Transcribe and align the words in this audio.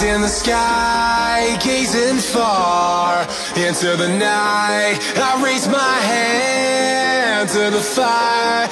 eyes 0.00 0.14
in 0.14 0.20
the 0.20 0.28
sky, 0.28 1.56
gazing 1.62 2.18
far 2.18 3.22
into 3.56 3.96
the 3.96 4.08
night. 4.08 4.98
I 5.16 5.42
raise 5.42 5.66
my 5.66 5.98
hand 6.00 7.48
to 7.50 7.70
the 7.70 7.80
fire, 7.80 8.68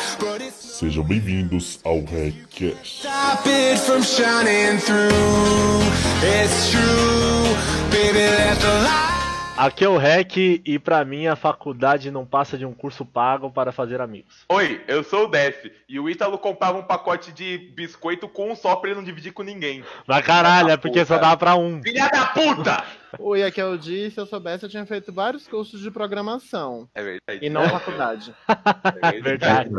Sejam 0.51 1.03
bem-vindos 1.03 1.81
ao 1.85 2.05
Redcast. 2.05 3.01
stop 3.01 3.47
it 3.47 3.79
from 3.79 4.03
shining 4.03 4.79
through. 4.79 5.83
It's 6.23 6.71
true, 6.71 7.57
baby, 7.91 8.21
let 8.21 8.61
the 8.61 8.83
light. 8.85 9.18
Aqui 9.59 9.85
é 9.85 9.89
o 9.89 9.97
REC 9.97 10.63
e 10.65 10.79
pra 10.79 11.05
mim 11.05 11.27
a 11.27 11.35
faculdade 11.35 12.13
não 12.13 12.25
passa 12.25 12.57
de 12.57 12.65
um 12.65 12.73
curso 12.73 13.05
pago 13.05 13.51
para 13.51 13.73
fazer 13.73 14.01
amigos. 14.01 14.45
Oi, 14.49 14.81
eu 14.87 15.03
sou 15.03 15.25
o 15.25 15.27
Def 15.27 15.65
e 15.89 15.99
o 15.99 16.09
Ítalo 16.09 16.39
comprava 16.39 16.79
um 16.79 16.85
pacote 16.85 17.33
de 17.33 17.59
biscoito 17.75 18.29
com 18.29 18.53
um 18.53 18.55
só 18.55 18.77
pra 18.77 18.91
ele 18.91 18.99
não 19.01 19.05
dividir 19.05 19.33
com 19.33 19.43
ninguém. 19.43 19.83
Mas 20.07 20.25
caralho, 20.25 20.71
é 20.71 20.77
porque 20.77 21.05
só 21.05 21.17
Puta. 21.17 21.27
dá 21.31 21.37
pra 21.37 21.57
um. 21.57 21.83
Filha 21.83 22.09
da 22.09 22.27
puta! 22.27 22.85
Oi, 23.19 23.43
aqui 23.43 23.61
é 23.61 23.65
o 23.65 23.77
Di. 23.77 24.13
Se 24.13 24.21
eu 24.21 24.27
soubesse, 24.27 24.65
eu 24.65 24.71
tinha 24.71 24.87
feito 24.87 25.13
vários 25.13 25.49
cursos 25.49 25.81
de 25.81 25.91
programação. 25.91 26.89
É 26.95 27.03
verdade. 27.03 27.41
E 27.45 27.51
não 27.51 27.69
faculdade. 27.69 28.33
É 29.03 29.21
Verdade. 29.21 29.71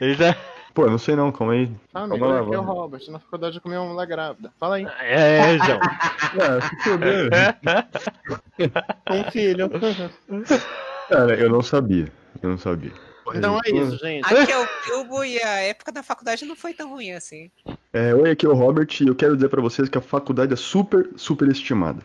Isso 0.00 0.22
é, 0.22 0.34
Pô, 0.78 0.84
eu 0.84 0.92
não 0.92 0.98
sei 0.98 1.16
não, 1.16 1.32
calma 1.32 1.54
aí. 1.54 1.68
Ah, 1.92 2.06
Vamos 2.06 2.20
lá, 2.20 2.40
aqui 2.40 2.54
é 2.54 2.58
o. 2.60 2.62
Robert. 2.62 3.02
Na 3.10 3.18
faculdade 3.18 3.56
eu 3.56 3.60
comi 3.60 3.76
uma 3.76 3.92
mulher 3.92 4.06
grávida. 4.06 4.52
Fala 4.60 4.76
aí. 4.76 4.86
é, 5.00 5.58
João. 5.58 5.80
Ah, 6.38 6.60
se 6.60 6.76
fuder. 6.84 7.30
Um 9.10 9.24
filho. 9.32 9.68
Cara, 11.08 11.34
eu 11.34 11.50
não 11.50 11.62
sabia. 11.62 12.12
Eu 12.40 12.50
não 12.50 12.58
sabia. 12.58 12.92
então 13.34 13.58
é 13.64 13.70
isso, 13.70 13.98
gente. 13.98 14.24
Aqui 14.32 14.52
é 14.52 14.56
o 14.56 14.68
Bilbo 14.86 15.24
e 15.24 15.42
a 15.42 15.58
época 15.62 15.90
da 15.90 16.04
faculdade 16.04 16.44
não 16.44 16.54
foi 16.54 16.72
tão 16.72 16.90
ruim 16.90 17.10
assim. 17.10 17.50
É, 17.92 18.14
oi, 18.14 18.30
aqui 18.30 18.46
é 18.46 18.48
o 18.48 18.54
Robert 18.54 18.86
e 19.00 19.08
eu 19.08 19.16
quero 19.16 19.34
dizer 19.34 19.48
pra 19.48 19.60
vocês 19.60 19.88
que 19.88 19.98
a 19.98 20.00
faculdade 20.00 20.52
é 20.52 20.56
super, 20.56 21.10
super 21.16 21.48
estimada. 21.48 22.02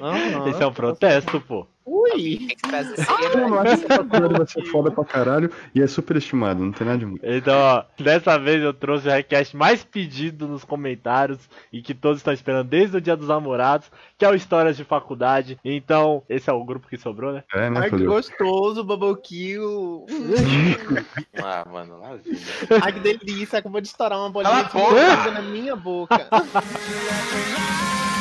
Aham. 0.00 0.48
Esse 0.48 0.62
é 0.62 0.66
um 0.66 0.72
protesto, 0.72 1.40
pô. 1.40 1.66
Ui! 1.84 2.38
Que 2.38 2.56
trazer 2.56 2.94
Eu 3.34 3.48
não 3.48 3.58
acho 3.58 3.78
que 3.78 3.92
a 3.92 3.96
faculdade 3.96 4.34
vai 4.34 4.46
ser 4.46 4.64
foda 4.66 4.90
pra 4.90 5.04
caralho 5.04 5.50
e 5.74 5.82
é 5.82 5.86
super 5.86 6.16
estimada, 6.16 6.60
não 6.60 6.72
tem 6.72 6.86
nada 6.86 6.98
de 6.98 7.06
muito. 7.06 7.24
Então, 7.24 7.58
ó, 7.58 7.84
dessa 8.00 8.38
vez 8.38 8.62
eu 8.62 8.72
trouxe 8.72 9.08
o 9.08 9.10
request 9.10 9.56
mais 9.56 9.82
pedido 9.84 10.46
nos 10.46 10.64
comentários 10.64 11.38
e 11.72 11.82
que 11.82 11.94
todos 11.94 12.18
estão 12.18 12.32
esperando 12.32 12.68
desde 12.68 12.96
o 12.96 13.00
dia 13.00 13.16
dos 13.16 13.28
namorados, 13.28 13.90
que 14.16 14.24
é 14.24 14.30
o 14.30 14.34
Histórias 14.34 14.76
de 14.76 14.84
Faculdade. 14.84 15.58
Então, 15.64 16.22
esse 16.28 16.48
é 16.48 16.52
o 16.52 16.64
grupo 16.64 16.88
que 16.88 16.96
sobrou, 16.96 17.32
né? 17.32 17.44
É, 17.52 17.68
né, 17.68 17.80
Ai, 17.80 17.90
que 17.90 18.04
gostoso, 18.04 18.84
bubble 18.84 19.16
kill. 19.22 20.06
Ah, 21.42 21.64
mano, 21.70 21.98
lá. 21.98 22.18
Ai, 22.82 22.92
que 22.92 23.00
delícia. 23.00 23.58
Acabou 23.58 23.80
de 23.80 23.88
estourar 23.88 24.18
uma 24.18 24.30
bolinha 24.30 24.64
de 24.64 25.30
na 25.30 25.42
minha 25.42 25.74
boca. 25.74 26.28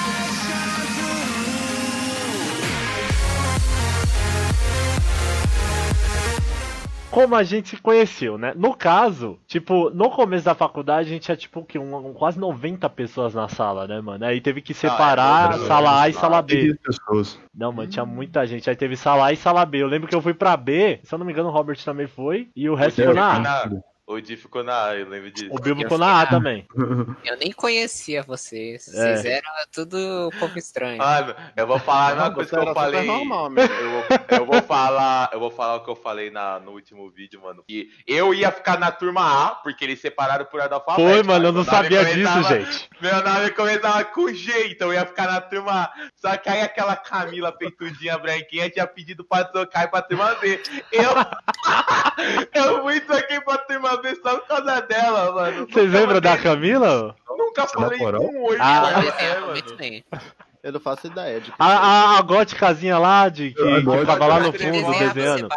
Como 7.12 7.36
a 7.36 7.44
gente 7.44 7.76
se 7.76 7.82
conheceu, 7.82 8.38
né? 8.38 8.54
No 8.56 8.74
caso, 8.74 9.38
tipo, 9.46 9.90
no 9.90 10.10
começo 10.10 10.46
da 10.46 10.56
faculdade 10.56 11.10
a 11.10 11.12
gente 11.12 11.24
tinha, 11.24 11.36
tipo, 11.36 11.64
que 11.64 11.78
um, 11.78 12.14
quase 12.14 12.40
90 12.40 12.90
pessoas 12.90 13.34
na 13.34 13.50
sala, 13.50 13.86
né, 13.86 14.00
mano? 14.00 14.26
Aí 14.26 14.40
teve 14.40 14.62
que 14.62 14.74
separar 14.74 15.46
é 15.46 15.50
verdade. 15.50 15.68
sala 15.68 16.02
A 16.02 16.10
e 16.10 16.14
sala 16.14 16.42
B. 16.42 16.56
15 16.56 16.80
pessoas. 16.80 17.40
Não, 17.54 17.72
mano, 17.72 17.90
tinha 17.90 18.06
muita 18.06 18.48
gente. 18.48 18.70
Aí 18.70 18.76
teve 18.76 18.96
sala 18.96 19.26
A 19.26 19.34
e 19.34 19.38
sala 19.38 19.66
B. 19.66 19.84
Eu 19.84 19.88
lembro 19.88 20.08
que 20.08 20.16
eu 20.16 20.22
fui 20.22 20.34
pra 20.34 20.56
B, 20.56 21.00
se 21.04 21.14
eu 21.14 21.20
não 21.20 21.26
me 21.26 21.34
engano, 21.34 21.50
o 21.50 21.52
Robert 21.52 21.78
também 21.84 22.08
foi, 22.08 22.50
e 22.56 22.70
o 22.70 22.76
resto 22.76 23.02
ficou 23.02 23.14
na 23.14 23.64
A. 23.64 23.70
O 24.12 24.20
Di 24.20 24.36
ficou 24.36 24.62
na 24.62 24.88
A, 24.88 24.96
eu 24.98 25.08
lembro 25.08 25.32
disso. 25.32 25.50
O 25.52 25.60
Bilbo 25.60 25.82
ficou 25.84 25.98
na 25.98 26.22
A 26.22 26.26
também. 26.26 26.68
Eu 27.24 27.38
nem 27.38 27.52
conhecia 27.52 28.22
vocês. 28.24 28.88
É. 28.90 28.92
Vocês 28.92 29.26
eram 29.26 29.50
tudo 29.72 30.30
um 30.34 30.38
pouco 30.38 30.58
estranho. 30.58 30.98
Mano, 30.98 31.34
eu 31.56 31.66
vou 31.66 31.80
falar 31.80 32.08
a 32.08 32.10
mesma 32.10 32.28
Não, 32.28 32.34
coisa 32.34 32.50
que 32.50 32.68
eu 32.68 32.74
falei. 32.74 33.06
normal. 33.06 33.52
Eu 33.56 33.92
vou, 33.92 34.38
eu 34.40 34.46
vou 34.46 34.62
falar, 34.64 35.30
eu 35.32 35.40
vou 35.40 35.52
falar 35.52 35.76
o 35.76 35.84
que 35.84 35.90
eu 35.90 35.96
falei 35.96 36.30
na, 36.30 36.60
no 36.60 36.72
último 36.72 37.10
vídeo, 37.10 37.42
mano. 37.42 37.64
Que 37.68 37.90
eu 38.06 38.34
ia 38.34 38.52
ficar 38.52 38.78
na 38.78 38.92
turma 38.92 39.22
A, 39.48 39.56
porque 39.56 39.86
eles 39.86 40.02
separaram 40.02 40.46
por 40.46 40.60
alfabética. 40.60 40.96
Foi, 40.96 41.24
mano, 41.24 41.46
eu 41.48 41.52
não 41.54 41.64
sabia 41.64 42.04
disso, 42.04 42.44
gente. 42.44 42.90
Meu 43.00 43.24
nome 43.24 43.50
começava 43.52 44.04
com 44.06 44.34
G, 44.34 44.68
então 44.68 44.90
eu 44.90 44.96
ia 44.96 45.06
ficar 45.06 45.28
na 45.28 45.40
turma 45.40 45.84
A. 45.84 45.94
Só 46.16 46.36
que 46.38 46.50
aí 46.50 46.62
aquela 46.62 46.96
Camila 46.96 47.52
peitudinha 47.52 48.18
branquinha 48.18 48.70
tinha 48.70 48.88
pedido 48.88 49.24
pra 49.24 49.46
trocar 49.46 49.90
pra 49.90 50.02
turma 50.02 50.36
B. 50.36 50.62
Eu. 50.92 51.12
eu 52.54 52.82
fui 52.84 53.00
troquei 53.02 53.40
pra 53.42 53.58
turma 53.60 53.98
B 53.98 54.16
só 54.22 54.38
por 54.40 54.48
causa 54.48 54.82
dela, 54.82 55.32
mano. 55.34 55.68
Vocês 55.72 55.92
lembram 55.92 56.22
da 56.22 56.38
Camila? 56.38 57.16
Nunca 57.30 57.68
falei 57.68 58.00
moral? 58.00 58.22
um 58.22 58.44
oi 58.44 58.58
Ah. 58.60 58.82
com 58.82 58.88
Eu 58.88 58.92
ela, 58.92 59.02
desenhava 59.02 59.24
é, 59.24 59.40
mano. 59.40 60.04
Eu 60.64 60.72
não 60.74 60.80
faço 60.80 61.08
ideia 61.08 61.40
de 61.42 61.50
que 61.50 61.56
A, 61.58 61.66
a, 61.66 62.18
a 62.20 62.22
góticazinha 62.22 63.00
lá, 63.00 63.28
de, 63.30 63.50
que, 63.52 63.62
A 63.62 63.76
que 63.78 63.82
gótica. 63.82 64.14
ficava 64.14 64.28
lá 64.28 64.40
no 64.42 64.54
fundo 64.54 65.00
desenhando. 65.00 65.48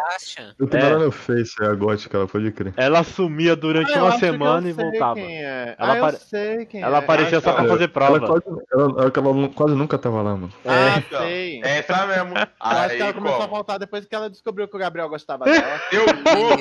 Eu 0.57 0.67
tô 0.67 0.77
É. 0.77 0.83
lá 0.89 0.97
no 0.99 1.11
Face, 1.11 1.53
é 1.61 1.65
a 1.67 1.73
gótica, 1.75 2.17
ela 2.17 2.27
pode 2.27 2.51
crer. 2.51 2.73
Ela 2.75 3.03
sumia 3.03 3.55
durante 3.55 3.93
Ah, 3.93 4.03
uma 4.03 4.17
semana 4.17 4.67
e 4.67 4.73
sei 4.73 4.83
voltava. 4.83 5.13
quem 5.15 5.45
é. 5.45 5.75
Ela 5.77 5.93
ah, 5.93 5.97
apare- 5.97 6.15
eu 6.15 6.19
sei 6.21 6.65
quem 6.65 6.81
Ela 6.81 6.95
é. 6.97 6.99
aparecia 6.99 7.37
Ah, 7.37 7.41
só 7.41 7.53
pra 7.53 7.65
fazer 7.65 7.83
Ela, 7.83 7.87
prova. 7.89 8.19
quase, 8.19 8.43
ela, 8.73 8.83
ela, 8.83 9.11
ela 9.15 9.49
quase 9.49 9.75
nunca 9.75 9.97
tava 9.99 10.23
lá, 10.23 10.31
mano. 10.31 10.51
Ah, 10.65 10.97
Então, 10.97 11.19
sei. 11.21 11.61
É 11.63 11.77
essa 11.79 12.07
mesmo. 12.07 12.35
Eu 12.35 12.47
acho 12.59 12.79
Aí, 12.91 12.97
que 12.97 13.03
ela 13.03 13.13
começou 13.13 13.37
a 13.37 13.41
como? 13.43 13.55
faltar 13.55 13.77
depois 13.79 14.05
que 14.05 14.15
ela 14.15 14.27
descobriu 14.29 14.67
que 14.67 14.75
o 14.75 14.79
Gabriel 14.79 15.07
gostava 15.07 15.45
dela. 15.45 15.81
Eu 15.91 16.05
vou. 16.05 16.57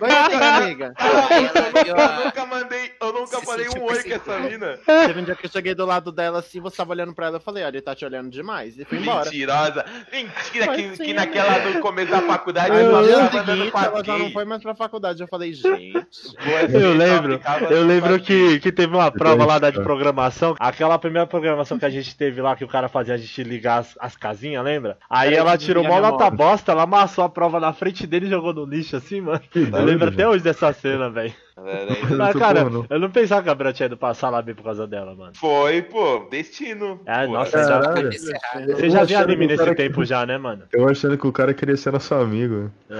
Vai 0.00 0.30
sim, 0.30 0.36
amiga. 0.36 0.94
Eu 1.86 2.24
nunca 2.24 2.46
mandei, 2.46 2.79
eu 3.10 3.20
nunca 3.20 3.38
Se 3.38 3.46
falei 3.46 3.68
um 3.68 3.82
oi 3.84 4.02
com 4.02 4.14
essa 4.14 4.38
mina. 4.40 4.78
Teve 5.06 5.20
um 5.20 5.24
dia 5.24 5.34
que 5.34 5.46
eu 5.46 5.50
cheguei 5.50 5.74
do 5.74 5.84
lado 5.84 6.12
dela 6.12 6.38
assim, 6.38 6.60
você 6.60 6.76
tava 6.76 6.92
olhando 6.92 7.14
pra 7.14 7.26
ela, 7.26 7.36
eu 7.36 7.40
falei, 7.40 7.64
olha, 7.64 7.76
ele 7.76 7.82
tá 7.82 7.94
te 7.94 8.04
olhando 8.04 8.30
demais. 8.30 8.78
E 8.78 8.84
fui 8.84 8.98
embora. 8.98 9.24
Mentirosa. 9.24 9.84
Mentira 10.12 10.64
Foi 10.66 10.76
que, 10.76 10.96
sim, 10.96 11.04
que 11.04 11.14
naquela 11.14 11.58
no 11.70 11.80
começo 11.80 12.10
da 12.10 12.22
faculdade 12.22 12.74
eu 12.74 12.90
tava 12.90 13.04
seguinte, 13.04 13.76
ela 13.76 14.04
já 14.04 14.18
não 14.18 14.30
foi 14.30 14.44
mais 14.44 14.62
pra 14.62 14.74
faculdade. 14.74 15.20
Eu 15.20 15.28
falei, 15.28 15.52
gente. 15.52 15.70
Eu 16.72 16.94
lembro, 16.94 17.40
eu 17.70 17.86
lembro 17.86 18.20
que, 18.20 18.58
que 18.60 18.72
teve 18.72 18.94
uma 18.94 19.10
prova 19.10 19.44
lá 19.44 19.58
da 19.58 19.70
de 19.70 19.80
programação, 19.80 20.54
aquela 20.58 20.98
primeira 20.98 21.26
programação 21.26 21.78
que 21.78 21.84
a 21.84 21.90
gente 21.90 22.16
teve 22.16 22.40
lá, 22.40 22.56
que 22.56 22.64
o 22.64 22.68
cara 22.68 22.88
fazia 22.88 23.14
a 23.14 23.16
gente 23.16 23.42
ligar 23.42 23.78
as, 23.78 23.96
as 24.00 24.16
casinhas, 24.16 24.64
lembra? 24.64 24.98
Aí 25.08 25.34
ela 25.34 25.56
tirou 25.56 25.84
mó 25.84 26.00
nota 26.00 26.30
bosta, 26.30 26.72
ela 26.72 26.82
amassou 26.82 27.24
a 27.24 27.28
prova 27.28 27.60
na 27.60 27.72
frente 27.72 28.06
dele 28.06 28.26
e 28.26 28.30
jogou 28.30 28.52
no 28.52 28.64
lixo 28.64 28.96
assim, 28.96 29.20
mano. 29.20 29.40
Eu 29.54 29.84
lembro 29.84 30.08
até 30.08 30.26
hoje 30.28 30.42
dessa 30.42 30.72
cena, 30.72 31.10
velho. 31.10 31.34
Eu 32.10 32.16
Mas, 32.16 32.32
tô 32.32 32.38
cara, 32.38 32.58
falando. 32.60 32.86
eu 32.88 32.98
não 32.98 33.10
pensava 33.10 33.42
que 33.42 33.48
a 33.48 33.52
Gabriel 33.52 33.72
tinha 33.74 33.86
ido 33.86 33.96
pra 33.96 34.14
sala 34.14 34.40
B 34.42 34.54
por 34.54 34.64
causa 34.64 34.86
dela, 34.86 35.14
mano. 35.14 35.32
Foi, 35.36 35.82
pô, 35.82 36.26
destino. 36.30 37.00
É, 37.06 37.26
Pô, 37.26 37.32
nossa, 37.32 37.50
Caralho. 37.52 38.10
já- 38.12 38.30
errada. 38.54 38.74
você 38.76 38.90
já 38.90 39.04
viu 39.04 39.18
anime 39.18 39.44
o 39.44 39.48
nesse 39.48 39.74
tempo 39.74 40.04
já, 40.04 40.24
né, 40.26 40.38
mano? 40.38 40.64
Eu 40.72 40.88
achando 40.88 41.16
que 41.18 41.26
o 41.26 41.32
cara 41.32 41.52
queria 41.54 41.76
ser 41.76 41.92
nosso 41.92 42.14
amigo. 42.14 42.70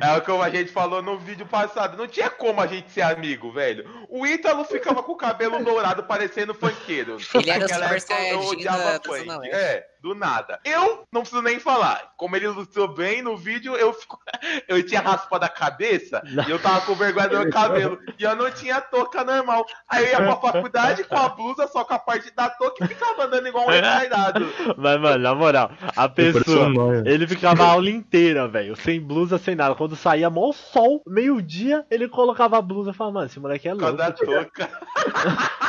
É 0.00 0.16
o 0.16 0.20
que 0.22 0.30
a 0.30 0.50
gente 0.50 0.70
falou 0.70 1.02
no 1.02 1.18
vídeo 1.18 1.46
passado. 1.46 1.96
Não 1.96 2.06
tinha 2.06 2.30
como 2.30 2.60
a 2.60 2.66
gente 2.66 2.90
ser 2.90 3.02
amigo, 3.02 3.50
velho. 3.52 3.84
O 4.08 4.26
Ítalo 4.26 4.64
ficava 4.64 5.02
com 5.02 5.12
o 5.12 5.16
cabelo 5.16 5.62
dourado 5.64 6.02
parecendo 6.04 6.54
funkeiro. 6.54 7.16
Ele 7.34 7.50
era 7.50 7.68
Super 7.68 8.00
Saiyajin 8.00 8.64
da- 8.64 8.98
da. 8.98 9.00
Zona 9.18 9.38
Leste. 9.38 9.54
É, 9.56 9.86
do 10.02 10.14
nada. 10.14 10.58
Eu 10.64 11.04
não 11.12 11.22
preciso 11.22 11.42
nem 11.42 11.58
falar. 11.58 12.12
Como 12.16 12.34
ele 12.36 12.46
ilustrou 12.46 12.88
bem 12.88 13.22
no 13.22 13.36
vídeo, 13.36 13.76
eu, 13.76 13.92
fico... 13.92 14.18
eu 14.68 14.84
tinha 14.84 15.00
raspado 15.00 15.44
a 15.44 15.48
cabeça 15.48 16.22
e 16.46 16.50
eu 16.50 16.58
tava 16.58 16.80
com 16.82 16.94
vergonha 16.94 17.28
do 17.28 17.38
meu 17.38 17.50
cabelo. 17.50 17.98
E 18.18 18.24
eu 18.24 18.36
não 18.36 18.50
tinha 18.50 18.80
touca 18.80 19.24
normal. 19.24 19.64
Aí 19.88 20.04
eu 20.04 20.10
ia 20.10 20.16
pra 20.16 20.36
faculdade 20.36 21.04
com 21.04 21.16
a 21.16 21.28
blusa, 21.28 21.66
só 21.68 21.84
com 21.84 21.94
a 21.94 21.98
parte 21.98 22.34
da 22.34 22.48
touca 22.50 22.84
e 22.84 22.88
ficava 22.88 23.24
andando 23.24 23.46
igual 23.46 23.66
um 23.66 23.70
retardado. 23.70 24.46
Mas, 24.76 25.00
mano, 25.00 25.18
na 25.18 25.34
moral, 25.34 25.70
a 25.96 26.08
pessoa, 26.08 26.68
ele 27.04 27.26
ficava 27.26 27.64
a 27.64 27.68
aula 27.68 27.90
inteira, 27.90 28.48
velho, 28.48 28.76
sem 28.76 29.00
blusa, 29.00 29.38
sem 29.38 29.54
nada. 29.54 29.74
Quando 29.74 29.96
saía 29.96 30.30
mó 30.30 30.52
sol, 30.52 31.02
meio-dia, 31.06 31.84
ele 31.90 32.08
colocava 32.08 32.58
a 32.58 32.62
blusa 32.62 32.90
e 32.90 32.94
falava, 32.94 33.14
mano, 33.14 33.26
esse 33.26 33.40
moleque 33.40 33.68
é 33.68 33.72
Por 33.72 33.80
causa 33.80 33.96
louco. 33.96 34.26
da 34.26 34.66
touca. 34.66 34.70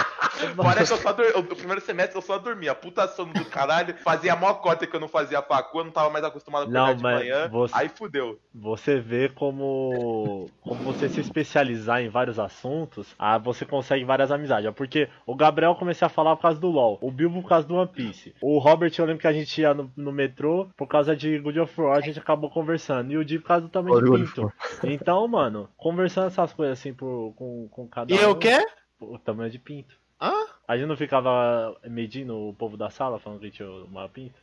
Parece 0.55 0.93
que 0.93 0.99
eu 0.99 1.03
só 1.03 1.11
dormia. 1.13 1.37
O 1.37 1.43
primeiro 1.43 1.81
semestre 1.81 2.17
eu 2.17 2.21
só 2.21 2.37
dormia. 2.37 2.73
Puta 2.73 3.07
sono 3.07 3.33
do 3.33 3.45
caralho. 3.45 3.95
Fazia 4.03 4.35
mó 4.35 4.53
cota 4.55 4.87
que 4.87 4.95
eu 4.95 4.99
não 4.99 5.07
fazia 5.07 5.41
facu, 5.41 5.79
eu 5.79 5.83
não 5.85 5.91
tava 5.91 6.09
mais 6.09 6.23
acostumado 6.23 6.63
a 6.63 6.69
Não, 6.69 6.85
acordar 6.85 6.97
de 6.97 7.03
manhã. 7.03 7.47
você- 7.49 7.73
Aí 7.75 7.89
fudeu. 7.89 8.39
Você 8.53 8.99
vê 8.99 9.29
como, 9.29 10.49
como 10.61 10.81
você 10.83 11.07
se 11.09 11.19
especializar 11.19 12.01
em 12.01 12.09
vários 12.09 12.39
assuntos, 12.39 13.13
ah, 13.17 13.37
você 13.37 13.65
consegue 13.65 14.03
várias 14.05 14.31
amizades. 14.31 14.69
ó, 14.69 14.71
Porque 14.73 15.07
o 15.25 15.35
Gabriel 15.35 15.71
eu 15.71 15.75
comecei 15.75 16.05
a 16.05 16.09
falar 16.09 16.35
por 16.35 16.43
causa 16.43 16.59
do 16.59 16.67
LoL, 16.69 16.97
o 17.01 17.11
Bilbo 17.11 17.41
por 17.41 17.49
causa 17.49 17.67
do 17.67 17.75
One 17.75 17.89
Piece. 17.91 18.33
O 18.41 18.57
Robert 18.59 18.93
eu 18.97 19.05
lembro 19.05 19.21
que 19.21 19.27
a 19.27 19.33
gente 19.33 19.61
ia 19.61 19.73
no, 19.73 19.91
no 19.95 20.11
metrô 20.11 20.67
por 20.77 20.87
causa 20.87 21.15
de 21.15 21.39
God 21.39 21.57
of 21.57 21.81
War, 21.81 21.97
a 21.97 22.01
gente 22.01 22.19
acabou 22.19 22.49
conversando. 22.49 23.11
E 23.11 23.17
o 23.17 23.25
Di 23.25 23.39
por 23.39 23.47
causa 23.47 23.63
do 23.65 23.69
tamanho 23.69 24.01
de 24.03 24.11
pinto. 24.11 24.51
Então, 24.83 25.27
mano, 25.27 25.69
conversando 25.77 26.27
essas 26.27 26.53
coisas 26.53 26.79
assim 26.79 26.93
por, 26.93 27.33
com, 27.35 27.67
com 27.69 27.87
cada 27.87 28.13
E 28.13 28.17
um. 28.17 28.21
eu 28.21 28.35
quê? 28.35 28.57
O 28.99 29.17
tamanho 29.17 29.49
de 29.49 29.57
pinto. 29.59 29.95
Hã? 30.21 30.31
A 30.71 30.77
gente 30.77 30.87
não 30.87 30.95
ficava 30.95 31.75
medindo 31.83 32.33
o 32.47 32.53
povo 32.53 32.77
da 32.77 32.89
sala 32.89 33.19
falando 33.19 33.41
que 33.41 33.51
tinha 33.51 33.69
o 33.69 33.89
maior 33.91 34.07
pinto? 34.07 34.39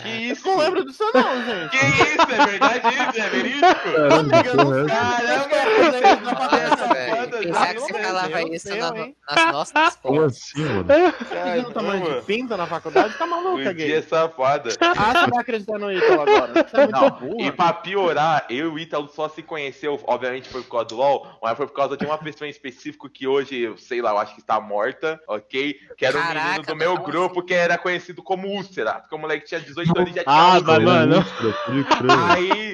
Que 0.00 0.08
isso? 0.08 0.48
Não 0.48 0.58
lembro 0.58 0.84
disso 0.84 1.04
não, 1.14 1.44
gente. 1.44 1.70
Que 1.70 1.76
isso? 1.86 2.32
É 2.32 2.46
verdade 2.46 2.88
isso? 2.88 3.20
É 3.20 3.28
verídico? 3.28 3.60
Caramba, 3.60 4.16
Amiga, 4.16 4.48
eu 4.48 4.52
é 4.52 4.56
não 4.56 4.78
essa? 4.80 5.48
Caramba, 5.48 6.94
velho. 6.94 7.38
Pensar 7.38 7.74
que 7.74 7.80
você 7.80 8.02
falava 8.02 8.42
isso 8.42 8.68
na- 8.76 8.92
nas 9.36 9.52
nossas 9.52 9.96
Como 9.96 10.22
assim, 10.22 10.64
mano? 10.64 10.84
Você 10.84 11.62
no 11.62 11.72
tamanho 11.72 12.14
de 12.20 12.26
pinta 12.26 12.56
na 12.56 12.66
faculdade? 12.66 13.14
Tá 13.16 13.26
maluca, 13.26 13.72
gay? 13.72 14.02
safada. 14.02 14.70
Ah, 14.80 15.12
você 15.24 15.30
vai 15.30 15.40
acreditar 15.40 15.78
no 15.78 15.92
Ítalo 15.92 16.22
agora. 16.22 16.52
Você 16.68 16.76
é 16.76 16.80
muito 16.80 17.00
Não, 17.00 17.10
burra. 17.10 17.46
e 17.46 17.52
pra 17.52 17.72
piorar, 17.72 18.46
eu 18.50 18.66
e 18.66 18.68
o 18.68 18.78
Ítalo 18.78 19.08
só 19.08 19.28
se 19.28 19.42
conheceu, 19.42 20.00
obviamente 20.04 20.48
foi 20.48 20.62
por 20.62 20.70
causa 20.70 20.86
do 20.86 20.96
LOL, 20.96 21.26
mas 21.42 21.56
foi 21.56 21.66
por 21.68 21.74
causa 21.74 21.96
de 21.96 22.04
uma 22.04 22.18
pessoa 22.18 22.46
em 22.48 22.50
específico 22.50 23.08
que 23.08 23.26
hoje, 23.28 23.58
eu 23.60 23.76
sei 23.76 24.00
lá, 24.02 24.10
eu 24.10 24.18
acho 24.18 24.34
que 24.34 24.40
está 24.40 24.60
morta, 24.60 25.20
ok? 25.28 25.67
Que 25.96 26.06
era 26.06 26.16
um 26.16 26.22
Caraca, 26.22 26.46
menino 26.46 26.62
do 26.64 26.76
meu 26.76 26.98
grupo 26.98 27.42
que 27.42 27.54
era 27.54 27.78
conhecido 27.78 28.22
como 28.22 28.48
Úlcera, 28.48 28.94
porque 28.94 29.14
o 29.14 29.18
moleque 29.18 29.46
tinha 29.46 29.60
18 29.60 29.98
anos 29.98 30.10
e 30.10 30.14
já 30.14 30.24
tinha 30.24 30.34
Ah, 30.34 30.60
mas, 30.60 30.82
mano. 30.84 31.24
Aí, 32.28 32.72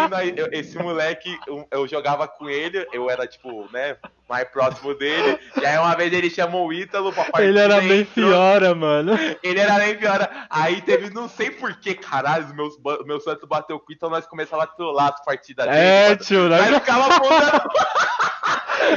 mano, 0.00 0.16
aí 0.16 0.34
esse 0.50 0.76
moleque, 0.76 1.38
eu, 1.46 1.66
eu 1.70 1.86
jogava 1.86 2.26
com 2.26 2.50
ele, 2.50 2.86
eu 2.92 3.08
era, 3.08 3.24
tipo, 3.24 3.68
né, 3.72 3.96
mais 4.28 4.48
próximo 4.48 4.94
dele. 4.94 5.38
E 5.60 5.64
aí 5.64 5.78
uma 5.78 5.94
vez 5.94 6.12
ele 6.12 6.28
chamou 6.28 6.68
o 6.68 6.72
Ítalo 6.72 7.12
pra 7.12 7.24
partida. 7.24 7.44
Ele 7.44 7.58
era 7.58 7.80
bem 7.80 8.04
fiora, 8.04 8.74
mano. 8.74 9.18
Ele 9.42 9.60
era 9.60 9.78
nem 9.78 9.96
pior. 9.96 10.28
Aí 10.48 10.80
teve, 10.82 11.10
não 11.10 11.28
sei 11.28 11.50
por 11.50 11.74
que, 11.76 11.94
caralho, 11.94 12.46
os 12.46 12.52
meus, 12.52 12.74
meus 13.04 13.22
Santos 13.22 13.48
bateu 13.48 13.78
com 13.78 13.90
o 13.90 13.92
Ítalo, 13.92 14.12
nós 14.12 14.26
começamos 14.26 14.64
a 14.64 14.68
trollar 14.68 15.12
as 15.14 15.24
partidas 15.24 15.66
dele. 15.66 15.78
É, 15.78 16.16
tio, 16.16 16.48
Nós 16.48 16.68
nós, 16.68 16.80
ficava 16.80 17.14
apontando. 17.14 17.70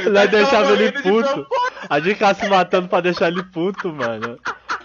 nós 0.12 0.30
deixava 0.30 0.72
ele 0.72 0.92
puto. 1.02 1.46
A 1.88 2.00
gente 2.00 2.14
ficava 2.14 2.34
se 2.34 2.48
matando 2.48 2.88
pra 2.88 3.00
deixar 3.00 3.28
ele 3.28 3.42
puto, 3.42 3.92
mano. 3.92 4.38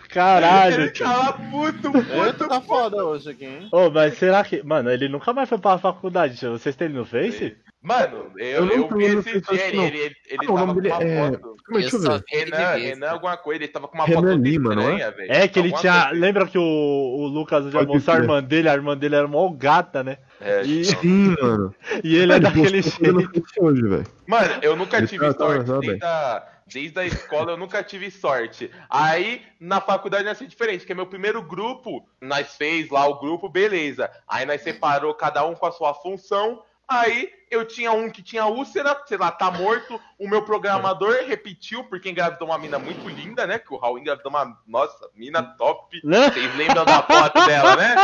Caralho, 0.10 0.82
Ele 0.82 0.88
ficava 0.90 1.34
puto, 1.34 1.92
puto, 1.92 2.48
tá 2.48 2.60
foda 2.62 3.06
hoje 3.06 3.30
aqui, 3.30 3.46
hein? 3.46 3.70
Ô, 3.72 3.92
mas 3.92 4.18
será 4.18 4.44
que. 4.44 4.64
Mano, 4.64 4.90
ele 4.90 5.08
nunca 5.08 5.32
mais 5.34 5.48
foi 5.48 5.60
pra 5.60 5.78
faculdade, 5.78 6.36
tio. 6.36 6.52
Vocês 6.52 6.76
têm 6.76 6.86
ele 6.88 6.98
no 6.98 7.06
Face? 7.06 7.56
Mano, 7.82 8.32
eu, 8.38 8.66
Eu 8.66 8.66
não 8.66 8.74
eu, 8.74 8.98
vi 8.98 9.06
esse 9.06 9.40
dia, 9.42 9.68
ele, 9.68 9.78
ele, 9.78 9.98
ele, 10.00 10.16
ele 10.28 10.46
Ah, 10.48 10.52
o 10.52 10.56
tava 10.56 10.74
com 10.74 10.80
uma 10.82 11.04
é- 11.04 11.32
foto. 11.32 11.56
Deixa 11.72 11.96
eu 11.96 12.00
só 12.02 12.18
ver. 12.18 12.24
Renan. 12.28 12.76
Renan, 12.76 13.10
alguma 13.12 13.38
coisa, 13.38 13.64
ele 13.64 13.72
tava 13.72 13.88
com 13.88 13.96
uma 14.00 14.06
Renan 14.06 14.22
foto 14.32 14.42
Lima, 14.42 14.74
é? 14.74 14.78
estranha, 14.78 15.12
velho. 15.12 15.32
É 15.32 15.48
que 15.48 15.60
ele 15.60 15.68
Alguma 15.68 15.82
tinha. 15.82 16.06
coisa. 16.08 16.20
Lembra 16.20 16.48
que 16.48 16.58
o, 16.58 16.62
o 16.64 17.28
Lucas 17.28 17.72
já 17.72 17.84
mostrou 17.84 18.18
a 18.18 18.20
irmã 18.20 18.44
dele? 18.44 18.68
A 18.70 18.74
irmã 18.74 18.98
dele 18.98 19.16
era 19.16 19.28
mó 19.28 19.48
gata, 19.50 20.04
né? 20.04 20.18
É, 20.42 20.64
E, 20.64 20.84
Sim, 20.86 21.36
mano. 21.40 21.74
e 22.04 22.16
ele 22.18 22.34
é 22.34 22.36
Ele 22.38 22.40
daquele 22.44 22.82
jeito. 22.82 23.44
Hoje, 23.60 23.82
velho. 23.84 24.08
Mano, 24.28 24.54
eu 24.64 24.76
nunca 24.76 24.98
Ele 24.98 25.08
tive 25.08 25.26
tá- 25.28 25.34
tá 25.34 25.40
sorte. 25.46 25.56
arrasado, 25.58 25.80
desde, 25.82 26.04
a, 26.04 26.44
desde 26.72 27.00
a 27.00 27.06
escola 27.06 27.52
eu 27.52 27.58
nunca 27.58 27.84
tive 27.84 28.10
sorte. 28.12 28.72
Aí, 28.90 29.42
na 29.60 29.82
faculdade 29.82 30.26
ia 30.26 30.36
ser 30.36 30.48
diferente, 30.48 30.86
que 30.86 30.92
é 30.92 30.96
meu 30.96 31.08
primeiro 31.08 31.42
grupo, 31.42 32.08
nós 32.22 32.56
fez 32.56 32.90
lá 32.90 33.08
o 33.08 33.20
grupo, 33.20 33.50
beleza. 33.50 34.10
Aí 34.28 34.46
nós 34.46 34.62
separou 34.62 35.14
cada 35.14 35.46
um 35.46 35.56
com 35.56 35.66
a 35.66 35.72
sua 35.72 35.94
função. 35.94 36.64
Aí 36.88 37.30
eu 37.52 37.66
tinha 37.66 37.92
um 37.92 38.10
que 38.10 38.24
tinha 38.24 38.48
úlcera, 38.48 39.00
sei 39.06 39.18
lá, 39.18 39.30
tá 39.30 39.52
morto. 39.52 40.00
O 40.18 40.28
meu 40.28 40.42
programador 40.42 41.24
repetiu, 41.28 41.84
porque 41.84 42.10
engravidou 42.10 42.48
uma 42.48 42.58
mina 42.58 42.80
muito 42.80 43.08
linda, 43.08 43.46
né? 43.46 43.60
Que 43.60 43.72
o 43.72 43.78
Raul 43.78 44.00
engravidou 44.00 44.32
uma. 44.32 44.58
Nossa, 44.68 45.08
mina 45.16 45.44
top. 45.44 46.00
Né? 46.04 46.32
Vocês 46.32 46.56
lembram 46.56 46.86
da 46.86 47.04
foto 47.04 47.46
dela, 47.46 47.76
né? 47.76 47.96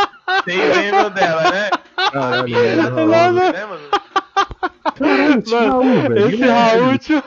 Vocês 0.44 0.78
lembram 0.78 1.10
dela, 1.10 1.52
né? 1.52 1.70
Caralho, 2.12 2.44
Mina 2.44 2.90
mano. 2.92 3.08
Mano. 3.08 3.52
né, 3.52 3.66
mano? 3.66 3.90
Caralho, 4.96 5.42
tinha 5.42 5.62
Mano, 5.62 5.82
um, 5.82 6.02
velho. 6.02 6.28
Esse 6.28 6.44
Raul, 6.44 6.98
tio. 7.00 7.24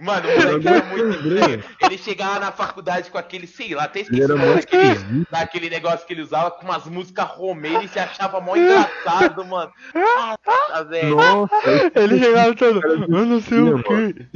Mano, 0.00 0.28
o 0.28 0.36
moleque 0.36 0.68
era 0.68 0.84
muito. 0.84 1.18
Ele 1.84 1.98
chegava 1.98 2.38
na 2.38 2.52
faculdade 2.52 3.10
com 3.10 3.18
aquele, 3.18 3.46
sei 3.46 3.74
lá, 3.74 3.84
até 3.84 4.00
esqueci 4.00 4.26
daquele, 4.26 5.26
daquele 5.30 5.70
negócio 5.70 6.06
que 6.06 6.12
ele 6.12 6.22
usava 6.22 6.50
com 6.50 6.64
umas 6.64 6.84
músicas 6.86 7.26
romeiras 7.28 7.84
e 7.84 7.88
se 7.88 7.98
achava 7.98 8.40
mó 8.40 8.56
engraçado, 8.56 9.44
mano. 9.44 9.72
Nossa, 9.94 10.84
velho. 10.84 11.16
Nossa, 11.16 11.54
Ele 11.94 12.18
chegava 12.18 12.54
todo. 12.54 12.80
Eu 12.84 13.26
não 13.26 13.40
sei 13.40 13.58
o 13.60 13.82
quê. 13.82 14.28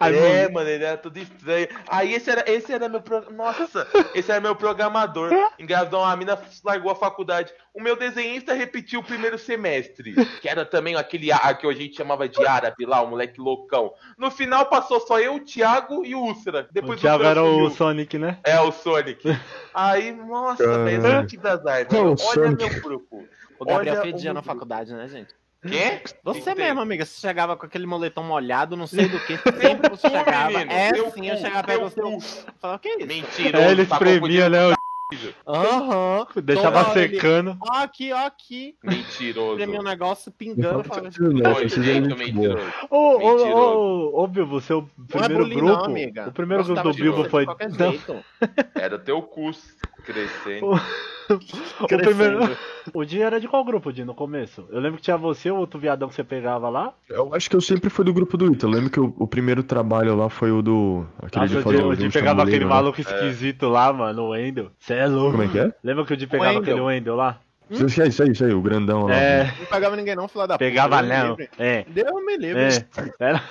Aí, 0.00 0.16
é, 0.16 0.48
mano, 0.48 0.64
mano, 0.64 0.68
ele 0.70 0.84
era 0.84 0.96
tudo 0.96 1.18
estranho. 1.18 1.68
Aí 1.86 2.14
esse 2.14 2.30
era, 2.30 2.50
esse 2.50 2.72
era 2.72 2.88
meu 2.88 3.00
pro... 3.00 3.30
Nossa, 3.32 3.86
esse 4.14 4.30
era 4.30 4.40
meu 4.40 4.56
programador. 4.56 5.30
Engravidou 5.58 6.00
uma 6.00 6.16
mina, 6.16 6.38
largou 6.64 6.90
a 6.90 6.96
faculdade. 6.96 7.52
O 7.74 7.82
meu 7.82 7.96
desenhista 7.96 8.54
repetiu 8.54 9.00
o 9.00 9.04
primeiro 9.04 9.36
semestre. 9.36 10.14
Que 10.40 10.48
era 10.48 10.64
também 10.64 10.94
aquele 10.94 11.32
ar 11.32 11.58
que 11.58 11.66
a 11.66 11.72
gente 11.72 11.96
chamava 11.96 12.28
de 12.28 12.46
árabe 12.46 12.86
lá, 12.86 13.02
o 13.02 13.08
moleque 13.08 13.40
loucão. 13.40 13.92
No 14.16 14.30
final 14.30 14.66
passou 14.66 15.00
só 15.00 15.18
eu, 15.18 15.34
o 15.34 15.40
Thiago 15.40 16.04
e 16.04 16.14
o 16.14 16.20
Úlcera. 16.20 16.68
o 16.70 16.72
Depois 16.72 17.00
Thiago 17.00 17.24
Úlcera 17.24 17.40
era 17.40 17.42
o. 17.44 17.70
Sonic, 17.70 18.16
né? 18.16 18.38
É, 18.44 18.60
o 18.60 18.70
Sonic. 18.70 19.24
Aí, 19.74 20.12
nossa, 20.12 20.62
Caralho. 20.64 21.02
velho, 21.02 21.26
tive 21.26 21.48
azar. 21.48 21.84
O 21.92 21.96
Olha 21.96 22.16
Sonic. 22.16 22.64
meu 22.70 22.80
grupo. 22.80 23.24
O 23.58 23.64
Gabriel 23.64 23.94
Olha 23.96 24.02
fedia 24.02 24.30
o 24.30 24.34
na 24.34 24.42
faculdade, 24.42 24.92
né, 24.92 25.08
gente? 25.08 25.34
Quê? 25.66 26.02
Você 26.22 26.40
Que 26.40 26.44
tem? 26.44 26.54
mesmo, 26.66 26.80
amiga, 26.80 27.04
você 27.06 27.18
chegava 27.20 27.56
com 27.56 27.64
aquele 27.66 27.86
moletom 27.86 28.22
molhado, 28.22 28.76
não 28.76 28.86
sei 28.86 29.08
do 29.08 29.18
que, 29.20 29.36
sempre 29.38 29.88
você 29.88 30.10
chegava. 30.10 30.50
menino, 30.50 30.70
é 30.70 30.92
sim, 31.10 31.26
eu 31.28 31.36
chegava 31.38 31.64
perto 31.64 31.84
do 31.84 31.90
seu. 31.90 32.20
Falava, 32.60 32.76
o 32.76 32.78
que 32.78 32.88
é 32.88 32.98
isso? 32.98 33.06
Mentiroso. 33.06 33.64
É, 33.64 33.70
ele 33.70 33.86
tá 33.86 33.94
espremia, 33.96 34.48
né? 34.50 34.58
Aham. 35.46 36.26
Deixava 36.42 36.78
Toda 36.78 36.90
hora 36.90 37.02
ele, 37.04 37.14
secando. 37.14 37.56
Ó 37.60 37.72
aqui, 37.74 38.12
ó 38.12 38.26
aqui. 38.26 38.76
Mentiroso. 38.82 39.52
Espremia 39.58 39.80
um 39.80 39.84
negócio 39.84 40.32
pingando. 40.32 40.82
Eram 41.44 41.60
gente, 41.60 41.82
gente 41.82 42.08
boa. 42.08 42.18
mentiroso. 42.18 42.72
Ô, 42.90 42.96
ô, 42.96 43.18
Mentiroso. 43.18 43.54
ô, 43.54 44.22
ô, 44.22 44.26
Bilbo, 44.26 44.60
seu 44.60 44.78
é 44.80 45.06
primeiro 45.12 45.44
bullying, 45.44 45.56
grupo. 45.56 45.72
não, 45.72 45.84
amiga. 45.84 46.28
O 46.28 46.32
primeiro 46.32 46.64
grupo 46.64 46.82
do 46.82 46.94
Bilbo 46.94 47.28
foi. 47.28 47.44
Não. 47.46 47.54
Era 48.74 48.98
teu 48.98 49.22
cu 49.22 49.50
crescendo. 50.04 50.72
o 51.80 51.86
primeiro. 51.88 52.56
O 52.92 53.04
Dinho 53.04 53.24
era 53.24 53.40
de 53.40 53.48
qual 53.48 53.64
grupo, 53.64 53.92
Dinho, 53.92 54.06
no 54.06 54.14
começo? 54.14 54.66
Eu 54.70 54.78
lembro 54.80 54.98
que 54.98 55.02
tinha 55.02 55.16
você, 55.16 55.50
o 55.50 55.56
outro 55.56 55.80
viadão 55.80 56.08
que 56.08 56.14
você 56.14 56.22
pegava 56.22 56.68
lá. 56.68 56.92
Eu 57.08 57.34
acho 57.34 57.48
que 57.48 57.56
eu 57.56 57.60
sempre 57.60 57.88
fui 57.88 58.04
do 58.04 58.12
grupo 58.12 58.36
do 58.36 58.52
Ita. 58.52 58.66
Eu 58.66 58.70
lembro 58.70 58.90
que 58.90 59.00
o, 59.00 59.14
o 59.18 59.26
primeiro 59.26 59.62
trabalho 59.62 60.14
lá 60.14 60.28
foi 60.28 60.52
o 60.52 60.60
do. 60.62 61.06
Aquele 61.22 61.48
de 61.48 61.56
o 61.56 61.62
fazer 61.62 61.76
Dinho, 61.76 61.88
o 61.88 61.92
o 61.92 61.96
Dinho 61.96 62.10
jogo 62.10 62.20
pegava 62.20 62.42
aquele 62.42 62.64
né? 62.64 62.70
maluco 62.70 63.00
esquisito 63.00 63.68
lá, 63.68 63.92
mano, 63.92 64.22
o 64.22 64.28
Wendel. 64.30 64.70
Você 64.78 64.94
é 64.94 65.06
louco. 65.06 65.32
Como 65.32 65.42
é 65.44 65.48
que 65.48 65.58
é? 65.58 65.72
Lembra 65.82 66.04
que 66.04 66.12
o 66.12 66.16
Dinho 66.16 66.30
pegava 66.30 66.50
Wendel. 66.50 66.62
aquele 66.62 66.80
Wendel 66.80 67.16
lá? 67.16 67.40
Isso 67.70 68.02
aí, 68.02 68.08
isso 68.08 68.22
aí, 68.22 68.30
isso 68.30 68.44
aí, 68.44 68.52
o 68.52 68.60
grandão 68.60 69.06
lá. 69.06 69.14
É, 69.14 69.44
Não 69.58 69.66
pegava 69.66 69.96
ninguém 69.96 70.14
não, 70.14 70.28
filha 70.28 70.46
da 70.46 70.54
puta. 70.54 70.58
pegava 70.58 71.02
Deus 71.02 71.08
me 71.08 71.28
não. 71.28 71.36
É, 71.58 71.84
Deus 71.88 72.24
me 72.24 72.36
livre. 72.36 72.62
é. 72.62 72.84
Era... 73.18 73.42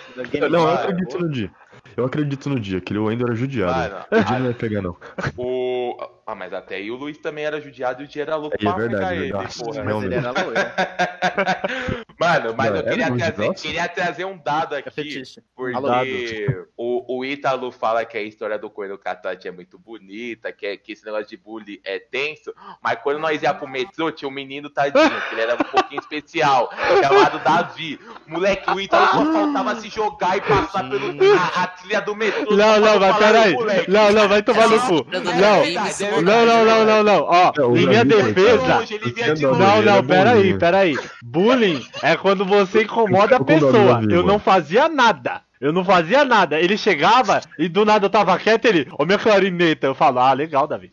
Não, 0.50 0.62
eu 0.62 0.70
acredito 0.70 1.20
no 1.20 1.30
dia. 1.32 1.52
Eu 1.98 2.06
acredito 2.06 2.50
no 2.50 2.60
dia, 2.60 2.78
aquele 2.78 3.00
Wendel 3.00 3.28
era 3.28 3.36
judiado. 3.36 4.06
O 4.12 4.24
dia 4.24 4.40
não 4.40 4.46
vai 4.46 4.54
pegar, 4.54 4.82
não. 4.82 4.96
O... 5.36 5.83
Ah, 6.26 6.36
mas 6.36 6.54
até 6.54 6.76
aí 6.76 6.90
o 6.90 6.96
Luiz 6.96 7.18
também 7.18 7.46
era 7.46 7.60
judiado 7.60 8.02
e 8.02 8.06
o 8.06 8.08
dia 8.08 8.22
era 8.24 8.36
louco 8.36 8.56
É 8.56 8.64
pra 8.64 8.74
verdade, 8.74 9.00
pegar 9.00 9.16
ele, 9.16 9.32
verdade. 9.32 9.58
porra. 9.58 9.84
Mas 9.84 10.04
ele 10.04 10.16
era 10.16 10.32
loiro. 10.32 10.54
Mano, 12.20 12.54
mas 12.56 12.70
Não, 12.70 12.78
eu 12.78 12.84
queria 12.84 13.12
trazer, 13.16 13.54
queria 13.56 13.88
trazer 13.90 14.26
um 14.26 14.38
dado 14.38 14.76
aqui. 14.76 15.24
Porque 15.56 16.66
o, 16.78 17.18
o 17.20 17.26
Ítalo 17.26 17.72
fala 17.72 18.06
que 18.06 18.18
a 18.18 18.22
história 18.22 18.58
do 18.58 18.70
Coelho 18.70 18.98
Catante 18.98 19.48
é 19.48 19.52
muito 19.52 19.78
bonita, 19.80 20.52
que, 20.52 20.66
é- 20.66 20.78
que 20.78 20.92
esse 20.94 21.06
negócio 21.06 21.28
de 21.28 21.38
bullying 21.38 21.80
é 21.84 22.00
tenso, 22.00 22.54
mas 22.82 22.98
quando 23.02 23.20
nós 23.20 23.42
ia 23.42 23.54
pro 23.54 23.68
metrô, 23.68 24.12
tinha 24.12 24.28
um 24.28 24.32
menino 24.32 24.70
tadinho, 24.70 25.10
que 25.30 25.36
ele 25.36 25.42
era 25.42 25.56
um 25.56 25.58
pouquinho 25.58 26.00
especial, 26.00 26.70
chamado 27.02 27.40
Davi. 27.44 28.00
Moleque, 28.28 28.70
o 28.72 28.80
Ítalo 28.80 29.08
só 29.08 29.32
faltava 29.34 29.76
se 29.80 29.90
jogar 29.90 30.38
e 30.38 30.42
passar 30.42 30.90
pelo, 30.90 31.14
a, 31.36 31.64
a 31.64 31.68
trilha 31.68 32.02
do 32.02 32.16
metrô. 32.16 32.56
Não, 32.56 32.80
não, 32.80 33.00
mas 33.00 33.18
peraí. 33.18 33.56
Não, 33.88 34.12
não, 34.12 34.28
vai 34.28 34.42
tomar 34.44 34.68
no 34.68 34.80
cu. 34.82 35.06
Não, 35.12 36.22
não, 36.24 36.46
não, 36.46 36.66
não, 36.66 36.86
não, 36.86 37.04
não. 37.04 37.22
Ó, 37.24 37.52
É, 37.58 37.80
em 37.80 37.88
minha 37.88 38.06
defesa. 38.06 38.78
Longe, 38.80 38.94
ele 38.96 39.12
vinha 39.12 39.34
de 39.34 39.44
Não, 39.44 39.52
longe. 39.52 39.64
Não, 39.86 39.94
era 39.96 40.04
peraí, 40.04 40.58
peraí. 40.58 40.98
Bullying 41.24 41.86
é 42.04 42.18
quando 42.18 42.46
você 42.46 42.84
incomoda 42.84 43.38
a 43.38 43.44
pessoa. 43.44 44.02
Eu 44.10 44.24
não 44.24 44.38
fazia 44.38 44.90
nada. 44.90 45.42
Eu 45.60 45.72
não 45.72 45.86
fazia 45.86 46.26
nada. 46.26 46.60
Ele 46.60 46.78
chegava 46.78 47.40
e 47.58 47.70
do 47.70 47.86
nada 47.86 48.06
eu 48.06 48.10
tava 48.10 48.38
quieto 48.38 48.66
ele, 48.66 48.86
ô 49.00 49.06
minha 49.06 49.18
clarineta. 49.18 49.88
Eu 49.88 49.96
falo, 49.96 50.20
ah, 50.20 50.34
legal, 50.34 50.68
Davi. 50.68 50.92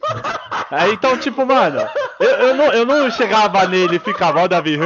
Aí 0.70 0.92
então, 0.94 1.16
tipo, 1.16 1.44
mano, 1.44 1.80
eu, 2.20 2.28
eu 2.28 2.54
não, 2.54 2.72
eu 2.72 2.86
não 2.86 3.10
chegava 3.10 3.66
nele 3.66 3.96
e 3.96 3.98
ficava, 3.98 4.42
ó, 4.42 4.48
Davi, 4.48 4.76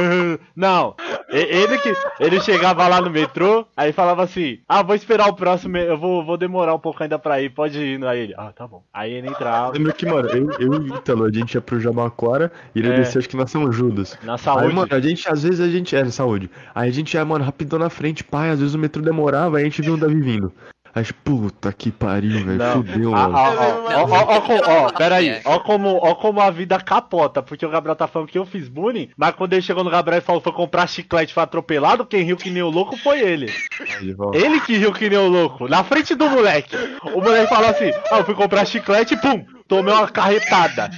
não. 0.55 0.95
E- 1.29 1.37
Ele 1.37 1.77
que. 1.77 1.93
Ele 2.19 2.39
chegava 2.41 2.87
lá 2.87 3.01
no 3.01 3.09
metrô, 3.09 3.65
aí 3.75 3.91
falava 3.91 4.23
assim, 4.23 4.59
ah, 4.67 4.81
vou 4.81 4.95
esperar 4.95 5.27
o 5.27 5.35
próximo, 5.35 5.77
eu 5.77 5.97
vou, 5.97 6.23
vou 6.25 6.37
demorar 6.37 6.73
um 6.73 6.79
pouco 6.79 7.01
ainda 7.03 7.19
pra 7.19 7.41
ir, 7.41 7.49
pode 7.49 7.77
ir. 7.79 8.03
Aí 8.05 8.19
ele, 8.21 8.33
ah, 8.37 8.51
tá 8.55 8.67
bom. 8.67 8.83
Aí 8.93 9.11
ele 9.13 9.27
entrava. 9.27 9.73
Lembra 9.73 9.93
que, 9.93 10.05
mano, 10.05 10.29
eu, 10.29 10.51
eu 10.59 10.73
e 10.73 10.91
o 10.91 10.95
Ítalo, 10.97 11.25
a 11.25 11.31
gente 11.31 11.55
ia 11.55 11.61
pro 11.61 11.79
Jabaquara 11.79 12.51
e 12.73 12.79
ele 12.79 12.89
É. 12.89 12.95
descia, 12.97 13.19
acho 13.19 13.29
que 13.29 13.35
na 13.37 13.47
São 13.47 13.71
Judas. 13.71 14.17
Na 14.23 14.33
Aí, 14.33 14.39
saúde. 14.39 14.73
mano, 14.73 14.87
a 14.95 14.99
gente, 14.99 15.27
às 15.29 15.43
vezes 15.43 15.59
a 15.59 15.67
gente. 15.67 15.95
É, 15.95 16.03
na 16.03 16.11
saúde. 16.11 16.49
Aí 16.73 16.89
a 16.89 16.93
gente 16.93 17.13
ia, 17.13 17.25
mano, 17.25 17.43
rapidão 17.43 17.77
na 17.79 17.89
frente, 17.89 18.23
pai. 18.23 18.49
Às 18.49 18.59
vezes 18.59 18.73
o 18.75 18.79
metrô 18.79 19.01
demorava, 19.01 19.57
aí 19.57 19.63
a 19.63 19.65
gente 19.65 19.81
viu 19.81 19.95
o 19.95 19.97
Davi 19.97 20.19
vindo. 20.21 20.51
Aí, 20.95 21.01
a 21.01 21.03
gente, 21.03 21.13
puta 21.13 21.73
que 21.73 21.91
pariu, 21.91 22.45
velho. 22.45 22.71
Fudeu, 22.71 23.13
Ah, 23.13 23.27
mano. 23.27 23.37
ó, 23.37 23.51
ó, 23.51 23.53
ó, 23.91 24.05
ó, 24.09 24.37
ó, 24.37 24.41
com- 24.41 24.61
ó, 24.71 24.89
pera 24.93 25.15
aí, 25.17 25.41
ó 25.43 25.59
como, 25.59 25.97
ó 26.01 26.15
como 26.15 26.39
a 26.39 26.49
vida 26.49 26.79
capota, 26.79 27.43
porque 27.43 27.65
o 27.65 27.69
Gabriel 27.69 27.97
tá 27.97 28.07
falando 28.07 28.29
que 28.29 28.37
eu 28.37 28.45
fiz 28.45 28.69
bullying, 28.69 29.09
mas 29.17 29.35
quando 29.35 29.51
ele 29.53 29.61
chegou 29.61 29.83
no 29.83 29.89
Gabriel 29.89 30.19
e 30.19 30.21
falou 30.21 30.39
foi 30.41 30.53
comprar 30.53 30.87
chiclete 30.87 31.33
foi 31.33 31.43
atropelado, 31.43 32.05
quem 32.05 32.21
riu 32.23 32.37
que 32.37 32.49
nem 32.49 32.63
o 32.63 32.69
louco 32.69 32.95
foi 32.97 33.19
ele. 33.19 33.51
Aí, 33.99 34.15
ó. 34.17 34.31
Ele 34.33 34.61
que 34.61 34.77
riu 34.77 34.93
que 34.93 35.09
nem 35.09 35.19
o 35.19 35.27
louco, 35.27 35.67
na 35.67 35.83
frente 35.83 36.15
do 36.15 36.29
moleque. 36.29 36.75
O 37.13 37.19
moleque 37.21 37.49
falou 37.53 37.69
assim, 37.69 37.91
ah, 38.09 38.19
eu 38.19 38.23
fui 38.25 38.33
comprar 38.35 38.65
chiclete 38.65 39.15
e 39.15 39.17
pum, 39.17 39.45
tomei 39.67 39.93
uma 39.93 40.07
carretada. 40.07 40.89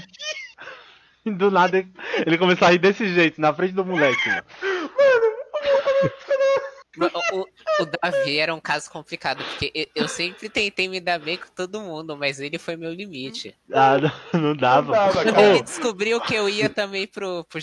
E 1.25 1.32
do 1.32 1.50
nada 1.50 1.84
ele- 2.25 2.38
começou 2.38 2.68
a 2.68 2.72
rir 2.72 2.77
desse 2.77 3.08
jeito, 3.13 3.42
na 3.42 3.51
frente 3.51 3.74
do 3.74 3.84
moleque. 3.84 4.30
mano. 4.30 4.44
O, 7.34 7.39
o- 7.42 7.48
o 7.79 7.86
Davi 7.86 8.38
era 8.38 8.53
um 8.53 8.59
caso 8.59 8.89
complicado, 8.89 9.43
porque 9.43 9.89
eu, 9.95 10.07
sempre 10.07 10.50
tentei 10.50 10.88
me 10.88 11.00
dar 11.00 11.19
bem 11.19 11.38
com 11.38 11.47
todo 11.55 11.81
mundo, 11.81 12.15
mas 12.17 12.39
ele 12.39 12.57
foi 12.57 12.75
meu 12.75 12.93
limite. 12.93 13.53
Ah, 13.74 13.97
não, 14.33 14.41
não 14.41 14.55
dava. 14.55 14.88
Não 14.88 14.93
dava, 14.93 15.24
cara. 15.24 15.41
ele 15.41 15.63
descobriu 15.63 16.19
que 16.21 16.33
eu 16.33 16.50
ia 16.50 16.69
também 16.69 17.07
pro, 17.07 17.43
pro. 17.45 17.59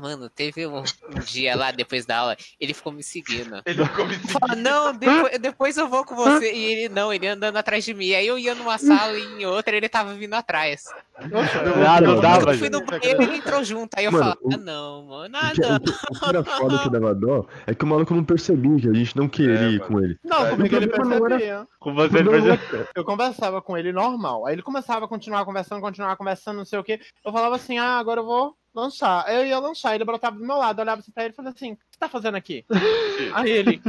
Mano, 0.00 0.28
teve 0.28 0.66
um, 0.66 0.78
um 0.80 1.20
dia 1.24 1.54
lá 1.56 1.70
depois 1.70 2.06
da 2.06 2.18
aula, 2.18 2.36
ele 2.60 2.74
ficou 2.74 2.92
me 2.92 3.02
seguindo. 3.02 3.60
Ele 3.64 3.84
ficou 3.84 4.06
me 4.06 4.14
seguindo. 4.14 4.38
Fala, 4.38 4.56
não, 4.56 4.94
depois, 4.94 5.38
depois 5.38 5.76
eu 5.76 5.88
vou 5.88 6.04
com 6.04 6.14
você. 6.14 6.52
E 6.52 6.64
ele 6.64 6.88
não, 6.88 7.12
ele 7.12 7.26
andando 7.26 7.56
atrás 7.56 7.84
de 7.84 7.94
mim. 7.94 8.12
Aí 8.12 8.26
eu 8.26 8.38
ia 8.38 8.54
numa 8.54 8.78
sala 8.78 9.16
e 9.18 9.42
em 9.42 9.46
outra 9.46 9.76
ele 9.76 9.88
tava 9.88 10.14
vindo 10.14 10.34
atrás. 10.34 10.84
Ah, 11.14 12.00
não 12.00 12.20
dava, 12.20 12.52
eu 12.52 12.58
fui 12.58 12.70
no 12.70 12.84
banheiro 12.84 13.22
e 13.22 13.26
ele 13.26 13.36
entrou 13.36 13.62
junto. 13.62 13.94
Aí 13.96 14.04
eu 14.04 14.12
Mano, 14.12 14.24
falava, 14.24 14.40
o- 14.42 14.54
ah 14.54 14.56
não, 14.56 15.02
mano, 15.04 15.36
ah 15.36 15.52
não. 15.56 15.76
o 15.76 16.18
que 16.18 16.28
era 16.28 16.44
foda 16.44 16.78
que 16.78 16.90
dava 16.90 17.14
dó 17.14 17.46
é 17.66 17.74
que 17.74 17.84
o 17.84 17.86
maluco 17.86 18.14
não 18.14 18.24
percebia 18.24 18.80
que 18.80 18.88
a 18.88 18.94
gente 18.94 19.16
não 19.16 19.28
queria 19.28 19.41
É, 19.50 19.70
ir 19.70 19.78
mano. 19.78 19.92
com 19.92 20.00
ele. 20.00 20.18
Não, 20.24 20.50
comigo 20.50 20.76
ele 20.76 20.86
percebia. 20.86 21.66
Com 21.78 21.94
você 21.94 22.18
ele 22.18 22.30
Não, 22.30 22.42
percebeu. 22.42 22.86
Eu 22.94 23.04
conversava 23.04 23.62
com 23.62 23.76
ele 23.76 23.92
normal. 23.92 24.46
Aí 24.46 24.54
ele 24.54 24.62
começava 24.62 25.04
a 25.04 25.08
continuar 25.08 25.44
conversando, 25.44 25.80
continuar 25.80 26.16
conversando, 26.16 26.58
não 26.58 26.64
sei 26.64 26.78
o 26.78 26.84
quê. 26.84 27.00
Eu 27.24 27.32
falava 27.32 27.56
assim, 27.56 27.78
ah, 27.78 27.98
agora 27.98 28.20
eu 28.20 28.26
vou 28.26 28.56
lanchar. 28.74 29.28
Eu 29.28 29.46
ia 29.46 29.58
lanchar, 29.58 29.94
ele 29.94 30.04
brotava 30.04 30.36
do 30.36 30.44
meu 30.44 30.56
lado, 30.56 30.80
olhava 30.80 31.00
assim 31.00 31.12
pra 31.12 31.24
ele 31.24 31.32
e 31.32 31.36
falava 31.36 31.54
assim, 31.54 31.72
o 31.72 31.76
que 31.76 31.82
você 31.90 31.98
tá 31.98 32.08
fazendo 32.08 32.36
aqui? 32.36 32.64
Aí 33.34 33.50
ele. 33.50 33.82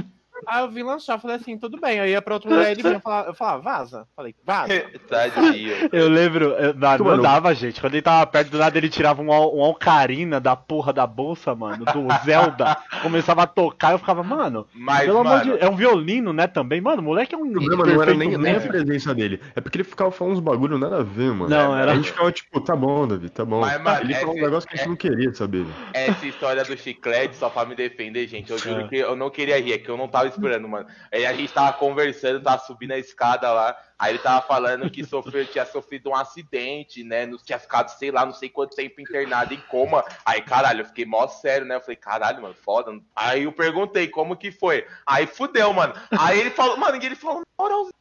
Aí 0.48 0.62
eu 0.64 0.70
vim 0.70 0.84
lanchar, 0.84 1.20
falei 1.20 1.38
assim, 1.38 1.58
tudo 1.58 1.80
bem. 1.80 1.98
Eu 1.98 2.08
ia 2.08 2.22
pra 2.22 2.34
outro 2.36 2.50
lugar, 2.50 2.72
ele 2.72 2.82
vinha 2.82 3.00
falar, 3.00 3.28
eu 3.28 3.34
falava, 3.34 3.62
vaza. 3.62 4.08
Falei, 4.16 4.36
vaza. 4.46 4.74
Tadinho. 5.10 5.74
Eu 5.92 6.10
lembro, 6.10 6.46
eu- 6.52 6.74
não, 6.74 6.98
não 6.98 7.06
Mano. 7.06 7.24
dava, 7.24 7.54
gente. 7.54 7.80
Quando 7.80 7.94
ele 7.96 8.02
tava 8.02 8.26
perto 8.28 8.50
do 8.50 8.58
nada, 8.58 8.78
ele 8.78 8.90
tirava 8.90 9.22
um, 9.22 9.30
um 9.32 9.62
Ocarina 9.62 10.40
da 10.40 10.56
porra 10.56 10.92
da 10.94 11.06
bolsa, 11.08 11.54
mano, 11.56 11.86
do 11.86 12.08
Zelda. 12.26 12.78
começava 13.02 13.44
a 13.44 13.48
tocar, 13.48 13.92
eu 13.94 14.00
ficava, 14.00 14.24
mano, 14.24 14.68
Mas, 14.74 15.06
pelo 15.06 15.20
amor 15.20 15.42
de 15.42 15.50
mano, 15.50 15.60
É 15.62 15.70
um 15.70 15.76
violino, 15.76 16.34
né, 16.34 16.48
também? 16.48 16.82
Mano, 16.82 17.02
o 17.02 17.06
moleque 17.06 17.36
é 17.36 17.38
um. 17.38 17.44
O 17.50 17.54
problema 17.54 17.86
não 17.86 18.02
era 18.02 18.14
nem, 18.14 18.38
nem 18.38 18.56
a 18.56 18.60
presença 18.62 19.14
dele. 19.14 19.40
É 19.56 19.62
porque 19.62 19.78
ele 19.78 19.84
ficava 19.84 20.12
falando 20.12 20.34
uns 20.34 20.40
bagulho 20.40 20.78
nada 20.78 20.98
a 21.00 21.04
ver, 21.04 21.32
mano. 21.32 21.50
Não, 21.50 21.76
era- 21.76 21.92
A 21.92 21.96
gente 21.96 22.12
ficava 22.12 22.32
tipo, 22.32 22.60
tá 22.62 22.76
bom, 22.76 23.08
Davi, 23.08 23.30
tá 23.30 23.46
bom. 23.46 23.62
Mas, 23.62 23.82
mano, 23.82 24.02
ele 24.02 24.14
falou 24.16 24.36
um 24.36 24.42
negócio 24.42 24.68
que 24.68 24.76
a 24.76 24.78
gente 24.78 24.86
é- 24.88 24.90
não 24.90 24.96
queria 24.96 25.34
saber. 25.34 25.64
velho. 25.64 25.74
essa 25.94 26.26
história 26.26 26.64
do 26.64 26.78
chiclete, 26.78 27.36
só 27.36 27.50
pra 27.50 27.66
me 27.66 27.76
defender, 27.76 28.28
gente, 28.28 28.52
eu 28.52 28.58
juro 28.58 28.82
É. 28.82 28.88
que 28.88 28.96
eu 28.98 29.16
não 29.16 29.30
queria 29.30 29.60
rir, 29.60 29.74
é 29.74 29.78
que 29.78 29.90
eu 29.90 29.98
não 29.98 30.08
tava 30.08 30.28
esperando, 30.34 30.68
mano. 30.68 30.88
Aí 31.12 31.26
a 31.26 31.34
gente 31.34 31.54
tava 31.54 31.74
conversando, 31.74 32.42
tava 32.42 32.62
subindo 32.64 32.92
a 32.92 32.98
escada 32.98 33.52
lá, 33.52 33.78
aí 34.04 34.12
ele 34.12 34.20
tava 34.20 34.46
falando 34.46 34.90
que 34.90 35.04
sofreu, 35.06 35.46
tinha 35.46 35.66
sofrido 35.66 36.10
um 36.10 36.16
acidente, 36.16 37.04
né, 37.04 37.26
não 37.26 37.38
tinha 37.38 37.58
ficado, 37.58 37.90
sei 37.90 38.12
lá, 38.12 38.26
não 38.26 38.34
sei 38.34 38.50
quanto 38.50 38.76
tempo 38.76 39.00
internado 39.00 39.54
em 39.54 39.60
coma. 39.70 40.04
Aí, 40.26 40.42
caralho, 40.42 40.82
eu 40.82 40.86
fiquei 40.86 41.06
mó 41.06 41.26
sério, 41.28 41.66
né, 41.66 41.76
eu 41.76 41.82
falei, 41.82 41.96
caralho, 41.96 42.42
mano, 42.42 42.54
foda. 42.54 42.92
Aí 43.16 43.44
eu 43.44 43.52
perguntei 43.52 44.08
como 44.08 44.36
que 44.36 44.52
foi. 44.52 44.86
Aí 45.06 45.26
fudeu, 45.26 45.72
mano. 45.74 45.94
Aí 46.20 46.40
ele 46.40 46.50
falou, 46.52 46.78
mano, 46.78 47.02
e 47.02 47.06
ele 47.06 47.16
falou, 47.16 47.40
na 47.40 47.64
moralzinho, 47.64 47.94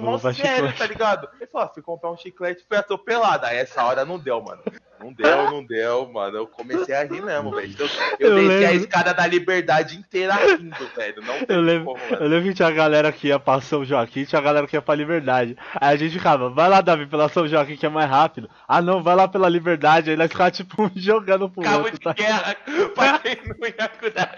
mó 0.00 0.18
sério, 0.18 0.34
chiclete. 0.34 0.78
tá 0.78 0.86
ligado? 0.86 1.28
Ele 1.38 1.46
falou, 1.46 1.66
ah, 1.66 1.70
fui 1.72 1.82
comprar 1.82 2.10
um 2.10 2.16
chiclete 2.16 2.64
fui 2.66 2.76
atropelado. 2.78 3.44
Aí 3.46 3.58
essa 3.58 3.84
hora 3.84 4.04
não 4.04 4.18
deu, 4.18 4.40
mano. 4.40 4.62
Não 5.00 5.12
deu, 5.12 5.50
não 5.50 5.62
deu, 5.64 6.10
mano. 6.10 6.38
Eu 6.38 6.46
comecei 6.46 6.94
a 6.94 7.04
rir 7.04 7.20
mesmo, 7.20 7.50
velho. 7.54 7.74
Eu, 7.78 7.86
eu 8.18 8.38
Eu 8.38 8.48
desci 8.48 8.64
a 8.64 8.70
lembro. 8.70 8.84
escada 8.84 9.12
da 9.12 9.26
liberdade 9.26 9.98
inteira 9.98 10.34
rindo, 10.34 10.88
velho. 10.96 11.22
Não 11.22 11.44
tem 11.44 11.56
Eu 11.56 11.60
lembro, 11.60 11.84
como, 11.84 11.98
eu 12.14 12.28
lembro 12.28 12.48
que 12.48 12.54
tinha 12.54 12.68
a 12.68 12.72
galera 12.72 13.12
que 13.12 13.28
ia 13.28 13.38
pra 13.38 13.60
São 13.60 13.84
Joaquim, 13.84 14.24
tinha 14.24 14.38
a 14.38 14.42
galera 14.42 14.66
que 14.66 14.76
ia 14.76 14.80
pra 14.80 14.94
Liberdade. 14.94 15.33
Aí 15.42 15.56
a 15.80 15.96
gente 15.96 16.12
ficava, 16.12 16.48
vai 16.50 16.68
lá, 16.68 16.80
Davi, 16.80 17.06
pela 17.06 17.28
São 17.28 17.46
Joaquim 17.48 17.76
que 17.76 17.86
é 17.86 17.88
mais 17.88 18.08
rápido. 18.08 18.48
Ah, 18.68 18.80
não, 18.82 19.02
vai 19.02 19.14
lá 19.14 19.26
pela 19.28 19.48
Liberdade. 19.48 20.10
Aí 20.10 20.16
nós 20.16 20.30
ficava, 20.30 20.50
tipo, 20.50 20.90
jogando 20.96 21.48
pro 21.48 21.62
Cabo 21.62 21.78
outro. 21.84 21.92
de 21.92 22.00
Tá? 22.00 22.12
guerra 22.12 22.56
pra 22.94 23.18
quem 23.18 23.36
não 23.46 23.66
ia 23.68 23.88
cuidar. 23.88 24.34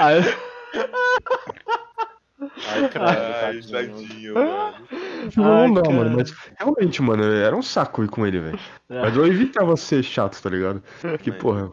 Aí, 0.00 0.34
Ai, 2.66 2.90
Ai, 2.96 3.60
tadinho. 3.62 4.34
mano. 4.34 4.74
Não, 5.36 5.62
Ai, 5.62 5.68
não, 5.68 5.82
cara. 5.82 5.94
mano, 5.96 6.16
mas 6.18 6.34
realmente, 6.58 7.00
mano, 7.00 7.24
era 7.24 7.56
um 7.56 7.62
saco 7.62 8.04
ir 8.04 8.08
com 8.08 8.26
ele, 8.26 8.40
velho. 8.40 8.58
É. 8.90 9.00
Mas 9.00 9.16
eu 9.16 9.26
evitava 9.26 9.76
ser 9.76 10.02
chato, 10.02 10.40
tá 10.42 10.50
ligado? 10.50 10.82
Porque, 11.00 11.32
porra, 11.32 11.70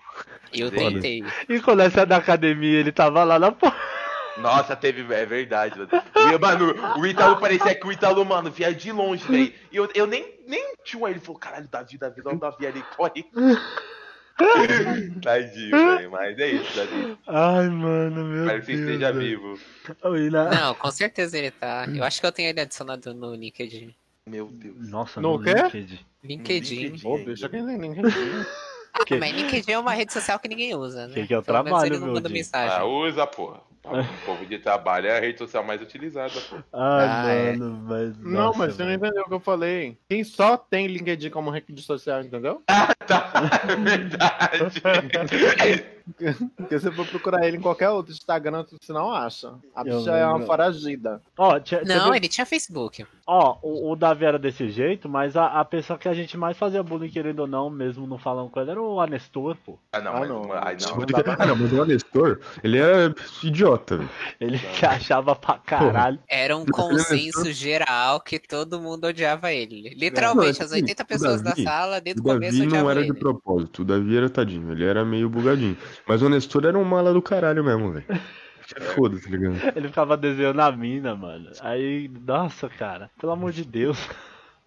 Eu 0.54 0.72
tentei. 0.72 1.26
e 1.50 1.60
quando 1.60 1.80
nós 1.80 1.92
saímos 1.92 2.10
da 2.10 2.18
academia, 2.18 2.80
ele 2.80 2.92
tava 2.92 3.24
lá 3.24 3.38
na 3.40 3.52
porra. 3.52 3.76
Nossa, 4.38 4.76
teve, 4.76 5.02
é 5.14 5.26
verdade, 5.26 5.78
mano. 5.78 5.90
E, 6.16 6.38
mano, 6.38 6.74
o 7.00 7.06
Ítalo 7.06 7.38
parecia 7.40 7.76
que 7.76 7.86
o 7.86 7.92
Ítalo, 7.92 8.24
mano, 8.26 8.50
via 8.52 8.74
de 8.74 8.92
longe, 8.92 9.24
velho. 9.26 9.54
E 9.72 9.76
eu, 9.76 9.90
eu 9.94 10.08
nem, 10.08 10.40
nem 10.48 10.74
tinha 10.84 11.10
ele 11.10 11.20
falou, 11.20 11.40
caralho, 11.40 11.68
Davi, 11.68 11.98
Davi, 11.98 12.22
olha 12.26 12.36
o 12.36 12.40
Davi 12.40 12.68
ali, 12.68 12.84
corre. 12.96 13.26
Tadinho, 15.22 15.72
velho. 15.72 16.12
Mas 16.12 16.38
é 16.40 16.48
isso, 16.52 16.76
Davi. 16.76 17.18
Ai, 17.28 17.70
mano, 17.70 18.24
meu 18.26 18.44
Espero 18.46 18.62
que 18.62 18.68
Deus. 18.76 18.80
esteja 18.80 19.12
velho. 19.14 19.28
vivo. 19.56 19.60
Oi, 20.04 20.30
na- 20.30 20.50
Não, 20.50 20.76
com 20.76 20.92
certeza 20.92 21.38
ele 21.38 21.52
tá. 21.52 21.86
Eu 21.94 22.04
acho 22.04 22.20
que 22.20 22.26
eu 22.26 22.32
tenho 22.32 22.50
ele 22.50 22.62
adicionado 22.62 23.14
no 23.14 23.36
LinkedIn. 23.36 23.94
Meu 24.26 24.48
Deus. 24.48 24.90
Nossa, 24.90 25.20
No 25.22 25.38
no 25.38 25.44
quê? 25.44 25.54
LinkedIn. 25.54 26.00
LinkedIn. 26.24 26.88
LinkedIn. 27.04 27.50
Quem 27.50 27.64
nem 27.64 27.78
ninguém. 27.78 28.04
Ah, 28.94 29.06
Que- 29.06 29.18
mas 29.18 29.34
LinkedIn 29.34 29.72
é 29.72 29.80
uma 29.80 29.94
rede 29.94 30.12
social 30.14 30.40
que 30.40 30.48
ninguém 30.48 30.76
usa, 30.76 31.08
né? 31.08 31.14
Que 31.14 31.28
que 31.28 31.34
é 31.34 31.38
o 31.38 31.42
menos 31.42 31.46
trabalho, 31.46 31.86
ele 31.88 31.98
não 32.00 32.06
meu 32.08 32.14
manda 32.16 32.30
mensagem. 32.30 32.76
Ah, 32.78 32.84
usa, 32.86 33.26
porra. 33.28 33.62
O 33.84 34.26
povo 34.26 34.46
de 34.46 34.60
trabalho 34.60 35.08
é 35.08 35.18
a 35.18 35.20
rede 35.20 35.40
social 35.40 35.64
mais 35.64 35.82
utilizada, 35.82 36.32
porra. 36.50 36.64
Ai, 36.72 37.08
Ah, 37.10 37.32
é. 37.32 37.56
mano, 37.56 37.84
mas. 37.88 38.18
Não, 38.20 38.32
nossa, 38.32 38.58
mas 38.60 38.74
você 38.76 38.84
não 38.84 38.90
velho. 38.90 39.00
entendeu 39.06 39.24
o 39.24 39.28
que 39.28 39.34
eu 39.34 39.40
falei. 39.40 39.98
Quem 40.08 40.24
só 40.24 40.56
tem 40.56 40.86
LinkedIn 40.88 41.30
como 41.32 41.50
rede 41.50 41.82
social, 41.82 42.22
entendeu? 42.22 42.62
Tá, 43.12 43.34
é 43.68 43.76
verdade. 43.76 44.62
Porque 46.56 46.80
você 46.80 46.92
for 46.92 47.06
procurar 47.08 47.46
ele 47.48 47.58
em 47.58 47.62
qualquer 47.62 47.90
outro 47.90 48.12
Instagram, 48.12 48.66
você 48.80 48.92
não 48.94 49.12
acha. 49.12 49.54
A 49.76 49.84
bicha 49.84 50.12
é 50.12 50.26
uma 50.26 50.42
foragida. 50.42 51.22
Ó, 51.38 51.60
tinha- 51.60 51.82
Não, 51.84 52.14
ele 52.16 52.28
tinha 52.28 52.46
Facebook. 52.46 53.06
Ó, 53.26 53.58
o, 53.62 53.92
o 53.92 53.96
Davi 53.96 54.26
era 54.26 54.40
desse 54.40 54.70
jeito, 54.70 55.08
mas 55.10 55.36
a, 55.38 55.60
a 55.60 55.66
pessoa 55.66 55.98
que 56.00 56.08
a 56.08 56.14
gente 56.14 56.38
mais 56.38 56.58
fazia 56.58 56.82
bullying, 56.84 57.10
querendo 57.10 57.40
ou 57.42 57.48
não, 57.48 57.70
mesmo 57.70 58.08
não 58.08 58.18
falando 58.18 58.50
com 58.50 58.60
ele, 58.62 58.72
era 58.72 58.82
o 58.82 59.00
Anestor, 59.00 59.56
pô. 59.66 59.78
Ah, 59.94 60.00
não, 60.02 60.16
Ah, 60.16 60.20
mas 60.20 60.30
não. 60.30 60.42
não. 60.44 60.54
Ai, 60.54 60.78
não. 60.82 60.98
Não 60.98 61.36
Ah, 61.38 61.46
não, 61.46 61.56
mas 61.56 61.74
o 61.74 61.86
Nestor, 61.86 62.40
ele 62.64 62.78
era 62.78 63.14
idiota, 63.44 63.71
velho. 63.78 64.10
Ele 64.40 64.58
se 64.58 64.86
achava 64.86 65.36
pra 65.36 65.58
caralho. 65.58 66.20
Era 66.28 66.56
um 66.58 66.66
consenso 66.66 67.52
geral 67.52 68.20
que 68.22 68.40
todo 68.40 68.80
mundo 68.80 69.06
odiava 69.08 69.52
ele. 69.52 69.90
Literalmente, 69.96 70.60
Não, 70.60 70.66
as 70.66 70.72
assim, 70.72 70.82
80 70.82 71.04
o 71.04 71.06
pessoas 71.06 71.42
Davi- 71.42 71.64
da 71.64 71.72
sala, 71.72 72.02
desde 72.02 72.22
O 72.22 72.24
começo, 72.24 72.58
Davi 72.58 72.72
não 72.72 72.90
era 72.90 73.00
ele. 73.02 73.14
de 73.14 73.20
propósito, 73.20 73.82
o 73.82 73.86
Davi 73.86 74.18
era 74.18 74.30
tadinho, 74.30 74.72
ele 74.72 74.86
era 74.86 75.04
meio 75.06 75.30
bugadinho. 75.30 75.78
Mas 76.08 76.22
o 76.22 76.30
Nestor 76.30 76.66
era 76.66 76.78
um 76.78 76.84
mala 76.84 77.14
do 77.14 77.22
caralho 77.22 77.64
mesmo, 77.64 77.92
velho. 77.94 78.06
Foda, 78.96 79.20
tá 79.20 79.30
ligado? 79.30 79.58
Ele 79.76 79.88
ficava 79.90 80.16
desenhando 80.16 80.62
a 80.62 80.72
mina, 80.72 81.14
mano. 81.14 81.50
Aí, 81.60 82.10
nossa, 82.26 82.70
cara, 82.70 83.10
pelo 83.20 83.34
amor 83.34 83.52
de 83.52 83.66
Deus. 83.66 83.98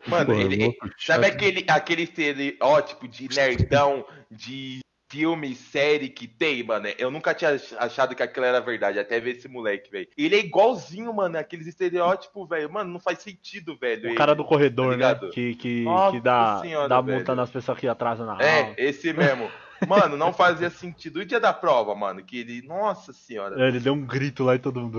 Mano, 0.07 0.27
Porra, 0.27 0.43
ele, 0.43 0.77
sabe 0.99 1.25
aquele, 1.27 1.65
aquele 1.67 2.03
estereótipo 2.03 3.09
de 3.09 3.27
nerdão, 3.35 4.05
de 4.31 4.81
filme, 5.15 5.55
série 5.55 6.09
que 6.09 6.27
tem, 6.27 6.65
mano? 6.65 6.89
Eu 6.99 7.09
nunca 7.09 7.33
tinha 7.33 7.53
ach- 7.53 7.73
achado 7.79 8.17
que 8.17 8.23
aquilo 8.23 8.45
era 8.47 8.61
verdade, 8.61 8.99
até 8.99 9.21
ver 9.21 9.37
esse 9.37 9.47
moleque, 9.47 9.89
velho. 9.89 10.09
Ele 10.19 10.35
é 10.35 10.41
igualzinho, 10.41 11.15
mano, 11.15 11.39
aqueles 11.39 11.69
estereótipos, 11.69 12.49
velho. 12.49 12.69
Mano, 12.73 12.91
não 12.93 12.99
faz 12.99 13.21
sentido, 13.21 13.77
velho. 13.81 14.03
O 14.03 14.07
ele. 14.09 14.15
cara 14.17 14.35
do 14.35 14.45
corredor, 14.45 14.99
tá 14.99 15.15
né? 15.15 15.31
Que, 15.33 15.55
que, 15.55 15.85
Nossa 15.85 16.17
que 16.17 16.21
dá, 16.21 16.59
senhora, 16.61 16.89
dá 16.89 17.01
velho. 17.01 17.17
multa 17.19 17.33
nas 17.37 17.49
pessoas 17.49 17.79
que 17.79 17.87
atrasam 17.87 18.27
na 18.27 18.33
aula. 18.33 18.45
É, 18.45 18.75
esse 18.77 19.13
mesmo. 19.13 19.49
Mano, 19.87 20.17
não 20.17 20.33
fazia 20.33 20.71
sentido. 20.71 21.21
E 21.21 21.23
o 21.23 21.27
dia 21.27 21.39
da 21.39 21.53
prova, 21.53 21.95
mano? 21.95 22.23
Que 22.25 22.41
ele. 22.41 22.63
Nossa 22.67 23.13
senhora. 23.13 23.61
É, 23.63 23.69
Ele 23.69 23.81
deu 23.81 23.93
um 23.93 24.07
grito 24.07 24.43
lá 24.43 24.55
e 24.55 24.59
todo 24.59 24.81
mundo. 24.81 24.99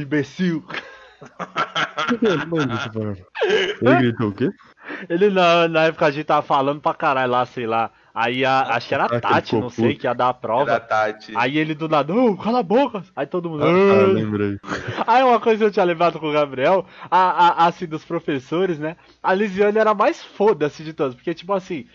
Imbecil! 0.00 0.64
Falando. 2.92 3.26
Ele 3.80 3.94
gritou 3.96 4.28
o 4.28 4.32
quê? 4.34 4.50
Ele 5.08 5.30
na, 5.30 5.68
na 5.68 5.84
época 5.84 6.06
a 6.06 6.10
gente 6.10 6.26
tava 6.26 6.42
falando 6.46 6.80
pra 6.80 6.94
caralho 6.94 7.32
lá, 7.32 7.46
sei 7.46 7.66
lá. 7.66 7.90
Aí 8.14 8.44
a, 8.44 8.60
acho 8.76 8.86
que 8.86 8.94
era 8.94 9.06
a 9.06 9.16
Ah, 9.16 9.20
Tati, 9.20 9.56
não 9.56 9.68
sei, 9.68 9.96
que 9.96 10.06
ia 10.06 10.14
dar 10.14 10.26
a 10.26 10.28
Era 10.28 10.34
prova. 10.34 10.78
Tati. 10.80 11.32
Aí 11.34 11.58
ele 11.58 11.74
do 11.74 11.88
nada, 11.88 12.14
ô, 12.14 12.36
cala 12.36 12.60
a 12.60 12.62
boca! 12.62 13.02
Aí 13.16 13.26
todo 13.26 13.50
mundo. 13.50 13.64
Ah, 13.64 13.66
"Ai". 13.66 14.12
lembrei. 14.12 14.56
Aí 15.04 15.24
uma 15.24 15.40
coisa 15.40 15.58
que 15.58 15.64
eu 15.64 15.70
tinha 15.72 15.84
levado 15.84 16.20
com 16.20 16.28
o 16.28 16.32
Gabriel, 16.32 16.86
a, 17.10 17.64
a, 17.64 17.66
assim, 17.66 17.86
dos 17.86 18.04
professores, 18.04 18.78
né? 18.78 18.96
A 19.20 19.34
Lisiane 19.34 19.78
era 19.78 19.92
mais 19.94 20.22
foda-se 20.22 20.84
de 20.84 20.92
todos, 20.92 21.16
porque, 21.16 21.34
tipo 21.34 21.52
assim, 21.52 21.86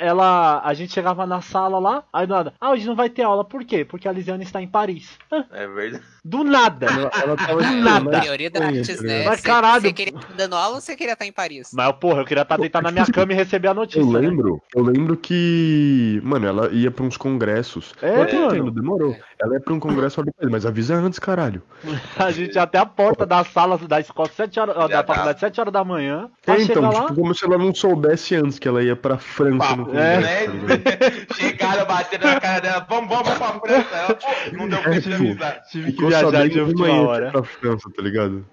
ela. 0.00 0.60
A 0.64 0.74
gente 0.74 0.92
chegava 0.92 1.26
na 1.26 1.40
sala 1.40 1.78
lá, 1.78 2.04
aí 2.12 2.26
do 2.26 2.34
nada, 2.34 2.54
ah, 2.60 2.70
hoje 2.70 2.86
não 2.86 2.94
vai 2.94 3.08
ter 3.10 3.22
aula, 3.22 3.44
por 3.44 3.64
quê? 3.64 3.84
Porque 3.84 4.06
a 4.08 4.12
Lisiane 4.12 4.44
está 4.44 4.60
em 4.62 4.68
Paris. 4.68 5.18
É 5.52 5.66
verdade. 5.66 6.02
Do 6.24 6.44
nada! 6.44 6.86
Ela, 6.86 7.10
ela 7.20 7.36
tava 7.36 7.60
Nada. 7.62 8.20
Prioridades, 8.20 8.86
Sim, 8.86 9.04
né? 9.06 9.24
Mas 9.24 9.40
Você- 9.40 9.46
caralho. 9.46 9.82
Você 9.82 9.92
queria 9.92 10.14
estar 10.14 10.32
dando 10.34 10.54
aula 10.54 10.76
ou 10.76 10.80
você 10.80 10.94
queria 10.94 11.14
estar 11.14 11.26
em 11.26 11.32
Paris? 11.32 11.70
Mas, 11.74 11.92
porra, 11.96 12.20
eu 12.20 12.24
queria 12.24 12.42
estar 12.42 12.56
deitado 12.58 12.84
na 12.84 12.92
minha 12.92 13.04
cama 13.12 13.32
e 13.32 13.34
receber 13.34 13.68
a 13.68 13.74
notícia. 13.74 14.00
Eu 14.00 14.06
né? 14.12 14.20
lembro, 14.20 14.62
eu 14.74 14.82
lembro 14.84 15.16
que, 15.16 16.20
mano, 16.22 16.46
ela 16.46 16.70
ia 16.70 16.90
pra 16.92 17.04
uns 17.04 17.16
congressos. 17.16 17.92
É, 18.00 18.18
eu 18.18 18.22
até 18.22 18.34
mano. 18.38 18.46
entendo, 18.54 18.70
demorou. 18.70 19.16
Ela 19.40 19.54
ia 19.54 19.60
pra 19.60 19.74
um 19.74 19.80
congresso 19.80 20.20
ali, 20.20 20.30
mas 20.48 20.64
avisa 20.64 20.94
antes, 20.94 21.18
caralho. 21.18 21.60
A 22.16 22.30
gente 22.30 22.54
ia 22.54 22.62
até 22.62 22.78
a 22.78 22.86
porta 22.86 23.26
da 23.26 23.44
sala 23.44 23.76
da 23.78 23.98
escola, 23.98 24.28
7 24.28 24.60
horas, 24.60 24.76
da 24.88 25.02
faculdade, 25.04 25.40
7 25.40 25.60
horas 25.60 25.72
da 25.72 25.82
manhã. 25.84 26.30
É, 26.46 26.62
então, 26.62 26.82
lá. 26.82 27.00
tipo, 27.02 27.14
como 27.16 27.34
se 27.34 27.44
ela 27.44 27.58
não 27.58 27.74
soubesse 27.74 28.36
antes 28.36 28.58
que 28.60 28.68
ela 28.68 28.82
ia 28.82 28.94
pra 28.94 29.18
França 29.18 29.71
papo, 29.76 29.90
É. 29.96 30.20
né? 30.20 30.46
Chegaram, 31.36 31.86
bateram 31.86 32.26
na 32.32 32.40
cara 32.40 32.60
dela, 32.60 32.86
vamos, 32.88 33.08
vamos 33.08 33.30
pra 33.38 33.60
França. 33.60 33.94
Ela, 33.96 34.14
pô, 34.14 34.56
não 34.56 34.68
deu 34.68 34.78
É, 34.78 35.00
tipo, 35.00 35.14
avisar. 35.14 35.62
Tive 35.70 35.92
que 35.92 36.06
viajar 36.06 36.48
de 36.48 36.60
última 36.60 37.00
hora. 37.02 37.30
pra 37.30 37.42
França, 37.42 37.90
tá 37.94 38.02
ligado? 38.02 38.44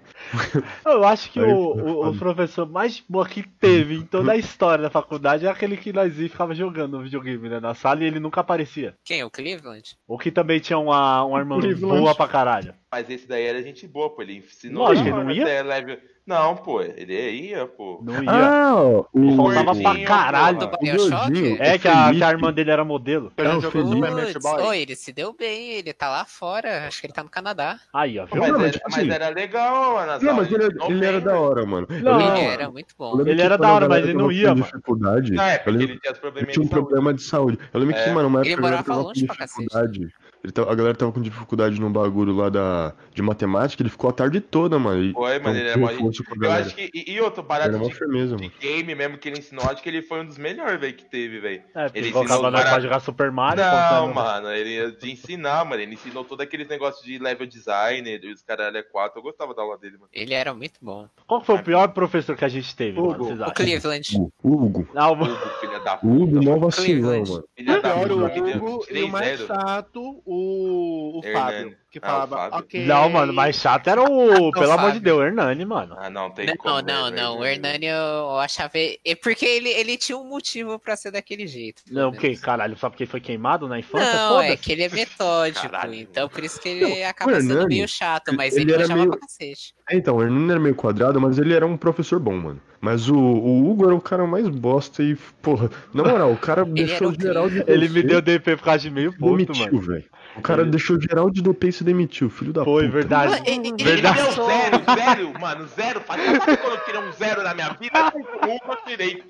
Eu 0.84 1.04
acho 1.04 1.30
que 1.32 1.40
Aí, 1.40 1.52
o, 1.52 1.56
o, 1.56 2.08
o 2.10 2.16
professor 2.18 2.68
mais 2.68 3.02
boa 3.08 3.26
que 3.26 3.42
teve 3.42 3.94
em 3.96 4.02
toda 4.02 4.32
a 4.32 4.36
história 4.36 4.82
da 4.82 4.90
faculdade 4.90 5.46
é 5.46 5.50
aquele 5.50 5.76
que 5.76 5.92
nós 5.92 6.18
ia 6.18 6.28
ficava 6.28 6.54
jogando 6.54 6.98
no 6.98 7.02
videogame, 7.04 7.48
né? 7.48 7.58
Na 7.60 7.74
sala 7.74 8.02
e 8.02 8.06
ele 8.06 8.20
nunca 8.20 8.40
aparecia. 8.40 8.94
Quem? 9.04 9.24
O 9.24 9.30
Cleveland? 9.30 9.96
O 10.06 10.18
que 10.18 10.30
também 10.30 10.60
tinha 10.60 10.78
uma, 10.78 11.24
uma 11.24 11.38
irmã 11.38 11.58
Cleveland. 11.58 12.00
boa 12.00 12.14
pra 12.14 12.28
caralho. 12.28 12.74
Mas 12.92 13.08
esse 13.08 13.26
daí 13.26 13.44
era 13.44 13.62
gente 13.62 13.86
boa, 13.88 14.10
pô. 14.10 14.22
Ele 14.22 14.36
ensinou. 14.38 14.84
Lógico, 14.86 15.08
a 15.08 15.10
ele 15.10 15.24
não 15.24 15.30
ia? 15.30 15.42
até 15.42 15.62
leve- 15.62 15.98
Não, 16.26 16.54
pô, 16.56 16.80
ele 16.80 17.30
ia, 17.30 17.66
pô. 17.66 18.00
Não 18.02 18.22
ia. 18.22 18.30
Ah, 18.30 18.74
o, 19.12 19.36
Faltava 19.36 19.74
pra 19.74 20.04
caralho. 20.04 20.58
Do. 20.58 20.78
Bioshock? 20.78 21.56
É 21.58 21.76
que 21.78 21.88
a, 21.88 22.12
que 22.12 22.22
a 22.22 22.30
irmã 22.30 22.52
dele 22.52 22.70
era 22.70 22.84
modelo. 22.84 23.32
Não, 23.36 23.60
jogou 23.60 23.70
Felipe. 23.70 24.38
Oh, 24.62 24.72
ele 24.72 24.94
se 24.94 25.12
deu 25.12 25.32
bem, 25.32 25.72
ele 25.72 25.92
tá 25.92 26.08
lá 26.08 26.24
fora, 26.24 26.86
acho 26.86 27.00
que 27.00 27.06
ele 27.06 27.12
tá 27.14 27.22
no 27.24 27.28
Canadá. 27.28 27.80
Aí, 27.92 28.18
ó. 28.18 28.26
Pô? 28.26 28.36
Mas, 28.36 28.48
era, 28.48 28.70
tipo 28.70 28.84
mas 28.90 28.98
assim- 28.98 29.10
era 29.10 29.28
legal, 29.30 29.94
mano. 29.94 30.22
Não, 30.22 30.34
mas 30.34 30.52
ele, 30.52 30.66
ensinou 30.66 30.90
ele 30.90 31.04
era 31.06 31.20
da 31.20 31.32
velho. 31.32 31.42
hora, 31.42 31.66
mano. 31.66 31.86
Não. 31.90 32.20
Ele 32.20 32.30
Ah. 32.30 32.52
era 32.52 32.70
muito 32.70 32.94
bom. 32.96 33.20
Ele 33.26 33.42
era 33.42 33.58
da 33.58 33.72
hora, 33.72 33.88
mas 33.88 34.04
ele 34.04 34.14
não 34.14 34.30
ia, 34.30 34.48
mano. 34.54 34.62
dificuldade. 34.64 35.32
Não, 35.32 35.42
é, 35.44 35.62
lembro 35.66 35.82
ele 35.82 35.98
tinha 36.00 36.12
os 36.12 36.18
que 36.18 36.20
problemas 36.20 36.52
tinha 36.52 36.62
um 36.62 36.66
de 36.66 36.70
saúde. 36.70 36.86
problema 36.86 37.14
de 37.14 37.22
saúde. 37.22 37.58
Eu 37.72 37.80
lembro 37.80 37.96
É. 37.96 38.04
que, 38.04 38.10
mano, 38.10 38.28
uma 38.28 38.40
Ele 38.42 38.50
época 38.52 38.62
galera 38.68 38.84
morava 38.86 39.02
longe 39.08 39.26
pra 39.26 39.36
cacete. 39.36 40.08
Ele 40.42 40.52
tava- 40.52 40.72
a 40.72 40.74
galera 40.74 40.94
tava 40.94 41.12
com 41.12 41.20
dificuldade 41.20 41.78
no 41.78 41.90
bagulho 41.90 42.34
lá 42.34 42.48
da, 42.48 42.94
de 43.12 43.20
matemática, 43.20 43.82
ele 43.82 43.90
ficou 43.90 44.08
a 44.08 44.12
tarde 44.12 44.40
toda, 44.40 44.78
mano. 44.78 45.02
E, 45.04 45.12
Foi, 45.12 45.38
mano, 45.38 45.58
ele 45.58 45.68
então, 45.68 45.80
mó- 45.82 45.88
reforço 45.88 46.24
com 46.24 46.32
a 46.42 46.46
Eu 46.46 46.52
acho 46.52 46.74
que. 46.74 46.90
E, 46.94 47.12
e 47.12 47.20
outro, 47.20 47.42
barato 47.42 47.76
uma 47.76 47.84
de, 47.88 47.94
firmeza, 47.94 48.36
de 48.36 48.48
game 48.60 48.94
mesmo 48.94 49.18
que 49.18 49.28
ele 49.28 49.38
ensinou, 49.38 49.64
acho 49.70 49.82
que 49.82 49.88
ele 49.88 50.00
foi 50.00 50.20
um 50.22 50.24
dos 50.26 50.38
melhores, 50.38 50.80
velho, 50.80 50.94
que 50.94 51.04
teve, 51.04 51.40
velho. 51.40 51.62
É, 51.74 51.86
Ele 51.94 52.06
ele 52.06 52.12
colocava 52.12 52.50
nós 52.50 52.62
pra 52.62 52.80
jogar 52.80 53.00
Super 53.00 53.30
Mario. 53.30 53.62
Não, 53.62 54.08
contando- 54.08 54.14
mano, 54.14 54.48
ele 54.50 54.70
ia 54.76 54.90
de 54.92 55.10
ensinar, 55.12 55.64
mano. 55.66 55.82
Ele 55.82 55.92
ensinou 55.94 56.24
todo 56.24 56.40
aquele 56.40 56.64
negócio 56.64 57.04
de 57.04 57.18
level 57.18 57.46
design, 57.46 58.18
dos 58.18 58.40
caralho 58.42 58.78
é 58.78 58.82
4. 58.82 59.18
Eu 59.18 59.22
gostava 59.22 59.54
da 59.54 59.60
aula 59.60 59.76
dele, 59.76 59.94
mano. 59.98 60.08
Ele 60.12 60.32
era 60.32 60.54
muito 60.54 60.74
bom. 60.80 61.06
Qual 61.26 61.42
foi 61.42 61.56
o 61.56 61.62
pior 61.62 61.88
professor 61.88 62.34
que 62.34 62.44
a 62.46 62.48
gente 62.48 62.74
teve, 62.74 62.98
Hugo. 62.98 63.10
mano? 63.10 63.24
Vocês 63.24 63.40
O? 63.40 63.52
Cleveland. 63.52 64.16
O 64.42 64.52
Hugo. 64.54 64.88
Não, 64.94 65.12
Hugo, 65.12 65.26
filha 65.60 65.80
da 65.80 65.98
O 66.02 66.08
Hugo, 66.08 66.26
puta. 66.38 66.50
mó 66.50 66.56
vacilão, 66.58 66.86
Cleveland. 67.10 67.30
mano. 67.30 67.44
Filha 67.54 67.80
da 67.80 67.90
Pior 67.90 68.10
o 68.10 68.16
puta, 68.16 68.30
que 68.30 68.40
deu 68.40 68.56
Hugo 68.64 68.86
e 68.90 69.02
o 69.02 69.08
mais 69.08 69.40
3-0. 69.40 69.46
chato, 69.46 70.22
o, 70.34 71.18
o. 71.18 71.22
Fábio. 71.32 71.76
Que 71.90 71.98
Ah, 72.00 72.06
o 72.06 72.10
falava, 72.28 72.36
Fábio. 72.36 72.58
ok. 72.60 72.86
não, 72.86 73.10
mano, 73.10 73.32
mais 73.32 73.56
chato 73.56 73.88
era 73.88 74.00
o. 74.02 74.52
Pelo 74.52 74.70
amor 74.72 74.92
de. 74.92 75.00
Deus, 75.00 75.18
o 75.18 75.22
Hernani, 75.24 75.64
mano. 75.64 75.96
Ah, 75.98 76.08
não, 76.08 76.30
tem 76.30 76.46
Não, 76.46 76.56
como. 76.56 76.80
não, 76.82 77.10
né, 77.10 77.20
não. 77.22 77.38
O? 77.40 77.44
Hernani 77.44 77.86
eu 77.86 78.38
achava. 78.38 78.70
É 78.76 79.14
porque 79.20 79.44
ele, 79.44 79.68
ele 79.70 79.96
tinha 79.96 80.16
um 80.16 80.24
motivo 80.28 80.78
pra 80.78 80.94
ser 80.94 81.10
daquele 81.10 81.48
jeito. 81.48 81.82
Não, 81.90 82.10
o 82.10 82.12
que? 82.12 82.36
Caralho, 82.36 82.76
só 82.76 82.88
porque 82.88 83.06
foi 83.06 83.20
queimado 83.20 83.66
na 83.66 83.78
infância? 83.80 84.12
Não, 84.14 84.40
é 84.40 84.56
que 84.56 84.70
ele 84.70 84.84
é 84.84 84.88
metódico, 84.88 85.68
Caralho. 85.68 85.94
então 85.94 86.28
por 86.28 86.44
isso 86.44 86.60
que 86.60 86.68
ele 86.68 87.02
acaba 87.02 87.34
sendo 87.40 87.50
Hernani, 87.54 87.68
meio 87.74 87.88
chato, 87.88 88.32
mas 88.36 88.54
ele 88.54 88.62
ele, 88.66 88.72
era 88.72 88.82
manjava 88.82 89.00
meio- 89.00 89.10
pra 89.10 89.20
cacete. 89.20 89.74
É, 89.90 89.96
então, 89.96 90.16
o 90.16 90.22
Hernani 90.22 90.50
era 90.52 90.60
meio 90.60 90.74
quadrado, 90.76 91.20
mas 91.20 91.38
ele 91.38 91.52
era 91.52 91.66
um 91.66 91.76
professor 91.76 92.20
bom, 92.20 92.36
mano. 92.36 92.60
Mas 92.80 93.08
o, 93.10 93.16
o 93.16 93.68
Hugo 93.68 93.84
era 93.86 93.94
o 93.94 94.00
cara 94.00 94.26
mais 94.26 94.48
bosta 94.48 95.02
e, 95.02 95.14
porra, 95.42 95.68
na 95.92 96.02
moral, 96.04 96.32
o 96.32 96.36
cara 96.36 96.64
deixou 96.64 97.08
o 97.10 97.20
geral 97.20 97.50
de 97.50 97.62
Ele 97.66 97.88
me 97.90 98.02
deu 98.02 98.22
DP 98.22 98.56
por 98.56 98.64
causa 98.64 98.78
de 98.78 98.90
meio 98.90 99.12
ponto, 99.18 99.36
demitiu, 99.52 99.64
mano. 99.66 99.80
velho. 99.82 100.04
O 100.36 100.40
cara 100.40 100.62
Ele- 100.62 100.70
deixou 100.70 101.00
geral 101.00 101.28
de 101.30 101.42
DP 101.42 101.68
e 101.68 101.72
se 101.72 101.84
demitiu, 101.84 102.30
filho 102.30 102.52
da 102.52 102.64
Foi, 102.64 102.84
puta. 102.84 102.92
verdade. 102.94 103.42
Ele- 103.46 103.50
ele- 103.50 103.68
Ele 103.68 103.84
Verdade. 103.84 104.22
deu 104.22 104.32
zero, 104.46 104.82
zero, 104.94 105.40
mano, 105.40 105.66
zero. 105.68 106.02
Sabe 106.06 106.56
quando 106.58 106.74
eu 106.74 106.84
tirei 106.84 107.00
um 107.00 107.12
zero 107.12 107.42
na 107.42 107.52
minha 107.54 107.70
vida? 107.70 108.12
Um 108.16 108.70
eu 108.70 108.76
tirei. 108.86 109.24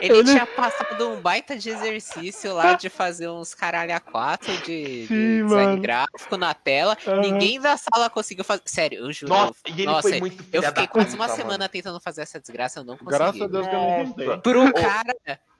Ele, 0.00 0.18
Ele- 0.18 0.24
tinha 0.32 0.46
passado 0.46 1.08
um 1.10 1.20
baita 1.20 1.56
de 1.56 1.68
exercício 1.68 2.54
lá 2.54 2.74
de 2.74 2.88
fazer 2.88 3.28
uns 3.28 3.54
caralho 3.54 3.94
a 3.94 3.98
quatro 4.00 4.52
de, 4.58 5.02
de 5.02 5.06
Sim, 5.08 5.42
design 5.44 5.66
mano. 5.72 5.82
gráfico 5.82 6.36
na 6.36 6.54
tela. 6.54 6.96
Aham. 7.06 7.20
Ninguém 7.20 7.60
da 7.60 7.76
sala 7.76 8.08
conseguiu 8.08 8.44
fazer. 8.44 8.62
Sério, 8.66 8.98
eu 9.00 9.12
juro. 9.12 9.32
Nossa, 9.32 9.54
eu- 9.66 9.72
e 9.74 9.80
ele 9.80 9.86
nossa, 9.86 10.08
foi 10.08 10.20
muito 10.20 10.44
eu 10.52 10.62
fiquei 10.62 10.86
quase 10.86 11.16
uma 11.16 11.24
puta, 11.24 11.36
semana 11.36 11.58
mano. 11.58 11.68
tentando 11.68 12.00
fazer 12.00 12.22
essa 12.22 12.38
desgraça, 12.38 12.80
eu 12.80 12.84
não 12.84 12.96
consegui. 12.96 13.18
Graças 13.18 13.42
a 13.42 13.46
Deus 13.46 13.66
que 13.66 13.74
eu 13.74 13.78
não 13.80 13.98
Nossa. 13.98 14.14
tentei. 14.14 14.36
Por 14.38 14.56
um 14.56 14.72
cara 14.72 15.12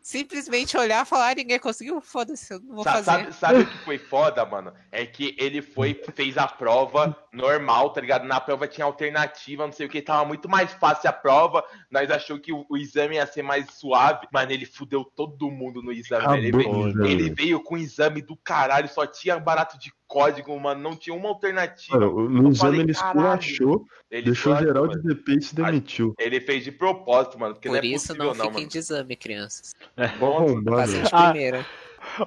simplesmente 0.04 0.76
olhar 0.76 1.02
e 1.02 1.08
falar, 1.08 1.30
ah, 1.30 1.34
ninguém 1.34 1.58
conseguiu, 1.58 1.98
foda-se, 1.98 2.52
eu 2.52 2.60
não 2.60 2.74
vou 2.74 2.84
Sa- 2.84 2.92
fazer. 2.92 3.04
Sabe, 3.04 3.32
sabe 3.32 3.58
o 3.60 3.66
que 3.66 3.78
foi 3.78 3.96
foda, 3.98 4.44
mano? 4.44 4.70
É 4.92 5.06
que 5.06 5.34
ele 5.38 5.62
foi, 5.62 5.98
fez 6.14 6.36
a 6.36 6.46
prova 6.46 7.16
normal, 7.32 7.88
tá 7.88 8.02
ligado? 8.02 8.26
Na 8.26 8.38
prova 8.38 8.68
tinha 8.68 8.84
alternativa, 8.84 9.64
não 9.64 9.72
sei 9.72 9.86
o 9.86 9.88
que, 9.88 10.02
tava 10.02 10.26
muito 10.26 10.46
mais 10.46 10.70
fácil 10.74 11.08
a 11.08 11.12
prova. 11.12 11.64
Nós 11.90 12.10
achou 12.10 12.38
que 12.38 12.52
o, 12.52 12.66
o 12.68 12.76
exame 12.76 13.14
ia 13.16 13.26
ser 13.26 13.42
mais 13.42 13.64
suave, 13.70 14.28
mas 14.30 14.50
ele 14.50 14.66
fudeu 14.66 15.04
todo 15.04 15.50
mundo 15.50 15.82
no 15.82 15.90
exame. 15.90 16.26
velho. 16.26 16.48
Ele, 16.48 16.60
Acabou, 16.60 16.82
veio, 16.92 17.06
ele 17.06 17.30
veio 17.34 17.62
com 17.62 17.74
o 17.74 17.78
exame 17.78 18.20
do 18.20 18.36
caralho, 18.36 18.88
só 18.88 19.06
tinha 19.06 19.38
barato 19.38 19.78
de 19.78 19.90
código, 20.14 20.58
mano. 20.60 20.80
Não 20.80 20.96
tinha 20.96 21.14
uma 21.14 21.28
alternativa. 21.28 21.98
Mano, 21.98 22.28
no 22.30 22.50
exame 22.50 22.78
ele 22.78 22.92
esculachou, 22.92 23.84
Ele 24.10 24.22
deixou 24.26 24.56
geral 24.56 24.86
mano. 24.86 25.02
de 25.02 25.08
DP 25.08 25.32
e 25.38 25.42
se 25.42 25.54
demitiu. 25.56 26.14
Ele 26.18 26.40
fez 26.40 26.62
de 26.62 26.70
propósito, 26.70 27.38
mano. 27.38 27.54
Porque 27.54 27.68
não 27.68 27.74
Por 27.74 27.84
é 27.84 27.88
isso 27.88 28.06
possível, 28.08 28.26
não 28.26 28.34
não, 28.34 28.50
fiquem 28.52 28.68
de 28.68 28.78
exame, 28.78 29.16
crianças. 29.16 29.74
Arrombado. 29.96 30.76
Passem 30.76 31.02
de 31.02 31.08
Ah, 31.12 31.30
primeira. 31.30 31.66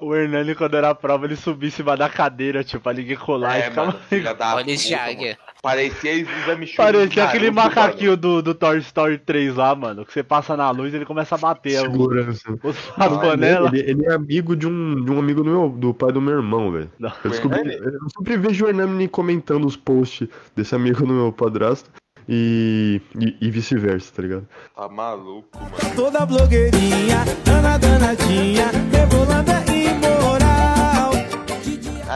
O 0.02 0.16
Hernani, 0.16 0.56
quando 0.56 0.76
era 0.76 0.90
a 0.90 0.96
prova, 0.96 1.26
ele 1.26 1.36
subia 1.36 1.70
em 1.70 1.72
cima 1.72 1.96
da 1.96 2.10
cadeira, 2.10 2.64
tipo, 2.64 2.82
pra 2.84 2.94
ninguém 2.94 3.16
colar 3.16 3.58
e 3.58 3.62
É, 3.62 3.70
ficava. 3.70 3.88
mano, 3.92 4.00
filha 4.10 4.34
da 4.36 4.62
de 4.64 4.76
puta. 4.76 5.38
Parecia 5.68 6.14
exame 6.14 6.68
Parecia 6.76 7.26
aquele 7.26 7.52
macaquinho 7.52 8.16
do, 8.16 8.42
do 8.42 8.54
Toy 8.56 8.78
Story 8.80 9.18
3 9.18 9.56
lá, 9.56 9.76
mano. 9.76 10.06
Que 10.06 10.14
você 10.14 10.24
passa 10.24 10.56
na 10.56 10.70
luz 10.72 10.94
e 10.94 10.96
ele 10.96 11.06
começa 11.06 11.36
a 11.36 11.38
bater 11.38 11.78
o- 11.80 11.92
Segurança. 11.92 12.58
os, 12.64 12.76
as 12.98 13.12
Ele, 13.12 13.22
panelas. 13.22 13.74
ele- 13.74 13.90
ele 13.92 14.06
é 14.06 14.14
amigo 14.14 14.56
de 14.56 14.66
um, 14.66 15.04
de 15.04 15.12
um 15.12 15.20
amigo 15.20 15.44
do, 15.44 15.50
meu, 15.50 15.70
do 15.70 15.94
pai 15.94 16.12
do 16.12 16.22
meu 16.22 16.36
irmão, 16.36 16.72
velho. 16.72 16.90
Eu, 17.24 17.30
descobri- 17.30 17.74
eu 17.74 18.10
sempre 18.18 18.38
vejo 18.38 18.66
o 18.66 18.70
Hernani 18.70 19.08
comentando 19.10 19.66
os 19.66 19.76
posts 19.76 20.28
desse 20.56 20.74
amigo 20.74 21.06
do 21.06 21.14
meu 21.14 21.32
padrasto 21.34 21.90
e, 22.30 23.02
e, 23.20 23.36
e 23.42 23.52
vice-versa, 23.52 24.12
tá 24.16 24.22
ligado? 24.22 24.48
Tá 24.76 24.88
maluco, 24.88 25.48
mano. 25.60 25.96
Toda 25.96 26.26
blogueirinha, 26.26 27.26
dana 27.44 27.78
danadinha, 27.78 28.68
rebolada 28.92 29.64
imoral. 29.74 30.47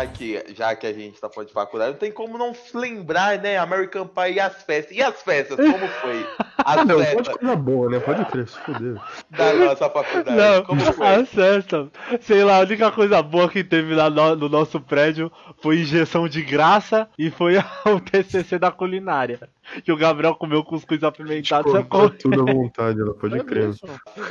Aqui, 0.01 0.41
já 0.55 0.75
que 0.75 0.87
a 0.87 0.93
gente 0.93 1.21
tá 1.21 1.29
falando 1.29 1.49
de 1.49 1.53
faculdade, 1.53 1.91
não 1.91 1.99
tem 1.99 2.11
como 2.11 2.37
não 2.37 2.53
se 2.53 2.75
lembrar, 2.75 3.37
né? 3.37 3.57
American 3.57 4.07
Pie 4.07 4.33
e 4.33 4.39
as 4.39 4.63
festas. 4.63 4.97
E 4.97 5.01
as 5.01 5.21
festas, 5.21 5.55
como 5.57 5.87
foi? 5.87 6.25
As 6.63 6.85
não, 6.85 6.99
festas 6.99 7.27
de 7.27 7.39
coisa 7.39 7.55
boa, 7.55 7.89
né? 7.89 7.99
Pode 7.99 8.23
crer, 8.25 8.47
se 8.47 8.59
fuder. 8.59 8.95
da 9.31 9.53
nossa 9.53 9.89
faculdade. 9.89 10.37
Não, 10.37 10.63
como 10.63 10.81
foi? 10.93 11.07
a 11.07 11.25
festa. 11.25 11.89
Sei 12.21 12.43
lá, 12.43 12.57
a 12.57 12.59
única 12.59 12.91
coisa 12.91 13.21
boa 13.21 13.49
que 13.49 13.63
teve 13.63 13.95
lá 13.95 14.11
no, 14.11 14.35
no 14.35 14.49
nosso 14.49 14.79
prédio 14.79 15.31
foi 15.59 15.79
injeção 15.79 16.27
de 16.27 16.43
graça 16.43 17.07
e 17.17 17.31
foi 17.31 17.57
o 17.85 17.99
TCC 17.99 18.59
da 18.59 18.71
culinária. 18.71 19.39
Que 19.83 19.91
o 19.91 19.97
Gabriel 19.97 20.35
comeu 20.35 20.63
cuscuz 20.63 21.03
apimentado. 21.03 21.69
Você 21.69 21.83
Cortou 21.83 22.09
come... 22.09 22.17
tudo 22.19 22.49
à 22.49 22.53
vontade, 22.53 23.01
ela 23.01 23.13
pode 23.13 23.37
É 23.37 23.43
crer. 23.43 23.71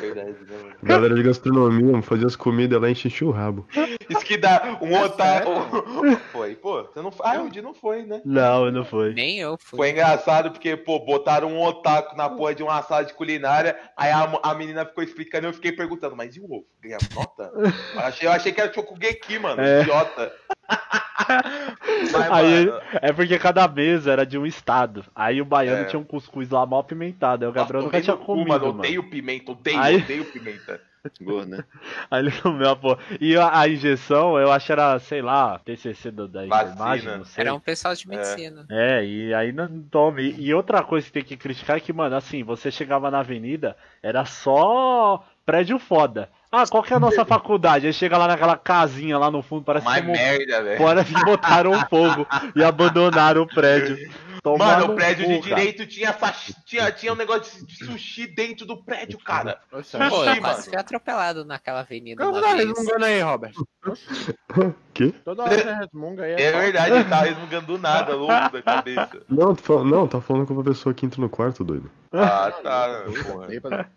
É 0.03 0.15
né? 0.15 0.35
Galera 0.83 1.15
de 1.15 1.23
gastronomia, 1.23 2.03
fazia 2.03 2.27
as 2.27 2.37
comidas 2.37 2.81
lá 2.81 2.89
e 2.91 3.25
o 3.25 3.31
rabo. 3.31 3.67
Isso 4.09 4.25
que 4.25 4.37
dá 4.37 4.79
um 4.81 4.95
É 4.95 5.05
otário. 5.05 5.49
Foi, 6.33 6.55
pô. 6.55 6.83
Você 6.83 7.01
não... 7.01 7.13
Ah, 7.21 7.43
o 7.43 7.51
Di 7.51 7.61
não 7.61 7.75
foi, 7.75 8.03
né? 8.03 8.21
Não, 8.25 8.71
não 8.71 8.85
foi. 8.85 9.13
Nem 9.13 9.39
eu 9.39 9.57
fui. 9.59 9.77
Foi 9.77 9.91
engraçado 9.91 10.51
porque, 10.51 10.77
pô, 10.77 10.99
botaram 11.01 11.49
um 11.49 11.63
otaku 11.63 12.17
na 12.17 12.29
porra 12.29 12.55
de 12.55 12.63
uma 12.63 12.83
sala 12.83 13.05
de 13.05 13.15
culinária, 13.15 13.77
aí 13.97 14.11
a, 14.11 14.31
a 14.43 14.55
menina 14.55 14.85
ficou 14.85 15.03
explicando 15.03 15.47
e 15.47 15.49
eu 15.49 15.55
fiquei 15.55 15.73
perguntando, 15.73 16.17
mas 16.17 16.37
e 16.37 16.41
o 16.41 16.45
ovo? 16.45 16.67
Ganha 16.81 16.99
nota? 17.15 17.53
Eu 17.95 18.01
achei, 18.01 18.29
eu 18.29 18.33
achei 18.33 18.53
que 18.53 18.61
era 18.61 18.73
Chokugeki, 18.73 19.39
mano, 19.39 19.61
É. 19.61 19.83
idiota. 19.83 20.33
Mas, 22.13 22.31
Aí, 22.33 22.67
mano, 22.67 22.81
é 23.03 23.13
porque 23.13 23.39
cada 23.39 23.67
mesa 23.69 24.11
era 24.13 24.25
de 24.27 24.37
um 24.39 24.47
estado. 24.47 25.05
Aí 25.15 25.41
o 25.41 25.45
baiano 25.45 25.83
É. 25.83 25.85
tinha 25.85 26.01
um 26.01 26.05
cuscuz 26.05 26.51
lá 26.51 26.65
mal 26.67 26.81
apimentado. 26.81 27.45
Aí 27.45 27.51
o 27.51 27.53
Gabriel 27.53 27.83
nunca 27.83 27.93
tomei 28.01 28.03
tinha 28.05 28.17
comido, 28.17 28.49
mano. 28.49 28.67
mano. 28.67 28.79
Odeio 28.79 29.09
pimenta, 29.09 29.53
odeio, 29.53 29.81
Aí- 29.81 29.97
odeio 29.97 30.25
pimenta. 30.25 30.81
Gorda. 31.21 31.67
Aí 32.11 32.21
ele 32.21 32.33
comeu 32.33 32.71
a 32.71 32.77
porra. 32.77 32.99
E 33.21 33.37
a, 33.37 33.61
a 33.61 33.69
injeção, 33.69 34.39
eu 34.39 34.53
acho 34.53 34.67
que 34.67 34.73
era, 34.73 34.99
sei 34.99 35.23
lá, 35.23 35.59
TCC 35.59 36.11
do, 36.11 36.29
da 36.29 36.45
Vacina. 36.47 36.63
enfermagem, 36.73 37.19
não 37.19 37.25
sei. 37.25 37.43
Era 37.43 37.55
um 37.55 37.61
pessoal 37.61 37.95
de 37.95 38.09
medicina. 38.09 38.67
É, 38.71 39.05
e 39.05 39.33
aí 39.35 39.53
não 39.53 39.83
tome. 39.91 40.35
E 40.39 40.53
outra 40.53 40.83
coisa 40.83 41.07
que 41.07 41.13
tem 41.13 41.25
que 41.25 41.37
criticar 41.37 41.77
é 41.77 41.81
que, 41.81 41.93
mano, 41.93 42.17
assim, 42.17 42.43
você 42.43 42.71
chegava 42.71 43.11
na 43.11 43.21
avenida, 43.21 43.77
era 44.03 44.25
só 44.25 45.25
prédio 45.47 45.79
foda. 45.79 46.29
Ah, 46.53 46.65
qual 46.69 46.83
que 46.83 46.93
é 46.93 46.97
a 46.97 47.01
nossa 47.01 47.25
faculdade? 47.27 47.87
Aí 47.87 47.93
chega 47.93 48.19
lá 48.19 48.27
naquela 48.27 48.57
casinha 48.57 49.17
lá 49.19 49.31
no 49.31 49.41
fundo, 49.43 49.65
parece 49.65 49.85
Mais 49.87 50.05
que, 50.05 50.11
merda, 50.11 50.63
velho. 50.63 50.83
parece 50.85 51.15
que 51.15 51.25
botaram 51.25 51.73
fogo 51.89 52.27
e 52.55 52.63
abandonaram 52.63 53.43
o 53.43 53.47
prédio. 53.47 53.97
Tomar 54.43 54.79
Mano, 54.79 54.87
no 54.89 54.93
o 54.93 54.97
prédio 54.97 55.27
cu, 55.27 55.33
de 55.33 55.41
direito 55.41 55.87
tinha, 55.87 56.17
tinha, 56.65 56.91
tinha 56.93 57.13
um 57.13 57.17
negócio 57.17 57.67
de 57.67 57.85
sushi 57.85 58.27
dentro 58.27 58.65
do 58.67 58.83
prédio, 58.83 59.19
cara. 59.19 59.61
Oxe, 59.71 59.97
Pô, 59.99 60.05
Sushi, 60.05 60.21
eu 60.21 60.25
mano. 60.27 60.41
quase 60.41 60.69
fui 60.71 60.79
atropelado 60.79 61.45
naquela 61.45 61.81
avenida 61.81 62.27
uma 62.29 62.41
tá 62.41 62.55
vez. 62.55 62.69
resmungando 62.69 63.05
aí, 63.05 63.21
Robert? 63.21 63.53
Quê? 65.01 65.15
Toda 65.25 65.45
hora 65.45 65.57
você 65.57 65.73
resmunga 65.73 66.25
aí. 66.25 66.33
É 66.33 66.53
foda. 66.53 66.63
verdade, 66.63 66.95
ele 66.95 67.05
tá 67.05 67.21
resmungando 67.23 67.67
do 67.67 67.79
nada, 67.79 68.15
louco 68.15 68.51
da 68.53 68.61
cabeça. 68.63 69.23
Não, 69.31 69.55
tô 69.55 69.83
não, 69.83 70.07
tá 70.07 70.21
falando 70.21 70.47
com 70.47 70.53
uma 70.53 70.63
pessoa 70.63 70.95
que 70.95 71.07
entra 71.07 71.23
no 71.23 71.31
quarto, 71.31 71.65
doido. 71.65 71.91
Ah, 72.13 72.53
tá. 72.63 73.05
porra. 73.25 73.89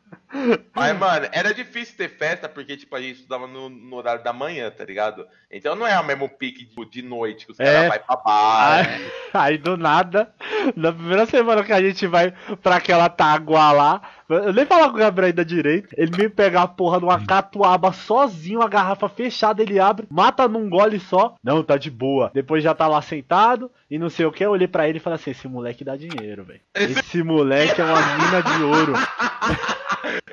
Mas, 0.74 0.98
mano, 0.98 1.28
era 1.32 1.54
difícil 1.54 1.98
ter 1.98 2.08
festa 2.10 2.48
porque, 2.48 2.78
tipo, 2.78 2.96
a 2.96 3.02
gente 3.02 3.18
estudava 3.18 3.48
no, 3.48 3.70
no 3.70 3.96
horário 3.98 4.24
da 4.24 4.32
manhã, 4.32 4.72
tá 4.72 4.86
ligado? 4.86 5.28
Então 5.52 5.76
não 5.76 5.86
é 5.86 6.00
o 6.00 6.06
mesmo 6.06 6.30
pique 6.30 6.66
tipo, 6.66 6.86
de 6.86 7.02
noite 7.02 7.46
que 7.46 7.52
os 7.52 7.60
É. 7.60 7.66
caras 7.66 7.89
vão 7.89 8.00
pra 8.08 8.16
bar. 8.24 8.88
Aí, 8.88 9.12
aí 9.34 9.58
do 9.58 9.76
nada, 9.76 10.34
na 10.76 10.94
primeira 10.94 11.26
semana 11.26 11.63
que 11.63 11.74
a 11.74 11.82
gente 11.82 12.08
vai 12.08 12.34
pra 12.62 12.78
aquela 12.78 13.10
tágua 13.10 13.72
lá, 13.74 14.02
eu 14.36 14.54
nem 14.54 14.65
falar 14.65 14.89
com 14.89 14.96
o 14.96 15.00
Gabriel 15.00 15.28
ainda 15.28 15.46
direito, 15.46 15.89
ele 15.98 16.15
me 16.15 16.30
pega 16.30 16.62
a 16.62 16.67
porra 16.67 17.00
de 17.00 17.06
uma 17.06 17.26
catuaba 17.26 17.91
sozinho, 17.91 18.62
a 18.62 18.67
garrafa 18.67 19.10
fechada, 19.10 19.62
ele 19.62 19.80
abre, 19.80 20.08
mata 20.10 20.48
num 20.48 20.69
gole 20.69 21.00
só. 21.00 21.36
Não, 21.43 21.63
tá 21.63 21.78
de 21.78 21.91
boa. 21.91 22.32
Depois 22.34 22.63
já 22.63 22.74
tá 22.74 22.88
lá 22.88 23.02
sentado 23.02 23.69
e 23.89 23.98
não 23.98 24.10
sei 24.10 24.26
o 24.26 24.32
que, 24.32 24.46
eu 24.46 24.52
olhei 24.52 24.67
pra 24.67 24.88
ele 24.88 24.98
e 24.98 25.02
falei 25.02 25.15
assim, 25.15 25.32
esse 25.32 25.48
moleque 25.48 25.84
dá 25.84 25.96
dinheiro, 25.96 26.43
velho. 26.43 26.62
Esse 26.76 27.24
moleque 27.24 27.82
é 27.82 27.84
uma 27.84 28.02
mina 28.17 28.41
de 28.41 28.63
ouro. 28.63 28.93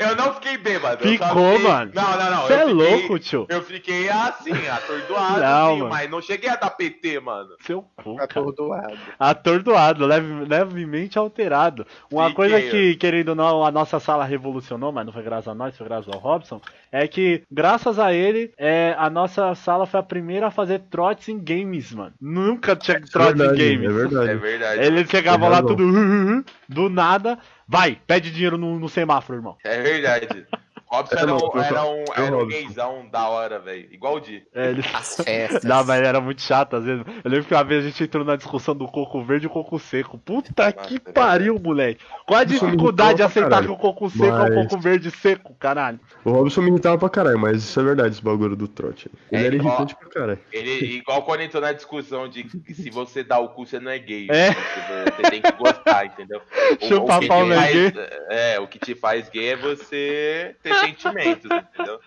Eu 0.00 0.16
não 0.16 0.32
fiquei 0.34 0.56
bêbado. 0.56 1.02
Ficou, 1.06 1.28
fiquei- 1.28 1.58
mano. 1.68 1.92
Não, 1.94 2.18
não, 2.18 2.30
não. 2.30 2.46
Cê 2.46 2.52
eu 2.54 2.56
é 2.56 2.66
fiquei- 2.68 2.74
louco, 2.74 3.18
tio. 3.18 3.46
Eu 3.50 3.62
fiquei 3.62 4.08
assim, 4.08 4.66
atordoado, 4.68 5.40
Não, 5.40 5.72
assim, 5.74 5.82
mas 5.88 6.10
não 6.10 6.22
cheguei 6.22 6.48
a 6.48 6.56
dar 6.56 6.70
PT, 6.70 7.20
mano. 7.20 7.50
Seu 7.60 7.82
cu. 8.02 8.18
Atordoado. 8.20 8.96
Atordoado, 9.18 10.06
leve- 10.06 10.44
levemente 10.46 11.18
alterado. 11.18 11.86
Uma 12.10 12.30
Fiquei, 12.30 12.34
coisa 12.50 12.60
que, 12.70 12.96
querendo 12.96 13.30
ou 13.30 13.34
não, 13.34 13.64
a 13.64 13.70
nossa 13.70 14.00
sala 14.00 14.24
revolucionou, 14.24 14.90
mas 14.90 15.04
não 15.04 15.12
foi 15.12 15.22
graças 15.22 15.48
a 15.48 15.54
nós, 15.54 15.76
foi 15.76 15.86
graças 15.86 16.08
ao 16.12 16.18
Robson, 16.18 16.60
é 16.92 17.06
que, 17.06 17.42
graças 17.50 17.98
a 17.98 18.12
ele, 18.12 18.52
é, 18.58 18.94
a 18.98 19.08
nossa 19.08 19.54
sala 19.54 19.86
foi 19.86 20.00
a 20.00 20.02
primeira 20.02 20.48
a 20.48 20.50
fazer 20.50 20.80
trotes 20.90 21.28
em 21.28 21.38
games, 21.38 21.92
mano. 21.92 22.12
Nunca 22.20 22.74
tinha 22.74 23.00
trotes 23.00 23.34
em 23.34 23.38
verdade, 23.38 23.58
games. 23.58 23.90
é 23.90 23.92
verdade. 23.92 24.30
É 24.30 24.34
verdade. 24.36 24.82
Ele 24.82 25.06
chegava 25.06 25.42
Tem 25.42 25.50
lá 25.50 25.62
tudo 25.62 25.84
do 26.68 26.90
nada, 26.90 27.38
vai, 27.66 27.98
pede 28.06 28.30
dinheiro 28.30 28.58
no, 28.58 28.78
no 28.78 28.88
semáforo, 28.88 29.38
irmão. 29.38 29.56
É 29.64 29.80
verdade. 29.80 30.46
Robson 30.90 31.14
É, 31.16 31.20
era 31.22 31.34
um, 31.34 31.38
era 31.60 31.84
um, 31.84 32.04
era 32.16 32.36
um 32.36 32.46
gaysão 32.48 33.08
da 33.10 33.28
hora, 33.28 33.58
velho. 33.60 33.88
Igual 33.92 34.16
o 34.16 34.20
Di. 34.20 34.42
É, 34.54 34.70
ele... 34.70 34.82
As 34.92 35.16
festas. 35.22 35.62
Não, 35.64 35.84
mas 35.84 36.02
era 36.02 36.20
muito 36.20 36.42
chato 36.42 36.76
às 36.76 36.84
vezes. 36.84 37.04
Eu 37.24 37.30
lembro 37.30 37.46
que 37.46 37.54
uma 37.54 37.62
vez 37.64 37.84
a 37.84 37.88
gente 37.88 38.02
entrou 38.04 38.24
na 38.24 38.34
discussão 38.36 38.74
do 38.74 38.88
coco 38.88 39.22
verde 39.22 39.46
e 39.46 39.48
o 39.48 39.50
coco 39.50 39.78
seco. 39.78 40.18
Puta 40.18 40.72
que 40.72 40.96
é 40.96 41.12
pariu, 41.12 41.58
moleque. 41.58 42.04
Qual 42.26 42.40
a 42.40 42.44
dificuldade 42.44 43.16
de 43.18 43.22
aceitar 43.22 43.62
que 43.62 43.70
o 43.70 43.76
coco 43.76 44.10
seco 44.10 44.24
é 44.24 44.30
o 44.50 44.54
Mas- 44.54 44.54
coco 44.68 44.80
verde 44.80 45.10
seco, 45.10 45.54
caralho? 45.58 46.00
O 46.24 46.30
Robson 46.32 46.60
me 46.62 46.70
irritava 46.70 46.98
pra 46.98 47.08
caralho, 47.08 47.38
mas 47.38 47.58
isso 47.62 47.78
é 47.78 47.82
verdade, 47.82 48.14
esse 48.14 48.22
bagulho 48.22 48.56
do 48.56 48.66
trote. 48.68 49.10
Ele 49.30 49.42
É, 49.42 49.46
era 49.46 49.54
ó. 49.56 49.58
irritante 49.58 49.94
pra 49.96 50.08
caralho. 50.08 50.38
Ele, 50.52 50.96
igual 50.96 51.22
quando 51.22 51.40
entrou 51.42 51.62
na 51.62 51.72
discussão 51.72 52.28
de 52.28 52.44
que 52.44 52.74
se 52.74 52.90
você 52.90 53.22
dá 53.22 53.38
o 53.38 53.48
cu, 53.50 53.64
você 53.66 53.78
não 53.78 53.90
é 53.90 53.98
gay. 53.98 54.26
É. 54.30 54.50
Você, 54.52 55.04
você 55.16 55.30
tem 55.30 55.42
que 55.42 55.52
gostar, 55.52 56.06
entendeu? 56.06 56.40
O- 56.80 56.86
Chupar 56.86 57.18
o 57.18 57.20
que 57.20 57.26
pau 57.28 57.46
não 57.46 57.52
é 57.52 57.56
faz- 57.56 57.72
gay? 57.72 57.92
É, 58.30 58.60
o 58.60 58.66
que 58.68 58.78
te 58.78 58.94
faz 58.94 59.28
gay 59.28 59.48
é 59.50 59.56
você 59.56 60.54
ter 60.62 60.72
sentimentos, 60.80 61.50
entendeu? 61.50 62.00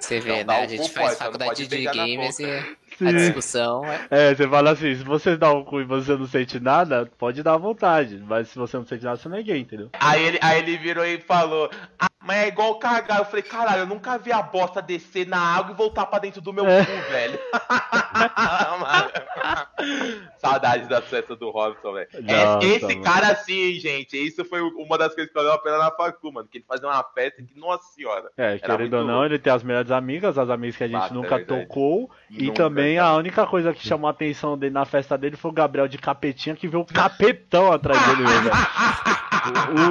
Você 0.00 0.20
vê, 0.20 0.38
Não, 0.38 0.44
dá 0.44 0.54
né? 0.54 0.62
A 0.62 0.66
gente 0.66 0.90
faz 0.90 1.08
pode, 1.08 1.18
faculdade 1.18 1.66
de 1.66 1.84
games 1.84 2.38
e 2.38 2.76
a 3.04 3.12
discussão 3.12 3.84
é. 3.84 4.06
É, 4.10 4.34
você 4.34 4.48
fala 4.48 4.70
assim, 4.70 4.94
se 4.94 5.04
você 5.04 5.36
dá 5.36 5.50
o 5.52 5.64
cu 5.64 5.80
e 5.80 5.84
você 5.84 6.16
não 6.16 6.26
sente 6.26 6.60
nada, 6.60 7.10
pode 7.18 7.42
dar 7.42 7.54
à 7.54 7.58
vontade. 7.58 8.22
Mas 8.26 8.48
se 8.48 8.58
você 8.58 8.76
não 8.76 8.84
sente 8.84 9.04
nada, 9.04 9.16
você 9.16 9.28
não 9.28 9.36
é 9.36 9.42
gay, 9.42 9.58
entendeu? 9.58 9.90
Aí 9.98 10.22
ele, 10.22 10.38
aí 10.42 10.58
ele 10.58 10.76
virou 10.76 11.04
e 11.04 11.18
falou: 11.20 11.70
mas 12.22 12.44
é 12.44 12.48
igual 12.48 12.78
cagar. 12.78 13.18
Eu 13.18 13.24
falei, 13.24 13.42
caralho, 13.42 13.80
eu 13.80 13.86
nunca 13.86 14.18
vi 14.18 14.32
a 14.32 14.42
bosta 14.42 14.80
descer 14.82 15.26
na 15.26 15.38
água 15.40 15.72
e 15.72 15.76
voltar 15.76 16.06
pra 16.06 16.18
dentro 16.18 16.40
do 16.40 16.52
meu 16.52 16.66
É. 16.68 16.84
cu, 16.84 16.92
velho. 17.10 17.38
Saudades 20.38 20.88
da 20.88 21.02
festa 21.02 21.36
do 21.36 21.50
Robson, 21.50 21.92
velho. 21.92 22.08
Nossa, 22.22 22.66
É, 22.66 22.70
Esse 22.70 22.86
mano. 22.86 23.02
cara 23.02 23.28
assim, 23.28 23.74
gente, 23.74 24.16
isso 24.16 24.44
foi 24.44 24.60
uma 24.62 24.96
das 24.96 25.14
coisas 25.14 25.32
que 25.32 25.38
valeu 25.38 25.52
a 25.52 25.58
pena 25.58 25.78
na 25.78 25.90
facu, 25.90 26.32
mano. 26.32 26.48
Que 26.50 26.58
ele 26.58 26.64
fazia 26.66 26.88
uma 26.88 27.02
festa 27.14 27.42
que, 27.42 27.58
nossa 27.58 27.84
senhora. 27.94 28.30
É, 28.36 28.58
querendo 28.58 28.94
ou 28.98 29.04
não, 29.04 29.14
louco. 29.20 29.26
ele 29.26 29.38
tem 29.38 29.52
as 29.52 29.62
melhores 29.62 29.90
amigas, 29.90 30.38
as 30.38 30.48
amigas 30.50 30.76
que 30.76 30.84
a 30.84 30.88
gente 30.88 31.10
é 31.10 31.14
nunca 31.14 31.36
verdade. 31.36 31.66
tocou. 31.66 32.10
E 32.30 32.46
Nunca, 32.46 32.64
também 32.64 32.96
cara. 32.96 33.08
a 33.08 33.16
única 33.16 33.46
coisa 33.46 33.72
que 33.72 33.86
chamou 33.86 34.08
a 34.08 34.12
atenção 34.12 34.56
dele 34.56 34.72
na 34.72 34.84
festa 34.84 35.16
dele 35.18 35.36
foi 35.36 35.50
o 35.50 35.54
Gabriel 35.54 35.88
de 35.88 35.98
capetinha 35.98 36.54
que 36.56 36.68
veio 36.68 36.82
o 36.82 36.86
capetão 36.86 37.72
atrás 37.72 38.00
dele, 38.06 38.22
velho. 38.28 38.50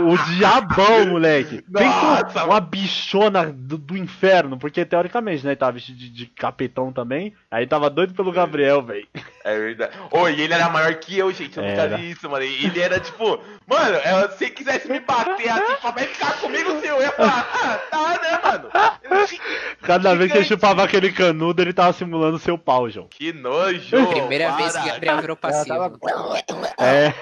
O, 0.10 0.14
o 0.14 0.18
diabão, 0.36 1.08
moleque. 1.08 1.64
Nossa, 1.68 1.86
Pensa 1.86 2.19
uma 2.46 2.60
bichona 2.60 3.52
do, 3.52 3.78
do 3.78 3.98
inferno, 3.98 4.58
porque 4.58 4.86
teoricamente, 4.86 5.44
né, 5.44 5.52
ele 5.52 5.58
tava 5.58 5.74
vestido 5.74 5.98
de, 5.98 6.10
de 6.10 6.26
capetão 6.28 6.92
também. 6.92 7.34
Aí 7.50 7.66
tava 7.66 7.90
doido 7.90 8.14
pelo 8.14 8.32
Gabriel, 8.32 8.82
velho. 8.82 9.08
É 9.44 9.58
verdade. 9.58 9.98
Ô, 10.12 10.28
e 10.28 10.42
ele 10.42 10.54
era 10.54 10.70
maior 10.70 10.94
que 10.96 11.18
eu, 11.18 11.32
gente. 11.32 11.58
Eu 11.58 11.64
Era. 11.64 11.84
nunca 11.84 11.98
vi 11.98 12.12
isso, 12.12 12.30
mano. 12.30 12.44
Ele 12.44 12.80
era 12.80 13.00
tipo, 13.00 13.40
mano, 13.68 13.96
é, 13.96 14.28
se 14.30 14.50
quisesse 14.50 14.90
me 14.90 15.00
bater 15.00 15.50
assim, 15.50 15.76
só 15.82 15.92
vai 15.92 16.04
ficar 16.06 16.40
comigo 16.40 16.80
se 16.80 16.88
eu 16.88 17.02
ia 17.02 17.12
falar, 17.12 17.50
ah, 17.54 17.80
tá, 17.90 18.22
né, 18.22 18.40
mano? 18.44 18.70
Cada 19.82 20.16
vez 20.16 20.32
que 20.32 20.38
ele 20.38 20.46
chupava 20.46 20.84
aquele 20.84 21.12
canudo, 21.12 21.62
ele 21.62 21.74
tava 21.74 21.94
simulando 21.94 22.38
seu 22.38 22.58
pau, 22.58 22.90
João. 22.90 23.08
Que 23.10 23.34
nojo. 23.34 24.08
Primeira 24.08 24.52
vez 24.52 24.74
que 24.74 24.80
para. 24.80 24.94
Gabriel 24.94 25.22
virou 25.22 25.36
passivo. 25.36 26.00
É. 26.80 27.14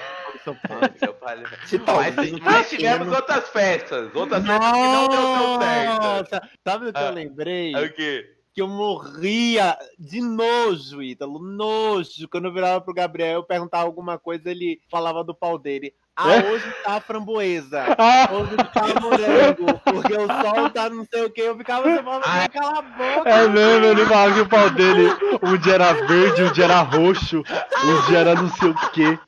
Eu 1.00 1.14
falei- 1.14 1.44
Tipo, 1.66 1.92
Mas, 1.92 2.14
mas 2.42 2.70
tivemos 2.70 3.08
outras 3.14 3.48
festas, 3.48 4.14
outras 4.14 4.44
festas 4.46 4.72
que 4.72 4.78
não 4.78 5.08
deu 5.08 5.18
tão 5.20 5.60
certo. 5.60 6.02
Nossa, 6.02 6.42
sabe 6.66 6.88
o 6.88 6.92
que 6.92 6.98
Ah. 6.98 7.06
eu 7.06 7.12
lembrei? 7.12 7.74
É 7.74 7.80
o 7.80 7.92
quê? 7.92 8.34
Que 8.54 8.62
eu 8.62 8.68
morria 8.68 9.76
de 9.98 10.20
nojo, 10.20 11.00
Ítalo, 11.02 11.38
nojo. 11.38 12.26
Quando 12.30 12.46
eu 12.46 12.52
virava 12.52 12.80
pro 12.80 12.92
Gabriel, 12.94 13.34
eu 13.34 13.42
perguntava 13.44 13.84
alguma 13.84 14.18
coisa, 14.18 14.50
ele 14.50 14.80
falava 14.90 15.22
do 15.22 15.32
pau 15.34 15.56
dele. 15.58 15.92
Ah, 16.16 16.32
É? 16.34 16.50
hoje 16.50 16.64
tá 16.82 16.94
a 16.96 17.00
framboesa. 17.00 17.84
Ah, 17.98 18.28
Hoje 18.32 18.56
tá 18.56 19.00
morango, 19.00 19.78
porque 19.84 20.12
o 20.14 20.26
sol 20.26 20.70
tá 20.70 20.90
não 20.90 21.04
sei 21.04 21.24
o 21.26 21.30
que. 21.30 21.40
Eu 21.42 21.56
ficava 21.56 21.88
você 21.88 22.02
falava, 22.02 22.24
Ai. 22.26 22.48
cala 22.48 22.78
a 22.80 22.82
boca. 22.82 23.30
é 23.30 23.48
mesmo, 23.48 23.86
ele 23.86 24.06
falava 24.06 24.34
que 24.34 24.40
o 24.40 24.48
pau 24.48 24.70
dele 24.70 25.08
um 25.40 25.56
dia 25.58 25.74
era 25.74 25.92
verde, 25.92 26.42
um 26.42 26.52
dia 26.52 26.64
era 26.64 26.80
roxo, 26.80 27.38
um 27.84 28.06
dia 28.08 28.18
era 28.18 28.34
não 28.34 28.48
sei 28.56 28.70
o 28.70 28.74
quê. 28.90 29.18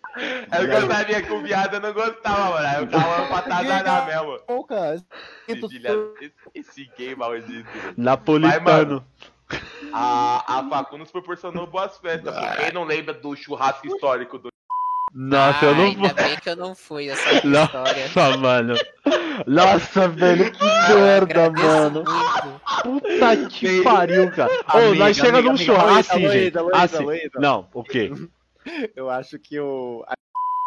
É 0.51 0.57
porque 0.59 0.75
eu 0.77 0.87
sabia 0.87 1.23
que 1.23 1.33
o 1.33 1.43
viado 1.43 1.75
eu 1.75 1.81
não 1.81 1.93
gostava, 1.93 2.51
mano. 2.51 2.67
Aí 2.67 2.77
eu 2.83 2.87
tava 2.89 3.27
pra 3.27 3.37
atazanar 3.39 4.07
mesmo. 4.07 4.39
Poucas. 4.47 5.05
Vigilhado. 5.49 6.15
Esse, 6.21 6.33
esse 6.55 6.91
gay 6.97 7.15
maldito. 7.15 7.69
Napolitano. 7.97 9.05
A, 9.93 10.59
a 10.59 10.69
Facu 10.69 10.97
nos 10.99 11.11
proporcionou 11.11 11.67
boas 11.67 11.97
festas. 11.99 12.33
porque 12.35 12.57
Quem 12.65 12.73
não 12.73 12.85
lembra 12.85 13.15
do 13.15 13.35
churrasco 13.35 13.87
histórico 13.87 14.39
do. 14.39 14.49
Nossa, 15.13 15.65
eu 15.65 15.71
Ah, 15.73 15.75
não 15.75 15.85
ainda 15.87 16.01
vou. 16.09 16.15
bem 16.15 16.37
que 16.37 16.49
eu 16.51 16.57
não 16.57 16.73
fui 16.75 17.09
essa 17.09 17.33
história. 17.35 17.73
Nossa, 18.15 18.37
mano. 18.37 18.75
Nossa, 19.45 20.07
velho, 20.09 20.53
que 20.53 20.65
Eu 20.93 21.01
merda, 21.01 21.51
mano. 21.51 22.05
muito. 22.05 22.61
Puta 22.85 23.37
que 23.49 23.83
pariu, 23.83 24.31
cara. 24.31 24.53
Ô, 24.73 24.95
nós 24.95 25.17
chega 25.17 25.39
amiga, 25.39 25.51
num 25.51 25.57
churrasco 25.57 26.13
assim, 26.15 26.29
gente. 26.29 26.57
Luísa, 26.57 26.63
Luísa, 26.63 26.77
Assim. 26.85 27.05
Luísa. 27.05 27.31
Não, 27.41 27.69
o 27.75 27.83
quê? 27.83 28.13
Eu 28.95 29.09
acho 29.11 29.39
que 29.39 29.59
o. 29.61 30.05
a- 30.07 30.15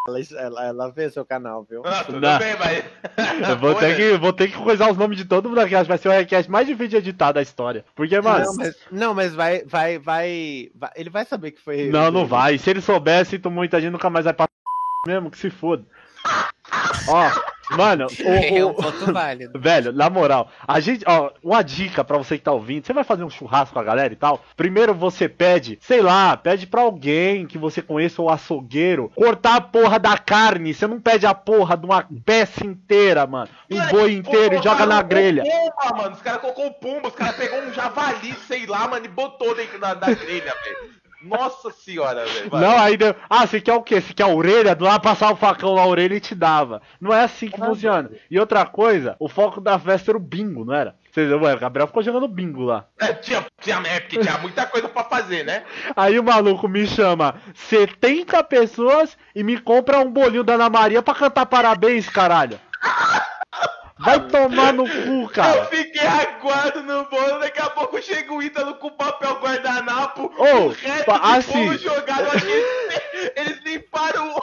Ela, 0.06 0.20
ela, 0.38 0.66
ela 0.66 0.92
vê 0.92 1.10
seu 1.10 1.26
canal, 1.26 1.64
viu? 1.70 1.82
Ah, 1.86 2.04
tudo 2.04 2.20
Não. 2.20 2.38
bem, 2.38 2.56
mas. 2.60 2.84
Eu 3.50 3.58
vou 3.58 3.74
ter 3.76 3.96
que, 3.96 4.18
vou 4.18 4.34
ter 4.34 4.48
que 4.52 4.58
coisar 4.58 4.92
os 4.92 4.98
nomes 4.98 5.18
de 5.18 5.24
todo 5.26 5.48
mundo 5.48 5.60
aqui. 5.62 5.76
Acho 5.76 5.84
que 5.86 5.90
vai 5.90 5.98
ser 5.98 6.10
o 6.10 6.12
request 6.12 6.52
mais 6.52 6.68
difícil 6.68 6.90
de 6.90 6.98
editar 6.98 7.32
da 7.32 7.42
história. 7.42 7.86
Porque, 7.96 8.20
mano. 8.20 8.44
Não, 8.46 8.56
mas, 8.56 8.76
não, 8.92 9.14
mas 9.14 9.34
vai, 9.34 9.64
vai, 9.64 9.98
vai, 10.00 10.70
vai- 10.76 10.92
Ele 10.98 11.10
vai 11.10 11.24
saber 11.26 11.52
que 11.52 11.62
foi. 11.62 11.90
Não, 11.90 12.12
não 12.12 12.26
vai. 12.26 12.58
Se 12.58 12.70
ele 12.70 12.82
soubesse, 12.82 13.32
sinto 13.32 13.50
muito, 13.50 13.76
a 13.78 13.80
gente 13.80 13.92
nunca 13.94 14.10
mais 14.10 14.26
vai 14.26 14.34
pra 14.34 14.46
mesmo, 15.08 15.32
que 15.32 15.38
se 15.38 15.50
foda. 15.50 15.86
Ó, 17.08 17.30
mano, 17.72 18.08
É 18.24 18.64
o, 18.64 18.68
um 18.68 18.72
o- 18.72 18.74
ponto 18.74 19.12
válido. 19.14 19.60
velho, 19.60 19.92
na 19.92 20.10
moral, 20.10 20.50
a 20.68 20.80
gente, 20.80 21.04
ó, 21.08 21.32
uma 21.44 21.62
dica 21.64 22.04
pra 22.04 22.18
você 22.18 22.38
que 22.38 22.44
tá 22.44 22.52
ouvindo, 22.52 22.86
você 22.86 22.94
vai 22.94 23.04
fazer 23.04 23.24
um 23.24 23.30
churrasco 23.30 23.74
com 23.74 23.80
a 23.80 23.84
galera 23.84 24.14
e 24.14 24.16
tal, 24.18 24.44
primeiro 24.56 24.94
você 24.94 25.28
pede, 25.30 25.78
sei 25.82 26.02
lá, 26.02 26.36
pede 26.38 26.68
pra 26.68 26.82
alguém 26.82 27.46
que 27.48 27.58
você 27.58 27.82
conheça 27.82 28.22
o 28.22 28.30
açougueiro, 28.30 29.12
cortar 29.16 29.56
a 29.56 29.62
porra 29.62 30.00
da 30.00 30.18
carne, 30.18 30.74
você 30.74 30.88
não 30.88 31.00
pede 31.00 31.26
a 31.26 31.34
porra 31.34 31.78
de 31.78 31.86
uma 31.86 32.06
peça 32.26 32.66
inteira, 32.66 33.26
mano, 33.28 33.50
um 33.72 33.88
boi 33.88 34.14
inteiro 34.14 34.56
e 34.56 34.62
joga 34.64 34.86
na 34.86 35.02
grelha. 35.02 35.44
Pumba, 35.44 35.98
mano. 35.98 36.16
Os 36.16 36.22
caras 36.22 36.42
colocou 36.42 36.68
o 36.68 36.74
pumba, 36.74 37.08
os 37.08 37.16
caras 37.16 37.36
pegou 37.36 37.60
um 37.62 37.74
javali, 37.74 38.34
sei 38.48 38.66
lá, 38.66 38.88
mano, 38.88 39.06
e 39.06 39.10
botou 39.10 39.56
dentro 39.56 39.80
da, 39.80 39.94
da 39.94 40.08
grelha, 40.14 40.54
velho. 40.64 41.03
Nossa 41.24 41.72
senhora, 41.72 42.26
velho. 42.26 42.50
Não, 42.52 42.78
aí 42.78 42.98
deu. 42.98 43.16
Ah, 43.30 43.48
você 43.48 43.62
quer 43.62 43.74
o 43.74 43.82
quê? 43.82 44.02
Você 44.02 44.14
quer 44.14 44.24
a 44.24 44.28
orelha? 44.28 44.76
Do 44.76 44.84
lá 44.86 45.00
passar 45.00 45.32
o 45.32 45.36
facão 45.36 45.76
na 45.76 45.86
orelha 45.86 46.16
e 46.16 46.20
te 46.20 46.36
dava. 46.36 46.82
Não 47.00 47.14
é 47.14 47.24
assim 47.24 47.50
que 47.50 47.58
funciona. 47.58 48.12
E 48.30 48.40
outra 48.40 48.66
coisa, 48.66 49.16
o 49.20 49.30
foco 49.30 49.62
da 49.62 49.80
festa 49.80 50.12
era 50.12 50.18
o 50.18 50.22
bingo, 50.22 50.66
não 50.66 50.74
era? 50.74 50.96
Vocês, 51.12 51.32
ué, 51.32 51.54
o 51.54 51.60
Gabriel 51.60 51.88
ficou 51.88 52.02
jogando 52.02 52.28
bingo 52.28 52.64
lá. 52.64 52.86
É, 53.00 53.14
tinha, 53.14 53.46
tinha, 53.62 53.82
é 53.86 54.00
porque 54.00 54.20
tinha 54.20 54.38
muita 54.40 54.66
coisa 54.66 54.90
pra 54.90 55.04
fazer, 55.04 55.44
né? 55.46 55.64
Aí 55.96 56.18
o 56.18 56.24
maluco 56.24 56.68
me 56.68 56.88
chama 56.88 57.36
70 57.54 58.44
pessoas 58.46 59.16
e 59.36 59.44
me 59.44 59.60
compra 59.60 60.00
um 60.00 60.12
bolinho 60.12 60.44
da 60.44 60.56
Ana 60.56 60.70
Maria 60.70 61.02
pra 61.02 61.14
cantar 61.14 61.46
parabéns, 61.46 62.10
caralho. 62.10 62.60
Vai 64.04 64.20
tomar 64.28 64.74
no 64.74 64.84
cu, 64.84 65.22
Eu 65.24 65.30
cara. 65.30 65.66
fiquei 65.66 66.06
aguado 66.06 66.84
no 66.84 67.06
bolo, 67.06 67.40
daqui 67.40 67.62
a 67.62 67.70
pouco 67.70 68.02
chega 68.02 68.34
o 68.34 68.42
Ítalo 68.44 68.76
com 68.76 68.90
papel 68.90 69.40
guardanapo, 69.42 70.32
Ô, 70.38 70.44
o 70.44 70.70
resto 70.70 71.12
assim- 71.12 71.66
bolo 71.66 71.78
jogado, 71.78 72.22
eu 72.22 72.32
achei, 72.32 72.64
Eles 73.36 73.60
limparam 73.64 74.34
o. 74.36 74.42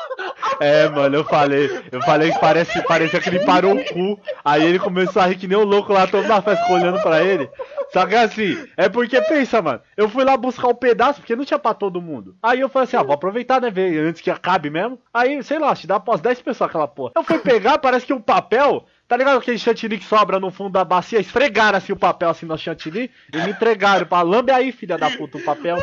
É, 0.61 0.89
mano, 0.89 1.17
eu 1.17 1.25
falei, 1.25 1.71
eu 1.93 2.01
falei 2.03 2.33
que 2.33 2.39
parece, 2.39 2.83
parecia 2.83 3.21
que 3.21 3.29
ele 3.29 3.45
parou 3.45 3.75
o 3.75 3.85
cu. 3.85 4.19
Aí 4.45 4.65
ele 4.65 4.79
começou 4.79 5.21
a 5.21 5.27
rir 5.27 5.37
que 5.37 5.47
nem 5.47 5.57
o 5.59 5.65
louco 5.65 5.93
lá, 5.93 6.07
todo 6.07 6.27
na 6.27 6.41
festa 6.41 6.73
olhando 6.73 7.01
pra 7.03 7.23
ele. 7.23 7.49
Só 7.93 8.07
que 8.07 8.15
assim, 8.15 8.57
é 8.77 8.89
porque 8.89 9.21
pensa, 9.23 9.61
mano, 9.61 9.81
eu 9.97 10.09
fui 10.09 10.25
lá 10.25 10.37
buscar 10.37 10.69
o 10.69 10.71
um 10.71 10.75
pedaço, 10.75 11.21
porque 11.21 11.37
não 11.37 11.45
tinha 11.45 11.59
pra 11.59 11.75
todo 11.75 12.01
mundo. 12.01 12.37
Aí 12.43 12.61
eu 12.61 12.69
falei 12.69 12.85
assim, 12.85 12.97
ah, 12.97 13.03
vou 13.03 13.15
aproveitar, 13.15 13.61
né, 13.61 13.71
ver 13.71 13.99
antes 14.01 14.23
que 14.23 14.31
acabe 14.31 14.71
mesmo. 14.71 14.99
Aí, 15.13 15.43
sei 15.43 15.59
lá, 15.59 15.75
te 15.75 15.87
dá 15.87 15.97
após 15.97 16.21
10 16.21 16.41
pessoas 16.41 16.69
aquela 16.71 16.89
porra. 16.89 17.13
Eu 17.17 17.25
fui 17.25 17.39
pegar, 17.39 17.79
parece 17.79 18.07
que 18.07 18.13
o 18.13 18.21
papel 18.21 18.85
Tá 19.11 19.17
ligado 19.17 19.39
aquele 19.39 19.59
chantilly 19.59 19.99
que 19.99 20.05
sobra 20.05 20.39
no 20.39 20.53
fundo 20.53 20.71
da 20.71 20.85
bacia? 20.85 21.19
Esfregaram 21.19 21.77
assim 21.77 21.93
o 21.93 21.97
papel 21.97 22.29
assim 22.29 22.47
no 22.47 22.57
chantilly 22.57 23.11
e 23.35 23.39
me 23.39 23.51
entregaram 23.51 24.07
pra 24.07 24.23
lambe 24.23 24.53
aí, 24.53 24.71
filha 24.71 24.97
da 24.97 25.11
puta, 25.11 25.37
o 25.37 25.43
papel. 25.43 25.79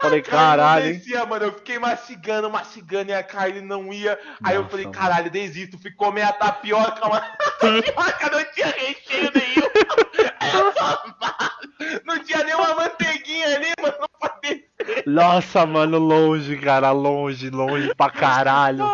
Falei, 0.00 0.22
caralho, 0.22 0.86
hein? 0.86 0.94
Descia, 0.94 1.26
mano, 1.26 1.44
eu 1.44 1.52
fiquei 1.52 1.78
mastigando, 1.78 2.48
mastigando 2.48 3.10
e 3.10 3.14
a 3.14 3.22
carne 3.22 3.60
não 3.60 3.92
ia. 3.92 4.18
Aí 4.42 4.56
eu 4.56 4.66
falei, 4.70 4.86
caralho, 4.90 5.30
desisto, 5.30 5.78
fui 5.78 5.90
comer 5.90 6.22
a 6.22 6.32
tapioca, 6.32 7.06
mano. 7.06 7.26
A 7.62 7.82
tapioca 7.82 8.30
não 8.30 8.44
tinha 8.54 8.66
recheio 8.68 9.30
nenhum. 9.34 9.68
Era 10.40 10.72
só 10.72 11.04
Não 12.06 12.24
tinha 12.24 12.42
nenhuma 12.42 12.74
manteiguinha 12.74 13.54
ali, 13.54 13.72
mano, 13.82 13.96
pra 14.18 14.34
descer. 14.42 14.72
Nossa, 15.06 15.66
mano, 15.66 15.98
longe, 15.98 16.56
cara, 16.56 16.90
longe, 16.92 17.50
longe 17.50 17.94
pra 17.94 18.10
caralho. 18.10 18.84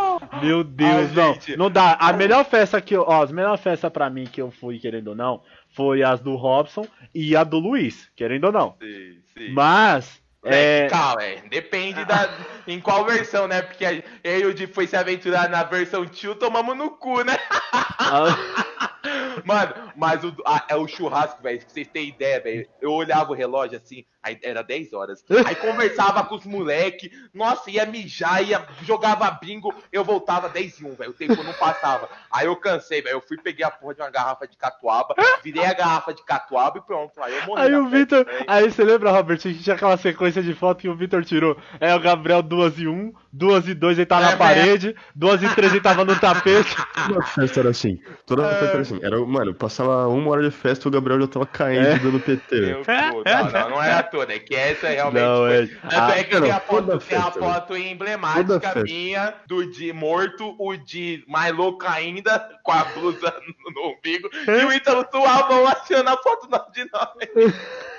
Meu 0.43 0.65
Deus, 0.65 1.11
Ai, 1.11 1.15
não, 1.15 1.35
gente. 1.35 1.57
não 1.57 1.71
dá. 1.71 1.97
A 2.01 2.13
melhor 2.13 2.45
festa 2.45 2.81
que 2.81 2.95
eu, 2.95 3.05
ó, 3.07 3.23
as 3.23 3.33
melhores 3.33 3.61
festas 3.61 3.91
pra 3.93 4.09
mim 4.11 4.25
que 4.25 4.41
eu 4.41 4.51
fui, 4.51 4.79
querendo 4.79 5.09
ou 5.09 5.15
não, 5.15 5.43
foi 5.75 6.03
as 6.03 6.21
do 6.21 6.35
Robson 6.37 6.87
e 7.15 7.37
a 7.37 7.45
do 7.45 7.59
Luiz, 7.59 8.09
querendo 8.17 8.45
ou 8.45 8.53
não. 8.53 8.75
Sim, 8.81 9.19
sim. 9.37 9.53
Mas, 9.53 10.21
É, 10.45 10.85
é, 10.85 10.89
calma, 10.89 11.23
é, 11.23 11.43
depende 11.49 12.05
da, 12.05 12.31
em 12.67 12.81
qual 12.81 13.05
versão, 13.05 13.47
né? 13.49 13.63
Porque 13.63 13.85
a- 13.85 14.03
eu 14.25 14.41
e 14.41 14.47
o 14.47 14.55
Di 14.55 14.67
foi 14.67 14.87
se 14.87 14.97
aventurar 14.97 15.49
na 15.49 15.63
versão 15.65 16.07
tio, 16.07 16.35
tomamos 16.35 16.77
no 16.77 16.91
cu, 16.91 17.23
né? 17.25 17.37
Mano, 19.45 19.75
mas 19.97 20.23
o, 20.25 20.35
a- 20.45 20.65
é 20.69 20.77
o 20.77 20.87
churrasco, 20.87 21.43
velho, 21.43 21.61
vocês 21.67 21.89
terem 21.89 22.09
ideia, 22.11 22.41
velho. 22.41 22.69
Eu 22.81 22.93
olhava 22.93 23.31
o 23.31 23.35
relógio 23.35 23.79
assim, 23.79 24.05
aí 24.29 24.39
era 24.43 24.63
10 24.63 24.93
horas. 24.93 25.25
Aí 25.45 25.55
conversava 25.57 26.25
com 26.25 26.35
os 26.35 26.45
moleque, 26.47 27.11
nossa, 27.35 27.71
ia 27.71 27.85
mijar, 27.87 28.43
ia, 28.43 28.65
jogava 28.83 29.31
bingo, 29.31 29.75
eu 29.93 30.05
voltava 30.05 30.49
10 30.49 30.81
e 30.81 30.85
1, 30.85 30.95
velho. 30.95 31.11
O 31.11 31.15
tempo 31.15 31.43
não 31.43 31.53
passava. 31.55 32.09
Aí 32.31 32.47
eu 32.47 32.57
cansei, 32.57 33.03
velho. 33.03 33.15
Eu 33.17 33.21
fui, 33.21 33.37
peguei 33.39 33.65
a 33.65 33.71
porra 33.71 33.95
de 33.95 34.01
uma 34.01 34.11
garrafa 34.11 34.47
de 34.47 34.57
catuaba, 34.57 35.15
virei 35.43 35.65
a 35.65 35.75
garrafa 35.75 36.13
de 36.15 36.25
catuaba 36.25 36.79
e 36.79 36.81
pronto. 36.83 37.13
Aí 37.21 37.35
eu 37.37 37.47
morri. 37.47 37.63
Aí 37.63 37.71
na 37.71 37.81
o 37.81 37.89
Vitor. 37.89 38.27
Aí 38.47 38.71
você 38.71 38.85
lembra, 38.85 39.11
Robert, 39.11 39.39
que 39.39 39.55
tinha 39.55 39.75
aquela 39.77 39.97
sequência 39.97 40.43
de 40.43 40.55
foto 40.55 40.81
que 40.81 40.89
o 40.89 40.95
Vitor 40.97 41.25
tirou? 41.25 41.57
É 41.81 41.95
o 41.95 42.01
Gabriel 42.01 42.43
2 42.43 42.79
e 42.79 42.89
1, 42.89 43.13
2 43.33 43.69
e 43.69 43.75
2 43.75 43.99
ele 43.99 44.07
tá 44.07 44.21
na 44.21 44.33
É, 44.33 44.37
parede, 44.37 44.95
2 45.15 45.43
e 45.43 45.55
3 45.55 45.73
ele 45.73 45.81
tava 45.81 46.05
no 46.05 46.19
tapete. 46.19 46.77
Toda 47.07 47.23
festa 47.23 47.61
era 47.61 47.71
assim. 47.71 48.01
Toda 48.27 48.49
festa 48.49 48.65
era 48.67 48.81
assim. 48.81 49.01
Era, 49.03 49.19
mano, 49.25 49.55
passava 49.55 50.07
uma 50.09 50.31
hora 50.31 50.43
de 50.43 50.51
festa 50.51 50.87
e 50.87 50.89
o 50.89 50.93
Gabriel 50.93 51.21
já 51.21 51.29
tava 51.29 51.47
caindo 51.47 51.87
É. 51.87 51.99
dando 51.99 52.21
PT. 52.21 52.61
Meu 52.61 52.83
Deus, 52.85 53.53
não, 53.53 53.61
não, 53.63 53.71
não 53.71 53.83
era 53.83 54.03
toda, 54.19 54.35
é 54.35 54.39
que 54.39 54.55
essa 54.55 54.89
realmente 54.89 55.23
Não, 55.23 55.37
foi. 55.47 55.65
é- 55.65 55.67
Tanto 55.67 55.95
Ah, 55.95 56.19
é 56.19 56.25
que 56.25 56.41
tem 56.41 56.51
a 56.51 56.55
não, 56.55 56.61
foto, 56.61 56.99
tem 56.99 57.19
a 57.19 57.31
foto 57.31 57.77
emblemática 57.77 58.83
minha 58.83 59.35
do 59.47 59.71
de 59.71 59.93
morto, 59.93 60.57
o 60.59 60.77
de 60.77 61.25
mais 61.29 61.55
louco 61.55 61.87
ainda, 61.87 62.59
com 62.63 62.73
a 62.73 62.85
blusa 62.85 63.35
no, 63.47 63.71
no 63.73 63.91
umbigo, 63.93 64.29
e 64.47 64.65
o 64.65 64.73
Ítalo 64.73 65.07
suavão 65.11 65.67
achando 65.67 66.09
a 66.09 66.17
foto 66.17 66.49
de 66.73 66.85
nós. 66.93 67.55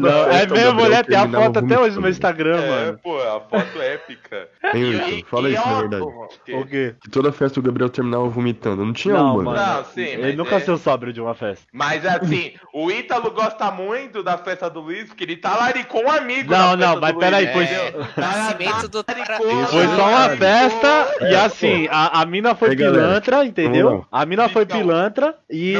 Não, 0.00 0.30
é 0.30 0.46
mesmo, 0.46 0.88
né? 0.88 1.02
Tem 1.02 1.16
a 1.18 1.28
foto 1.28 1.58
até 1.58 1.78
hoje 1.78 1.96
no 1.96 2.02
meu. 2.02 2.10
Instagram, 2.10 2.56
É, 2.60 2.68
mano. 2.86 2.98
pô, 3.02 3.16
a 3.18 3.40
foto 3.40 3.80
épica. 3.80 4.48
Hein, 4.74 4.82
E- 4.82 4.84
Wilson? 4.96 5.08
e- 5.10 5.24
Fala 5.30 5.48
e 5.48 5.54
isso, 5.54 5.66
na 5.68 5.78
verdade. 5.80 6.02
o 6.04 6.66
quê? 6.66 6.94
Que 7.02 7.10
toda 7.10 7.32
festa 7.32 7.60
o 7.60 7.62
Gabriel 7.62 7.88
terminava 7.88 8.28
vomitando. 8.28 8.84
Não 8.84 8.92
tinha 8.92 9.14
Não, 9.14 9.34
uma. 9.36 9.42
mano. 9.42 9.56
Não, 9.60 9.84
sim, 9.84 10.02
Ele 10.02 10.32
nunca 10.34 10.56
é- 10.56 10.60
saiu 10.60 10.76
sóbrio 10.78 11.12
de 11.12 11.20
uma 11.20 11.34
festa. 11.34 11.66
Mas 11.72 12.04
assim, 12.04 12.52
o 12.74 12.90
Ítalo 12.90 13.30
gosta 13.30 13.70
muito 13.70 14.22
da 14.22 14.36
festa 14.38 14.68
do 14.68 14.80
Luiz, 14.80 15.06
porque 15.08 15.24
ele 15.24 15.36
tá 15.36 15.56
laricou 15.56 16.04
um 16.04 16.10
amigo 16.10 16.50
Não, 16.52 16.76
não, 16.76 17.00
mas 17.00 17.16
peraí, 17.16 17.52
foi- 17.52 17.64
entendeu? 17.64 18.06
Nascimento 18.16 18.88
do 18.88 19.04
Laricou, 19.06 19.66
Foi 19.66 19.86
só 19.86 20.08
uma 20.08 20.28
festa 20.36 21.06
e 21.22 21.34
É, 21.34 21.40
assim, 21.44 21.88
a, 21.90 22.20
a 22.20 22.26
mina 22.26 22.54
foi 22.54 22.74
pilantra, 22.76 23.44
entendeu? 23.44 24.06
A 24.10 24.26
mina 24.26 24.48
foi 24.48 24.62
Então, 24.62 24.78
pilantra 24.78 25.34
e, 25.48 25.74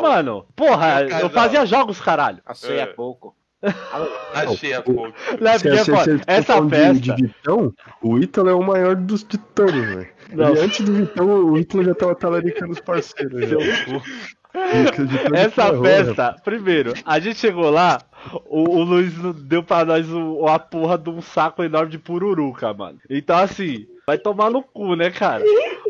mano, 0.00 0.46
porra, 0.54 1.02
eu 1.20 1.28
fazia 1.30 1.64
jogos, 1.66 2.00
caralho. 2.00 2.38
Achei 2.46 2.78
É. 2.78 2.82
há 2.82 2.86
pouco. 3.14 3.36
Achei 4.34 4.74
a 4.74 4.82
pouco. 4.82 5.12
Né, 5.40 5.58
se 5.58 5.68
essa 6.26 6.54
falando 6.54 6.70
de- 6.70 6.76
festa. 6.76 7.14
De, 7.14 7.22
Vitão, 7.26 7.72
o 8.02 8.18
Ítalo 8.18 8.48
é 8.48 8.54
o 8.54 8.62
maior 8.62 8.96
dos 8.96 9.22
todos, 9.22 9.72
velho. 9.72 10.08
E 10.32 10.42
antes 10.60 10.84
do 10.84 10.92
Vitão, 10.92 11.26
o 11.44 11.58
Ítalo 11.58 11.84
já 11.84 11.94
tava 11.94 12.14
talaricando 12.14 12.72
os 12.72 12.80
parceiros. 12.80 13.40
Essa 15.32 15.80
festa, 15.80 16.36
primeiro, 16.44 16.92
a 17.04 17.18
gente 17.18 17.38
chegou 17.38 17.70
lá, 17.70 18.00
o, 18.46 18.78
o 18.78 18.82
Luiz 18.82 19.12
deu 19.44 19.62
pra 19.62 19.84
nós 19.84 20.06
o, 20.10 20.46
a 20.46 20.58
porra 20.58 20.98
de 20.98 21.10
um 21.10 21.22
saco 21.22 21.62
enorme 21.62 21.90
de 21.90 21.98
pururuca, 21.98 22.72
mano. 22.74 22.98
Então, 23.08 23.38
assim, 23.38 23.86
vai 24.06 24.18
tomar 24.18 24.50
no 24.50 24.62
cu, 24.62 24.94
né, 24.94 25.10
cara? 25.10 25.42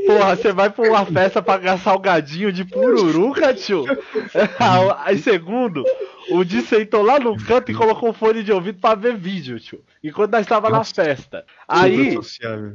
Porra, 0.06 0.36
você 0.36 0.52
vai 0.52 0.70
pra 0.70 0.88
uma 0.88 1.06
festa 1.06 1.40
pra 1.42 1.58
ganhar 1.58 1.78
salgadinho 1.78 2.52
de 2.52 2.64
pururuca, 2.64 3.54
tio? 3.54 3.84
Aí, 5.04 5.18
segundo, 5.18 5.84
o 6.30 6.44
Di 6.44 6.60
sentou 6.62 7.02
lá 7.02 7.18
no 7.18 7.36
canto 7.36 7.70
e 7.70 7.74
colocou 7.74 8.10
o 8.10 8.12
fone 8.14 8.42
de 8.42 8.52
ouvido 8.52 8.78
pra 8.80 8.94
ver 8.94 9.16
vídeo, 9.16 9.58
tio. 9.60 9.80
Enquanto 10.02 10.32
nós 10.32 10.46
tava 10.46 10.68
na 10.70 10.78
festa. 10.84 11.44
Aí. 11.68 12.10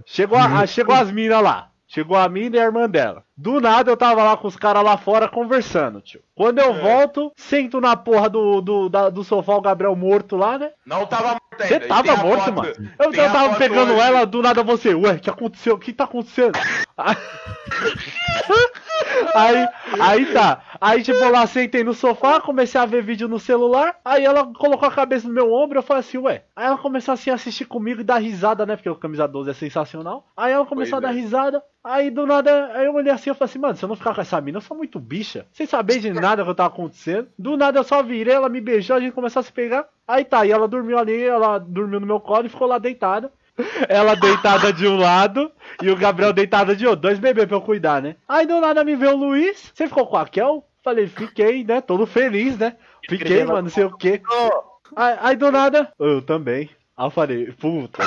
Chegou, 0.06 0.38
a- 0.38 0.66
chegou 0.68 0.96
as 0.96 1.12
minas 1.12 1.42
lá. 1.44 1.70
Chegou 1.90 2.18
a 2.18 2.28
mina 2.28 2.58
e 2.58 2.60
a 2.60 2.64
irmã 2.66 2.90
dela. 2.90 3.24
Do 3.36 3.62
nada 3.62 3.90
eu 3.90 3.96
tava 3.96 4.22
lá 4.22 4.36
com 4.36 4.48
os 4.48 4.58
caras 4.58 4.84
lá 4.84 4.98
fora 4.98 5.30
conversando, 5.30 6.02
tio. 6.02 6.20
Quando 6.36 6.60
eu 6.60 6.74
volto, 6.74 7.32
sento 7.36 7.80
na 7.80 7.96
porra 7.96 8.28
do, 8.30 8.60
do, 8.62 8.90
da- 8.90 9.10
do 9.10 9.24
sofá 9.24 9.56
o 9.56 9.62
Gabriel 9.62 9.96
morto 9.96 10.36
lá, 10.36 10.58
né? 10.60 10.72
Não 10.86 11.06
tava 11.06 11.30
morto 11.30 11.62
ainda. 11.62 11.68
Você 11.68 11.80
tava 11.80 12.16
morto, 12.18 12.44
foto- 12.44 12.54
mano. 12.56 12.74
Eu, 13.00 13.14
eu 13.14 13.32
tava 13.32 13.56
pegando 13.56 13.94
hoje. 13.94 14.02
ela, 14.02 14.26
do 14.26 14.42
nada 14.42 14.64
você, 14.64 14.94
ué, 14.94 15.14
o 15.14 15.20
que 15.20 15.30
aconteceu? 15.30 15.76
O 15.76 15.80
que 15.80 15.94
tá 15.94 16.04
acontecendo? 16.04 16.58
Aí, 19.36 19.68
aí 20.00 20.26
tá. 20.34 20.62
Aí, 20.80 21.04
tipo, 21.04 21.20
lá 21.30 21.46
sentei 21.48 21.84
no 21.84 21.94
sofá, 21.94 22.40
comecei 22.40 22.80
a 22.80 22.86
ver 22.86 23.04
vídeo 23.04 23.28
no 23.28 23.40
celular. 23.40 23.98
Aí 24.04 24.24
ela 24.24 24.46
colocou 24.46 24.88
a 24.88 24.92
cabeça 24.92 25.28
no 25.28 25.34
meu 25.34 25.52
ombro, 25.54 25.80
eu 25.80 25.84
falei 25.84 26.02
assim, 26.02 26.18
ué. 26.18 26.44
Aí 26.56 26.68
ela 26.68 26.78
começou 26.78 27.14
assim 27.14 27.30
a 27.30 27.36
assistir 27.36 27.66
comigo 27.66 28.02
e 28.02 28.04
dar 28.04 28.18
risada, 28.18 28.66
né? 28.66 28.76
Porque 28.76 28.90
o 28.90 28.96
camisa 28.96 29.28
12 29.28 29.50
é 29.50 29.54
sensacional. 29.54 30.28
Aí 30.36 30.52
ela 30.52 30.66
começou 30.66 31.00
Pois 31.00 31.06
a 31.06 31.12
dar 31.12 31.18
é. 31.18 31.22
risada. 31.22 31.64
Aí 31.84 32.10
do 32.10 32.26
nada, 32.26 32.72
aí 32.74 32.86
eu 32.86 32.94
olhei 32.94 33.12
assim, 33.12 33.30
eu 33.30 33.36
falei 33.36 33.50
assim, 33.50 33.60
mano, 33.60 33.76
se 33.76 33.86
eu 33.86 33.90
não 33.90 33.96
ficar 33.96 34.14
com 34.14 34.20
essa 34.20 34.42
mina, 34.42 34.58
eu 34.58 34.62
sou 34.62 34.76
muito 34.76 35.00
bicha. 35.00 35.46
Sem 35.54 35.66
saber 35.66 36.00
de 36.00 36.12
nada 36.12 36.44
que 36.44 36.54
tava 36.54 36.68
acontecendo. 36.68 37.30
Do 37.40 37.56
nada 37.56 37.80
eu 37.80 37.84
só 37.84 38.04
virei, 38.04 38.34
ela 38.34 38.50
me 38.50 38.60
beijou, 38.60 38.98
a 38.98 39.00
gente 39.00 39.14
começou 39.14 39.40
a 39.40 39.44
se 39.44 39.52
pegar. 39.54 39.88
Aí 40.06 40.26
tá, 40.26 40.46
e 40.46 40.52
ela 40.52 40.68
dormiu 40.68 40.98
ali, 40.98 41.24
ela 41.24 41.58
dormiu 41.58 42.00
no 42.00 42.06
meu 42.06 42.20
colo 42.20 42.46
e 42.46 42.50
ficou 42.50 42.68
lá 42.68 42.78
deitada. 42.78 43.32
Ela 43.88 44.16
deitada 44.16 44.72
de 44.72 44.88
um 44.88 44.98
lado 44.98 45.52
e 45.82 45.90
o 45.90 45.96
Gabriel 45.96 46.34
deitado 46.34 46.76
de 46.76 46.86
outro. 46.86 47.02
Dois 47.02 47.20
bebês 47.20 47.48
pra 47.48 47.58
eu 47.58 47.62
cuidar, 47.62 48.02
né? 48.02 48.16
Aí 48.28 48.46
do 48.46 48.60
nada 48.60 48.84
me 48.84 48.96
veio 48.96 49.14
o 49.14 49.18
Luiz. 49.18 49.72
Você 49.74 49.88
ficou 49.88 50.06
com 50.08 50.18
a 50.18 50.26
Kel? 50.26 50.66
Falei, 50.84 51.08
fiquei, 51.08 51.64
né? 51.64 51.82
Todo 51.82 52.06
feliz, 52.06 52.58
né? 52.58 52.76
Fiquei, 53.10 53.44
mano, 53.44 53.64
não 53.64 53.70
sei 53.70 53.84
o 53.84 53.98
quê. 53.98 54.22
Aí, 54.96 55.18
aí 55.20 55.36
do 55.36 55.52
nada, 55.52 55.92
eu 56.00 56.22
também. 56.22 56.70
Aí 56.96 57.06
eu 57.06 57.12
falei, 57.12 57.52
puta. 57.54 58.04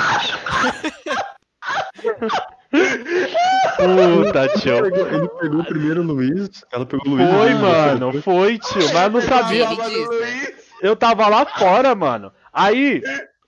puta, 3.77 4.47
tio. 4.59 4.85
Ele 4.85 4.91
pegou, 4.91 5.07
ele 5.07 5.27
pegou 5.27 5.63
primeiro 5.63 6.01
o 6.01 6.05
Luiz, 6.05 6.65
ela 6.71 6.85
pegou 6.85 7.13
o 7.13 7.15
Luiz. 7.15 7.29
Foi, 7.29 7.53
mano, 7.53 8.21
foi, 8.21 8.57
tio. 8.57 8.93
Mas 8.93 9.03
eu 9.03 9.09
não 9.11 9.21
sabia. 9.21 9.69
Né? 9.69 9.75
Luiz. 9.75 10.53
Eu 10.81 10.95
tava 10.95 11.27
lá 11.27 11.45
fora, 11.45 11.93
mano. 11.93 12.33
Aí, 12.51 13.01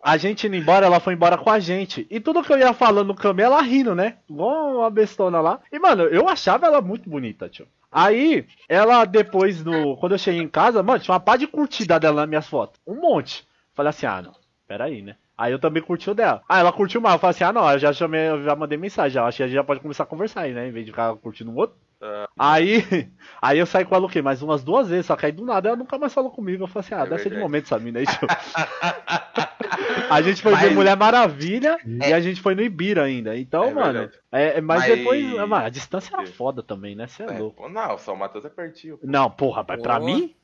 a 0.04 0.18
gente 0.18 0.48
indo 0.48 0.56
embora, 0.58 0.86
ela 0.86 1.00
foi 1.00 1.14
embora 1.14 1.38
com 1.38 1.50
a 1.50 1.60
gente. 1.60 2.06
E 2.10 2.20
tudo 2.20 2.44
que 2.44 2.52
eu 2.52 2.58
ia 2.60 2.74
falando 2.74 3.08
no 3.08 3.16
caminho, 3.16 3.46
ela 3.46 3.62
rindo, 3.62 3.96
né? 3.96 4.18
Igual 4.30 4.80
uma 4.80 4.90
bestona 4.90 5.40
lá. 5.40 5.62
E, 5.72 5.80
mano, 5.80 6.04
eu 6.04 6.28
achava 6.28 6.66
ela 6.66 6.82
muito 6.82 7.10
bonita, 7.10 7.48
tio. 7.48 7.66
Aí, 7.90 8.46
ela 8.68 9.06
depois, 9.06 9.64
no, 9.64 9.96
quando 9.98 10.12
eu 10.12 10.18
cheguei 10.18 10.42
em 10.42 10.48
casa, 10.48 10.84
mano, 10.84 11.00
tinha 11.00 11.14
uma 11.14 11.20
pá 11.22 11.38
de 11.38 11.48
curtida 11.48 12.00
dela 12.00 12.22
nas 12.22 12.30
minhas 12.30 12.48
fotos. 12.48 12.82
Um 12.86 12.96
monte. 12.96 13.48
Falei 13.74 13.92
assim, 13.92 14.06
ah, 14.06 14.22
não. 14.22 14.34
Peraí, 14.68 15.02
né? 15.02 15.16
Aí 15.38 15.52
eu 15.52 15.60
também 15.60 15.82
curti 15.82 16.10
o 16.10 16.14
dela. 16.14 16.42
Ah, 16.50 16.60
ela 16.60 16.72
curtiu 16.74 17.00
mais. 17.00 17.14
Eu 17.14 17.20
falei 17.20 17.32
assim, 17.32 17.44
ah, 17.46 17.54
não, 17.54 17.72
eu 17.72 17.80
já 17.80 17.94
chamei, 17.94 18.30
eu 18.30 18.44
já 18.44 18.56
mandei 18.56 18.78
mensagem. 18.78 19.12
Já, 19.12 19.26
acho 19.26 19.38
que 19.38 19.44
a 19.44 19.48
gente 19.48 19.56
já 19.56 19.64
pode 19.64 19.80
começar 19.80 20.04
a 20.04 20.08
conversar 20.08 20.42
aí, 20.42 20.54
né? 20.54 20.68
Em 20.68 20.72
vez 20.72 20.86
de 20.86 20.92
ficar 20.92 21.16
curtindo 21.16 21.50
um 21.50 21.56
outro. 21.56 21.78
Aí, 22.38 23.10
aí 23.42 23.60
eu 23.60 23.66
saí 23.66 23.86
com 23.86 23.96
ela 23.96 24.06
o 24.06 24.10
quê? 24.10 24.22
Mais 24.22 24.42
umas 24.42 24.64
duas 24.64 24.90
vezes, 24.90 25.06
só 25.06 25.16
que 25.16 25.26
aí 25.26 25.32
do 25.32 25.46
nada 25.46 25.70
ela 25.70 25.78
nunca 25.78 25.98
mais 25.98 26.14
falou 26.14 26.32
comigo. 26.32 26.64
Eu 26.64 26.68
falei 26.68 26.86
assim, 26.86 26.96
ah, 26.96 27.06
É 27.06 27.10
deve 27.10 27.22
ser 27.24 27.30
de 27.30 27.38
momento 27.38 27.66
essa 27.66 27.80
mina 27.80 28.00
aí, 28.00 28.06
tio. 28.06 28.28
a 30.10 30.22
gente 30.22 30.42
foi 30.42 30.52
Mas- 30.52 30.62
ver 30.62 30.72
Mulher 30.72 30.98
Maravilha 30.98 31.78
e 31.86 32.14
a 32.14 32.20
gente 32.20 32.42
foi 32.42 32.56
no 32.56 32.62
Ibira 32.62 33.04
ainda. 33.04 33.38
Então, 33.38 33.66
É 33.66 33.74
mano, 33.74 34.10
é, 34.32 34.58
é- 34.58 34.62
mas, 34.62 34.82
Mas- 34.88 34.98
depois, 34.98 35.24
mano, 35.34 35.56
a 35.66 35.70
distância 35.70 36.14
era 36.16 36.26
foda 36.28 36.62
também, 36.62 36.96
né? 36.96 37.08
Você 37.08 37.24
é, 37.24 37.28
É, 37.28 37.38
louco. 37.40 37.64
pô, 37.64 37.70
não, 37.70 37.98
São 37.98 38.16
Mateus 38.16 38.46
é 38.46 38.50
pertinho. 38.50 39.00
Não, 39.04 39.30
porra, 39.30 39.66
mas 39.68 39.82
pra 39.82 40.00
Pô. 40.00 40.06
mim? 40.06 40.36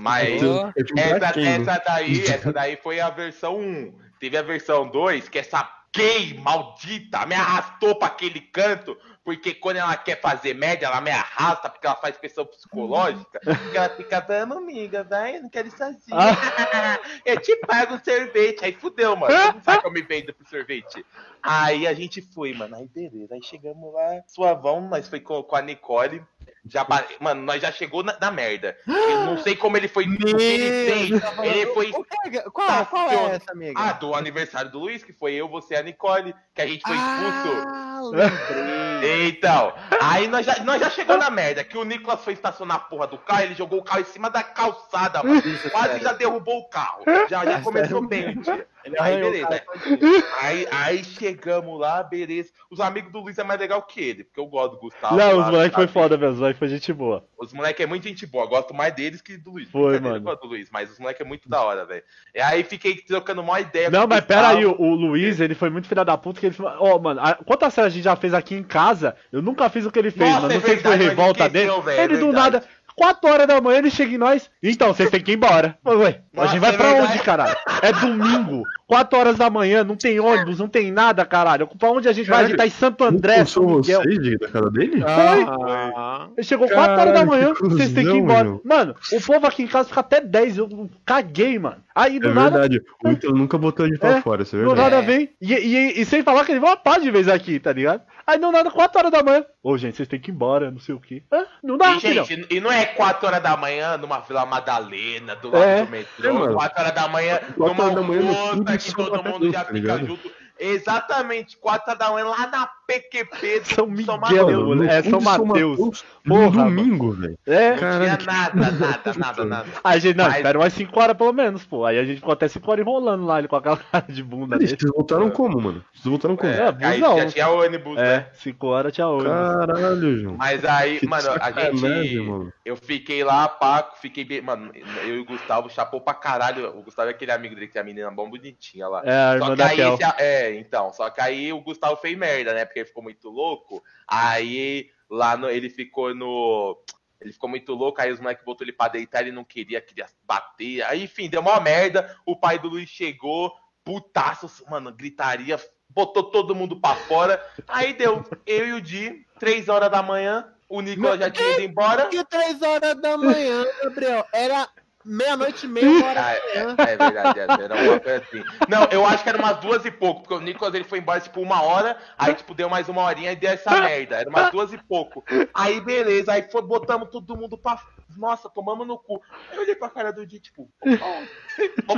Mas 0.00 0.40
Pô. 0.42 0.72
Essa, 0.76 1.40
essa 1.40 1.82
daí, 1.86 2.22
essa 2.26 2.52
daí 2.52 2.76
foi 2.76 3.00
a 3.00 3.10
versão 3.10 3.58
1. 3.58 3.94
Teve 4.20 4.36
a 4.36 4.42
versão 4.42 4.86
2, 4.86 5.28
que 5.28 5.38
essa 5.38 5.68
gay, 5.94 6.34
maldita, 6.38 7.24
me 7.24 7.34
arrastou 7.34 7.94
pra 7.96 8.08
aquele 8.08 8.40
canto, 8.40 8.96
porque 9.28 9.52
quando 9.52 9.76
ela 9.76 9.94
quer 9.94 10.18
fazer 10.22 10.54
média, 10.54 10.86
ela 10.86 11.02
me 11.02 11.10
arrasta, 11.10 11.68
porque 11.68 11.86
ela 11.86 11.96
faz 11.96 12.16
pressão 12.16 12.46
psicológica, 12.46 13.38
porque 13.44 13.76
ela 13.76 13.90
fica, 13.90 14.20
vamos, 14.20 14.56
amiga, 14.56 15.04
vai, 15.04 15.36
eu 15.36 15.42
não 15.42 15.50
quero 15.50 15.68
ir 15.68 15.72
sozinha. 15.72 15.98
eu 17.26 17.38
te 17.38 17.54
pago 17.56 17.96
um 17.96 18.00
sorvete. 18.02 18.64
Aí 18.64 18.72
fudeu, 18.72 19.14
mano. 19.14 19.30
Você 19.36 19.52
não 19.52 19.60
sabe 19.60 19.80
que 19.82 19.86
eu 19.86 19.92
me 19.92 20.00
vendo 20.00 20.32
pro 20.32 20.48
sorvete. 20.48 21.04
Aí 21.42 21.86
a 21.86 21.92
gente 21.92 22.22
foi, 22.22 22.54
mano. 22.54 22.74
Aí 22.74 22.88
beleza. 22.88 23.34
Aí 23.34 23.42
chegamos 23.42 23.92
lá, 23.92 24.22
suavão, 24.26 24.88
nós 24.88 25.06
foi 25.06 25.20
com, 25.20 25.42
com 25.42 25.56
a 25.56 25.60
Nicole. 25.60 26.24
Já, 26.64 26.86
mano, 27.20 27.42
nós 27.42 27.62
já 27.62 27.70
chegou 27.72 28.02
na, 28.02 28.18
na 28.20 28.30
merda. 28.30 28.76
Eu 28.86 29.24
não 29.26 29.38
sei 29.38 29.56
como 29.56 29.76
ele 29.76 29.88
foi. 29.88 30.04
que 30.06 30.34
ele. 30.34 31.20
Ele 31.42 31.66
foi. 31.72 31.90
O 31.92 32.04
que- 32.04 32.40
Qual, 32.50 32.86
qual 32.86 33.10
é 33.10 33.36
essa, 33.36 33.52
amiga? 33.52 33.72
Ah, 33.80 33.92
do 33.92 34.14
aniversário 34.14 34.70
do 34.70 34.78
Luiz, 34.80 35.02
que 35.02 35.12
foi 35.12 35.32
eu, 35.34 35.48
você 35.48 35.74
e 35.74 35.76
a 35.78 35.82
Nicole, 35.82 36.34
que 36.54 36.60
a 36.60 36.66
gente 36.66 36.82
foi 36.82 36.94
expulso. 36.96 37.66
Ah, 37.68 38.00
lembrei. 38.02 39.17
Então, 39.26 39.72
aí 40.00 40.28
nós 40.28 40.46
já, 40.46 40.62
nós 40.62 40.80
já 40.80 40.90
chegou 40.90 41.16
na 41.16 41.30
merda, 41.30 41.64
que 41.64 41.76
o 41.76 41.84
Nicolas 41.84 42.22
foi 42.22 42.34
estacionar 42.34 42.76
a 42.76 42.80
porra 42.80 43.06
do 43.08 43.18
carro, 43.18 43.42
ele 43.42 43.54
jogou 43.54 43.80
o 43.80 43.82
carro 43.82 44.00
em 44.00 44.04
cima 44.04 44.30
da 44.30 44.42
calçada, 44.42 45.22
mano. 45.22 45.42
Quase 45.70 46.00
já 46.00 46.12
derrubou 46.12 46.58
o 46.60 46.68
carro. 46.68 47.02
Já, 47.28 47.44
já 47.44 47.60
começou 47.62 48.06
bem 48.06 48.30
o 48.30 48.42
dia. 48.42 48.66
Ele 48.88 48.96
Aí, 48.98 49.16
beleza. 49.20 49.62
todinho. 49.72 50.24
Aí, 50.40 50.66
aí 50.70 51.04
chegamos 51.04 51.78
lá, 51.78 52.02
beleza. 52.02 52.50
Os 52.70 52.80
amigos 52.80 53.12
do 53.12 53.20
Luiz 53.20 53.38
é 53.38 53.44
mais 53.44 53.60
legal 53.60 53.82
que 53.82 54.00
ele, 54.00 54.24
porque 54.24 54.40
eu 54.40 54.46
gosto 54.46 54.72
do 54.72 54.80
Gustavo. 54.80 55.16
Não, 55.16 55.36
lá, 55.36 55.44
os 55.46 55.50
moleques 55.50 55.74
foi 55.76 55.86
foda 55.86 56.16
mesmo, 56.16 56.32
os 56.34 56.38
moleques 56.40 56.58
foi 56.58 56.68
gente 56.68 56.92
boa. 56.92 57.24
Os 57.38 57.52
moleques 57.52 57.84
é 57.84 57.86
muito 57.86 58.06
gente 58.08 58.26
boa, 58.26 58.46
gosto 58.46 58.74
mais 58.74 58.94
deles 58.94 59.20
que 59.22 59.36
do 59.36 59.52
Luiz. 59.52 59.70
Foi, 59.70 60.00
mano. 60.00 60.16
eu 60.16 60.20
gosto 60.22 60.40
do 60.42 60.48
Luiz, 60.48 60.68
mas 60.72 60.90
os 60.90 60.98
moleques 60.98 61.20
é 61.24 61.28
muito 61.28 61.48
da 61.48 61.62
hora, 61.62 61.84
velho. 61.84 62.02
E 62.34 62.40
aí 62.40 62.62
fiquei 62.64 62.96
trocando 62.96 63.40
uma 63.40 63.60
ideia 63.60 63.90
Não, 63.90 64.06
mas 64.06 64.24
pera 64.24 64.48
aí, 64.48 64.64
o, 64.66 64.74
o 64.80 64.94
Luiz, 64.94 65.40
ele 65.40 65.54
foi 65.54 65.70
muito 65.70 65.86
filho 65.88 66.04
da 66.04 66.16
puta 66.16 66.40
que 66.40 66.46
ele 66.46 66.54
falou, 66.54 66.72
ó, 66.80 66.98
mano, 66.98 67.20
a- 67.20 67.34
quantas 67.34 67.72
séries 67.74 67.92
a 67.92 67.94
gente 67.94 68.04
já 68.04 68.16
fez 68.16 68.34
aqui 68.34 68.54
em 68.54 68.62
casa? 68.62 69.16
Eu 69.32 69.40
nunca 69.42 69.68
fiz 69.68 69.84
o 69.86 69.90
que 69.90 69.98
ele 69.98 70.10
fez, 70.10 70.28
Nossa, 70.30 70.42
mano. 70.42 70.52
é 70.52 70.56
Não 70.56 70.62
sei 70.64 70.76
se 70.76 70.82
foi 70.82 70.96
revolta 70.96 71.48
dele. 71.48 71.66
esqueceu, 71.66 71.82
velho, 71.82 72.00
ele 72.02 72.14
é 72.14 72.18
do 72.18 72.32
nada, 72.32 72.64
4 72.98 73.30
horas 73.30 73.46
da 73.46 73.60
manhã 73.60 73.78
ele 73.78 73.90
chega 73.90 74.12
em 74.12 74.18
nós. 74.18 74.50
Então, 74.60 74.92
vocês 74.92 75.08
têm 75.08 75.20
que 75.20 75.30
ir 75.32 75.36
embora. 75.36 75.78
Ué, 75.86 76.20
a 76.36 76.46
gente 76.46 76.58
vai 76.58 76.70
é 76.70 76.76
pra 76.76 76.88
verdade. 76.92 77.12
onde, 77.12 77.22
caralho? 77.22 77.56
É 77.80 77.92
domingo, 77.92 78.64
4 78.88 79.16
horas 79.18 79.36
da 79.38 79.48
manhã, 79.48 79.84
não 79.84 79.94
tem 79.94 80.18
ônibus, 80.18 80.58
não 80.58 80.66
tem 80.68 80.90
nada, 80.90 81.24
caralho. 81.24 81.68
Pra 81.78 81.90
onde 81.90 82.08
a 82.08 82.12
gente 82.12 82.28
vai? 82.28 82.42
A 82.44 82.46
gente 82.48 82.56
tá 82.56 82.66
em 82.66 82.70
Santo 82.70 83.04
André, 83.04 83.44
São 83.44 83.64
Miguel. 83.64 84.02
vocês 84.02 84.18
de- 84.18 84.36
da 84.36 84.48
casa 84.48 84.70
dele? 84.70 85.02
Ah, 85.06 86.26
Ele 86.36 86.44
chegou 86.46 86.68
4 86.68 86.92
horas 86.92 86.98
da 87.14 87.20
Caralho, 87.24 87.26
manhã, 87.28 87.54
que 87.54 87.62
vocês 87.62 87.92
têm 87.92 88.04
que 88.04 88.10
ir 88.10 88.16
embora. 88.18 88.44
meu. 88.44 88.60
Mano, 88.64 88.94
o 89.12 89.20
povo 89.20 89.46
aqui 89.46 89.62
em 89.62 89.66
casa 89.68 89.88
fica 89.88 90.00
até 90.00 90.20
10, 90.20 90.58
eu 90.58 90.90
caguei, 91.06 91.58
mano. 91.58 91.76
Aí 91.98 92.20
do 92.20 92.28
É 92.28 92.32
nada, 92.32 92.60
verdade. 92.60 92.80
O 93.02 93.10
Ítalo 93.10 93.36
nunca 93.36 93.58
botou 93.58 93.84
ele 93.84 93.98
pra 93.98 94.18
É, 94.18 94.22
fora, 94.22 94.42
isso 94.42 94.56
é 94.56 94.62
do 94.62 94.72
nada 94.74 95.02
vem. 95.02 95.30
E, 95.40 95.52
e, 95.52 96.00
e 96.00 96.04
sem 96.04 96.22
falar 96.22 96.44
que 96.44 96.52
ele 96.52 96.60
vai 96.60 96.70
uma 96.70 96.76
pá 96.76 96.96
de 96.98 97.10
vez 97.10 97.26
aqui, 97.28 97.58
tá 97.58 97.72
ligado? 97.72 98.02
Aí 98.24 98.38
do 98.38 98.52
nada, 98.52 98.70
4 98.70 98.98
horas 98.98 99.10
da 99.10 99.22
manhã. 99.22 99.44
Ô, 99.62 99.76
gente, 99.76 99.96
vocês 99.96 100.06
têm 100.08 100.20
que 100.20 100.30
ir 100.30 100.34
embora, 100.34 100.70
não 100.70 100.78
sei 100.78 100.94
o 100.94 101.00
quê. 101.00 101.24
Hã? 101.32 101.44
Não 101.62 101.76
dá, 101.76 101.96
E, 101.96 102.00
filhão. 102.00 102.24
gente, 102.24 102.46
e 102.54 102.60
não 102.60 102.70
é 102.70 102.84
4 102.84 103.26
horas 103.26 103.42
da 103.42 103.56
manhã 103.56 103.96
numa 103.96 104.20
Vila 104.20 104.46
Madalena, 104.46 105.34
do 105.34 105.50
lado 105.50 105.64
É. 105.64 105.84
do 105.84 105.90
metrô, 105.90 106.28
É, 106.28 106.32
mano. 106.32 106.54
4 106.54 106.80
horas 106.82 106.94
da 106.94 107.08
manhã 107.08 107.38
4 107.56 107.56
numa 107.66 107.82
horas 107.84 107.94
da 107.96 108.02
manhã 108.02 108.20
no 108.22 108.28
outra 108.28 108.52
clube 108.54 108.78
que 108.78 108.94
todo 108.94 109.24
mundo 109.24 109.50
já 109.50 109.64
tá 109.64 109.72
fica 109.72 109.98
junto. 109.98 110.30
Exatamente, 110.60 111.56
4 111.56 111.90
horas 111.90 111.98
da 111.98 112.10
manhã 112.12 112.26
lá 112.26 112.46
na 112.46 112.70
PQP 112.88 113.60
do 113.60 113.66
São 113.74 113.86
Miguel, 113.86 114.18
Mateus. 114.18 114.80
É, 114.88 115.02
São 115.02 115.18
de 115.18 115.24
Mateus. 115.26 116.04
No 116.24 116.34
Porra, 116.34 116.64
domingo, 116.64 117.12
velho. 117.12 117.38
É. 117.46 117.70
Não 117.70 117.76
tinha 117.76 118.18
nada, 118.26 118.70
nada, 118.70 119.14
nada, 119.16 119.44
nada. 119.44 119.66
Aí 119.84 119.96
a 119.96 119.98
gente, 120.00 120.16
não, 120.16 120.24
Mas- 120.26 120.36
espera 120.36 120.58
umas 120.58 120.72
5 120.72 121.00
horas 121.00 121.16
pelo 121.16 121.32
menos, 121.32 121.64
pô. 121.64 121.84
Aí 121.86 121.98
a 121.98 122.04
gente 122.04 122.16
ficou 122.16 122.32
até 122.32 122.48
5 122.48 122.70
horas 122.70 122.84
enrolando 122.86 123.24
lá, 123.24 123.38
ele 123.38 123.48
com 123.48 123.56
aquela 123.56 123.76
cara 123.76 124.04
de 124.08 124.22
bunda 124.22 124.56
Eles 124.56 124.70
dele. 124.70 124.80
vocês 124.80 124.92
voltaram 124.92 125.30
como, 125.30 125.60
mano? 125.60 125.84
Vocês 125.92 126.04
voltaram 126.06 126.36
como? 126.36 126.52
É, 126.52 126.74
aí 126.82 127.00
já 127.00 127.26
tinha 127.28 127.48
ônibus, 127.48 127.96
né? 127.96 128.14
É, 128.14 128.30
5 128.34 128.66
horas 128.66 128.92
tinha 128.92 129.06
ônibus. 129.06 129.32
Caralho, 129.32 130.16
João. 130.18 130.36
Mas 130.36 130.64
aí, 130.64 130.98
Que 130.98 131.06
mano, 131.06 131.28
a 131.40 131.50
gente. 131.50 132.18
mano. 132.20 132.52
Eu 132.64 132.76
fiquei 132.76 133.22
lá, 133.24 133.48
pá, 133.48 133.90
fiquei 134.00 134.24
bem. 134.24 134.40
Mano, 134.42 134.70
eu 135.04 135.16
e 135.16 135.20
o 135.20 135.24
Gustavo 135.24 135.70
chapou 135.70 136.00
pra 136.00 136.14
caralho. 136.14 136.68
O 136.76 136.82
Gustavo 136.82 137.08
é 137.08 137.12
aquele 137.12 137.32
amigo 137.32 137.54
dele 137.54 137.66
que 137.66 137.72
tem 137.72 137.80
a 137.82 137.84
menina 137.84 138.10
bom 138.10 138.28
bonitinha 138.28 138.86
lá. 138.88 139.02
É, 139.04 139.10
a 139.12 139.28
Só 139.38 139.44
irmã 139.44 139.50
que 139.50 139.56
da 139.56 139.66
aí, 139.66 139.76
Kel. 139.76 139.94
esse- 139.94 140.14
é, 140.22 140.54
então, 140.56 140.92
só 140.92 141.08
que 141.10 141.20
aí 141.20 141.52
o 141.52 141.60
Gustavo 141.60 141.96
fez 141.96 142.16
merda, 142.18 142.52
né? 142.52 142.64
Porque 142.66 142.77
ele 142.78 142.88
ficou 142.88 143.02
muito 143.02 143.28
louco. 143.28 143.82
Aí 144.06 144.90
lá 145.08 145.36
no, 145.36 145.48
ele 145.48 145.70
ficou 145.70 146.14
no. 146.14 146.78
Ele 147.20 147.32
ficou 147.32 147.50
muito 147.50 147.74
louco, 147.74 148.00
aí 148.00 148.12
os 148.12 148.20
moleques 148.20 148.44
botou 148.44 148.64
ele 148.64 148.72
pra 148.72 148.86
deitar, 148.86 149.22
ele 149.22 149.32
não 149.32 149.42
queria, 149.42 149.80
queria 149.80 150.06
bater. 150.22 150.82
Aí, 150.82 151.02
enfim, 151.02 151.28
deu 151.28 151.40
uma 151.40 151.58
merda. 151.58 152.16
O 152.24 152.36
pai 152.36 152.60
do 152.60 152.68
Luiz 152.68 152.88
chegou, 152.88 153.52
putaço, 153.82 154.48
mano, 154.70 154.92
gritaria, 154.92 155.58
botou 155.88 156.22
todo 156.22 156.54
mundo 156.54 156.80
pra 156.80 156.94
fora. 156.94 157.44
Aí 157.66 157.92
deu 157.92 158.22
eu 158.46 158.68
e 158.68 158.72
o 158.72 158.80
Di, 158.80 159.26
três 159.40 159.68
horas 159.68 159.90
da 159.90 160.00
manhã, 160.00 160.46
o 160.68 160.80
Nicolas 160.80 161.18
já 161.18 161.30
tinha 161.30 161.52
ido 161.52 161.62
embora. 161.62 162.06
que 162.06 162.24
três 162.24 162.60
horas 162.62 163.00
da 163.00 163.16
manhã, 163.16 163.66
Gabriel? 163.82 164.24
Era 164.32 164.68
meia-noite 165.08 165.66
e 165.66 165.68
meia, 165.68 165.88
uma 165.88 166.06
hora 166.06 166.20
Ah, 166.20 166.34
é, 166.34 166.58
é 166.58 166.96
verdade, 166.96 167.40
é, 167.40 167.42
era 167.42 167.74
uma 167.74 168.00
coisa 168.00 168.18
assim. 168.18 168.44
Não, 168.68 168.84
eu 168.90 169.06
acho 169.06 169.22
que 169.22 169.28
era 169.28 169.38
umas 169.38 169.58
duas 169.58 169.84
e 169.84 169.90
pouco, 169.90 170.20
porque 170.22 170.34
o 170.34 170.40
Nicolas 170.40 170.74
ele 170.74 170.84
foi 170.84 170.98
embora 170.98 171.20
tipo 171.20 171.40
uma 171.40 171.62
hora, 171.62 171.96
aí 172.16 172.34
tipo 172.34 172.54
deu 172.54 172.68
mais 172.68 172.88
uma 172.88 173.02
horinha 173.02 173.32
e 173.32 173.36
deu 173.36 173.50
essa 173.50 173.70
merda. 173.80 174.16
Era 174.16 174.28
umas 174.28 174.50
duas 174.50 174.72
e 174.72 174.78
pouco. 174.78 175.24
Aí 175.54 175.80
beleza, 175.80 176.32
aí 176.32 176.42
foi, 176.50 176.62
botamos 176.62 177.08
todo 177.10 177.36
mundo 177.36 177.56
pra. 177.56 177.80
Nossa, 178.16 178.48
tomamos 178.48 178.86
no 178.86 178.98
cu. 178.98 179.22
Aí 179.50 179.56
eu 179.56 179.62
olhei 179.62 179.74
pra 179.74 179.88
cara 179.88 180.12
do 180.12 180.26
dia, 180.26 180.40
tipo, 180.40 180.68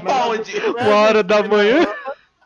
pra 0.02 0.26
onde? 0.26 0.56
Uma 0.58 0.94
hora 0.96 1.22
da 1.22 1.42
manhã. 1.42 1.86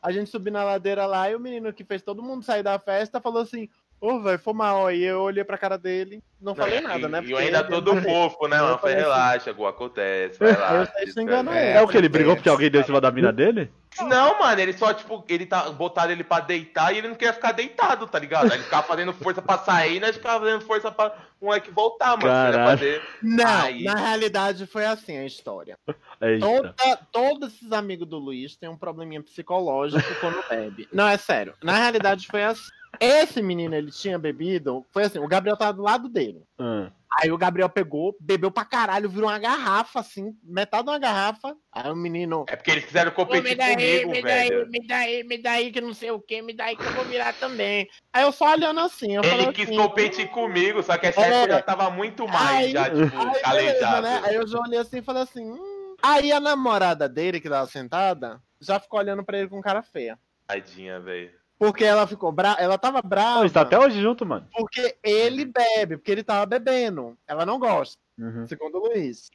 A 0.03 0.13
gente 0.13 0.29
subiu 0.31 0.53
na 0.53 0.63
ladeira 0.63 1.07
lá 1.07 1.31
e 1.31 1.35
o 1.35 1.41
menino 1.41 1.73
que 1.73 1.83
fez 1.83 2.03
todo 2.03 2.23
mundo 2.23 2.45
sair 2.45 2.63
da 2.63 2.79
festa 2.79 3.23
falou 3.23 3.43
assim: 3.43 3.71
Ô, 4.01 4.21
velho, 4.21 4.39
foi 4.39 4.53
mal. 4.53 4.87
Aí 4.87 5.03
eu 5.03 5.21
olhei 5.23 5.43
pra 5.45 5.57
cara 5.57 5.79
dele, 5.79 6.23
não 6.39 6.55
falei 6.55 6.81
nada, 6.83 7.07
e, 7.07 7.09
né? 7.11 7.23
E 7.25 7.31
eu 7.31 7.39
ainda 7.39 7.61
ele- 7.61 7.69
todo 7.69 7.97
fofo, 8.03 8.47
né, 8.49 8.59
mano? 8.59 8.73
Eu 8.75 8.79
Falei, 8.79 8.97
assim, 8.97 9.03
relaxa, 9.05 9.53
Gu, 9.53 9.67
acontece, 9.67 10.39
vai 10.39 10.53
lá. 10.59 10.87
Xingando 11.07 11.51
ele. 11.51 11.59
É 11.79 11.81
o 11.81 11.89
que 11.89 11.97
ele 11.97 12.09
brigou 12.09 12.35
porque 12.37 12.49
alguém 12.51 12.71
deu 12.71 12.83
em 12.83 12.85
cima 12.85 13.01
da 13.01 13.11
mina 13.11 13.33
dele? 13.33 13.73
Não, 14.01 14.39
mano, 14.41 14.61
ele 14.61 14.73
só, 14.73 14.93
tipo, 14.93 15.25
ele 15.29 15.47
tá, 15.47 15.71
botaram 15.71 16.11
ele 16.13 16.25
pra 16.25 16.41
deitar 16.41 16.93
e 16.93 16.99
ele 16.99 17.09
não 17.09 17.15
queria 17.15 17.33
ficar 17.33 17.53
deitado, 17.53 18.07
tá 18.09 18.19
ligado? 18.19 18.51
Aí 18.53 18.59
Ele 18.59 18.65
ficava 18.65 18.83
fazendo 18.83 19.13
força 19.13 19.41
pra 19.41 19.57
sair 19.59 19.97
e 19.97 20.01
nós 20.01 20.17
ficava 20.17 20.45
fazendo 20.45 20.61
força 20.63 20.91
pra 20.91 21.15
o 21.41 21.47
moleque 21.47 21.71
voltar, 21.71 22.09
mano. 22.11 22.23
Caralho. 22.23 22.65
fazer. 22.79 23.03
Não, 23.23 23.63
Aí- 23.63 23.85
na 23.85 23.95
realidade 23.95 24.67
foi 24.67 24.85
assim 24.85 25.17
a 25.17 25.25
história. 25.25 25.79
Toda, 26.41 26.75
todos 27.13 27.55
esses 27.55 27.71
amigos 27.73 28.09
do 28.09 28.19
Luiz 28.19 28.57
têm 28.57 28.69
um 28.69 28.77
probleminha 28.77 29.23
psicológico 29.23 30.03
quando 30.21 30.43
bebe. 30.49 30.89
Não, 30.93 31.07
é 31.07 31.17
sério. 31.17 31.55
Na 31.63 31.77
realidade 31.77 32.27
foi 32.27 32.43
assim. 32.45 32.71
Esse 33.01 33.43
menino, 33.43 33.75
ele 33.75 33.91
tinha 33.91 34.19
bebido. 34.19 34.85
Foi 34.93 35.05
assim, 35.05 35.19
o 35.19 35.29
Gabriel 35.29 35.57
tava 35.57 35.73
do 35.73 35.83
lado 35.83 36.09
dele. 36.09 36.43
Hum. 36.59 36.91
Aí 37.21 37.31
o 37.31 37.39
Gabriel 37.39 37.69
pegou, 37.69 38.17
bebeu 38.19 38.51
pra 38.51 38.65
caralho, 38.65 39.09
virou 39.09 39.29
uma 39.29 39.39
garrafa, 39.39 40.01
assim, 40.01 40.37
metade 40.43 40.83
de 40.85 40.91
uma 40.91 40.99
garrafa. 40.99 41.57
Aí 41.71 41.89
o 41.89 41.95
menino. 41.95 42.45
É 42.49 42.57
porque 42.57 42.73
eles 42.73 42.85
quiseram 42.85 43.13
competir 43.13 43.57
comigo, 43.57 44.11
me 44.11 44.21
velho. 44.23 44.59
daí, 44.59 44.69
me 44.69 44.87
daí, 44.87 45.23
me 45.25 45.39
daí, 45.39 45.71
que 45.71 45.81
não 45.81 45.95
sei 45.95 46.11
o 46.11 46.19
que, 46.21 46.43
me 46.43 46.53
daí 46.53 46.77
que 46.77 46.83
eu 46.85 46.93
vou 46.93 47.05
virar 47.05 47.33
também. 47.35 47.89
Aí 48.13 48.25
eu 48.25 48.33
só 48.33 48.51
olhando 48.51 48.81
assim, 48.81 49.15
eu 49.15 49.23
Ele 49.23 49.53
quis 49.53 49.69
assim, 49.69 49.77
competir 49.77 50.29
comigo, 50.31 50.83
só 50.83 50.99
que 50.99 51.07
essa 51.07 51.21
É. 51.21 51.33
época 51.43 51.53
já 51.55 51.63
tava 51.63 51.89
muito 51.89 52.27
mais, 52.27 52.67
Aí- 52.67 52.73
já, 52.73 52.85
tipo, 52.91 53.17
Aí, 53.45 53.65
beleza, 53.65 54.01
né? 54.01 54.21
Aí 54.25 54.35
eu 54.35 54.47
já 54.49 54.59
olhei 54.59 54.79
assim 54.81 54.99
e 54.99 55.03
falei 55.03 55.23
assim. 55.23 55.45
Hum. 55.49 55.95
Aí 56.03 56.33
a 56.33 56.41
namorada 56.41 57.09
dele, 57.09 57.41
que 57.41 57.49
tava 57.49 57.67
sentada, 57.71 58.41
já 58.61 58.81
ficou 58.81 58.99
olhando 58.99 59.25
pra 59.25 59.39
ele 59.39 59.49
com 59.49 59.61
cara 59.61 59.83
feia. 59.83 60.19
Tadinha, 60.49 60.99
velho. 60.99 61.31
Porque 61.65 61.85
ela 61.85 62.07
ficou 62.07 62.31
brava. 62.33 62.61
Ela 62.61 62.79
tava 62.79 63.01
brava. 63.03 63.41
Pô, 63.41 63.45
está 63.45 63.63
até 63.63 63.79
hoje 63.79 64.01
junto, 64.01 64.25
mano. 64.27 64.47
Porque 64.53 64.97
ele 65.03 65.45
bebe, 65.45 65.97
porque 65.97 66.13
ele 66.13 66.23
tava 66.23 66.45
bebendo. 66.47 67.17
Ela 67.27 67.45
não 67.47 67.59
gosta, 67.59 67.99
Uhum. 68.19 68.47
segundo 68.47 68.79
o 68.79 68.89
Luiz. 68.89 69.31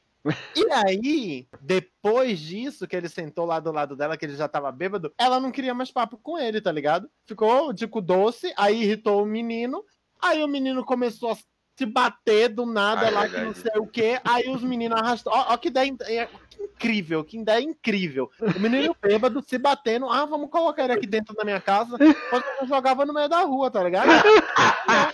E 0.56 0.72
aí, 0.72 1.48
depois 1.62 2.40
disso, 2.40 2.88
que 2.88 2.96
ele 2.96 3.08
sentou 3.08 3.46
lá 3.46 3.60
do 3.60 3.72
lado 3.72 3.96
dela, 3.96 4.18
que 4.18 4.26
ele 4.26 4.36
já 4.36 4.48
tava 4.48 4.72
bêbado, 4.72 5.14
ela 5.18 5.40
não 5.40 5.52
queria 5.52 5.74
mais 5.74 5.92
papo 5.92 6.18
com 6.18 6.38
ele, 6.38 6.60
tá 6.62 6.72
ligado? 6.72 7.10
Ficou 7.26 7.74
cu 7.90 8.02
doce, 8.02 8.54
aí 8.58 8.84
irritou 8.84 9.24
o 9.24 9.26
menino. 9.26 9.84
Aí 10.22 10.44
o 10.44 10.48
menino 10.48 10.84
começou 10.84 11.32
a 11.32 11.38
se 11.80 11.86
bater 11.86 12.50
do 12.50 12.66
nada 12.66 13.06
Ah, 13.06 13.08
é 13.08 13.12
lá, 13.12 13.22
que 13.24 13.30
verdade. 13.36 13.46
não 13.46 13.54
sei 13.56 13.72
o 13.82 13.88
que. 13.88 14.20
Aí 14.26 14.50
os 14.50 14.62
meninos 14.62 15.00
arrastou. 15.02 15.32
Ó, 15.34 15.54
ó 15.54 15.58
que 15.58 15.70
ideia 15.70 15.88
in- 15.88 15.98
é- 16.02 16.28
que 16.50 16.64
incrível, 16.64 17.24
que 17.24 17.38
ideia 17.38 17.62
incrível. 17.62 18.30
O 18.42 18.60
menino 18.60 18.94
bêbado 19.02 19.42
se 19.42 19.58
batendo. 19.58 20.10
Ah, 20.10 20.26
vamos 20.26 20.50
colocar 20.50 20.84
ele 20.84 20.92
aqui 20.94 21.08
dentro 21.08 21.34
da 21.34 21.46
minha 21.46 21.62
casa. 21.62 21.98
Quando 22.30 22.44
eu 22.62 22.68
jogava 22.68 23.06
no 23.06 23.14
meio 23.14 23.30
da 23.30 23.42
rua, 23.44 23.72
tá 23.72 23.82
ligado? 23.82 24.10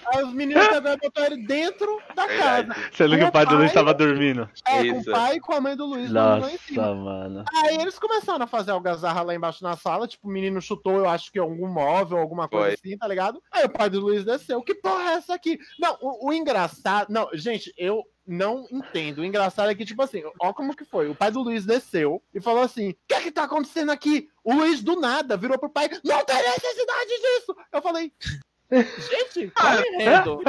Aí 0.07 0.23
os 0.23 0.33
meninos 0.33 0.67
pegaram 0.67 0.93
e 0.93 0.97
botaram 0.97 1.33
ele 1.35 1.45
dentro 1.45 2.01
da 2.15 2.27
casa. 2.27 2.75
Sendo 2.93 3.17
que 3.17 3.23
o 3.23 3.31
pai 3.31 3.45
do 3.45 3.55
Luiz 3.57 3.71
pai- 3.71 3.83
tava 3.83 3.93
dormindo. 3.93 4.49
É, 4.67 4.77
com 4.77 4.99
Isso. 4.99 5.09
o 5.09 5.13
pai 5.13 5.35
e 5.35 5.39
com 5.39 5.53
a 5.53 5.61
mãe 5.61 5.75
do 5.75 5.85
Luiz 5.85 6.11
lá 6.11 6.37
em 6.37 6.41
Nossa, 6.41 6.57
cima. 6.59 6.95
mano. 6.95 7.43
Aí 7.63 7.75
eles 7.77 7.99
começaram 7.99 8.43
a 8.43 8.47
fazer 8.47 8.71
algazarra 8.71 9.21
lá 9.21 9.35
embaixo 9.35 9.63
na 9.63 9.75
sala, 9.75 10.07
tipo, 10.07 10.27
o 10.27 10.31
menino 10.31 10.61
chutou, 10.61 10.97
eu 10.97 11.09
acho 11.09 11.31
que 11.31 11.37
algum 11.39 11.67
móvel, 11.67 12.17
alguma 12.17 12.47
coisa 12.47 12.65
Foi. 12.65 12.73
assim, 12.73 12.97
tá 12.97 13.07
ligado? 13.07 13.41
Aí 13.51 13.65
o 13.65 13.69
pai 13.69 13.89
do 13.89 13.99
Luiz 13.99 14.23
desceu, 14.23 14.61
que 14.63 14.73
porra 14.73 15.11
é 15.11 15.13
essa 15.15 15.33
aqui? 15.35 15.59
Não, 15.79 15.97
o, 16.01 16.29
o 16.29 16.33
engraçado, 16.33 16.54
não, 17.09 17.29
gente, 17.33 17.73
eu, 17.77 18.03
não 18.27 18.65
entendo. 18.71 19.19
O 19.19 19.25
engraçado 19.25 19.69
é 19.69 19.75
que, 19.75 19.85
tipo 19.85 20.01
assim, 20.01 20.23
ó 20.39 20.51
como 20.53 20.75
que 20.75 20.85
foi. 20.85 21.09
O 21.09 21.15
pai 21.15 21.31
do 21.31 21.41
Luiz 21.41 21.65
desceu 21.65 22.21
e 22.33 22.41
falou 22.41 22.63
assim: 22.63 22.89
o 22.91 22.97
que 23.07 23.13
é 23.13 23.21
que 23.21 23.31
tá 23.31 23.43
acontecendo 23.43 23.91
aqui? 23.91 24.27
O 24.43 24.53
Luiz, 24.53 24.81
do 24.81 24.99
nada, 24.99 25.37
virou 25.37 25.57
pro 25.59 25.69
pai: 25.69 25.89
não 26.03 26.25
tem 26.25 26.35
necessidade 26.35 27.09
disso! 27.09 27.55
Eu 27.71 27.81
falei. 27.81 28.11
Gente, 28.71 29.51
tá 29.55 29.77
correndo. 29.77 30.41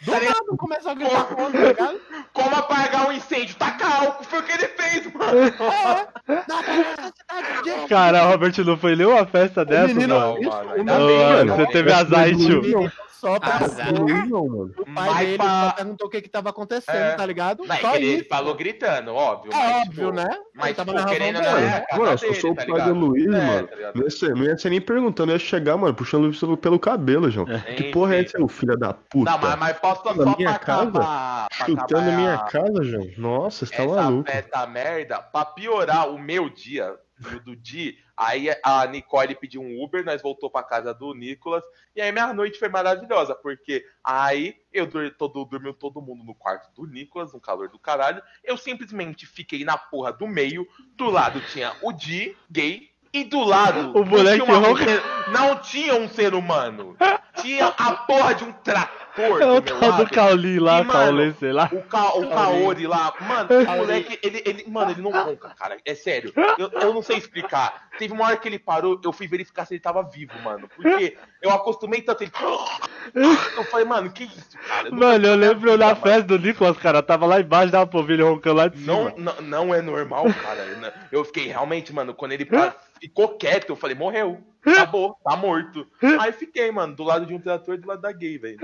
Do 0.00 0.12
nada 0.12 0.56
começou 0.56 0.92
a 0.92 0.94
gritar 0.94 1.24
com 1.24 1.34
o 1.34 1.44
outro, 1.44 1.60
tá 1.60 1.68
ligado? 1.68 2.00
Como 2.32 2.56
apagar 2.56 3.08
um 3.08 3.12
incêndio? 3.12 3.54
Tacar 3.56 4.04
álcool, 4.04 4.24
foi 4.24 4.38
o 4.38 4.42
que 4.44 4.52
ele 4.52 4.68
fez, 4.68 5.12
mano. 5.12 5.38
É, 5.38 6.08
não 6.48 6.62
tem 6.62 6.76
necessidade 6.78 7.62
disso. 7.64 7.88
Cara, 7.88 8.24
o 8.24 8.30
Robert 8.30 8.64
não 8.64 8.78
foi 8.78 8.96
nenhuma 8.96 9.26
festa 9.26 9.62
dessa, 9.64 9.88
menino- 9.92 10.18
mano. 10.18 10.40
isso, 10.40 10.48
mano, 10.48 10.70
o 10.70 10.72
ainda 10.72 10.94
Ô, 11.02 11.06
bem, 11.06 11.18
mano, 11.18 11.36
mano. 11.50 11.56
você 11.56 11.72
teve 11.72 11.92
azar, 11.92 12.34
tio? 12.34 12.92
Só 13.20 13.38
pra 13.40 13.56
Azar. 13.56 13.92
Não, 13.92 14.46
mano. 14.48 14.72
O 14.78 14.84
pai 14.84 14.92
Mas 14.94 15.18
dele 15.18 15.36
pra- 15.38 15.72
perguntou 15.76 16.06
o 16.06 16.10
que 16.10 16.20
que 16.22 16.28
tava 16.28 16.50
acontecendo, 16.50 16.94
É. 16.96 17.14
tá 17.14 17.26
ligado? 17.26 17.64
Não, 17.64 17.74
é 17.74 17.78
Só 17.80 17.90
que 17.92 17.96
ele, 17.96 18.06
isso. 18.20 18.28
falou 18.28 18.54
gritando, 18.54 19.14
óbvio. 19.14 19.52
É 19.52 19.56
mas, 19.56 19.76
óbvio, 19.88 20.06
tipo, 20.06 20.12
né? 20.12 20.38
Mas, 20.54 20.66
Ele 20.66 20.74
tava 20.74 20.94
tipo, 20.94 21.08
querendo 21.08 21.34
não, 21.40 21.56
é 21.58 21.84
Mano, 21.96 22.18
se 22.18 22.26
eu 22.26 22.34
sou 22.34 22.50
o 22.52 22.54
tá 22.54 22.66
pai 22.66 22.82
do? 22.82 22.94
Luiz, 22.94 23.26
É, 23.26 23.28
mano, 23.30 23.68
tá 23.68 23.76
não 23.94 24.02
ia, 24.04 24.10
ser, 24.10 24.34
não 24.34 24.44
ia 24.44 24.58
ser 24.58 24.70
nem 24.70 24.80
perguntando, 24.80 25.32
ia 25.32 25.38
chegar, 25.38 25.76
mano, 25.76 25.94
puxando 25.94 26.22
o 26.22 26.26
Luiz 26.26 26.38
pelo, 26.40 26.56
pelo 26.56 26.78
cabelo, 26.78 27.30
João. 27.30 27.46
Que 27.46 27.72
Enfim. 27.82 27.90
porra 27.90 28.16
é 28.16 28.20
essa, 28.24 28.48
filho 28.48 28.76
da 28.76 28.92
puta? 28.94 29.30
Não, 29.30 29.38
mas, 29.38 29.58
mas 29.58 29.78
posso 29.78 30.02
só 30.02 30.14
Na 30.14 30.36
minha 30.36 30.50
pra 30.50 30.58
casa? 30.58 30.82
acabar. 30.82 31.48
pra 31.48 31.48
Chutando 31.66 32.12
minha 32.12 32.34
a- 32.34 32.38
casa, 32.44 32.84
João. 32.84 33.06
Nossa, 33.18 33.66
você 33.66 33.74
tá 33.76 33.82
essa 33.82 33.94
maluco. 33.94 34.30
festa 34.30 34.66
merda, 34.66 35.18
pra 35.20 35.44
piorar 35.44 36.08
o 36.08 36.18
meu 36.18 36.48
dia, 36.48 36.94
e 37.20 37.34
o 37.34 37.40
do 37.40 37.56
Di, 37.56 37.98
aí 38.16 38.48
a 38.64 38.86
Nicole 38.86 39.34
pediu 39.34 39.60
um 39.60 39.82
Uber, 39.82 40.04
nós 40.04 40.22
voltou 40.22 40.50
pra 40.50 40.62
casa 40.62 40.92
do 40.94 41.14
Nicolas, 41.14 41.64
e 41.94 42.00
aí 42.00 42.12
minha 42.12 42.32
noite 42.32 42.58
foi 42.58 42.68
maravilhosa, 42.68 43.34
porque 43.34 43.84
aí 44.02 44.56
eu 44.72 44.88
todo, 45.12 45.44
dormiu 45.44 45.74
todo 45.74 46.00
mundo 46.00 46.22
no 46.24 46.34
quarto 46.34 46.70
do 46.74 46.86
Nicolas, 46.90 47.32
no 47.32 47.40
calor 47.40 47.68
do 47.68 47.78
caralho, 47.78 48.22
eu 48.44 48.56
simplesmente 48.56 49.26
fiquei 49.26 49.64
na 49.64 49.76
porra 49.76 50.12
do 50.12 50.26
meio, 50.26 50.66
do 50.94 51.10
lado 51.10 51.40
tinha 51.52 51.74
o 51.82 51.92
Di, 51.92 52.36
gay, 52.50 52.90
e 53.12 53.24
do 53.24 53.42
lado 53.42 53.98
O 53.98 54.04
moleque 54.04 54.38
não, 54.46 54.46
tinha 54.46 54.58
uma- 54.58 55.30
não 55.32 55.58
tinha 55.60 55.94
um 55.94 56.08
ser 56.08 56.34
humano, 56.34 56.94
tinha 57.40 57.66
a 57.66 57.92
porra 57.94 58.34
de 58.34 58.44
um 58.44 58.52
trator 58.52 59.42
É 59.42 59.46
o 59.46 59.60
do 59.60 59.70
meu 59.72 59.80
tal 59.80 60.04
do. 60.04 60.10
Cauli 60.10 60.58
lá, 60.60 60.80
E, 60.80 60.84
mano, 60.84 60.92
Caulê, 60.92 61.32
sei 61.34 61.52
lá. 61.52 61.68
O, 61.72 61.82
Ka 61.82 62.14
o 62.14 62.28
Kaori 62.28 62.86
lá, 62.86 63.12
mano, 63.20 63.48
o 63.50 63.76
moleque, 63.76 64.18
ele, 64.22 64.42
ele, 64.46 64.64
mano, 64.68 64.90
ele 64.92 65.02
não 65.02 65.10
ronca, 65.10 65.48
cara. 65.58 65.76
É 65.84 65.94
sério. 65.94 66.32
Eu, 66.58 66.70
eu 66.80 66.94
não 66.94 67.02
sei 67.02 67.16
explicar. 67.16 67.88
Teve 67.98 68.12
uma 68.12 68.26
hora 68.26 68.36
que 68.36 68.48
ele 68.48 68.58
parou, 68.58 69.00
eu 69.04 69.12
fui 69.12 69.26
verificar 69.26 69.66
se 69.66 69.74
ele 69.74 69.80
tava 69.80 70.02
vivo, 70.02 70.32
mano. 70.42 70.68
Porque 70.76 71.16
eu 71.42 71.50
acostumei 71.50 72.00
tanto 72.02 72.22
ele. 72.22 72.32
Eu 73.56 73.64
falei, 73.64 73.84
mano, 73.86 74.10
que 74.10 74.24
isso, 74.24 74.56
cara? 74.66 74.90
Mano, 74.90 75.26
eu 75.26 75.34
lembro 75.34 75.72
vida, 75.72 75.76
na 75.78 75.86
mano. 75.86 76.00
festa 76.00 76.22
do 76.22 76.38
Nicolas, 76.38 76.76
cara, 76.78 77.02
tava 77.02 77.26
lá 77.26 77.40
embaixo, 77.40 77.72
dava 77.72 77.86
pra 77.86 77.98
ouvir 77.98 78.14
ele 78.14 78.22
roncando 78.22 78.56
lá 78.56 78.68
de 78.68 78.78
Não, 78.80 79.08
cima. 79.10 79.14
não, 79.16 79.40
não 79.42 79.74
é 79.74 79.80
normal, 79.82 80.24
cara. 80.42 80.64
Eu 81.10 81.24
fiquei 81.24 81.46
realmente, 81.48 81.92
mano, 81.92 82.14
quando 82.14 82.32
ele 82.32 82.44
pa- 82.46 82.74
ficou 83.00 83.36
quieto, 83.36 83.70
eu 83.70 83.76
falei, 83.76 83.96
morreu. 83.96 84.40
Acabou, 84.64 85.16
tá 85.24 85.36
morto. 85.36 85.86
Aí 86.20 86.32
fiquei, 86.32 86.70
mano, 86.70 86.94
do 86.94 87.04
lado 87.04 87.26
de 87.26 87.34
um 87.34 87.40
trator 87.40 87.74
e 87.74 87.78
do 87.78 87.88
lado 87.88 88.00
da 88.00 88.12
gay, 88.12 88.38
velho. 88.38 88.58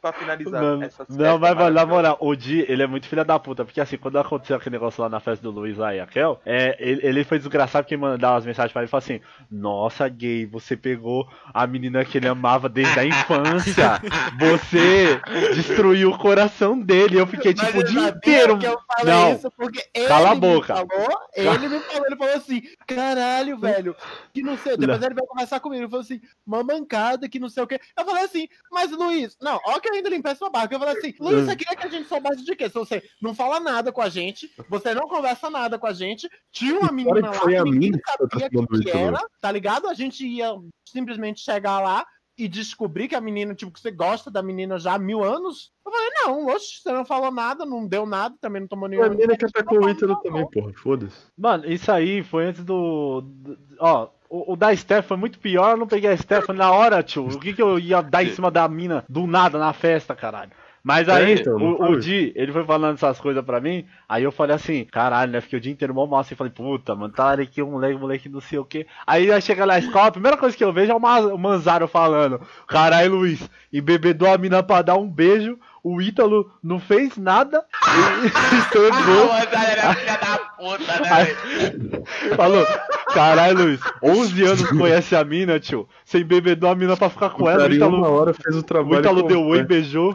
Pra 0.00 0.12
finalizar 0.12 0.62
Mano, 0.62 0.84
essas 0.84 1.08
não, 1.08 1.38
mas, 1.38 1.54
mano, 1.54 1.70
na 1.74 1.86
moral, 1.86 2.16
o 2.20 2.34
Di, 2.34 2.64
ele 2.68 2.82
é 2.82 2.86
muito 2.86 3.06
filha 3.08 3.24
da 3.24 3.38
puta, 3.38 3.64
porque 3.64 3.80
assim, 3.80 3.96
quando 3.96 4.18
aconteceu 4.18 4.56
aquele 4.56 4.74
negócio 4.74 5.02
lá 5.02 5.08
na 5.08 5.20
festa 5.20 5.42
do 5.42 5.50
Luiz 5.50 5.76
lá 5.76 5.94
e 5.94 6.00
a 6.00 6.06
Kel, 6.06 6.40
é, 6.44 6.76
ele, 6.78 7.00
ele 7.06 7.24
foi 7.24 7.38
desgraçado 7.38 7.84
porque 7.84 7.96
mandava 7.96 8.36
as 8.38 8.46
mensagens 8.46 8.72
pra 8.72 8.82
ele 8.82 8.88
e 8.88 8.90
falou 8.90 9.02
assim: 9.02 9.20
Nossa, 9.50 10.08
gay, 10.08 10.46
você 10.46 10.76
pegou 10.76 11.28
a 11.52 11.66
menina 11.66 12.04
que 12.04 12.18
ele 12.18 12.28
amava 12.28 12.68
desde 12.68 12.98
a 12.98 13.04
infância, 13.04 14.00
você 14.38 15.20
destruiu 15.54 16.10
o 16.10 16.18
coração 16.18 16.78
dele. 16.78 17.18
Eu 17.18 17.26
fiquei 17.26 17.54
Mas 17.56 17.66
tipo 17.66 17.78
o 17.78 17.80
ele 17.82 17.90
dia 17.90 18.08
inteiro. 18.08 18.58
que 18.58 18.66
eu 18.66 18.78
falei 18.86 19.14
Não, 19.14 19.32
isso 19.34 19.50
porque 19.50 19.82
ele 19.94 20.06
cala 20.08 20.30
a 20.30 20.34
me 20.34 20.40
boca. 20.40 20.74
falou, 20.74 21.18
ele 21.34 21.68
me 21.68 21.80
falou, 21.80 22.06
ele 22.06 22.16
falou 22.16 22.34
assim, 22.34 22.62
caralho, 22.86 23.58
velho, 23.58 23.96
que 24.32 24.42
não 24.42 24.56
sei, 24.58 24.76
depois 24.76 25.02
ele 25.02 25.14
veio 25.14 25.26
conversar 25.26 25.60
comigo, 25.60 25.82
ele 25.82 25.90
falou 25.90 26.02
assim, 26.02 26.20
uma 26.46 26.62
mancada, 26.62 27.28
que 27.28 27.38
não 27.38 27.48
sei 27.48 27.62
o 27.62 27.66
que. 27.66 27.80
Eu 27.96 28.04
falei 28.04 28.24
assim, 28.24 28.48
mas 28.70 28.90
Luiz, 28.90 29.36
não, 29.44 29.60
ó 29.66 29.78
que 29.78 29.88
eu 29.88 29.92
ainda 29.94 30.08
limpei 30.08 30.34
sua 30.34 30.50
barca. 30.50 30.74
Eu 30.74 30.78
falei 30.80 30.96
assim, 30.96 31.14
Luiz, 31.20 31.44
você 31.44 31.54
queria 31.54 31.76
que 31.76 31.86
a 31.86 31.90
gente 31.90 32.08
soubesse 32.08 32.44
de 32.44 32.56
quê? 32.56 32.68
Se 32.68 32.74
você 32.74 33.02
não 33.20 33.34
fala 33.34 33.60
nada 33.60 33.92
com 33.92 34.00
a 34.00 34.08
gente, 34.08 34.50
você 34.68 34.94
não 34.94 35.06
conversa 35.06 35.50
nada 35.50 35.78
com 35.78 35.86
a 35.86 35.92
gente, 35.92 36.28
tinha 36.50 36.78
uma 36.78 36.90
menina 36.90 37.20
que 37.20 37.26
lá 37.28 37.34
foi 37.34 37.52
que 37.52 37.58
a 37.58 37.64
ninguém 37.64 37.92
que 37.92 37.98
tá 38.00 38.14
sabia 38.18 38.48
que 38.50 38.56
isso, 38.56 38.88
era, 38.96 39.20
tá 39.40 39.52
ligado? 39.52 39.86
A 39.86 39.94
gente 39.94 40.26
ia 40.26 40.54
simplesmente 40.88 41.40
chegar 41.40 41.80
lá 41.80 42.04
e 42.36 42.48
descobrir 42.48 43.06
que 43.06 43.14
a 43.14 43.20
menina, 43.20 43.54
tipo, 43.54 43.70
que 43.70 43.78
você 43.80 43.92
gosta 43.92 44.28
da 44.28 44.42
menina 44.42 44.76
já 44.76 44.94
há 44.94 44.98
mil 44.98 45.22
anos. 45.22 45.70
Eu 45.86 45.92
falei, 45.92 46.08
não, 46.16 46.46
oxe, 46.46 46.80
você 46.82 46.90
não 46.90 47.04
falou 47.04 47.30
nada, 47.30 47.64
não 47.64 47.86
deu 47.86 48.04
nada, 48.06 48.34
também 48.40 48.60
não 48.60 48.66
tomou 48.66 48.88
nenhum. 48.88 49.04
A 49.04 49.08
menina 49.08 49.36
que 49.36 49.44
atacou 49.44 49.84
o 49.84 49.88
Ítalo 49.88 50.16
também, 50.20 50.50
porra, 50.50 50.72
foda-se. 50.74 51.16
Mano, 51.38 51.64
isso 51.70 51.92
aí 51.92 52.24
foi 52.24 52.46
antes 52.46 52.64
do. 52.64 53.20
do- 53.20 53.58
ó, 53.78 54.08
o, 54.28 54.52
o 54.52 54.56
da 54.56 54.74
Steph 54.74 55.06
foi 55.06 55.16
muito 55.16 55.38
pior, 55.38 55.72
eu 55.72 55.76
não 55.76 55.86
peguei 55.86 56.10
a 56.10 56.16
Steph 56.16 56.48
na 56.48 56.70
hora, 56.72 57.02
tio. 57.02 57.26
O 57.26 57.38
que, 57.38 57.52
que 57.52 57.62
eu 57.62 57.78
ia 57.78 58.02
dar 58.02 58.24
em 58.24 58.30
cima 58.30 58.50
da 58.50 58.68
mina 58.68 59.04
do 59.08 59.26
nada 59.26 59.58
na 59.58 59.72
festa, 59.72 60.14
caralho? 60.14 60.50
Mas 60.82 61.08
aí, 61.08 61.32
É, 61.32 61.34
então, 61.36 61.56
o, 61.56 61.92
o? 61.92 61.96
Di, 61.96 62.30
ele 62.36 62.52
foi 62.52 62.62
falando 62.62 62.96
essas 62.96 63.18
coisas 63.18 63.42
pra 63.42 63.58
mim, 63.58 63.86
aí 64.06 64.22
eu 64.22 64.30
falei 64.30 64.54
assim, 64.54 64.84
caralho, 64.84 65.32
né? 65.32 65.40
Fiquei 65.40 65.58
o 65.58 65.62
dia 65.62 65.72
inteiro 65.72 65.94
mal 65.94 66.06
mal 66.06 66.20
assim, 66.20 66.34
falei, 66.34 66.52
puta, 66.52 66.94
mano, 66.94 67.10
tá 67.10 67.32
aqui 67.32 67.62
um 67.62 67.70
moleque, 67.70 67.98
moleque 67.98 68.28
não 68.28 68.40
sei 68.40 68.58
o 68.58 68.66
que. 68.66 68.86
Aí 69.06 69.32
aí 69.32 69.40
chega 69.40 69.64
lá 69.64 69.74
na 69.74 69.78
escola, 69.78 70.08
a 70.08 70.12
primeira 70.12 70.36
coisa 70.36 70.54
que 70.54 70.62
eu 70.62 70.74
vejo 70.74 70.92
é 70.92 70.94
o 70.94 71.38
Manzaro 71.38 71.88
falando, 71.88 72.38
caralho, 72.68 73.14
Luiz, 73.14 73.48
embebedou 73.72 74.30
a 74.30 74.36
mina 74.36 74.62
pra 74.62 74.82
dar 74.82 74.96
um 74.96 75.08
beijo, 75.08 75.58
o 75.84 76.00
Ítalo 76.00 76.50
não 76.62 76.80
fez 76.80 77.16
nada, 77.18 77.62
e 78.22 78.26
estragou. 78.56 79.30
Ah, 79.30 79.64
era 79.70 79.94
filha 79.94 80.16
da 80.16 80.38
puta, 80.38 81.00
né, 81.00 81.08
Aí-? 81.12 82.34
Falou, 82.34 82.66
caralho, 83.12 83.58
Luiz, 83.64 83.80
11 84.02 84.44
anos 84.44 84.70
conhece 84.72 85.14
a 85.14 85.22
mina, 85.22 85.60
tio. 85.60 85.86
Você 86.04 86.20
embebedou 86.20 86.70
a 86.70 86.74
mina 86.74 86.96
pra 86.96 87.10
ficar 87.10 87.30
com 87.30 87.44
O 87.44 87.48
ela, 87.48 87.68
o 87.68 87.72
em 87.72 87.82
uma 87.82 88.00
Ítalo, 88.00 88.02
hora 88.08 88.32
fez 88.32 88.56
o 88.56 88.62
o 88.62 88.62
trabalho. 88.62 89.00
Ítalo 89.00 89.22
deu 89.22 89.42
oi, 89.42 89.62
completo. 89.62 89.64
beijou. 89.64 90.14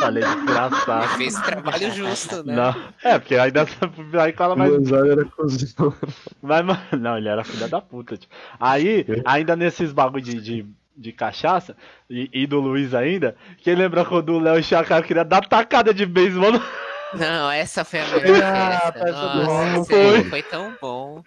Falei, 0.00 0.24
desgraçado. 0.24 1.08
Fez 1.16 1.34
trabalho 1.40 1.90
justo, 1.92 2.42
né? 2.44 2.54
Não, 2.54 2.74
é, 3.04 3.18
porque 3.18 3.36
aí 3.36 3.50
dessa 3.50 3.90
aí 4.20 4.32
cola 4.32 4.54
O 4.54 4.58
mais. 4.58 4.72
Era 4.90 5.24
cozão. 5.26 5.94
Mas, 6.40 6.64
mano, 6.64 6.80
não, 6.98 7.18
ele 7.18 7.28
era 7.28 7.44
filha 7.44 7.68
da 7.68 7.80
puta, 7.80 8.16
tio. 8.16 8.28
Aí, 8.58 9.06
ainda 9.24 9.56
nesses 9.56 9.92
bagulho 9.92 10.22
de, 10.22 10.40
de, 10.40 10.66
de 11.00 11.12
cachaça, 11.12 11.74
e, 12.08 12.28
e 12.32 12.46
do 12.46 12.60
Luiz 12.60 12.94
ainda, 12.94 13.34
quem 13.58 13.74
lembra 13.74 14.04
quando 14.04 14.34
o 14.34 14.38
Léo 14.38 14.60
o 14.60 14.62
Chacal 14.62 15.02
queria 15.02 15.24
dar 15.24 15.46
tacada 15.46 15.94
de 15.94 16.04
beisebol 16.04 16.52
no 16.52 16.62
Não, 17.14 17.50
essa 17.50 17.84
foi 17.84 18.00
a 18.00 18.06
melhor 18.20 18.42
Ah, 18.44 18.92
festa. 18.92 19.34
Nossa, 19.34 19.94
aí 19.94 20.10
Foi. 20.20 20.24
foi 20.24 20.42
tão 20.42 20.72
bom. 20.80 21.22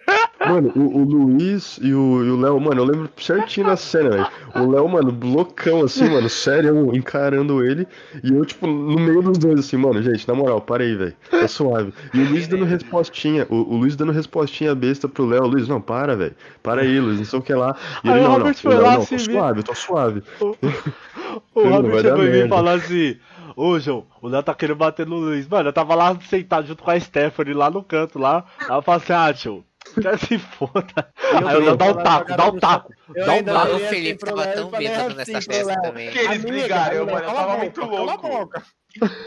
Mano, 0.46 0.72
o, 0.74 0.98
o 0.98 1.04
Luiz 1.04 1.78
e 1.82 1.92
o 1.94 2.00
o 2.34 2.40
Léo, 2.40 2.60
mano, 2.60 2.80
eu 2.82 2.84
lembro 2.84 3.10
certinho 3.18 3.66
da 3.66 3.76
cena, 3.76 4.10
velho. 4.10 4.26
O 4.56 4.70
Léo, 4.70 4.88
mano, 4.88 5.16
loucão 5.22 5.82
assim, 5.84 6.08
mano, 6.08 6.28
sério, 6.28 6.94
encarando 6.94 7.64
ele. 7.64 7.86
E 8.22 8.32
eu, 8.32 8.44
tipo, 8.44 8.66
no 8.66 8.98
meio 8.98 9.22
dos 9.22 9.38
dois, 9.38 9.60
assim, 9.60 9.76
mano, 9.76 10.02
gente, 10.02 10.26
na 10.26 10.34
moral, 10.34 10.60
para 10.60 10.82
aí, 10.84 10.94
velho. 10.94 11.14
Tá 11.30 11.46
suave. 11.48 11.92
E 12.12 12.20
o 12.20 12.28
Luiz 12.28 12.46
dando 12.48 12.64
respostinha, 12.64 13.46
o, 13.50 13.56
o 13.74 13.76
Luiz 13.76 13.96
dando 13.96 14.12
respostinha 14.12 14.74
besta 14.74 15.08
pro 15.08 15.26
Léo. 15.26 15.46
Luiz, 15.46 15.68
não, 15.68 15.80
para, 15.80 16.16
velho. 16.16 16.34
Para 16.62 16.82
aí, 16.82 16.98
Luiz, 17.00 17.18
não 17.18 17.24
sei 17.24 17.38
o 17.38 17.42
que 17.42 17.54
lá. 17.54 17.76
E 18.02 18.10
Aí 18.10 18.18
ele, 18.18 18.24
o 18.24 18.28
não, 18.28 18.38
não, 18.38 18.48
Robert 18.48 18.56
o 18.62 18.62
foi 18.62 18.74
Léo, 18.74 18.82
lá, 18.82 18.98
não, 18.98 19.04
tô 19.06 19.16
vê. 19.16 19.18
suave, 19.18 19.62
tô 19.62 19.74
suave. 19.74 20.22
O 21.54 21.64
Não, 21.64 21.70
Robert 21.70 21.92
vai 21.92 22.02
dar 22.04 22.16
chegou 22.16 22.24
em 22.24 22.30
mim 22.30 22.40
e 22.40 22.44
merda. 22.44 22.48
falou 22.48 22.74
assim: 22.74 23.16
Ô 23.56 23.78
João, 23.78 24.06
o 24.20 24.28
Léo 24.28 24.42
tá 24.42 24.54
querendo 24.54 24.76
bater 24.76 25.06
no 25.06 25.16
Luiz. 25.16 25.46
Mano, 25.46 25.68
eu 25.68 25.72
tava 25.72 25.94
lá 25.94 26.18
sentado 26.20 26.66
junto 26.66 26.82
com 26.82 26.90
a 26.90 26.98
Stephanie 26.98 27.54
lá 27.54 27.70
no 27.70 27.82
canto 27.84 28.18
lá. 28.18 28.44
Eu 28.68 28.82
falei 28.82 29.00
assim: 29.02 29.12
Ah, 29.12 29.32
tio, 29.32 29.64
quer 30.00 30.18
se 30.18 30.38
foda. 30.38 31.08
Aí 31.46 31.56
o 31.56 31.60
Léo 31.64 31.76
dá 31.76 31.86
o 31.90 31.94
taco, 32.02 32.36
dá 32.36 32.48
o 32.48 32.58
taco. 32.60 32.92
Eu 33.14 33.26
Dá 33.26 33.32
um 33.34 33.44
taco. 33.44 33.76
O 33.76 33.78
Felipe 33.80 34.24
tava 34.24 34.46
tão 34.48 34.70
bêbado 34.70 35.20
assim 35.20 35.32
nessa 35.32 35.52
festa 35.52 35.80
também. 35.82 36.10
Que 36.10 36.18
eles 36.18 36.44
"Amiga, 36.44 36.48
brigaram, 36.48 36.94
Léo, 36.96 37.06
mano, 37.06 37.18
eu 37.28 37.34
tava 37.34 37.56
muito 37.58 37.80
louco. 37.84 38.28
boca. 38.28 38.62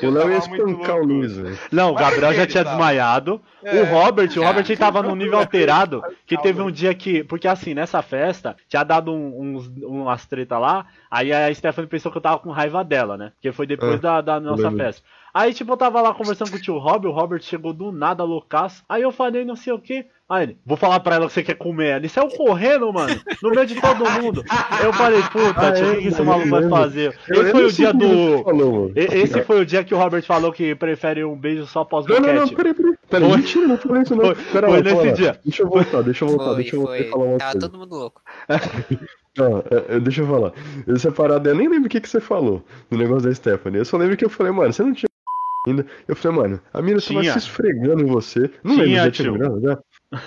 O 0.02 0.10
Léo 0.10 0.32
ia 0.32 0.38
espancar 0.38 0.96
o. 0.96 1.04
Luiz, 1.06 1.36
velho. 1.36 1.60
Não, 1.72 1.92
o 1.92 1.96
Gabriel 1.96 2.34
já 2.34 2.44
ele 2.44 2.52
tinha 2.52 2.64
desmaiado. 2.64 3.42
É. 3.64 3.82
O 3.82 3.86
Robert, 3.86 4.30
o. 4.38 4.42
Robert 4.44 4.78
tava 4.78 5.04
num 5.04 5.14
nível 5.16 5.38
alterado. 5.40 6.02
Que 6.26 6.38
teve 6.38 6.62
um 6.62 6.72
dia 6.72 6.94
que. 6.96 7.22
Porque 7.24 7.48
assim, 7.48 7.74
nessa 7.74 8.02
festa, 8.02 8.56
tinha 8.70 8.84
dado 8.84 9.12
um- 9.12 9.56
uns, 9.58 9.68
umas 9.84 10.26
treta 10.26 10.58
lá. 10.58 10.86
Aí 11.12 11.34
a 11.34 11.54
Stephanie 11.54 11.90
pensou 11.90 12.10
que 12.12 12.18
eu 12.18 12.22
tava 12.22 12.40
com 12.40 12.50
raiva 12.50 12.82
dela, 12.84 13.18
né? 13.18 13.32
Porque 13.36 13.52
foi 13.52 13.68
depois 13.68 13.96
Ah, 13.96 14.22
da, 14.22 14.22
da 14.22 14.40
nossa 14.40 14.72
festa. 14.72 15.04
Aí, 15.34 15.54
tipo, 15.54 15.72
eu 15.74 15.78
tava 15.78 16.02
lá 16.02 16.14
conversando 16.14 16.50
com 16.50 16.58
o 16.58 16.62
tio 16.62 16.78
Rob, 16.80 17.06
o 17.06 17.12
Robert 17.12 17.42
chegou 17.44 17.72
do 17.74 17.92
nada, 17.92 18.24
loucaço. 18.24 18.84
Aí 18.90 19.02
eu 19.04 19.12
falei, 19.12 19.44
não 19.46 19.56
sei 19.56 19.72
o 19.74 19.80
que. 19.80 20.06
Aí 20.30 20.44
ele, 20.44 20.58
vou 20.66 20.76
falar 20.76 21.00
pra 21.00 21.16
ela 21.16 21.28
que 21.28 21.32
você 21.34 21.42
quer 21.42 21.54
comer. 21.56 21.96
Ele 21.96 22.10
saiu 22.10 22.28
correndo, 22.28 22.92
mano, 22.92 23.18
no 23.42 23.50
meio 23.50 23.66
de 23.66 23.76
todo 23.80 24.10
mundo. 24.22 24.44
Eu 24.84 24.92
falei, 24.92 25.22
puta, 25.32 25.70
Ah, 25.70 25.72
tio, 25.72 25.86
o 25.86 25.92
é, 25.94 25.96
que 26.02 26.08
esse 26.10 26.22
maluco 26.22 26.50
vai 26.50 26.68
fazer? 26.68 27.18
Esse 27.30 27.52
foi 27.52 27.66
o 27.66 27.72
dia 27.72 27.94
do. 27.94 28.44
Falou, 28.44 28.92
Esse 28.94 29.42
foi 29.44 29.62
o 29.62 29.66
dia 29.66 29.84
que 29.86 29.94
o 29.96 29.98
Robert 29.98 30.24
falou 30.24 30.52
que 30.52 30.76
prefere 30.76 31.24
um 31.24 31.34
beijo 31.38 31.66
só 31.66 31.88
Não, 31.90 32.20
não, 32.20 32.34
não, 32.34 32.48
pós-boquete. 32.50 32.56
peraí, 32.56 32.74
peraí. 32.74 32.94
Peraí, 33.10 33.30
Foi. 33.30 33.38
mentira, 33.38 33.68
não 33.70 33.78
falei 33.78 34.02
isso 34.02 34.16
não. 34.18 34.26
Foi- 34.26 34.36
Pera 34.52 34.68
foi 34.68 34.84
lá, 34.84 34.84
nesse 35.02 35.12
dia. 35.14 35.40
Deixa 35.46 35.64
eu 35.64 35.70
voltar, 35.70 36.02
deixa 36.02 36.26
eu 36.26 36.30
voltar, 36.30 36.46
Foi, 36.46 36.56
deixa 36.56 36.76
eu 36.76 36.80
voltar 36.82 37.00
e 37.00 37.04
falar 37.10 37.24
foi. 37.24 37.28
uma 37.32 37.38
Tava 37.38 37.52
coisa. 37.54 37.70
todo 37.70 37.80
mundo 37.80 37.96
louco. 37.96 38.22
Não, 39.38 39.60
é, 39.60 39.96
é, 39.96 40.00
deixa 40.00 40.22
eu 40.24 40.28
falar. 40.28 40.52
Essa 40.88 41.12
parada, 41.12 41.50
eu 41.52 41.56
nem 41.56 41.70
lembro 41.70 41.86
o 41.86 41.90
que, 41.90 42.02
que 42.02 42.10
você 42.10 42.20
falou 42.20 42.64
no 42.90 42.98
negócio 42.98 43.30
da 43.30 43.36
Stephanie. 43.36 43.78
Eu 43.80 43.86
só 43.86 43.96
lembro 43.96 44.18
que 44.18 44.26
eu 44.26 44.30
falei, 44.30 44.52
mano, 44.52 44.74
você 44.74 44.82
não 44.84 44.94
tinha 44.94 45.08
ainda. 45.68 45.86
Eu 46.08 46.16
falei, 46.16 46.38
mano, 46.38 46.60
a 46.74 46.82
mina 46.82 47.00
tava 47.00 47.24
se 47.24 47.38
esfregando 47.38 48.02
em 48.02 48.08
você. 48.08 48.50
Não 48.64 48.74
Tinha, 48.74 48.86
lembro, 48.86 48.96
já 49.06 49.12
tinha 49.12 49.30
tio. 49.30 49.38
grana, 49.38 49.62
já. 49.62 49.80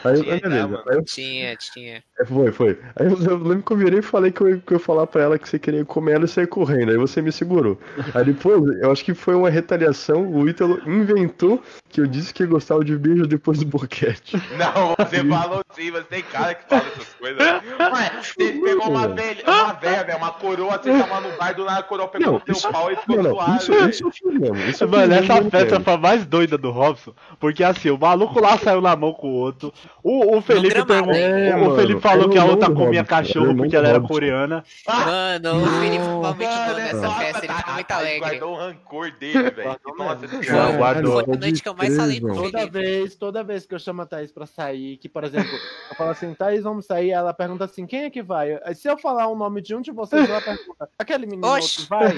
Aí, 0.04 0.20
Tinha, 0.22 0.34
aí 0.34 0.40
beleza. 0.40 0.84
Aí 0.88 0.96
eu, 0.96 1.04
Tinha, 1.04 1.56
tinha. 1.56 2.04
É, 2.20 2.24
foi, 2.24 2.52
foi. 2.52 2.78
Aí 2.96 3.06
eu, 3.06 3.18
eu 3.22 3.36
lembro 3.38 3.62
que 3.62 3.72
eu 3.72 3.76
virei 3.76 3.98
e 4.00 4.02
falei 4.02 4.30
que 4.30 4.40
eu, 4.40 4.48
ia- 4.48 4.58
que 4.58 4.72
eu 4.72 4.78
ia 4.78 4.84
falar 4.84 5.06
pra 5.06 5.22
ela 5.22 5.38
que 5.38 5.48
você 5.48 5.58
queria 5.58 5.84
comer 5.84 6.12
ela 6.12 6.24
e 6.24 6.28
sair 6.28 6.46
correndo. 6.46 6.90
Aí 6.90 6.96
você 6.96 7.20
me 7.22 7.32
segurou. 7.32 7.78
Aí 8.14 8.24
depois, 8.24 8.62
eu 8.82 8.90
acho 8.92 9.04
que 9.04 9.14
foi 9.14 9.34
uma 9.34 9.48
retaliação. 9.50 10.30
O 10.30 10.48
Ítalo 10.48 10.80
inventou 10.86 11.62
que 11.88 12.00
eu 12.00 12.06
disse 12.06 12.32
que 12.32 12.44
gostava 12.46 12.84
de 12.84 12.96
beijo 12.96 13.26
depois 13.26 13.58
do 13.58 13.66
boquete. 13.66 14.36
Não, 14.56 14.94
você 14.96 15.24
falou 15.24 15.62
sim, 15.74 15.90
você 15.90 16.04
tem 16.04 16.22
cara 16.22 16.54
que 16.54 16.68
fala 16.68 16.82
essas 16.94 17.14
coisas. 17.14 17.38
Ué, 17.40 18.12
você 18.22 18.52
pegou 18.52 18.88
uma 18.90 19.08
velha, 19.08 19.42
uma 19.46 19.72
velha, 19.72 20.16
uma 20.16 20.30
coroa, 20.32 20.78
você 20.82 20.90
tava 20.98 21.20
no 21.20 21.36
bar 21.36 21.54
do 21.54 21.64
nada, 21.64 21.80
a 21.80 21.82
coroa 21.82 22.08
pegou 22.08 22.26
Não, 22.26 22.32
no 22.34 22.40
teu 22.40 22.54
isso- 22.54 22.70
pau 22.70 22.90
e 22.92 22.96
ficou 22.96 23.22
Não, 23.22 23.30
suave. 23.30 23.56
isso, 23.58 23.72
isso 23.88 24.04
eu 24.06 24.10
fiz 24.10 24.38
mesmo. 24.40 24.56
Isso 24.68 24.88
Mano, 24.88 25.12
essa 25.14 25.42
festa 25.50 25.80
foi 25.80 25.94
a 25.94 25.96
mais 25.96 26.24
doida 26.26 26.56
do 26.58 26.70
Robson, 26.70 27.12
porque 27.38 27.62
assim, 27.64 27.90
o 27.90 27.98
maluco 27.98 28.40
lá 28.40 28.56
saiu 28.58 28.80
na 28.80 28.94
mão 28.94 29.12
com 29.12 29.28
o 29.28 29.34
outro. 29.34 29.72
O, 30.02 30.36
o 30.36 30.40
Felipe 30.42 30.84
perguntou. 30.84 31.14
hein? 31.14 31.54
o 31.54 31.72
É, 31.72 31.76
Felipe 31.76 32.00
falou 32.10 32.28
que 32.28 32.38
a 32.38 32.44
outra 32.44 32.70
comia 32.70 33.04
cachorro 33.04 33.54
porque 33.56 33.76
ela 33.76 33.88
era 33.88 34.00
coreana. 34.00 34.64
Mano, 34.86 35.62
o 35.62 35.66
Felipe 35.80 36.04
bom 36.04 36.22
Mano, 36.22 36.74
nessa 36.76 37.10
festa, 37.10 37.38
ele 37.38 37.46
tá- 37.48 37.54
ficou 37.58 37.74
muito 37.74 37.90
alegre. 37.92 38.18
guardou 38.20 38.52
o 38.52 38.56
rancor 38.56 39.10
dele, 39.18 39.50
velho. 39.50 39.76
Nossa, 39.98 40.26
Não, 40.26 40.42
senhora. 40.42 40.72
guardou. 40.76 41.24
Foi 41.24 41.34
a 41.34 41.38
noite 41.38 41.62
que 41.62 41.68
eu 41.68 41.74
mais 41.74 41.96
falei 41.96 42.20
com 42.20 42.26
o 42.30 42.34
João. 42.34 42.50
Toda 42.50 42.66
vez, 42.66 43.14
toda 43.14 43.44
vez 43.44 43.66
que 43.66 43.74
eu 43.74 43.78
chamo 43.78 44.02
a 44.02 44.06
Thaís 44.06 44.32
pra 44.32 44.46
sair, 44.46 44.96
que, 44.98 45.08
por 45.08 45.24
exemplo, 45.24 45.50
eu 45.90 45.96
falo 45.96 46.10
assim, 46.10 46.32
Thaís, 46.34 46.62
vamos 46.62 46.86
sair, 46.86 47.10
ela 47.10 47.32
pergunta 47.34 47.64
assim, 47.64 47.86
quem 47.86 48.04
é 48.04 48.10
que 48.10 48.22
vai? 48.22 48.58
Se 48.74 48.88
eu 48.88 48.96
falar 48.98 49.26
o 49.28 49.36
nome 49.36 49.60
de 49.60 49.74
um 49.74 49.80
de 49.80 49.90
vocês, 49.92 50.28
ela 50.28 50.40
pergunta, 50.40 50.88
aquele 50.98 51.26
menino 51.26 51.46
outro 51.48 51.86
vai? 51.88 52.16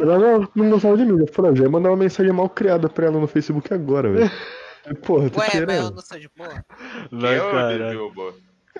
Ela 0.00 0.18
não, 0.18 0.48
não 0.54 0.70
gostava 0.70 0.96
de 0.96 1.04
mim. 1.04 1.18
Eu 1.20 1.26
falei, 1.32 1.50
"Ah, 1.52 1.54
já 1.54 1.62
ia 1.64 1.70
mandar 1.70 1.90
uma 1.90 1.96
mensagem 1.96 2.32
mal 2.32 2.48
criada 2.48 2.88
pra 2.88 3.06
ela 3.06 3.18
no 3.18 3.26
Facebook 3.26 3.72
agora, 3.72 4.10
velho. 4.10 4.30
Porra, 5.04 5.24
Ué, 5.24 5.66
mas 5.66 5.76
eu 5.78 5.90
não 5.90 6.02
sou 6.02 6.18
de 6.18 6.28
boa. 6.36 6.64
Não, 7.10 7.28
Eu, 7.28 7.50
cara. 7.50 7.92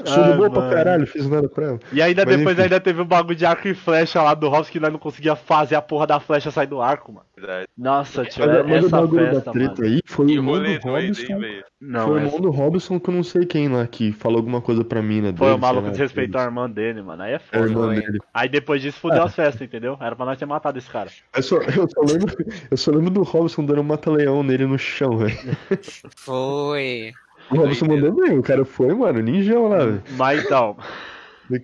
Sou 0.05 0.25
de 0.25 0.45
Ah, 0.45 0.51
pra 0.51 0.71
caralho, 0.71 1.07
fiz 1.07 1.29
nada 1.29 1.49
pra 1.49 1.67
ela. 1.67 1.81
E 1.93 2.01
ainda 2.03 2.25
Mas 2.25 2.37
depois 2.37 2.55
enfim. 2.55 2.63
ainda 2.65 2.81
teve 2.81 3.01
o 3.03 3.05
bagulho 3.05 3.37
de 3.37 3.45
arco 3.47 3.69
e 3.69 3.75
flecha 3.75 4.23
lá 4.23 4.35
do 4.35 4.49
Robson 4.49 4.73
que 4.73 4.81
nós 4.81 4.93
não 4.93 4.99
conseguia 4.99 5.37
fazer 5.37 5.75
a 5.75 5.83
porra 5.83 6.07
da 6.07 6.21
flecha 6.21 6.51
sair 6.51 6.67
do 6.67 6.81
arco, 6.81 7.13
mano. 7.13 7.27
Verdade. 7.37 7.67
Nossa, 7.77 8.25
tio, 8.25 8.47
Mas, 8.47 8.67
mas 8.67 8.83
o 8.83 8.87
essa 8.87 9.01
bagulho 9.01 9.27
festa, 9.27 9.45
da 9.45 9.53
treta 9.53 9.83
mano. 9.83 9.95
aí 9.95 10.01
foi 10.05 10.27
Que 10.27 10.33
o 10.33 10.35
irmão 10.37 10.63
do 10.63 10.73
Robson. 10.91 11.41
Não, 11.81 12.07
foi 12.07 12.15
o 12.15 12.19
irmão 12.23 12.41
do 12.41 12.51
Robson 12.51 13.01
que 13.01 13.09
eu 13.09 13.15
não 13.15 13.23
sei 13.25 13.47
quem 13.47 13.69
lá, 13.69 13.87
que 13.87 14.13
falou 14.13 14.37
alguma 14.39 14.61
coisa 14.61 14.85
pra 14.85 15.01
mina 15.01 15.29
foi 15.35 15.47
dele, 15.47 15.57
o 15.57 15.59
maluco 15.59 15.91
desrespeitou 15.91 16.39
a 16.41 16.45
irmã 16.45 16.69
dele, 16.69 17.01
mano. 17.03 17.23
Aí 17.23 17.33
é 17.33 17.37
É 17.37 17.39
foda. 17.39 17.73
Foi. 17.73 18.03
Aí 18.35 18.49
depois 18.49 18.83
disso 18.83 18.99
fudeu 18.99 19.23
as 19.23 19.35
festas, 19.35 19.63
entendeu? 19.63 19.97
Era 20.01 20.15
pra 20.15 20.27
nós 20.27 20.39
ter 20.39 20.45
matado 20.47 20.79
esse 20.79 20.91
cara. 20.91 21.09
Eu 21.35 21.43
só, 21.43 21.57
eu 21.57 21.89
só 21.89 22.01
lembro, 22.03 22.37
eu 22.71 22.77
só 22.77 22.91
lembro 22.91 23.11
do 23.11 23.23
Robson 23.23 23.65
dando 23.65 23.81
um 23.81 23.85
mata-leão 23.85 24.43
nele 24.43 24.67
no 24.67 24.79
chão, 24.79 25.17
velho. 25.17 25.37
Foi. 26.17 27.13
O 27.51 27.57
Robson 27.57 27.87
mandou 27.87 28.13
bem, 28.13 28.39
o 28.39 28.43
cara 28.43 28.65
foi, 28.65 28.95
mano, 28.95 29.21
ninjão 29.21 29.69
lá, 29.69 29.79
velho. 29.79 30.03
Mas 30.17 30.45
então, 30.45 30.77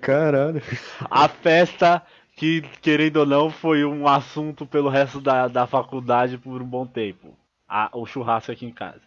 Caralho. 0.01 0.61
a 1.11 1.29
festa 1.29 2.03
que, 2.35 2.63
querendo 2.83 3.19
ou 3.19 3.27
não, 3.27 3.51
foi 3.51 3.85
um 3.85 4.07
assunto 4.09 4.67
pelo 4.67 4.89
resto 4.89 5.21
da, 5.21 5.49
da 5.49 5.67
faculdade 5.67 6.37
por 6.39 6.61
um 6.61 6.67
bom 6.67 6.87
tempo. 6.87 7.35
A- 7.69 7.91
o 7.93 8.05
churrasco 8.05 8.51
aqui 8.53 8.67
em 8.67 8.73
casa. 8.73 9.01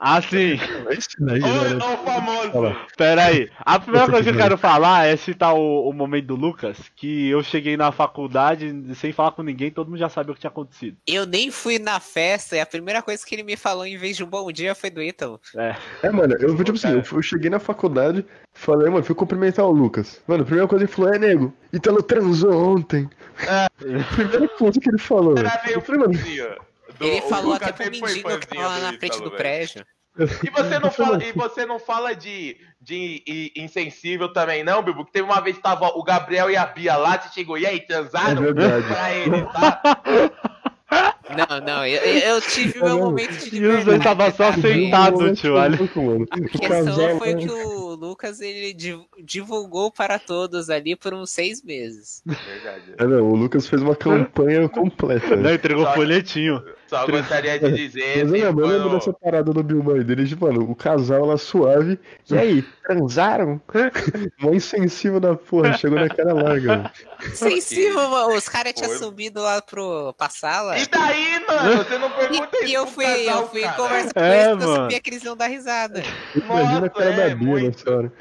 Assim, 0.00 0.54
Ô, 0.54 1.92
ô, 1.92 1.96
famoso. 1.98 2.52
Fala. 2.52 2.86
pera 2.96 3.24
aí. 3.26 3.50
A 3.58 3.78
primeira 3.78 4.08
coisa 4.08 4.22
que 4.24 4.34
eu 4.34 4.40
quero 4.40 4.56
falar 4.56 5.06
é 5.06 5.14
citar 5.14 5.54
o, 5.54 5.90
o 5.90 5.92
momento 5.92 6.28
do 6.28 6.36
Lucas, 6.36 6.78
que 6.96 7.28
eu 7.28 7.42
cheguei 7.42 7.76
na 7.76 7.92
faculdade 7.92 8.74
sem 8.94 9.12
falar 9.12 9.32
com 9.32 9.42
ninguém, 9.42 9.70
todo 9.70 9.88
mundo 9.88 9.98
já 9.98 10.08
sabia 10.08 10.32
o 10.32 10.34
que 10.34 10.40
tinha 10.40 10.50
acontecido. 10.50 10.96
Eu 11.06 11.26
nem 11.26 11.50
fui 11.50 11.78
na 11.78 12.00
festa 12.00 12.56
e 12.56 12.60
a 12.60 12.64
primeira 12.64 13.02
coisa 13.02 13.24
que 13.26 13.34
ele 13.34 13.42
me 13.42 13.58
falou 13.58 13.84
em 13.84 13.98
vez 13.98 14.16
de 14.16 14.24
um 14.24 14.26
bom 14.26 14.50
dia 14.50 14.74
foi 14.74 14.88
do 14.88 15.02
Ítalo. 15.02 15.38
É. 15.54 15.76
É, 16.02 16.10
mano, 16.10 16.34
eu 16.40 16.56
tipo 16.64 16.78
assim, 16.78 16.92
eu, 16.92 17.02
eu 17.12 17.22
cheguei 17.22 17.50
na 17.50 17.58
faculdade, 17.58 18.24
falei, 18.54 18.88
mano, 18.88 19.04
fui 19.04 19.14
cumprimentar 19.14 19.66
o 19.66 19.70
Lucas. 19.70 20.22
Mano, 20.26 20.44
a 20.44 20.46
primeira 20.46 20.66
coisa 20.66 20.86
que 20.86 20.90
ele 20.90 20.96
falou, 20.96 21.14
é, 21.14 21.18
nego, 21.18 21.54
Italo 21.74 22.02
transou 22.02 22.74
ontem. 22.74 23.06
Primeira 23.76 24.48
coisa 24.48 24.80
que 24.80 24.88
ele 24.88 24.98
falou. 24.98 25.34
velho. 25.34 25.46
Era 25.46 25.62
meio 25.64 25.76
Eu 25.76 25.80
falei, 25.82 26.00
mano. 26.00 26.14
Do- 27.00 27.06
Ele 27.06 27.20
o 27.20 27.28
falou 27.28 27.54
até 27.54 27.72
pro 27.72 27.90
mendigo 27.90 28.38
que 28.38 28.46
tava 28.46 28.68
lá 28.68 28.76
do 28.76 28.82
na 28.82 28.88
frente 28.90 29.06
Ítalo, 29.06 29.24
do 29.24 29.30
velho. 29.30 29.38
prédio. 29.38 29.86
E 30.44 30.50
você 30.50 30.78
não 30.78 30.90
fala, 30.92 31.24
e 31.24 31.32
você 31.32 31.64
não 31.66 31.78
fala 31.78 32.14
de, 32.14 32.56
de 32.80 33.22
i- 33.26 33.52
insensível 33.56 34.30
também, 34.32 34.62
não, 34.62 34.82
Bibu? 34.82 35.04
Que 35.06 35.12
teve 35.12 35.24
uma 35.24 35.40
vez 35.40 35.56
que 35.56 35.62
tava 35.62 35.86
o 35.88 36.02
Gabriel 36.02 36.50
e 36.50 36.56
a 36.56 36.66
Bia 36.66 36.96
lá, 36.96 37.18
você 37.18 37.30
chegou, 37.32 37.56
e 37.56 37.64
aí, 37.66 37.80
transaram? 37.80 38.42
É 38.44 38.52
verdade. 38.52 38.86
Pra 38.86 39.14
ele, 39.14 39.42
tá? 39.46 39.80
Não, 41.30 41.60
não, 41.64 41.86
eu, 41.86 42.02
eu 42.02 42.40
tive 42.40 42.82
meu 42.82 42.98
momento 42.98 43.48
de 43.48 43.62
E 43.62 43.64
os 43.64 43.84
dois 43.84 43.98
estavam 43.98 44.26
só 44.32 44.50
sabe? 44.50 44.62
sentados, 44.62 45.38
tio. 45.40 45.54
Olha. 45.54 45.78
A 45.78 45.82
O 45.84 46.48
questão 46.48 47.18
foi 47.18 47.34
né? 47.34 47.42
que 47.42 47.48
o 47.52 47.94
Lucas 47.94 48.40
ele 48.40 48.72
div- 48.74 49.04
divulgou 49.22 49.92
para 49.92 50.18
todos 50.18 50.68
ali 50.68 50.96
por 50.96 51.14
uns 51.14 51.30
seis 51.30 51.62
meses. 51.62 52.20
Verdade. 52.26 52.94
É, 52.98 53.06
não, 53.06 53.30
o 53.30 53.36
Lucas 53.36 53.68
fez 53.68 53.80
uma 53.80 53.94
campanha 53.94 54.68
completa. 54.68 55.36
Não, 55.36 55.54
entregou 55.54 55.84
Só- 55.84 55.94
folhetinho. 55.94 56.60
Só 56.90 57.06
gostaria 57.06 57.58
de 57.58 57.70
dizer. 57.72 58.24
Mas 58.24 58.32
eu 58.32 58.34
assim, 58.34 58.44
lembro, 58.44 58.64
eu 58.66 58.66
lembro 58.66 58.90
dessa 58.90 59.12
parada 59.12 59.52
do 59.52 59.62
Bill 59.62 59.82
Murray 59.82 60.02
dele, 60.04 60.26
tipo, 60.26 60.44
mano, 60.46 60.68
o 60.70 60.74
casal 60.74 61.24
lá 61.24 61.38
suave. 61.38 61.98
E 62.28 62.36
aí, 62.36 62.62
transaram? 62.84 63.60
Mó 64.40 64.52
insensível 64.52 65.20
da 65.20 65.36
porra, 65.36 65.72
chegou 65.74 65.98
na 66.00 66.08
cara 66.08 66.34
larga. 66.34 66.90
velho. 67.20 67.34
Sensível, 67.36 68.08
mano, 68.10 68.34
os 68.36 68.48
caras 68.48 68.72
tinham 68.72 68.90
subido 68.98 69.40
lá 69.40 69.62
pro, 69.62 70.12
pra 70.14 70.28
sala. 70.28 70.78
E 70.78 70.86
daí, 70.86 71.40
mano? 71.46 71.84
Você 71.84 71.98
não 71.98 72.10
pergunta 72.10 72.56
E, 72.58 72.64
isso 72.64 72.70
e 72.70 72.74
eu 72.74 72.86
fui, 72.86 73.04
casal, 73.04 73.42
eu 73.42 73.48
fui 73.48 73.60
cara. 73.62 73.76
conversar 73.76 74.14
com 74.14 74.20
É, 74.20 74.34
eles 74.34 74.48
porque 74.50 74.64
eu 74.64 74.68
mano. 74.68 74.82
sabia 74.82 75.00
que 75.00 75.10
eles 75.10 75.24
iam 75.24 75.36
dar 75.36 75.46
risada. 75.46 76.02
Imagina 76.34 76.86
a 76.86 76.90
Nossa, 76.90 76.90
cara 76.90 77.12
da 77.12 77.22
é, 77.22 77.34
Bia 77.34 77.46
muito. 77.48 77.66
nessa 77.66 77.90
hora. 77.96 78.12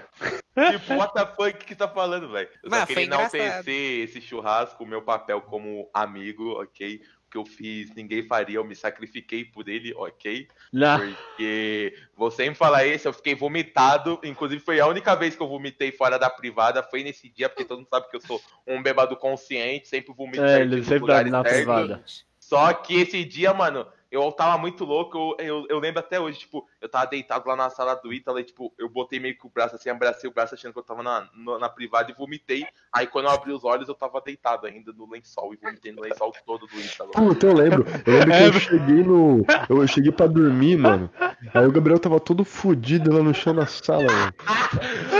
Tipo, 0.71 0.95
what 0.95 1.13
the 1.13 1.25
fuck 1.25 1.65
que 1.65 1.75
tá 1.75 1.87
falando, 1.87 2.29
velho? 2.29 2.49
Eu 2.63 2.69
só 2.69 2.85
queria 2.85 3.03
enaltecer 3.05 4.03
esse 4.03 4.21
churrasco, 4.21 4.83
o 4.83 4.87
meu 4.87 5.01
papel 5.01 5.41
como 5.41 5.89
amigo, 5.93 6.61
ok? 6.61 7.01
O 7.27 7.29
que 7.29 7.37
eu 7.37 7.45
fiz, 7.45 7.93
ninguém 7.93 8.23
faria, 8.23 8.57
eu 8.57 8.65
me 8.65 8.75
sacrifiquei 8.75 9.45
por 9.45 9.69
ele, 9.69 9.93
ok? 9.93 10.47
Não. 10.73 10.99
Porque 10.99 11.95
vou 12.15 12.31
sempre 12.31 12.55
falar 12.55 12.85
isso, 12.85 13.07
eu 13.07 13.13
fiquei 13.13 13.35
vomitado. 13.35 14.19
Inclusive, 14.23 14.61
foi 14.61 14.79
a 14.79 14.87
única 14.87 15.15
vez 15.15 15.35
que 15.35 15.41
eu 15.41 15.47
vomitei 15.47 15.91
fora 15.91 16.17
da 16.17 16.29
privada. 16.29 16.83
Foi 16.83 17.03
nesse 17.03 17.29
dia, 17.29 17.47
porque 17.47 17.65
todo 17.65 17.77
mundo 17.77 17.89
sabe 17.89 18.09
que 18.09 18.17
eu 18.17 18.21
sou 18.21 18.41
um 18.65 18.81
bêbado 18.81 19.15
consciente, 19.15 19.87
sempre 19.87 20.13
vomito 20.13 20.43
É, 20.43 20.61
ele 20.61 20.83
sempre 20.83 20.99
lugares 20.99 21.31
na 21.31 21.43
privada. 21.43 22.03
Só 22.39 22.73
que 22.73 22.99
esse 22.99 23.23
dia, 23.23 23.53
mano, 23.53 23.85
eu 24.11 24.31
tava 24.31 24.57
muito 24.57 24.83
louco. 24.83 25.17
Eu, 25.17 25.35
eu, 25.39 25.65
eu 25.69 25.79
lembro 25.79 25.99
até 25.99 26.19
hoje, 26.19 26.39
tipo, 26.39 26.67
eu 26.81 26.89
tava 26.89 27.07
deitado 27.07 27.47
lá 27.47 27.55
na 27.55 27.69
sala 27.69 27.95
do 27.95 28.13
Ítalo 28.13 28.39
e, 28.39 28.43
tipo, 28.43 28.73
eu 28.77 28.87
botei 28.89 29.19
meio 29.19 29.37
que 29.37 29.45
o 29.45 29.49
braço 29.49 29.75
assim, 29.75 29.89
abracei 29.89 30.29
o 30.29 30.33
braço 30.33 30.55
achando 30.55 30.73
que 30.73 30.79
eu 30.79 30.83
tava 30.83 31.03
na, 31.03 31.27
no- 31.33 31.59
na 31.59 31.67
privada 31.69 32.11
e 32.11 32.13
vomitei. 32.15 32.65
Aí 32.91 33.05
quando 33.07 33.25
eu 33.25 33.31
abri 33.31 33.51
os 33.51 33.63
olhos, 33.65 33.87
eu 33.89 33.95
tava 33.95 34.21
deitado 34.21 34.65
ainda 34.67 34.91
no 34.93 35.09
lençol 35.09 35.53
e 35.53 35.57
vomitei 35.57 35.91
no 35.91 36.01
lençol 36.01 36.33
todo 36.45 36.65
do 36.67 36.79
Ítalo. 36.79 37.11
Puta, 37.11 37.45
eu 37.47 37.53
lembro. 37.53 37.85
Eu 38.05 38.13
lembro 38.13 38.31
que 38.31 38.33
É, 38.43 38.47
eu 38.47 38.53
cheguei 38.53 39.03
no. 39.03 39.45
Eu 39.69 39.87
cheguei 39.87 40.11
pra 40.11 40.27
dormir, 40.27 40.77
mano. 40.77 41.09
Aí 41.53 41.65
o 41.65 41.71
Gabriel 41.71 41.99
tava 41.99 42.19
todo 42.19 42.43
fudido 42.45 43.11
lá 43.11 43.21
no 43.23 43.33
chão 43.33 43.53
da 43.55 43.65
sala, 43.65 44.03
mano. 44.11 44.33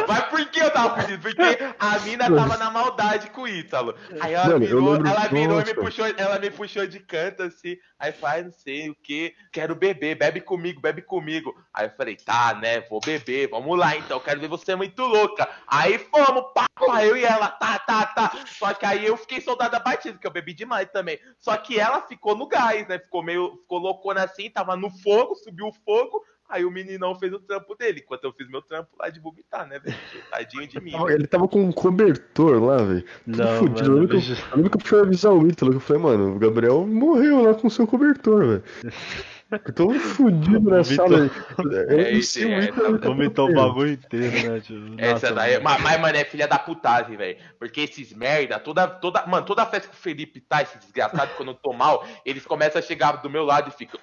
Mas 0.08 0.24
por 0.26 0.46
que 0.50 0.60
eu 0.60 0.72
tava 0.72 1.02
fugindo? 1.02 1.22
Porque 1.22 1.42
a 1.80 2.00
mina 2.00 2.26
tava 2.34 2.58
na 2.58 2.72
maldade 2.72 3.30
com 3.32 3.42
o 3.42 3.48
Ítalo. 3.48 3.96
Aí 4.20 4.34
ela 4.34 4.48
Mano, 4.48 4.60
virou, 4.60 4.92
lembro- 4.94 5.08
ela 5.08 5.28
virou 5.28 5.62
e 5.62 5.66
me 5.66 5.74
puxou, 5.74 6.06
ela 6.18 6.40
me 6.40 6.50
puxou 6.52 6.88
de 6.88 7.00
canto 7.00 7.44
assim. 7.44 7.78
Aí 7.98 8.12
faz, 8.12 8.46
não 8.46 8.52
sei 8.52 8.90
o 8.90 8.96
que, 8.96 9.34
quero 9.52 9.76
beber, 9.76 10.16
bebe 10.16 10.42
comigo, 10.42 10.82
bebe 10.82 11.02
comigo. 11.02 11.49
Aí 11.74 11.88
eu 11.88 11.92
falei, 11.92 12.16
tá, 12.16 12.54
né, 12.56 12.82
vou 12.82 13.00
beber, 13.00 13.50
vamos 13.50 13.78
lá 13.78 13.96
então, 13.96 14.20
quero 14.20 14.40
ver 14.40 14.48
você 14.48 14.76
muito 14.76 15.02
louca. 15.04 15.48
Aí 15.68 15.98
fomos, 15.98 16.52
pá, 16.54 16.66
pá, 16.76 17.06
eu 17.06 17.16
e 17.16 17.24
ela, 17.24 17.50
tá, 17.50 17.80
tá, 17.80 18.06
tá. 18.06 18.32
Só 18.48 18.74
que 18.74 18.86
aí 18.86 19.06
eu 19.06 19.18
fiquei 19.18 19.42
soldado 19.42 19.72
da 19.72 19.80
batida, 19.80 20.14
porque 20.14 20.28
eu 20.28 20.32
bebi 20.32 20.54
demais 20.54 20.90
também. 20.92 21.20
Só 21.40 21.56
que 21.58 21.80
ela 21.80 22.02
ficou 22.02 22.36
no 22.36 22.48
gás, 22.48 22.88
né, 22.88 23.00
ficou 23.00 23.24
meio, 23.24 23.58
ficou 23.62 23.80
loucona 23.80 24.24
assim, 24.24 24.50
tava 24.50 24.76
no 24.76 24.90
fogo, 24.90 25.36
subiu 25.36 25.68
o 25.68 25.74
fogo. 25.86 26.24
Aí 26.50 26.66
o 26.66 26.72
meninão 26.72 27.14
fez 27.14 27.32
o 27.32 27.40
trampo 27.40 27.76
dele, 27.76 28.02
enquanto 28.04 28.24
eu 28.24 28.34
fiz 28.34 28.50
meu 28.50 28.64
trampo 28.64 28.90
lá 29.00 29.08
de 29.10 29.20
vomitar, 29.20 29.68
né, 29.68 29.78
velho? 29.78 29.96
Tadinho 30.32 30.68
de 30.68 30.82
mim. 30.82 30.94
Ele 31.08 31.28
tava 31.28 31.48
com 31.48 31.62
um 31.62 31.72
cobertor 31.72 32.60
lá, 32.64 32.78
velho. 32.78 33.06
Não, 33.28 33.60
fudido. 33.60 33.92
Eu 33.92 33.98
mano, 33.98 34.14
eu 34.14 34.56
lembro 34.56 34.72
que 34.72 34.78
eu 34.78 34.82
fui 34.88 35.00
avisar 35.00 35.32
o 35.32 35.48
Ítalo, 35.48 35.72
que 35.72 35.78
eu 35.78 35.82
falei, 35.82 36.02
mano, 36.02 36.36
o 36.36 36.40
Gabriel 36.40 36.88
morreu 36.88 37.44
lá 37.44 37.54
com 37.54 37.70
seu 37.70 37.86
cobertor, 37.86 38.48
velho. 38.48 38.64
Eu 39.52 39.74
tô 39.74 39.90
fudido 39.94 40.60
Vomitou. 40.62 40.84
sala. 40.86 41.32
Eu 41.58 42.00
É, 42.00 42.12
não 42.12 42.20
esse- 42.20 42.32
sei 42.32 42.46
o 42.46 42.52
é, 42.52 42.66
Ítalo. 42.66 43.00
Vomitou 43.00 43.50
o 43.50 43.54
bagulho 43.56 43.94
inteiro, 43.94 44.50
né, 44.54 44.60
tio? 44.60 44.94
Essa 44.98 45.12
Nossa, 45.14 45.34
daí, 45.34 45.54
mano. 45.54 45.64
mas, 45.64 45.82
mas, 45.82 46.02
mano, 46.02 46.18
é 46.18 46.24
filha 46.24 46.48
da 46.48 46.60
putagem, 46.60 47.18
velho. 47.18 47.38
Porque 47.58 47.82
esses 47.82 48.14
merda, 48.14 48.60
toda, 48.60 48.88
toda, 48.88 49.26
mano, 49.26 49.46
toda 49.46 49.66
festa 49.66 49.88
que 49.90 49.96
o 49.96 49.98
Felipe 50.00 50.40
tá, 50.40 50.62
esse 50.62 50.78
desgraçado, 50.78 51.32
quando 51.36 51.50
eu 51.50 51.56
tô 51.56 51.74
mal, 51.74 52.06
eles 52.24 52.46
começam 52.46 52.78
a 52.80 52.84
chegar 52.84 53.14
do 53.14 53.30
meu 53.30 53.44
lado 53.44 53.70
e 53.70 53.72
ficam. 53.78 54.00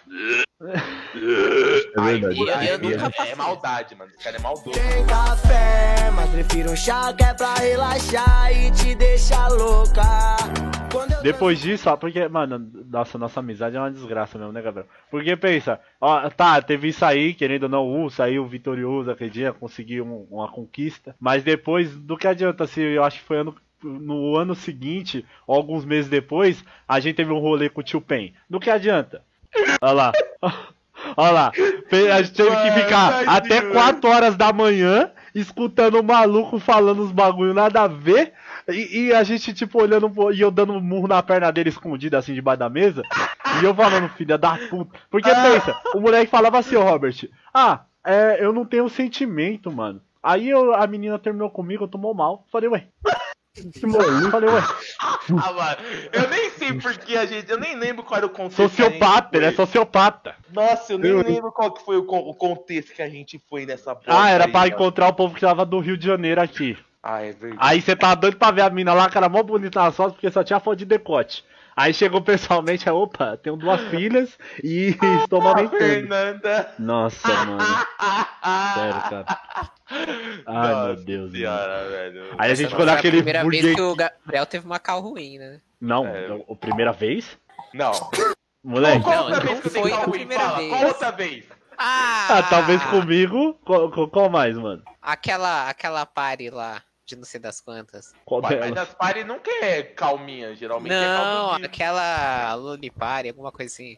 É 0.60 2.00
verdade. 2.00 2.38
eu- 2.40 2.46
eu 2.46 2.54
Aí, 2.56 2.78
nunca 2.78 3.06
é, 3.06 3.10
passei. 3.10 3.32
é 3.32 3.36
maldade, 3.36 3.94
mano. 3.94 4.10
Esse 4.14 4.24
cara 4.24 4.36
é 4.36 4.40
maldoso. 4.40 4.70
Tem 4.70 5.06
café, 5.06 6.10
mas 6.14 6.30
prefiro 6.30 6.70
um 6.72 6.76
chá 6.76 7.12
que 7.12 7.24
é 7.24 7.34
pra 7.34 7.54
relaxar 7.56 8.52
e 8.52 8.70
te 8.70 8.94
deixar 8.94 9.48
louca. 9.48 10.02
Eu 11.18 11.22
Depois 11.22 11.60
disso, 11.60 11.90
ó, 11.90 11.96
porque, 11.96 12.26
mano, 12.28 12.58
nossa, 12.88 13.18
nossa 13.18 13.40
amizade 13.40 13.76
é 13.76 13.80
uma 13.80 13.90
desgraça 13.90 14.38
mesmo, 14.38 14.52
né, 14.52 14.62
Gabriel? 14.62 14.86
Porque 15.10 15.36
pensa, 15.36 15.78
ó, 16.00 16.28
tá, 16.30 16.62
teve 16.62 16.88
isso 16.88 17.04
aí, 17.04 17.34
querendo 17.34 17.64
ou 17.64 17.68
não, 17.68 18.04
uh, 18.04 18.10
saiu 18.10 18.46
vitorioso 18.46 19.10
aquele 19.10 19.28
dia, 19.30 19.52
conseguiu 19.52 20.06
um- 20.06 20.26
uma 20.30 20.48
conquista. 20.50 21.14
Mas 21.20 21.42
depois, 21.44 21.94
do 21.96 22.16
que 22.16 22.26
adianta 22.26 22.66
se 22.66 22.80
eu 22.80 23.04
acho 23.04 23.18
que 23.18 23.24
foi 23.26 23.38
ano, 23.38 23.54
no 23.82 24.36
ano 24.36 24.54
seguinte, 24.54 25.24
ou 25.46 25.54
alguns 25.56 25.84
meses 25.84 26.08
depois, 26.08 26.64
a 26.88 26.98
gente 26.98 27.16
teve 27.16 27.30
um 27.30 27.38
rolê 27.38 27.68
com 27.68 27.80
o 27.80 27.84
tio 27.84 28.00
Pen. 28.00 28.32
Do 28.48 28.58
que 28.58 28.70
adianta? 28.70 29.22
Olha 29.80 29.92
lá. 29.92 30.12
Olha 31.16 31.30
lá. 31.30 31.52
A 32.12 32.22
gente 32.22 32.32
teve 32.34 32.50
que 32.50 32.70
ficar 32.82 33.28
até 33.28 33.60
velho. 33.60 33.72
4 33.72 34.10
horas 34.10 34.36
da 34.36 34.52
manhã 34.52 35.10
escutando 35.34 36.00
o 36.00 36.02
maluco 36.04 36.58
falando 36.58 37.02
os 37.02 37.12
bagulho 37.12 37.52
nada 37.54 37.82
a 37.82 37.86
ver. 37.88 38.32
E, 38.68 39.06
e 39.08 39.12
a 39.14 39.22
gente, 39.22 39.52
tipo, 39.52 39.80
olhando 39.80 40.10
e 40.32 40.40
eu 40.40 40.50
dando 40.50 40.72
um 40.72 40.80
murro 40.80 41.06
na 41.06 41.22
perna 41.22 41.52
dele 41.52 41.68
escondido 41.68 42.16
assim 42.16 42.34
debaixo 42.34 42.58
da 42.60 42.68
mesa. 42.68 43.02
E 43.60 43.64
eu 43.64 43.74
falando, 43.74 44.08
filha 44.10 44.36
da 44.38 44.58
puta. 44.70 44.98
Porque 45.10 45.30
pensa, 45.30 45.78
o 45.94 46.00
moleque 46.00 46.30
falava 46.30 46.58
assim, 46.58 46.74
ô 46.76 46.82
Robert, 46.82 47.14
ah, 47.54 47.80
é, 48.04 48.38
eu 48.40 48.52
não 48.52 48.64
tenho 48.64 48.88
sentimento, 48.88 49.70
mano. 49.70 50.00
Aí 50.22 50.48
eu- 50.50 50.74
a 50.74 50.84
menina 50.88 51.18
terminou 51.18 51.48
comigo, 51.50 51.86
tomou 51.86 52.12
mal. 52.14 52.44
Falei, 52.50 52.68
ué. 52.68 52.86
Que 53.72 53.86
maluco. 53.86 54.30
Falei, 54.30 54.48
ué. 54.50 54.62
Ah, 55.38 55.52
mano, 55.52 55.76
eu 56.12 56.28
nem 56.30 56.50
sei 56.50 56.72
porque 56.74 57.16
a 57.16 57.26
gente. 57.26 57.50
Eu 57.50 57.58
nem 57.58 57.76
lembro 57.76 58.04
qual 58.04 58.18
era 58.18 58.26
o 58.26 58.30
contexto. 58.30 58.56
Sociopata, 58.62 59.36
ele 59.36 59.46
é 59.46 59.52
foi. 59.52 59.66
sociopata. 59.66 60.34
Nossa, 60.52 60.92
eu 60.92 60.98
nem 60.98 61.10
Eu- 61.10 61.22
lembro 61.22 61.50
qual 61.52 61.72
que 61.72 61.84
foi 61.84 61.96
o, 61.96 62.04
con- 62.04 62.18
o 62.20 62.34
contexto 62.34 62.92
que 62.94 63.02
a 63.02 63.08
gente 63.08 63.40
foi 63.50 63.66
nessa 63.66 63.94
bosta 63.94 64.12
Ah, 64.16 64.30
era 64.30 64.44
aí, 64.44 64.50
pra 64.50 64.60
mano. 64.60 64.72
encontrar 64.72 65.08
o 65.08 65.12
povo 65.14 65.34
que 65.34 65.40
tava 65.40 65.64
do 65.66 65.78
Rio 65.80 65.96
de 65.96 66.06
Janeiro 66.06 66.40
aqui. 66.40 66.76
Ah, 67.02 67.22
é 67.22 67.32
verdade. 67.32 67.56
Aí 67.58 67.80
você 67.80 67.94
tá 67.96 68.14
doido 68.14 68.36
pra 68.36 68.50
ver 68.50 68.62
a 68.62 68.70
mina 68.70 68.92
lá, 68.94 69.08
cara, 69.08 69.28
mó 69.28 69.42
bonita 69.42 69.80
nas 69.82 69.94
fotos, 69.96 70.14
porque 70.14 70.30
só 70.30 70.42
tinha 70.44 70.58
foto 70.60 70.76
de 70.78 70.84
decote. 70.84 71.44
Aí 71.76 71.92
chegou 71.92 72.22
pessoalmente, 72.22 72.88
aí, 72.88 72.94
opa, 72.94 73.36
tenho 73.36 73.54
duas 73.56 73.80
filhas 73.90 74.38
e 74.64 74.96
estou 75.22 75.40
amamentando. 75.42 75.76
Fernanda. 75.78 76.74
Nossa, 76.78 77.28
mano. 77.44 77.60
Sério, 78.74 79.00
cara. 79.10 79.26
Ai, 80.46 80.72
Nossa 80.72 80.86
meu 80.86 80.96
Deus. 81.04 81.20
mano. 81.20 81.32
senhora, 81.36 81.88
velho. 81.88 82.24
Aí 82.38 82.50
a 82.50 82.54
gente 82.54 82.66
Essa 82.66 82.70
ficou 82.70 82.84
foi 82.86 82.92
a 82.92 82.96
naquele 82.96 83.16
primeira 83.18 83.40
vez 83.44 83.62
Burger 83.62 83.74
que 83.76 83.82
o 83.82 83.94
Gabriel 83.94 84.46
teve 84.46 84.66
uma 84.66 84.78
cal 84.78 85.00
ruim, 85.00 85.38
né? 85.38 85.60
Não, 85.80 86.06
É. 86.06 86.28
a 86.50 86.54
primeira 86.56 86.92
vez? 86.92 87.36
Não. 87.74 87.92
Moleque. 88.64 89.02
Qual 89.04 89.14
Não, 89.16 89.24
outra 89.26 89.40
não 89.40 89.46
vez 89.46 89.60
que 89.60 89.66
eu 89.66 89.70
foi 89.72 89.82
tenho 89.90 89.94
a 89.94 90.04
ruim? 90.04 90.10
primeira 90.18 90.42
Fala, 90.44 90.56
vez. 90.58 90.70
Qual 90.70 90.84
outra 90.86 91.10
vez? 91.12 91.44
Ah, 91.78 92.26
Ah, 92.30 92.42
talvez 92.44 92.82
comigo. 92.84 93.54
Qual, 93.66 93.90
qual- 93.90 94.08
qual 94.08 94.30
mais, 94.30 94.56
mano? 94.56 94.82
Aquela, 95.02 95.68
aquela 95.68 96.06
party 96.06 96.48
lá, 96.50 96.82
de 97.06 97.14
não 97.14 97.24
sei 97.24 97.38
das 97.38 97.60
quantas. 97.60 98.12
Qual 98.24 98.42
Uai, 98.42 98.56
mas 98.58 98.76
as 98.76 98.92
party 98.94 99.22
nunca 99.22 99.48
é 99.64 99.82
calminha, 99.84 100.54
geralmente 100.56 100.92
é 100.92 101.00
Não, 101.06 101.48
calminha. 101.50 101.66
aquela 101.66 102.54
Loli 102.56 102.90
Party, 102.90 103.28
alguma 103.28 103.52
coisa 103.52 103.72
assim. 103.72 103.96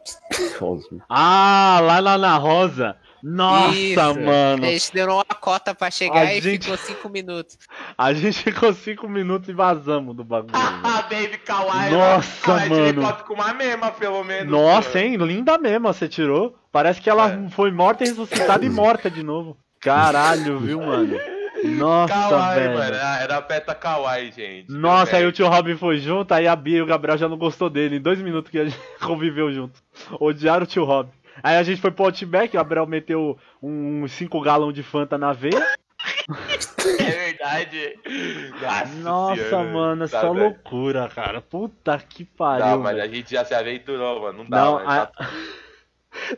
Ah, 1.09 1.79
lá 1.83 2.03
na 2.03 2.15
Ana 2.15 2.37
Rosa. 2.37 2.97
Nossa, 3.23 3.75
Isso. 3.75 4.21
mano. 4.21 4.65
A 4.65 4.69
gente 4.69 4.93
deu 4.93 5.09
uma 5.13 5.25
cota 5.25 5.75
pra 5.75 5.91
chegar 5.91 6.21
A 6.21 6.35
e 6.35 6.41
gente- 6.41 6.63
ficou 6.65 6.77
cinco 6.77 7.09
minutos. 7.09 7.59
A 7.99 8.13
gente 8.13 8.43
ficou 8.45 8.73
cinco 8.75 9.09
minutos 9.09 9.49
e 9.49 9.53
vazamos 9.53 10.15
do 10.15 10.23
bagulho. 10.23 10.53
Ah, 10.55 11.03
Baby 11.03 11.39
Kawaii. 11.39 11.91
Nossa, 11.93 12.55
ah, 12.55 12.61
tirei 12.63 12.79
mano. 12.93 13.03
foto 13.03 13.25
com 13.25 13.35
uma 13.35 13.53
mesma, 13.55 13.91
pelo 13.91 14.23
menos. 14.23 14.53
Nossa, 14.53 15.01
hein? 15.01 15.17
Linda 15.17 15.57
mesmo, 15.59 15.89
você 15.93 16.07
tirou. 16.07 16.55
Parece 16.71 17.01
que 17.01 17.09
ela 17.11 17.33
É. 17.33 17.49
foi 17.51 17.73
morta 17.73 18.05
e 18.05 18.09
ressuscitada 18.09 18.65
e 18.65 18.69
morta 18.71 19.11
de 19.11 19.23
novo. 19.23 19.57
Caralho, 19.81 20.59
viu, 20.61 20.81
mano? 20.81 21.19
Nossa, 21.65 22.13
Kawaii, 22.15 22.61
velho. 22.61 22.79
mano. 22.79 22.97
Ah, 23.03 23.19
Era 23.21 23.43
peta 23.43 23.75
Kawaii, 23.75 24.31
gente. 24.33 24.71
Nossa, 24.73 25.17
aí 25.17 25.23
Meu 25.23 25.31
o 25.31 25.33
tio 25.33 25.49
Robin 25.49 25.77
foi 25.77 25.99
junto, 25.99 26.33
aí 26.33 26.47
a 26.47 26.55
Bia 26.57 26.79
e 26.79 26.83
o 26.83 26.87
Gabriel 26.87 27.19
já 27.19 27.29
não 27.29 27.37
gostou 27.37 27.69
dele. 27.71 27.97
Em 27.97 28.01
dois 28.01 28.21
minutos 28.21 28.51
que 28.51 28.59
a 28.59 28.65
gente 28.65 28.79
conviveu 29.01 29.53
junto. 29.53 29.81
Odiaram 30.21 30.65
o 30.65 30.67
tio 30.67 30.85
Robin. 30.85 31.11
Aí 31.43 31.57
a 31.57 31.63
gente 31.63 31.81
foi 31.81 31.91
pro 31.91 32.05
Outback, 32.07 32.51
o 32.55 32.59
Gabriel 32.59 32.87
meteu 32.87 33.39
uns 33.63 34.11
5 34.13 34.41
galões 34.41 34.75
de 34.75 34.83
Fanta 34.83 35.17
na 35.19 35.33
veia. 35.33 35.65
É 37.01 37.11
verdade. 37.33 37.99
Nossa, 38.63 38.87
Nossa, 39.03 39.49
senhora. 39.49 39.69
mano, 39.73 40.05
é 40.05 40.09
Tá 40.09 40.21
só 40.21 40.33
velho. 40.33 40.45
loucura, 40.45 41.09
cara. 41.09 41.41
Puta 41.41 41.99
que 41.99 42.25
pariu. 42.25 42.67
Não, 42.67 42.79
mas 42.79 42.97
velho. 42.97 43.11
a 43.11 43.15
gente 43.15 43.31
já 43.33 43.45
se 43.45 43.53
aventurou, 43.55 44.23
mano. 44.23 44.39
Não 44.39 44.45
dá, 44.49 44.57
Não, 44.65 44.73
mano. 44.75 44.89
a- 44.89 45.11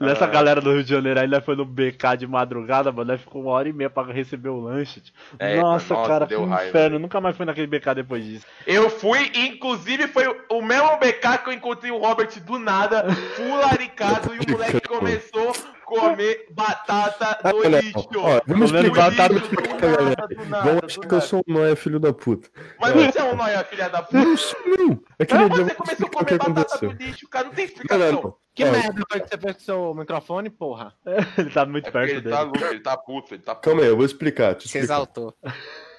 Nessa 0.00 0.24
Ah. 0.24 0.28
galera 0.28 0.60
do 0.60 0.72
Rio 0.72 0.82
de 0.84 0.90
Janeiro 0.90 1.20
aí, 1.20 1.26
nós 1.26 1.44
foi 1.44 1.56
no 1.56 1.64
BK 1.64 2.16
de 2.18 2.26
madrugada, 2.26 2.90
mano. 2.92 3.12
Nós 3.12 3.20
ficou 3.20 3.42
uma 3.42 3.52
hora 3.52 3.68
e 3.68 3.72
meia 3.72 3.90
pra 3.90 4.04
receber 4.12 4.48
o 4.48 4.60
lanche. 4.60 5.00
tio. 5.00 5.12
É, 5.38 5.60
nossa, 5.60 5.94
nossa, 5.94 6.08
cara, 6.08 6.26
que 6.26 6.34
inferno. 6.34 6.72
velho. 6.72 6.98
Nunca 6.98 7.20
mais 7.20 7.36
fui 7.36 7.46
naquele 7.46 7.66
BK 7.66 7.94
depois 7.94 8.24
disso. 8.24 8.46
Eu 8.66 8.88
fui, 8.90 9.30
inclusive 9.34 10.06
foi 10.08 10.24
o 10.50 10.62
mesmo 10.62 10.96
BK 10.98 11.38
que 11.38 11.48
eu 11.48 11.52
encontrei 11.52 11.90
o 11.90 11.98
Robert 11.98 12.28
do 12.44 12.58
nada, 12.58 13.04
full 13.36 13.56
laricado, 13.56 14.32
e 14.34 14.38
o 14.38 14.50
moleque 14.52 14.80
começou 14.88 15.50
a 15.50 15.80
comer 15.84 16.46
batata 16.52 17.38
Ah, 17.42 17.50
do 17.50 17.68
não. 17.68 17.78
lixo. 17.80 18.08
Ó, 18.16 18.40
vamos 18.46 18.70
Comendo 18.70 18.86
explicar, 18.88 19.10
batata 19.10 19.34
vamos 19.34 19.42
explicar 19.42 19.76
do 19.76 19.86
nada, 19.86 19.96
galera. 19.96 20.26
do 20.28 20.44
nada, 20.46 20.70
Vão 20.70 20.80
achar 20.84 21.00
que 21.00 21.14
eu 21.14 21.20
sou 21.20 21.42
um 21.48 21.52
nóia, 21.52 21.76
filho 21.76 21.98
da 21.98 22.12
puta. 22.12 22.48
Mas 22.80 22.92
você 22.92 23.18
é 23.18 23.24
um 23.24 23.34
nóia, 23.36 23.64
filha 23.64 23.88
da 23.88 24.02
puta. 24.02 24.18
Não 24.18 24.36
sou, 24.36 24.60
não. 24.66 25.00
Aquele 25.18 25.42
Ah, 25.44 25.48
dia 25.48 25.58
eu 25.62 25.64
você 25.66 25.74
começou 25.74 26.06
a 26.06 26.10
comer 26.10 26.38
batata 26.38 26.60
aconteceu. 26.60 26.92
do 26.92 27.02
lixo, 27.04 27.28
cara, 27.28 27.44
não 27.46 27.52
tem 27.54 27.64
Não, 27.66 27.72
explicação. 27.72 28.12
não, 28.12 28.22
não. 28.22 28.34
Que 28.60 28.68
Ó, 28.68 28.72
merda 28.72 29.02
foi 29.10 29.20
que 29.20 29.28
você 29.28 29.38
fez 29.38 29.56
com 29.56 29.60
seu 29.62 29.94
microfone, 29.94 30.50
porra? 30.50 30.92
Ele 31.38 31.50
tá 31.50 31.64
muito 31.64 31.88
É 31.88 31.90
perto 31.90 32.10
ele 32.10 32.20
dele. 32.20 32.34
tá 32.36 32.42
louco, 32.42 32.64
ele 32.64 32.80
tá 32.80 32.96
puto, 32.96 33.34
ele 33.34 33.42
tá 33.42 33.54
puto. 33.54 33.64
Calma 33.64 33.82
aí, 33.82 33.88
eu 33.88 33.96
vou 33.96 34.04
explicar. 34.04 34.54
Te 34.54 34.66
explicar. 34.66 34.84
exaltou. 34.84 35.34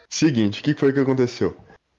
Seguinte, 0.10 0.62
o 0.62 0.64
que 0.64 0.74
foi 0.76 0.94
que 0.94 1.00
aconteceu? 1.00 1.58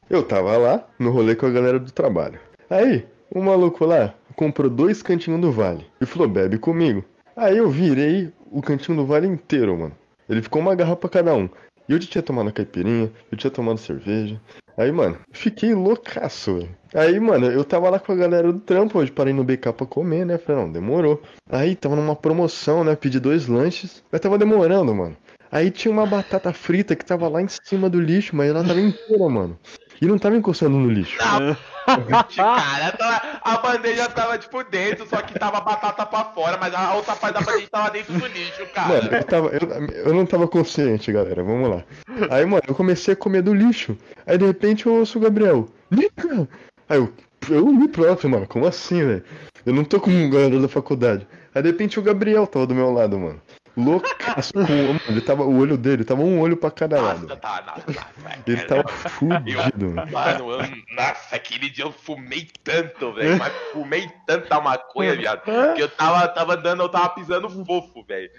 Eu 0.09 0.23
tava 0.23 0.57
lá 0.57 0.87
no 0.99 1.11
rolê 1.11 1.35
com 1.35 1.47
a 1.47 1.51
galera 1.51 1.81
do 1.81 1.91
trabalho. 1.91 2.39
Aí, 2.71 3.07
um 3.35 3.43
maluco 3.43 3.85
lá 3.85 4.15
comprou 4.37 4.71
dois 4.71 5.03
cantinhos 5.03 5.41
do 5.41 5.51
vale 5.51 5.87
e 6.01 6.07
falou: 6.07 6.29
bebe 6.29 6.59
comigo. 6.59 7.05
Aí 7.37 7.57
eu 7.57 7.69
virei 7.71 8.33
o 8.51 8.61
cantinho 8.63 8.97
do 8.99 9.07
vale 9.07 9.27
inteiro, 9.27 9.77
mano. 9.77 9.97
Ele 10.29 10.43
ficou 10.43 10.61
uma 10.63 10.75
garrafa 10.75 10.97
pra 10.97 11.11
cada 11.11 11.35
um. 11.35 11.49
E 11.89 11.93
eu 11.93 11.99
tinha 11.99 12.23
tomado 12.23 12.53
caipirinha, 12.53 13.11
eu 13.31 13.39
tinha 13.39 13.51
tomado 13.51 13.79
cerveja. 13.79 14.41
Aí, 14.77 14.91
mano, 14.91 15.19
fiquei 15.33 15.75
loucaço, 15.75 16.55
velho. 16.55 16.77
Aí, 16.95 17.21
mano, 17.21 17.47
eu 17.47 17.65
tava 17.65 17.91
lá 17.91 17.99
com 17.99 18.13
a 18.13 18.17
galera 18.17 18.53
do 18.53 18.61
trampo, 18.61 18.99
hoje 18.99 19.11
parei 19.11 19.33
no 19.33 19.45
BK 19.45 19.73
pra 19.73 19.87
comer, 19.87 20.25
né? 20.25 20.39
Falei, 20.39 20.63
não, 20.63 20.73
demorou. 20.73 21.23
Aí 21.51 21.75
tava 21.77 21.97
numa 21.97 22.17
promoção, 22.17 22.83
né? 22.83 22.97
Pedi 22.97 23.21
dois 23.21 23.47
lanches, 23.47 24.03
mas 24.11 24.21
tava 24.21 24.39
demorando, 24.39 24.95
mano. 24.95 25.17
Aí 25.51 25.71
tinha 25.71 25.93
uma 25.93 26.07
batata 26.07 26.53
frita 26.53 26.97
que 26.97 27.05
tava 27.05 27.29
lá 27.29 27.43
em 27.43 27.49
cima 27.49 27.91
do 27.91 28.01
lixo, 28.01 28.35
mas 28.35 28.49
ela 28.49 28.65
tava 28.65 28.81
inteira, 28.81 29.29
mano. 29.29 29.59
E 30.03 30.07
não 30.07 30.19
tava 30.19 30.37
encostando 30.37 30.77
no 30.77 30.91
lixo. 30.91 31.17
Cara, 31.19 32.93
tava- 32.99 33.23
a 33.43 33.59
bandeja 33.59 34.09
tava 34.09 34.37
tipo 34.37 34.63
dentro, 34.65 35.07
só 35.09 35.23
que 35.23 35.39
tava 35.39 35.61
batata 35.61 36.05
pra 36.05 36.25
fora, 36.25 36.59
mas 36.61 36.75
a 36.75 36.95
outra 36.95 37.15
parte 37.15 37.35
da 37.35 37.41
bandeja 37.41 37.69
tava 37.71 37.91
dentro 37.91 38.13
do 38.19 38.27
lixo, 38.27 38.67
cara. 38.75 38.89
Mano, 38.89 39.09
eu, 39.17 39.25
tava, 39.25 39.49
eu, 39.49 39.87
eu 40.07 40.15
não 40.15 40.27
tava 40.27 40.49
consciente, 40.49 41.13
galera. 41.13 41.43
Vamos 41.45 41.71
lá. 41.71 41.85
Aí, 42.31 42.45
mano, 42.45 42.63
eu 42.67 42.75
comecei 42.75 43.15
a 43.15 43.17
comer 43.17 43.43
do 43.43 43.55
lixo. 43.55 43.97
Aí, 44.27 44.37
de 44.37 44.45
repente, 44.45 44.87
eu 44.87 44.95
ouço 44.95 45.19
o 45.19 45.21
Gabriel. 45.21 45.69
Nica! 45.91 46.49
Aí 46.89 46.99
eu, 46.99 47.13
eu 47.49 47.67
me 47.67 47.87
próprio, 47.89 48.29
mano. 48.29 48.47
Como 48.49 48.67
assim, 48.67 49.05
velho? 49.07 49.23
Eu 49.65 49.73
não 49.73 49.85
tô 49.85 50.01
com 50.01 50.11
um 50.11 50.29
galera 50.31 50.59
da 50.59 50.69
faculdade. 50.69 51.27
Aí, 51.55 51.63
de 51.63 51.69
repente, 51.69 51.99
o 51.99 52.03
Gabriel 52.03 52.47
tava 52.47 52.67
do 52.67 52.75
meu 52.75 52.93
lado, 52.93 53.17
mano. 53.19 53.41
Loucaço. 53.77 54.53
com- 54.53 54.61
mano, 54.61 55.01
ele 55.09 55.21
tava, 55.21 55.45
o 55.45 55.59
olho 55.59 55.77
dele 55.79 56.05
tava 56.05 56.21
um 56.23 56.41
olho 56.41 56.57
pra 56.57 56.71
cada 56.71 57.01
lado. 57.01 57.23
Nossa, 57.23 57.37
tá, 57.37 57.63
nossa, 57.67 57.85
nossa, 57.87 58.43
Ele 58.47 58.63
tava 58.63 58.89
fudido, 58.89 59.91
mano. 59.91 60.13
Mano, 60.13 60.51
eu, 60.53 60.59
nossa, 60.95 61.37
aquele 61.37 61.71
dia 61.71 61.85
eu 61.85 61.93
fumei 61.93 62.49
tanto, 62.63 63.13
velho. 63.15 63.39
Mas 63.39 63.53
fumei 63.73 64.11
tanta 64.27 64.61
maconha, 64.61 65.17
viado. 65.17 65.43
Que 65.75 65.83
eu 65.83 65.89
tava, 65.89 66.29
tava 66.29 66.57
dando, 66.57 66.83
eu 66.83 66.89
tava 66.89 67.09
pisando 67.11 67.49
fofo, 67.65 68.05
velho. 68.07 68.31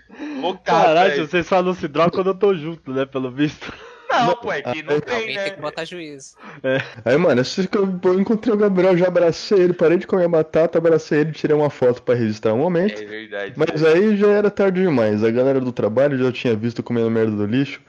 Caralho, 0.63 1.27
vocês 1.27 1.47
só 1.47 1.61
não 1.63 1.73
se 1.73 1.87
drogam 1.87 2.11
quando 2.11 2.27
eu 2.27 2.35
tô 2.35 2.53
junto, 2.53 2.91
né? 2.91 3.05
Pelo 3.05 3.31
visto. 3.31 3.73
Não, 4.13 4.35
pô, 4.35 4.51
é 4.51 4.61
que 4.61 4.83
não 4.83 4.99
tem, 4.99 5.15
Alguém 5.15 5.27
tem 5.27 5.35
né? 5.35 5.49
que 5.49 5.61
botar 5.61 5.85
juízo. 5.85 6.35
Aí, 7.03 7.17
mano, 7.17 7.41
que 7.43 7.77
eu 8.07 8.19
encontrei 8.19 8.53
o 8.53 8.57
Gabriel, 8.57 8.97
já 8.97 9.07
abracei 9.07 9.59
ele, 9.59 9.73
parei 9.73 9.97
de 9.97 10.07
comer 10.07 10.27
batata, 10.27 10.77
abracei 10.77 11.21
ele, 11.21 11.31
tirei 11.31 11.55
uma 11.55 11.69
foto 11.69 12.01
pra 12.01 12.15
registrar 12.15 12.53
o 12.53 12.57
momento. 12.57 13.01
É 13.01 13.05
verdade. 13.05 13.53
Mas 13.55 13.83
aí 13.83 14.15
já 14.15 14.27
era 14.27 14.51
tarde 14.51 14.81
demais. 14.81 15.23
A 15.23 15.31
galera 15.31 15.59
do 15.59 15.71
trabalho 15.71 16.17
já 16.17 16.31
tinha 16.31 16.55
visto 16.55 16.83
comendo 16.83 17.09
merda 17.09 17.31
do 17.31 17.45
lixo. 17.45 17.81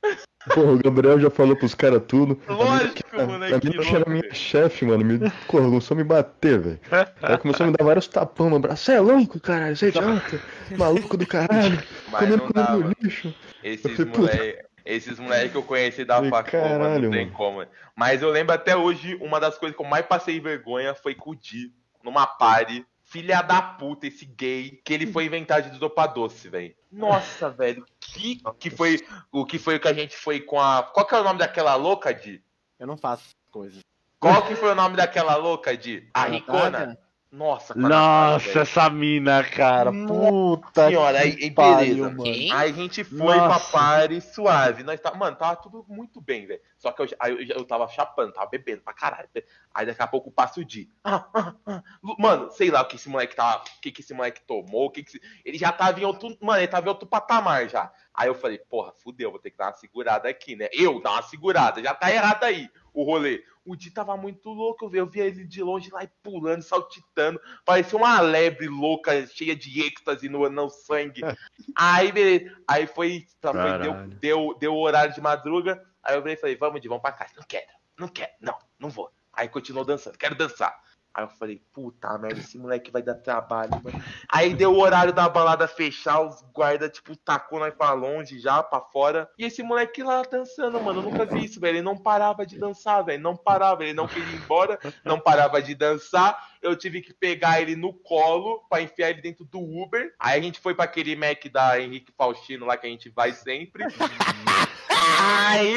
Porra, 0.53 0.73
o 0.73 0.79
Gabriel 0.79 1.19
já 1.19 1.31
falou 1.31 1.57
pros 1.57 1.75
caras 1.75 2.03
tudo. 2.07 2.39
Lógico, 2.47 3.01
a, 3.19 3.25
moleque, 3.25 3.55
a 3.55 3.61
que 3.61 3.95
era 3.97 4.11
minha 4.11 4.35
chefe, 4.35 4.85
mano, 4.85 5.03
me 5.05 5.19
porra, 5.19 5.65
começou 5.65 5.95
a 5.95 5.99
me 5.99 6.05
bater, 6.05 6.59
velho. 6.59 6.81
Ela 7.23 7.39
começou 7.39 7.65
a 7.65 7.71
me 7.71 7.75
dar 7.77 7.85
vários 7.85 8.07
tapão 8.07 8.51
no 8.51 8.59
braço. 8.59 8.85
Você 8.85 8.93
é 8.93 9.01
louco, 9.01 9.41
caralho, 9.41 9.75
você 9.75 9.87
é 9.87 9.89
idiota. 9.89 10.41
Maluco 10.77 11.17
do 11.17 11.27
caralho. 11.27 11.83
Mas 12.11 12.21
comendo 12.21 12.53
comendo 12.53 12.95
lixo. 13.01 13.35
Esses 13.63 13.85
Eu 13.87 13.91
falei, 13.97 14.13
puta. 14.13 14.37
moleque, 14.37 14.65
esses 14.85 15.19
moleque 15.19 15.51
que 15.51 15.57
eu 15.57 15.63
conheci 15.63 16.05
da 16.05 16.17
Falei, 16.17 16.31
facul, 16.31 16.61
mano, 16.61 16.79
caralho, 16.79 17.03
não 17.05 17.11
tem 17.11 17.31
como. 17.31 17.67
Mas 17.97 18.23
eu 18.23 18.31
lembro 18.31 18.55
até 18.55 18.77
hoje, 18.77 19.17
uma 19.17 19.41
das 19.41 19.57
coisas 19.57 19.77
que 19.77 19.83
eu 19.83 19.89
mais 19.89 20.05
passei 20.05 20.39
vergonha 20.41 20.95
foi 20.95 21.15
com 21.15 21.31
o 21.31 21.37
Di, 21.37 21.73
numa 22.03 22.27
party, 22.27 22.87
filha 23.03 23.41
da 23.43 23.63
puta, 23.63 24.07
esse 24.07 24.25
gay, 24.25 24.81
que 24.85 24.93
ele 24.93 25.07
foi 25.07 25.27
inventar 25.27 25.63
de 25.63 25.79
dopar 25.79 26.13
doce, 26.13 26.49
velho. 26.49 26.75
Nossa, 26.91 27.51
velho, 27.51 27.85
que, 28.01 28.41
que 28.59 28.71
foi 28.71 29.01
o 29.33 29.45
que 29.45 29.59
foi 29.59 29.79
que 29.79 29.89
a 29.89 29.93
gente 29.93 30.17
foi 30.17 30.41
com 30.41 30.61
a. 30.61 30.83
Qual 30.83 31.07
que 31.07 31.15
é 31.15 31.21
o 31.21 31.25
nome 31.25 31.39
daquela 31.39 31.75
louca, 31.75 32.13
Di? 32.13 32.43
Eu 32.79 32.87
não 32.87 32.97
faço 32.97 33.35
coisas. 33.51 33.81
Qual 34.19 34.43
que 34.47 34.55
foi 34.57 34.71
o 34.71 34.75
nome 34.75 34.97
daquela 34.97 35.37
louca, 35.37 35.77
Di? 35.77 36.09
A 36.13 36.25
Ricona? 36.25 36.99
Nossa, 37.35 37.75
com 37.75 37.81
a 37.81 37.83
Natália, 37.83 38.33
Nossa, 38.47 38.61
essa 38.61 38.89
mina, 38.91 39.43
cara. 39.43 39.91
Puta 39.93 40.87
senhora, 40.89 41.21
que 41.23 41.45
aí, 41.45 41.51
pariu, 41.51 41.77
beleza. 41.79 42.03
mano. 42.11 42.23
Quem? 42.23 42.53
Aí 42.53 42.71
a 42.71 42.73
gente 42.73 43.03
foi 43.03 43.37
Nossa. 43.37 43.71
pra 43.71 43.81
party 43.81 44.21
suave. 44.21 44.83
Nós 44.85 45.01
tá, 45.01 45.13
mano, 45.15 45.37
tava 45.37 45.57
tudo 45.57 45.85
muito 45.89 46.21
bem, 46.21 46.47
velho. 46.47 46.61
Só 46.79 46.93
que 46.93 47.03
eu, 47.03 47.09
já- 47.09 47.17
aí 47.19 47.33
eu, 47.33 47.57
eu 47.57 47.65
tava 47.65 47.89
chapando, 47.89 48.33
tava 48.33 48.49
bebendo 48.49 48.83
pra 48.83 48.93
caralho. 48.93 49.29
Aí 49.75 49.85
daqui 49.85 50.01
a 50.03 50.07
pouco 50.07 50.31
passa 50.31 50.61
o 50.61 50.65
dia. 50.65 50.87
Ah, 51.03 51.27
ah, 51.35 51.55
ah. 51.67 51.83
Mano, 52.01 52.51
sei 52.53 52.71
lá 52.71 52.83
o 52.83 52.87
que 52.87 52.95
esse 52.97 53.09
moleque 53.09 53.35
tava. 53.35 53.65
O 53.65 53.81
que, 53.81 53.91
que 53.91 54.01
esse 54.01 54.15
moleque 54.15 54.41
tomou. 54.47 54.87
O 54.87 54.91
que 54.91 55.03
que 55.03 55.17
esse- 55.17 55.23
ele 55.45 55.59
já 55.59 55.73
tava 55.73 55.99
em 56.01 56.05
outro. 56.05 56.37
Mano, 56.41 56.61
ele 56.61 56.69
tava 56.69 56.87
em 56.87 56.89
outro 56.89 57.07
patamar 57.09 57.69
já. 57.69 57.91
Aí 58.15 58.29
eu 58.29 58.35
falei, 58.35 58.59
porra, 58.59 58.93
fudeu, 58.93 59.31
vou 59.31 59.41
ter 59.41 59.51
que 59.51 59.57
dar 59.59 59.67
uma 59.67 59.73
segurada 59.75 60.29
aqui, 60.29 60.55
né? 60.55 60.69
Eu 60.73 61.03
dar 61.03 61.13
uma 61.13 61.23
segurada, 61.23 61.83
já 61.83 61.93
tá 61.95 62.13
errado 62.13 62.45
aí 62.45 62.71
o 62.93 63.03
rolê. 63.03 63.43
O 63.65 63.75
Di 63.75 63.91
tava 63.91 64.17
muito 64.17 64.51
louco, 64.51 64.85
eu 64.85 64.89
vi- 64.89 64.99
eu 64.99 65.07
via 65.07 65.25
ele 65.25 65.45
de 65.45 65.63
longe 65.63 65.91
lá 65.91 66.05
e 66.05 66.09
pulando, 66.23 66.63
saltitando. 66.63 67.41
Parecia 67.65 67.99
uma 67.99 68.21
lebre 68.21 68.69
louca, 68.69 69.27
cheia 69.27 69.57
de 69.57 69.81
êxtase 69.83 70.29
no, 70.29 70.49
no 70.49 70.71
sangue. 70.71 71.23
Aí, 71.77 72.13
beleza. 72.13 72.57
Aí 72.69 72.87
foi, 72.87 73.27
foi 73.41 73.61
deu, 73.83 73.93
deu, 74.21 74.57
deu 74.61 74.75
o 74.75 74.81
horário 74.81 75.13
de 75.13 75.21
madruga. 75.21 75.83
Aí 76.03 76.15
eu 76.17 76.23
falei, 76.39 76.55
vamos, 76.57 76.81
Di, 76.81 76.87
vamos 76.89 77.03
pra 77.03 77.11
casa. 77.13 77.33
Não 77.37 77.43
quero, 77.49 77.67
não 77.99 78.09
quero, 78.09 78.33
não, 78.41 78.57
não 78.79 78.91
vou. 78.91 79.11
Aí 79.33 79.49
continuou 79.49 79.85
dançando, 79.85 80.17
quero 80.17 80.37
dançar. 80.37 80.79
Aí 81.15 81.23
eu 81.23 81.29
falei, 81.29 81.63
puta 81.73 82.19
merda, 82.19 82.41
esse 82.41 82.59
moleque 82.59 82.91
vai 82.91 83.01
dar 83.01 83.15
trabalho, 83.15 83.71
mano. 83.85 84.03
Aí 84.29 84.53
deu 84.53 84.73
o 84.73 84.81
horário 84.81 85.13
da 85.13 85.29
balada 85.29 85.69
fechar, 85.69 86.21
os 86.21 86.43
guarda, 86.53 86.89
tipo, 86.89 87.15
tacou 87.15 87.61
nós 87.61 87.73
pra 87.73 87.93
longe 87.93 88.41
já, 88.41 88.65
pra 88.65 88.81
fora. 88.81 89.31
E 89.39 89.45
esse 89.45 89.63
moleque 89.63 90.03
lá 90.03 90.23
dançando, 90.23 90.81
mano, 90.81 90.99
eu 90.99 91.05
nunca 91.05 91.25
vi 91.25 91.45
isso, 91.45 91.61
velho. 91.61 91.77
Ele 91.77 91.83
não 91.83 91.97
parava 91.97 92.45
de 92.45 92.59
dançar, 92.59 93.05
velho. 93.05 93.23
Não 93.23 93.37
parava, 93.37 93.85
ele 93.85 93.95
não 93.95 94.09
queria 94.09 94.29
ir 94.29 94.43
embora, 94.43 94.77
não 95.05 95.21
parava 95.21 95.63
de 95.63 95.73
dançar. 95.77 96.37
Eu 96.61 96.75
tive 96.75 97.01
que 97.01 97.15
pegar 97.15 97.61
ele 97.61 97.77
no 97.77 97.93
colo 97.93 98.65
pra 98.69 98.83
enfiar 98.83 99.11
ele 99.11 99.23
dentro 99.23 99.45
do 99.45 99.61
Uber. 99.61 100.13
Aí 100.19 100.41
a 100.41 100.43
gente 100.43 100.59
foi 100.59 100.75
pra 100.75 100.85
aquele 100.85 101.15
Mac 101.15 101.45
da 101.47 101.81
Henrique 101.81 102.13
Faustino 102.17 102.67
lá 102.67 102.77
que 102.77 102.89
a 102.89 102.91
gente 102.91 103.09
vai 103.09 103.33
sempre. 103.33 103.85
Aí 105.21 105.77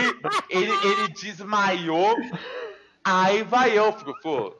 ele, 0.49 0.71
ele 0.83 1.07
desmaiou. 1.09 2.15
Aí 3.10 3.41
vai 3.43 3.78
eu, 3.78 3.93
fico, 3.93 4.14
pô. 4.22 4.53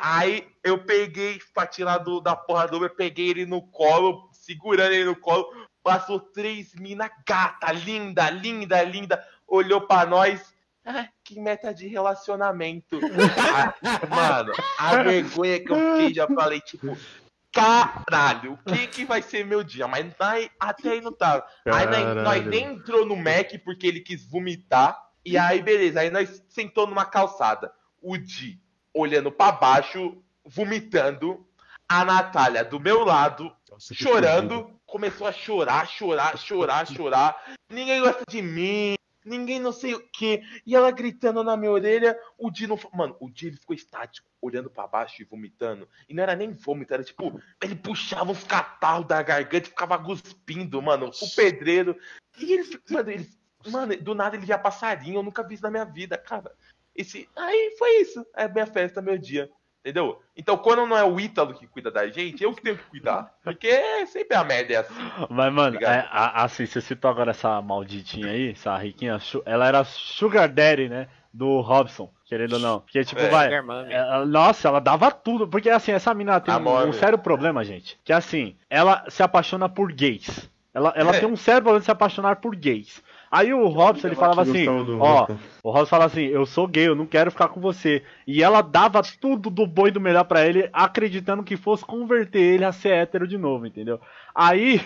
Aí 0.00 0.46
eu 0.62 0.84
peguei 0.84 1.40
pra 1.54 1.66
tirar 1.66 1.96
do, 1.98 2.20
da 2.20 2.36
porra 2.36 2.68
do 2.68 2.76
Uber, 2.76 2.94
peguei 2.94 3.30
ele 3.30 3.46
no 3.46 3.62
colo, 3.62 4.28
segurando 4.32 4.92
ele 4.92 5.04
no 5.06 5.16
colo. 5.16 5.46
Passou 5.82 6.20
três 6.20 6.74
mina 6.74 7.10
gata, 7.26 7.72
linda, 7.72 8.28
linda, 8.28 8.82
linda. 8.82 9.26
Olhou 9.48 9.80
pra 9.80 10.04
nós. 10.04 10.54
Ah, 10.84 11.08
que 11.24 11.40
meta 11.40 11.72
de 11.72 11.88
relacionamento. 11.88 13.00
Ah, 13.54 13.74
mano, 14.08 14.52
a 14.78 15.02
vergonha 15.02 15.58
que 15.58 15.72
eu 15.72 15.76
fiquei, 15.92 16.14
já 16.14 16.26
falei, 16.26 16.60
tipo, 16.60 16.96
caralho, 17.50 18.52
o 18.52 18.56
que 18.72 18.86
que 18.88 19.04
vai 19.06 19.22
ser 19.22 19.44
meu 19.46 19.64
dia? 19.64 19.88
Mas 19.88 20.04
nós- 20.18 20.50
até 20.60 20.90
aí 20.90 21.00
não 21.00 21.12
tá. 21.12 21.44
Aí 21.64 21.86
nós, 21.86 22.16
nós 22.22 22.46
nem 22.46 22.64
entrou 22.74 23.06
no 23.06 23.16
Mac 23.16 23.50
porque 23.64 23.86
ele 23.86 24.00
quis 24.00 24.24
vomitar. 24.26 25.00
E 25.24 25.36
aí, 25.38 25.60
beleza, 25.62 26.00
aí 26.00 26.10
nós 26.10 26.44
sentou 26.48 26.86
numa 26.86 27.04
calçada. 27.04 27.72
O 28.00 28.16
Di 28.16 28.60
olhando 28.92 29.30
pra 29.30 29.52
baixo, 29.52 30.22
vomitando. 30.44 31.46
A 31.88 32.04
Natália 32.04 32.64
do 32.64 32.80
meu 32.80 33.04
lado, 33.04 33.54
Nossa, 33.70 33.94
chorando. 33.94 34.74
Começou 34.84 35.26
a 35.26 35.32
chorar, 35.32 35.86
chorar, 35.86 36.36
chorar, 36.36 36.86
chorar. 36.86 37.56
Ninguém 37.70 38.00
gosta 38.00 38.24
de 38.28 38.42
mim. 38.42 38.96
Ninguém 39.24 39.60
não 39.60 39.72
sei 39.72 39.94
o 39.94 40.08
que. 40.08 40.40
E 40.64 40.74
ela 40.74 40.90
gritando 40.90 41.44
na 41.44 41.56
minha 41.56 41.70
orelha. 41.70 42.18
O 42.38 42.50
Di 42.50 42.66
não. 42.66 42.78
Mano, 42.92 43.16
o 43.20 43.30
Di 43.30 43.48
ele 43.48 43.56
ficou 43.56 43.74
estático, 43.74 44.28
olhando 44.40 44.70
pra 44.70 44.86
baixo 44.86 45.20
e 45.20 45.24
vomitando. 45.24 45.88
E 46.08 46.14
não 46.14 46.22
era 46.22 46.34
nem 46.34 46.52
vômito, 46.52 46.94
era 46.94 47.04
tipo. 47.04 47.40
Ele 47.62 47.74
puxava 47.76 48.32
uns 48.32 48.42
catarros 48.44 49.06
da 49.06 49.22
garganta 49.22 49.66
e 49.66 49.70
ficava 49.70 49.98
cuspindo, 49.98 50.80
mano. 50.80 51.10
O 51.10 51.34
pedreiro. 51.34 51.96
E 52.38 52.52
ele. 52.52 52.80
Mano, 52.88 53.10
ele. 53.10 53.30
Mano, 53.68 53.96
do 53.96 54.14
nada 54.14 54.36
ele 54.36 54.46
via 54.46 54.58
passarinho. 54.58 55.18
Eu 55.18 55.22
nunca 55.24 55.42
vi 55.42 55.54
isso 55.54 55.62
na 55.62 55.70
minha 55.70 55.84
vida, 55.84 56.16
cara. 56.16 56.52
Esse. 56.96 57.28
Aí 57.36 57.74
foi 57.78 58.00
isso. 58.00 58.24
É 58.36 58.48
minha 58.48 58.66
festa, 58.66 59.00
meu 59.02 59.18
dia. 59.18 59.48
Entendeu? 59.80 60.20
Então, 60.36 60.56
quando 60.58 60.84
não 60.84 60.96
é 60.96 61.04
o 61.04 61.20
Ítalo 61.20 61.54
que 61.54 61.64
cuida 61.68 61.92
da 61.92 62.08
gente, 62.08 62.42
eu 62.42 62.52
que 62.52 62.60
tenho 62.60 62.76
que 62.76 62.82
cuidar. 62.90 63.32
Porque 63.44 64.04
sempre 64.06 64.36
a 64.36 64.42
merda 64.42 64.72
é 64.72 64.76
assim. 64.78 64.94
Mas, 65.30 65.52
mano, 65.52 65.78
é, 65.80 66.08
a- 66.10 66.42
assim, 66.42 66.66
você 66.66 66.80
citou 66.80 67.08
agora 67.08 67.30
essa 67.30 67.62
malditinha 67.62 68.26
aí, 68.32 68.50
essa 68.50 68.76
riquinha, 68.76 69.16
ela 69.44 69.68
era 69.68 69.84
Sugar 69.84 70.48
Daddy, 70.48 70.88
né? 70.88 71.06
Do 71.32 71.60
Robson, 71.60 72.10
querendo 72.24 72.54
ou 72.54 72.58
não. 72.58 72.80
Porque, 72.80 73.04
tipo, 73.04 73.20
É. 73.20 73.28
vai. 73.28 73.52
Ela- 73.54 74.26
nossa, 74.26 74.66
ela 74.66 74.80
dava 74.80 75.10
tudo. 75.12 75.46
Porque, 75.46 75.70
assim, 75.70 75.92
essa 75.92 76.12
mina 76.14 76.40
tem 76.40 76.52
um, 76.52 76.88
um 76.88 76.92
sério 76.92 77.18
problema, 77.18 77.62
gente. 77.62 77.96
Que, 78.02 78.12
assim, 78.12 78.56
ela 78.68 79.04
se 79.08 79.22
apaixona 79.22 79.68
por 79.68 79.92
gays. 79.92 80.50
Ela, 80.74 80.92
ela 80.96 81.14
É. 81.14 81.20
tem 81.20 81.28
um 81.28 81.36
sério 81.36 81.60
problema 81.62 81.78
de 81.78 81.84
se 81.84 81.90
apaixonar 81.92 82.36
por 82.36 82.56
gays. 82.56 83.00
Aí 83.30 83.52
o 83.52 83.66
Robson, 83.68 84.06
ele 84.06 84.14
falava 84.16 84.42
assim, 84.42 84.66
ó, 85.00 85.26
o 85.62 85.70
Robson 85.70 85.86
falava 85.86 86.10
assim, 86.12 86.24
eu 86.26 86.46
sou 86.46 86.66
gay, 86.68 86.86
eu 86.88 86.94
não 86.94 87.06
quero 87.06 87.30
ficar 87.30 87.48
com 87.48 87.60
você. 87.60 88.02
E 88.26 88.42
ela 88.42 88.60
dava 88.62 89.02
tudo 89.20 89.50
do 89.50 89.66
bom 89.66 89.88
e 89.88 89.90
do 89.90 90.00
melhor 90.00 90.24
pra 90.24 90.46
ele, 90.46 90.68
acreditando 90.72 91.42
que 91.42 91.56
fosse 91.56 91.84
converter 91.84 92.40
ele 92.40 92.64
a 92.64 92.72
ser 92.72 92.90
hétero 92.90 93.26
de 93.26 93.36
novo, 93.36 93.66
entendeu? 93.66 94.00
Aí, 94.34 94.80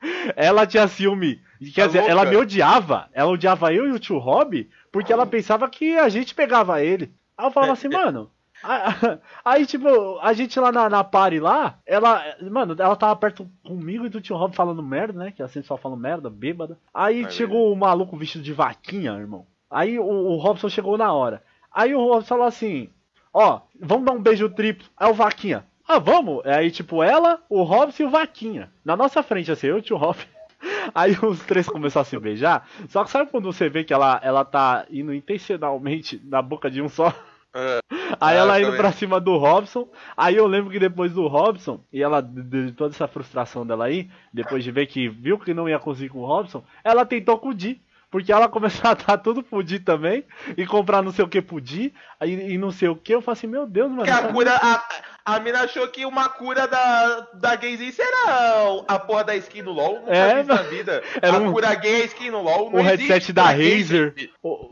ela 0.36 0.66
tinha 0.66 0.86
ciúme. 0.88 1.40
Quer 1.74 1.82
Tá 1.82 1.86
dizer, 1.88 1.98
louca? 2.00 2.12
ela 2.12 2.24
me 2.24 2.36
odiava. 2.36 3.08
Ela 3.12 3.30
odiava 3.30 3.72
eu 3.74 3.86
e 3.88 3.92
o 3.92 3.98
tio 3.98 4.18
Rob, 4.18 4.68
porque 4.90 5.12
ela 5.12 5.26
pensava 5.26 5.68
que 5.68 5.98
a 5.98 6.08
gente 6.08 6.34
pegava 6.34 6.82
ele. 6.82 7.12
Aí 7.36 7.46
eu 7.46 7.50
falava 7.50 7.72
É, 7.72 7.74
assim, 7.74 7.88
é. 7.88 7.90
mano... 7.90 8.30
Aí, 9.44 9.66
tipo, 9.66 10.18
a 10.20 10.32
gente 10.32 10.58
lá 10.58 10.70
na, 10.70 10.88
na 10.88 11.04
party 11.04 11.40
lá, 11.40 11.78
ela, 11.86 12.22
mano, 12.50 12.74
ela 12.78 12.96
tava 12.96 13.16
perto 13.16 13.48
comigo 13.64 14.06
e 14.06 14.10
do 14.10 14.20
tio 14.20 14.36
Rob 14.36 14.54
falando 14.54 14.82
merda, 14.82 15.18
né? 15.18 15.30
Que 15.30 15.42
ela 15.42 15.48
sempre 15.48 15.68
só 15.68 15.76
fala 15.76 15.96
merda, 15.96 16.28
bêbada. 16.28 16.78
Aí 16.92 17.24
É 17.24 17.30
chegou 17.30 17.72
o 17.72 17.76
maluco 17.76 18.16
vestido 18.16 18.44
de 18.44 18.52
vaquinha, 18.52 19.12
irmão. 19.12 19.46
Aí 19.70 19.98
o, 19.98 20.04
o 20.04 20.36
Robson 20.36 20.68
chegou 20.68 20.98
na 20.98 21.12
hora. 21.12 21.42
Aí 21.72 21.94
o 21.94 22.00
Robson 22.00 22.28
falou 22.28 22.46
assim: 22.46 22.90
Ó, 23.32 23.60
vamos 23.80 24.04
dar 24.04 24.12
um 24.12 24.22
beijo 24.22 24.48
triplo. 24.50 24.86
Aí 24.96 25.10
o 25.10 25.14
Vaquinha, 25.14 25.64
ah, 25.86 25.98
vamos. 25.98 26.44
Aí, 26.46 26.70
tipo, 26.70 27.02
ela, 27.02 27.40
o 27.48 27.62
Robson 27.62 28.04
e 28.04 28.06
o 28.06 28.10
Vaquinha. 28.10 28.70
Na 28.84 28.96
nossa 28.96 29.22
frente, 29.22 29.50
assim, 29.50 29.68
eu 29.68 29.76
e 29.76 29.80
o 29.80 29.82
tio 29.82 29.96
Rob. 29.96 30.16
Aí 30.94 31.16
os 31.22 31.40
três 31.40 31.68
começaram 31.68 32.02
a 32.02 32.04
se 32.04 32.18
beijar. 32.18 32.68
Só 32.88 33.02
que 33.02 33.10
sabe 33.10 33.30
quando 33.30 33.52
você 33.52 33.68
vê 33.68 33.82
que 33.82 33.92
ela, 33.92 34.20
ela 34.22 34.44
tá 34.44 34.86
indo 34.90 35.14
intencionalmente 35.14 36.20
na 36.24 36.42
boca 36.42 36.70
de 36.70 36.82
um 36.82 36.88
só? 36.88 37.12
É. 37.54 37.78
Aí 38.20 38.36
Ah, 38.36 38.40
ela 38.40 38.58
indo 38.58 38.66
também. 38.66 38.80
pra 38.80 38.92
cima 38.92 39.20
do 39.20 39.36
Robson. 39.38 39.88
Aí 40.16 40.36
eu 40.36 40.46
lembro 40.46 40.70
que 40.70 40.78
depois 40.78 41.12
do 41.12 41.26
Robson, 41.26 41.80
e 41.92 42.02
ela, 42.02 42.20
de, 42.20 42.72
toda 42.72 42.94
essa 42.94 43.08
frustração 43.08 43.64
dela 43.66 43.86
aí, 43.86 44.10
depois 44.32 44.62
de 44.62 44.70
ver 44.70 44.86
que 44.86 45.08
viu 45.08 45.38
que 45.38 45.54
não 45.54 45.68
ia 45.68 45.78
conseguir 45.78 46.10
com 46.10 46.18
o 46.18 46.26
Robson, 46.26 46.62
ela 46.84 47.06
tentou 47.06 47.38
com 47.38 47.48
o 47.48 47.54
Di. 47.54 47.80
Porque 48.10 48.32
ela 48.32 48.48
começou 48.50 48.90
a 48.90 48.94
dar 48.94 49.18
tudo 49.18 49.40
pro 49.42 49.62
Di 49.62 49.78
também, 49.78 50.24
e 50.56 50.66
comprar 50.66 51.00
não 51.00 51.12
sei 51.12 51.24
o 51.24 51.28
que 51.28 51.40
pro 51.40 51.60
Di, 51.60 51.94
aí, 52.18 52.52
e 52.54 52.58
não 52.58 52.72
sei 52.72 52.88
o 52.88 52.96
que. 52.96 53.14
Eu 53.14 53.22
falei 53.22 53.38
assim, 53.38 53.46
meu 53.46 53.66
Deus, 53.66 53.88
mano. 53.88 54.04
Porque 54.04 54.10
a 54.10 54.28
cura. 54.32 54.56
A, 54.56 55.34
a 55.36 55.38
mina 55.40 55.60
achou 55.62 55.86
que 55.86 56.04
uma 56.04 56.28
cura 56.28 56.66
da, 56.66 57.20
da 57.34 57.54
gaysice 57.54 58.02
era 58.02 58.82
a 58.88 58.98
porra 58.98 59.22
da 59.24 59.36
skin 59.36 59.62
no 59.62 59.70
LOL. 59.72 60.00
Nunca 60.00 60.12
É, 60.12 60.42
na 60.42 60.56
vida. 60.62 61.02
Era 61.22 61.36
a 61.36 61.40
um- 61.40 61.52
cura 61.52 61.72
gay 61.76 62.00
é 62.00 62.02
a 62.02 62.06
skin 62.06 62.30
no 62.30 62.42
LOL. 62.42 62.66
o 62.68 62.72
Não 62.72 62.82
headset 62.82 63.12
existe 63.12 63.32
da 63.32 63.44
cura 63.44 63.56
gay, 63.58 63.76
Razer. 63.80 64.14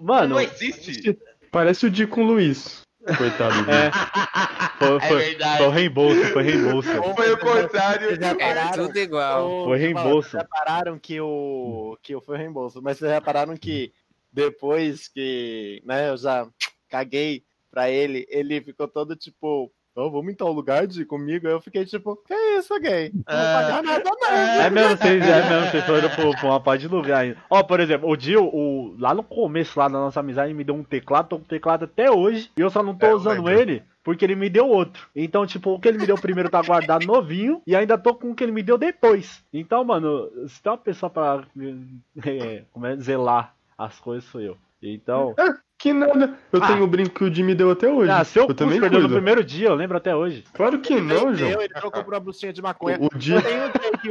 Mano, 0.00 0.34
Não 0.34 0.40
existe. 0.40 1.16
Parece 1.50 1.86
o 1.86 1.90
Di 1.90 2.06
com 2.06 2.22
o 2.22 2.26
Luiz. 2.26 2.82
Coitado 3.16 3.64
dele. 3.64 3.78
é, 3.78 3.90
foi, 4.78 4.96
É 4.96 5.00
foi, 5.08 5.18
verdade. 5.18 5.58
foi 5.58 5.66
o 5.66 5.70
reembolso, 5.70 6.24
foi 6.32 6.42
reembolso. 6.42 6.88
Foi 7.14 7.32
o 7.32 7.38
contrário. 7.38 8.08
Vocês 8.08 8.18
É 8.20 8.72
tudo 8.72 8.98
igual. 8.98 9.50
Ô, 9.50 9.64
Foi 9.64 9.78
reembolso. 9.78 10.30
Vocês 10.30 10.42
repararam 10.42 10.98
que 10.98 11.20
o. 11.20 11.96
que 12.02 12.20
foi 12.20 12.36
reembolso, 12.36 12.82
mas 12.82 12.98
vocês 12.98 13.10
repararam 13.10 13.56
que 13.56 13.92
depois 14.32 15.08
que 15.08 15.82
né, 15.86 16.10
eu 16.10 16.16
já 16.18 16.46
caguei 16.88 17.44
pra 17.70 17.90
ele, 17.90 18.26
ele 18.28 18.60
ficou 18.60 18.86
todo 18.86 19.16
tipo. 19.16 19.72
Oh, 20.00 20.12
vamos 20.12 20.32
em 20.32 20.34
tal 20.36 20.52
lugar 20.52 20.86
de 20.86 21.04
comigo? 21.04 21.48
Aí 21.48 21.52
eu 21.52 21.60
fiquei 21.60 21.84
tipo, 21.84 22.14
que 22.24 22.32
isso, 22.56 22.78
gay? 22.78 23.10
Não 23.12 23.20
vou 23.24 23.26
pagar 23.26 23.82
nada, 23.82 24.04
não. 24.08 24.28
É 24.28 24.70
mesmo, 24.70 24.94
vocês, 24.96 25.22
é 25.26 25.48
mesmo, 25.48 25.70
vocês 25.72 25.84
foram 25.84 26.08
pro, 26.10 26.30
pra 26.30 26.46
uma 26.46 26.60
parte 26.60 26.82
de 26.82 26.88
lugar 26.88 27.22
ainda. 27.22 27.36
Ó, 27.50 27.64
por 27.64 27.80
exemplo, 27.80 28.08
o 28.08 28.16
Dio, 28.16 28.44
o, 28.44 28.94
lá 28.96 29.12
no 29.12 29.24
começo 29.24 29.76
lá 29.76 29.88
da 29.88 29.98
nossa 29.98 30.20
amizade, 30.20 30.50
ele 30.50 30.56
me 30.56 30.62
deu 30.62 30.76
um 30.76 30.84
teclado, 30.84 31.28
tô 31.30 31.38
com 31.38 31.44
o 31.44 31.48
teclado 31.48 31.84
até 31.86 32.08
hoje, 32.12 32.48
e 32.56 32.60
eu 32.60 32.70
só 32.70 32.80
não 32.80 32.94
tô 32.94 33.06
É, 33.06 33.14
usando 33.14 33.42
lembro. 33.42 33.60
ele, 33.60 33.82
porque 34.04 34.24
ele 34.24 34.36
me 34.36 34.48
deu 34.48 34.68
outro. 34.68 35.08
Então, 35.16 35.44
tipo, 35.44 35.72
o 35.72 35.80
que 35.80 35.88
ele 35.88 35.98
me 35.98 36.06
deu 36.06 36.16
primeiro 36.16 36.48
tá 36.48 36.62
guardado 36.62 37.04
novinho, 37.04 37.60
e 37.66 37.74
ainda 37.74 37.98
tô 37.98 38.14
com 38.14 38.30
o 38.30 38.34
que 38.36 38.44
ele 38.44 38.52
me 38.52 38.62
deu 38.62 38.78
depois. 38.78 39.42
Então, 39.52 39.82
mano, 39.84 40.30
se 40.46 40.62
tem 40.62 40.70
uma 40.70 40.78
pessoa 40.78 41.10
pra 41.10 41.42
é, 42.24 42.62
como 42.72 42.86
é, 42.86 42.96
zelar 42.98 43.52
as 43.76 43.98
coisas, 43.98 44.30
sou 44.30 44.40
eu. 44.40 44.56
Então, 44.80 45.34
Que 45.78 45.92
nada. 45.92 46.34
Eu 46.52 46.60
Ah. 46.62 46.66
tenho 46.66 46.82
o 46.82 46.86
brinco 46.88 47.10
que 47.10 47.22
o 47.24 47.32
Jimmy 47.32 47.54
deu 47.54 47.70
até 47.70 47.88
hoje. 47.88 48.10
Ah, 48.10 48.24
seu 48.24 48.46
eu 48.48 48.54
também 48.54 48.80
perdeu 48.80 48.98
no 48.98 49.04
cuido. 49.06 49.14
primeiro 49.14 49.44
dia, 49.44 49.68
eu 49.68 49.74
lembro 49.76 49.96
até 49.96 50.14
hoje. 50.14 50.42
Claro 50.52 50.80
que 50.80 51.00
não, 51.00 51.32
João. 51.34 51.62
Ele 51.62 51.72
trocou 51.72 52.02
por 52.02 52.12
uma 52.14 52.20
bruxinha 52.20 52.52
de 52.52 52.60
maconha. 52.60 52.98
O, 53.00 53.06
o 53.06 53.10
dia... 53.16 53.36
Eu 53.36 53.42
tenho 53.42 53.62
um 53.62 53.66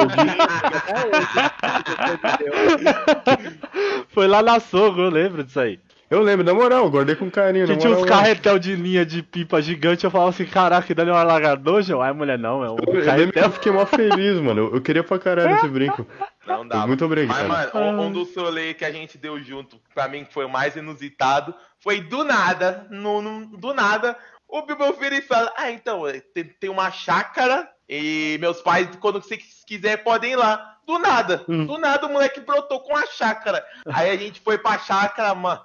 o. 0.05 0.07
Foi 4.09 4.28
lá 4.28 4.41
na 4.41 4.59
Sogo, 4.59 5.01
eu 5.01 5.09
lembro 5.09 5.43
disso 5.43 5.59
aí. 5.59 5.80
Eu 6.09 6.22
lembro, 6.22 6.45
na 6.45 6.53
moral, 6.53 6.86
eu 6.86 6.89
guardei 6.89 7.15
com 7.15 7.30
carinho. 7.30 7.68
Que 7.68 7.76
tinha 7.76 7.91
uns 7.91 8.05
carretel 8.05 8.57
de 8.57 8.74
linha 8.78 9.05
de 9.05 9.22
pipa 9.22 9.61
gigante, 9.61 10.05
eu 10.05 10.11
falava 10.11 10.30
assim, 10.30 10.45
caraca, 10.45 10.95
dali 10.95 11.09
é 11.09 11.13
um 11.13 11.18
alagador, 11.18 11.82
João? 11.82 12.01
Aí 12.01 12.11
a 12.11 12.13
mulher, 12.13 12.39
não, 12.39 12.63
é 12.63 12.72
um 12.72 12.78
Eu, 12.88 12.93
eu 12.99 13.03
carretel. 13.05 13.43
eu 13.43 13.51
fiquei 13.51 13.74
mó 13.74 13.86
feliz, 13.86 14.39
mano. 14.39 14.61
Eu, 14.68 14.76
eu 14.76 14.82
queria 14.82 15.03
pra 15.03 15.20
caralho 15.20 15.55
esse 15.57 15.68
brinco. 15.68 16.07
Não 16.56 16.68
dá. 16.68 16.86
Muito 16.88 17.04
obrigado. 17.06 17.48
Mas, 17.48 17.74
mano, 17.74 18.02
um, 18.02 18.06
um 18.08 18.12
dos 18.12 18.36
rolês 18.36 18.76
que 18.78 18.86
a 18.86 18.91
gente 18.91 19.18
deu 19.18 19.41
junto, 19.41 19.80
pra 19.93 20.08
mim, 20.08 20.24
que 20.26 20.34
foi 20.34 20.45
o 20.45 20.50
mais 20.50 20.76
inusitado, 20.76 21.54
foi 21.80 22.02
do 22.02 22.24
nada, 22.24 22.88
no, 22.89 23.22
no- 23.22 23.45
do 23.58 23.74
nada, 23.74 24.18
o 24.48 24.62
Bilbo 24.62 24.91
vira 24.93 25.16
e 25.16 25.22
fala, 25.22 25.52
ah, 25.58 25.70
então, 25.72 26.08
eh, 26.08 26.22
tem, 26.34 26.45
tem 26.45 26.70
uma 26.70 26.89
chácara 26.91 27.70
e 27.89 28.38
meus 28.39 28.62
pais, 28.62 28.88
quando 28.98 29.22
você 29.22 29.38
quiser, 29.38 29.98
podem 30.04 30.32
ir 30.34 30.36
lá. 30.38 30.76
Do 30.86 30.98
nada, 31.00 31.43
Hum. 31.50 31.66
do 31.66 31.78
nada 31.78 32.06
o 32.08 32.12
moleque 32.14 32.39
brotou 32.39 32.80
com 32.80 32.95
a 32.95 33.06
chácara. 33.08 33.62
Aí 33.93 34.10
a 34.10 34.16
gente 34.16 34.39
foi 34.39 34.58
pra 34.58 34.80
chácara, 34.80 35.36
mano. 35.36 35.62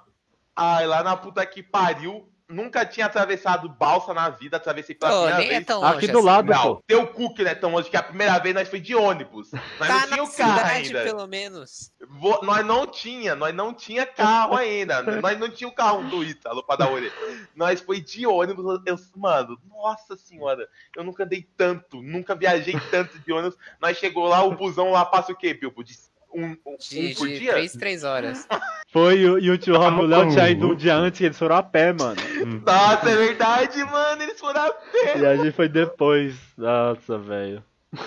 Ai, 0.53 0.85
lá 0.85 1.01
na 1.01 1.15
puta 1.15 1.45
que 1.45 1.63
pariu, 1.63 2.29
nunca 2.49 2.85
tinha 2.85 3.05
atravessado 3.05 3.67
balsa 3.69 4.13
na 4.13 4.29
vida, 4.29 4.57
atravessei 4.57 4.93
pela 4.95 5.11
Ô, 5.11 5.15
primeira 5.23 5.37
nem 5.39 5.47
é 5.47 5.51
vez. 5.55 5.65
tão 5.65 5.81
longe 5.81 5.95
Aqui 5.97 6.07
do 6.07 6.17
assim. 6.19 6.27
lado, 6.27 6.51
Não, 6.51 6.61
pô. 6.75 6.83
teu 6.85 7.07
cu 7.07 7.33
que 7.33 7.43
não 7.43 7.51
é 7.51 7.55
tão 7.55 7.71
longe 7.71 7.89
que 7.89 7.97
a 7.97 8.03
primeira 8.03 8.37
vez 8.39 8.53
nós 8.53 8.67
foi 8.69 8.79
de 8.79 8.95
ônibus. 8.95 9.51
Nós 9.51 9.87
Tá 9.87 10.07
não 10.07 10.07
tinha 10.07 10.23
o 10.23 10.31
carro 10.31 10.57
cidade, 10.57 10.69
ainda. 10.87 11.03
pelo 11.03 11.27
menos. 11.27 11.91
Vo- 12.07 12.39
Nós 12.43 12.65
não 12.65 12.85
tinha, 12.85 13.35
nós 13.35 13.55
não 13.55 13.73
tinha 13.73 14.05
carro 14.05 14.55
ainda. 14.55 15.01
nós 15.21 15.39
não 15.39 15.49
tinha 15.49 15.67
o 15.67 15.71
carro 15.73 16.03
do 16.09 16.23
Ítalo 16.23 16.63
pra 16.63 16.75
dar 16.75 16.91
orelha. 16.91 17.11
Nós 17.55 17.81
foi 17.81 17.99
de 18.01 18.27
ônibus, 18.27 18.81
eu, 18.85 18.97
mano, 19.15 19.57
nossa 19.67 20.15
senhora, 20.17 20.67
eu 20.95 21.03
nunca 21.03 21.23
andei 21.23 21.47
tanto, 21.57 22.01
nunca 22.01 22.35
viajei 22.35 22.75
tanto 22.91 23.17
de 23.19 23.31
ônibus. 23.33 23.57
Nós 23.81 23.97
chegou 23.97 24.25
lá, 24.27 24.43
o 24.43 24.55
busão 24.55 24.91
lá 24.91 25.03
passa 25.05 25.31
o 25.31 25.35
quê, 25.35 25.53
Bilbo? 25.53 25.83
De 25.83 25.97
um, 26.33 26.45
um, 26.45 26.57
um 26.65 26.77
De, 26.77 27.15
por 27.15 27.27
de 27.27 27.39
dia? 27.39 27.51
3, 27.53 27.73
3 27.73 28.03
horas. 28.03 28.47
Foi 28.91 29.19
e 29.19 29.49
o- 29.49 29.57
tio 29.57 29.75
Rob 29.77 30.01
e 30.01 30.03
o 30.03 30.07
Léo 30.07 30.29
tinha 30.29 30.49
ido 30.49 30.67
um 30.69 30.75
dia 30.75 30.95
antes 30.95 31.19
e 31.19 31.25
eles 31.25 31.37
foram 31.39 31.55
a 31.55 31.63
pé, 31.63 31.91
mano. 31.93 32.15
Nossa, 32.65 33.09
é 33.09 33.15
verdade, 33.15 33.83
mano, 33.85 34.21
eles 34.21 34.39
foram 34.39 34.61
a 34.61 34.71
pé. 34.71 35.17
E 35.19 35.25
a 35.25 35.35
gente 35.35 35.51
foi 35.51 35.67
depois. 35.67 36.35
Nossa, 36.57 37.17
velho. 37.17 37.63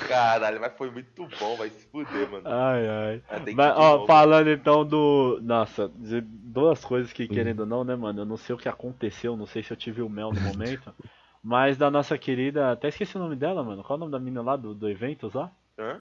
Caralho, 0.08 0.60
mas 0.60 0.72
foi 0.76 0.90
muito 0.90 1.28
bom, 1.38 1.56
vai 1.56 1.70
se 1.70 1.86
fuder, 1.86 2.28
mano. 2.30 2.42
Ai, 2.44 2.88
ai. 2.88 3.22
Mas, 3.54 3.72
ó, 3.76 4.04
falando 4.06 4.50
então 4.50 4.84
do. 4.84 5.38
Nossa, 5.42 5.88
de 5.96 6.20
duas 6.20 6.84
coisas 6.84 7.12
que, 7.12 7.28
querendo 7.28 7.60
ou 7.60 7.66
não, 7.66 7.84
né, 7.84 7.94
mano? 7.94 8.22
Eu 8.22 8.26
não 8.26 8.36
sei 8.36 8.54
o 8.54 8.58
que 8.58 8.68
aconteceu, 8.68 9.36
não 9.36 9.46
sei 9.46 9.62
se 9.62 9.70
eu 9.72 9.76
tive 9.76 10.02
o 10.02 10.08
mel 10.08 10.32
no 10.32 10.40
momento. 10.40 10.92
Mas 11.42 11.76
da 11.76 11.88
nossa 11.90 12.18
querida. 12.18 12.72
Até 12.72 12.88
esqueci 12.88 13.16
o 13.16 13.20
nome 13.20 13.36
dela, 13.36 13.62
mano. 13.62 13.82
Qual 13.84 13.96
é 13.96 13.98
o 13.98 14.00
nome 14.00 14.10
da 14.12 14.18
menina 14.18 14.42
lá 14.42 14.56
do, 14.56 14.74
do 14.74 14.88
Eventos 14.88 15.34
lá? 15.34 15.50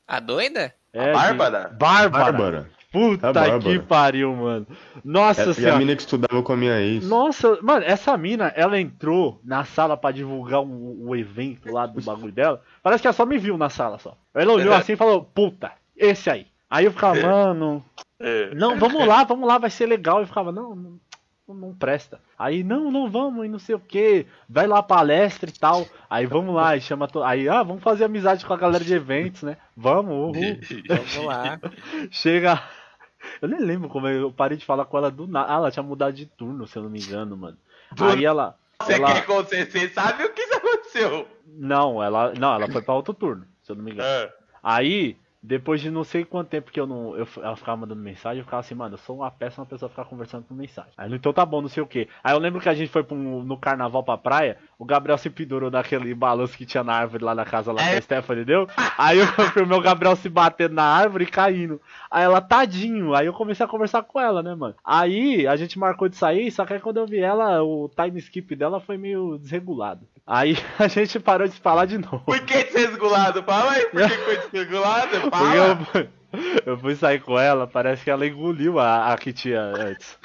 A 0.08 0.20
doida? 0.20 0.74
É, 0.96 1.14
Bárbara? 1.14 1.70
de- 1.72 1.76
Bárbara. 1.78 2.24
Bárbara. 2.32 2.70
Puta 2.92 3.28
A 3.30 3.34
Bárbara. 3.34 3.60
que 3.60 3.80
pariu, 3.80 4.34
mano. 4.34 4.66
Nossa 5.04 5.42
É, 5.44 5.48
e 5.48 5.50
a 5.50 5.54
senhora. 5.54 5.78
mina 5.78 5.96
que 5.96 6.02
estudava 6.02 6.42
com 6.42 6.54
a 6.54 6.56
minha 6.56 6.80
ex. 6.80 7.06
Nossa, 7.06 7.60
mano, 7.62 7.84
essa 7.86 8.16
mina, 8.18 8.54
ela 8.56 8.80
entrou 8.80 9.42
na 9.44 9.66
sala 9.66 9.98
pra 9.98 10.12
divulgar 10.12 10.62
o, 10.62 11.10
o 11.10 11.14
evento 11.16 11.70
lá 11.72 11.86
do 11.86 12.02
bagulho 12.02 12.32
dela. 12.32 12.62
Parece 12.82 13.02
que 13.02 13.08
ela 13.08 13.14
só 13.14 13.26
me 13.26 13.38
viu 13.38 13.58
na 13.58 13.70
sala 13.70 14.00
só. 14.00 14.16
Ela 14.34 14.54
olhou 14.54 14.74
assim 14.74 14.94
e 14.94 14.98
falou, 14.98 15.24
puta, 15.24 15.74
esse 15.98 16.30
aí. 16.30 16.48
Aí 16.70 16.86
eu 16.86 16.92
ficava, 16.92 17.20
mano, 17.22 17.84
É. 18.18 18.56
não, 18.56 18.78
vamos 18.78 19.06
lá, 19.06 19.26
vamos 19.26 19.46
lá, 19.48 19.58
vai 19.58 19.70
ser 19.70 19.86
legal. 19.88 20.22
Eu 20.22 20.28
ficava, 20.28 20.52
não, 20.54 20.74
não, 20.74 21.00
não 21.54 21.74
presta. 21.76 22.20
Aí, 22.38 22.64
não, 22.64 22.92
não 22.92 23.10
vamos, 23.10 23.46
e 23.46 23.50
não 23.50 23.60
sei 23.60 23.76
o 23.76 23.80
que. 23.80 24.26
Vai 24.50 24.66
lá 24.66 24.82
palestra 24.82 25.50
e 25.50 25.54
tal. 25.54 25.86
Aí 26.10 26.26
vamos 26.26 26.56
lá, 26.56 26.76
e 26.76 26.82
chama 26.82 27.08
to... 27.08 27.22
Aí, 27.22 27.48
ah, 27.48 27.62
vamos 27.62 27.84
fazer 27.84 28.06
amizade 28.06 28.46
com 28.46 28.54
a 28.54 28.58
galera 28.58 28.84
de 28.84 28.94
eventos, 28.94 29.44
né? 29.44 29.58
Vamos, 29.76 30.14
uhul. 30.14 30.34
Vamos 30.88 31.26
lá. 31.26 31.60
Chega. 32.10 32.62
Eu 33.42 33.48
nem 33.48 33.60
lembro 33.60 33.90
como 33.90 34.08
eu 34.08 34.32
parei 34.32 34.58
de 34.58 34.66
falar 34.66 34.86
com 34.86 34.98
ela 34.98 35.12
do 35.12 35.28
nada. 35.28 35.52
Ah, 35.52 35.58
ela 35.58 35.72
tinha 35.72 35.84
mudado 35.84 36.14
de 36.14 36.26
turno, 36.26 36.68
se 36.68 36.78
eu 36.78 36.84
não 36.84 36.90
me 36.90 37.00
engano, 37.00 37.36
mano. 37.38 37.58
Aí 38.00 38.26
ela. 38.26 38.58
Você 38.82 38.94
ela... 38.94 39.22
quer? 39.22 39.26
Você 39.26 39.90
sabe 39.90 40.24
o 40.24 40.34
que 40.34 40.42
aconteceu? 40.42 41.28
Não, 41.46 42.02
ela. 42.02 42.34
Não, 42.34 42.56
ela 42.56 42.68
foi 42.72 42.82
pra 42.82 42.94
outro 42.94 43.14
turno, 43.14 43.46
se 43.62 43.72
eu 43.72 43.76
não 43.76 43.84
me 43.84 43.92
engano. 43.92 44.08
É. 44.08 44.34
Aí, 44.62 45.18
depois 45.46 45.80
de 45.80 45.92
não 45.92 46.04
sei 46.04 46.26
quanto 46.26 46.50
tempo 46.50 46.72
que 46.72 46.80
eu 46.80 46.88
não. 46.88 47.16
Eu, 47.16 47.28
ela 47.38 47.56
ficava 47.56 47.78
mandando 47.78 48.02
mensagem, 48.02 48.40
eu 48.40 48.44
ficava 48.44 48.62
assim, 48.62 48.76
mano, 48.76 48.96
eu 48.96 49.00
sou 49.00 49.18
uma 49.18 49.30
péssima 49.30 49.66
pessoa 49.66 49.90
ficar 49.90 50.06
conversando 50.06 50.44
por 50.44 50.56
mensagem. 50.56 50.92
Aí 50.98 51.14
então 51.14 51.32
tá 51.32 51.46
bom, 51.46 51.62
não 51.62 51.70
sei 51.70 51.84
o 51.84 51.88
que. 51.88 52.08
Aí 52.24 52.34
eu 52.34 52.40
lembro 52.40 52.60
que 52.60 52.70
a 52.70 52.74
gente 52.74 52.90
foi 52.90 53.04
pro, 53.04 53.16
no 53.16 53.58
carnaval 53.58 54.04
pra 54.04 54.18
praia, 54.18 54.58
o 54.78 54.86
Gabriel 54.86 55.18
se 55.18 55.30
pendurou 55.30 55.70
naquele 55.70 56.14
balanço 56.14 56.58
que 56.58 56.66
tinha 56.66 56.84
na 56.84 56.94
árvore 56.94 57.24
lá 57.24 57.36
na 57.36 57.46
casa 57.46 57.72
lá 57.72 57.82
que 57.82 57.96
a 57.96 58.02
Stephanie 58.02 58.46
deu. 58.46 58.68
Aí 58.98 59.20
eu 59.20 59.28
filmei 59.54 59.78
o 59.78 59.82
Gabriel 59.82 60.16
se 60.16 60.30
batendo 60.30 60.76
na 60.76 60.84
árvore 60.84 61.26
e 61.26 61.28
caindo. 61.28 61.80
Aí 62.10 62.24
ela, 62.24 62.42
tadinho. 62.42 63.14
Aí 63.14 63.26
eu 63.28 63.34
comecei 63.34 63.66
a 63.66 63.70
conversar 63.70 64.04
com 64.04 64.20
ela, 64.20 64.42
né, 64.42 64.56
mano? 64.56 64.76
Aí 64.84 65.48
a 65.48 65.56
gente 65.56 65.78
marcou 65.78 66.10
de 66.10 66.16
sair, 66.16 66.52
só 66.52 66.66
que 66.66 66.74
aí 66.74 66.80
quando 66.80 66.98
eu 66.98 67.06
vi 67.06 67.20
ela, 67.20 67.62
o 67.64 67.90
time 67.90 68.20
skip 68.20 68.56
dela 68.56 68.80
foi 68.80 68.98
meio 68.98 69.38
desregulado. 69.38 70.08
Aí 70.26 70.58
a 70.80 70.88
gente 70.88 71.20
parou 71.20 71.48
de 71.48 71.54
se 71.54 71.60
falar 71.60 71.86
de 71.86 71.98
novo. 71.98 72.20
Por 72.20 72.40
que 72.42 72.64
desregulado? 72.64 73.44
Fala 73.44 73.72
aí, 73.74 73.86
por 73.86 74.02
que 74.10 74.18
foi 74.26 74.38
desregulado? 74.38 75.30
Porque 75.38 75.58
eu, 75.58 75.86
fui- 75.86 76.10
eu 76.66 76.78
fui 76.78 76.96
sair 76.96 77.22
com 77.22 77.38
ela, 77.40 77.68
parece 77.68 78.04
que 78.04 78.10
ela 78.10 78.26
engoliu 78.26 78.80
a, 78.80 79.14
a 79.14 79.18
que 79.18 79.32
tinha 79.34 79.62
antes. 79.62 80.18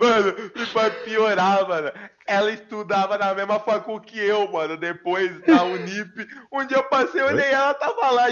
Mano, 0.00 0.34
e 0.56 0.66
pra 0.66 0.90
piorar, 0.90 1.68
mano, 1.68 1.92
ela 2.26 2.50
estudava 2.50 3.16
na 3.16 3.32
mesma 3.34 3.60
facul 3.60 4.00
que 4.00 4.18
eu, 4.18 4.50
mano, 4.50 4.76
depois 4.76 5.40
da 5.42 5.62
Unip. 5.62 6.26
Um 6.52 6.64
dia 6.66 6.78
eu 6.78 6.84
passei, 6.84 7.20
eu 7.20 7.26
olhei 7.26 7.50
ela, 7.50 7.72
tava 7.74 8.10
lá 8.10 8.30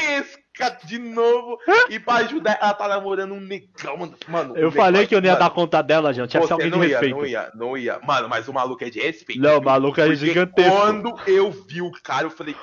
gigantesca 0.00 0.78
de 0.84 0.98
novo. 0.98 1.58
E 1.88 1.98
pra 1.98 2.14
ajudar, 2.16 2.58
ela 2.60 2.74
tá 2.74 2.88
namorando 2.88 3.32
um 3.32 3.40
negão, 3.40 3.96
mano. 4.28 4.56
Eu 4.56 4.68
um 4.68 4.72
falei 4.72 5.06
que 5.06 5.14
eu 5.14 5.20
não 5.20 5.26
ia 5.26 5.32
mano, 5.32 5.44
dar 5.44 5.50
conta 5.50 5.82
dela, 5.82 6.12
gente. 6.12 6.30
Tinha 6.30 6.40
que 6.40 6.46
ser 6.46 6.52
alguém 6.52 6.70
de 6.70 6.76
não 6.76 6.84
ia, 6.84 6.90
respeito. 6.98 7.16
não 7.16 7.26
ia, 7.26 7.50
não 7.54 7.76
ia. 7.76 8.00
Mano, 8.00 8.28
mas 8.28 8.48
o 8.48 8.52
maluco 8.52 8.84
é 8.84 8.90
de 8.90 9.00
respeito. 9.00 9.40
Não, 9.40 9.58
o 9.58 9.64
maluco 9.64 10.00
é 10.00 10.14
gigantesco. 10.14 10.70
Quando 10.76 11.14
eu 11.26 11.50
vi 11.50 11.82
o 11.82 11.90
cara, 12.02 12.24
eu 12.26 12.30
falei, 12.30 12.54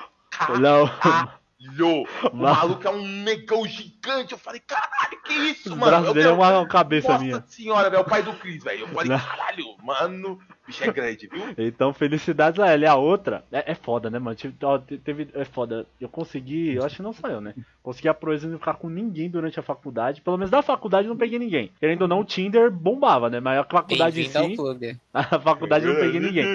Não. 0.59 0.87
caralho. 0.87 1.37
O 1.59 2.05
Mas- 2.35 2.57
maluco 2.57 2.87
é 2.87 2.91
um 2.91 3.01
negão 3.07 3.65
gigante. 3.65 4.31
Eu 4.31 4.37
falei, 4.37 4.61
caralho, 4.61 5.19
que 5.25 5.33
isso, 5.33 5.71
mano? 5.71 5.85
braços 5.87 6.07
Eu- 6.09 6.13
dele 6.13 6.27
é 6.27 6.31
uma 6.31 6.67
cabeça 6.67 7.13
Nossa 7.13 7.23
minha. 7.23 7.43
senhora, 7.47 7.89
velho, 7.89 8.03
o 8.03 8.05
pai 8.05 8.21
do 8.21 8.31
Chris, 8.33 8.63
velho. 8.63 8.81
Eu 8.81 8.87
falei, 8.89 9.09
Não. 9.09 9.19
caralho, 9.19 9.65
mano, 9.83 10.33
o 10.33 10.56
bicho 10.67 10.83
é 10.83 10.91
grande, 10.91 11.27
viu? 11.27 11.41
Então, 11.57 11.93
felicidades 11.93 12.59
a 12.59 12.67
ela. 12.67 12.83
E 12.83 12.87
a 12.87 12.95
outra, 12.95 13.43
é, 13.51 13.71
é 13.71 13.75
foda, 13.75 14.09
né, 14.09 14.19
mano? 14.19 14.35
Tive- 14.35 14.55
ó, 14.63 14.77
te- 14.77 14.97
teve, 14.97 15.29
é 15.33 15.45
foda. 15.45 15.85
Eu 15.99 16.09
consegui, 16.09 16.73
eu 16.75 16.83
acho 16.85 16.97
que 16.97 17.01
não 17.01 17.13
só 17.13 17.27
eu, 17.27 17.41
né? 17.41 17.53
Consegui 17.81 18.09
a 18.09 18.13
proeza 18.13 18.45
de 18.45 18.51
não 18.51 18.59
ficar 18.59 18.73
com 18.75 18.89
ninguém 18.89 19.29
durante 19.29 19.59
a 19.59 19.63
faculdade. 19.63 20.21
Pelo 20.21 20.37
menos 20.37 20.51
da 20.51 20.61
faculdade 20.61 21.07
eu 21.07 21.09
não 21.09 21.17
peguei 21.17 21.39
ninguém. 21.39 21.71
Querendo 21.79 22.01
ou 22.03 22.07
não, 22.07 22.19
o 22.19 22.25
Tinder 22.25 22.69
bombava, 22.69 23.29
né? 23.29 23.39
Mas 23.39 23.59
a 23.59 23.63
faculdade 23.63 24.19
em 24.21 24.23
si. 24.25 24.55
A 25.13 25.39
faculdade 25.39 25.85
eu 25.85 25.93
não 25.93 25.99
peguei 25.99 26.19
ninguém. 26.19 26.45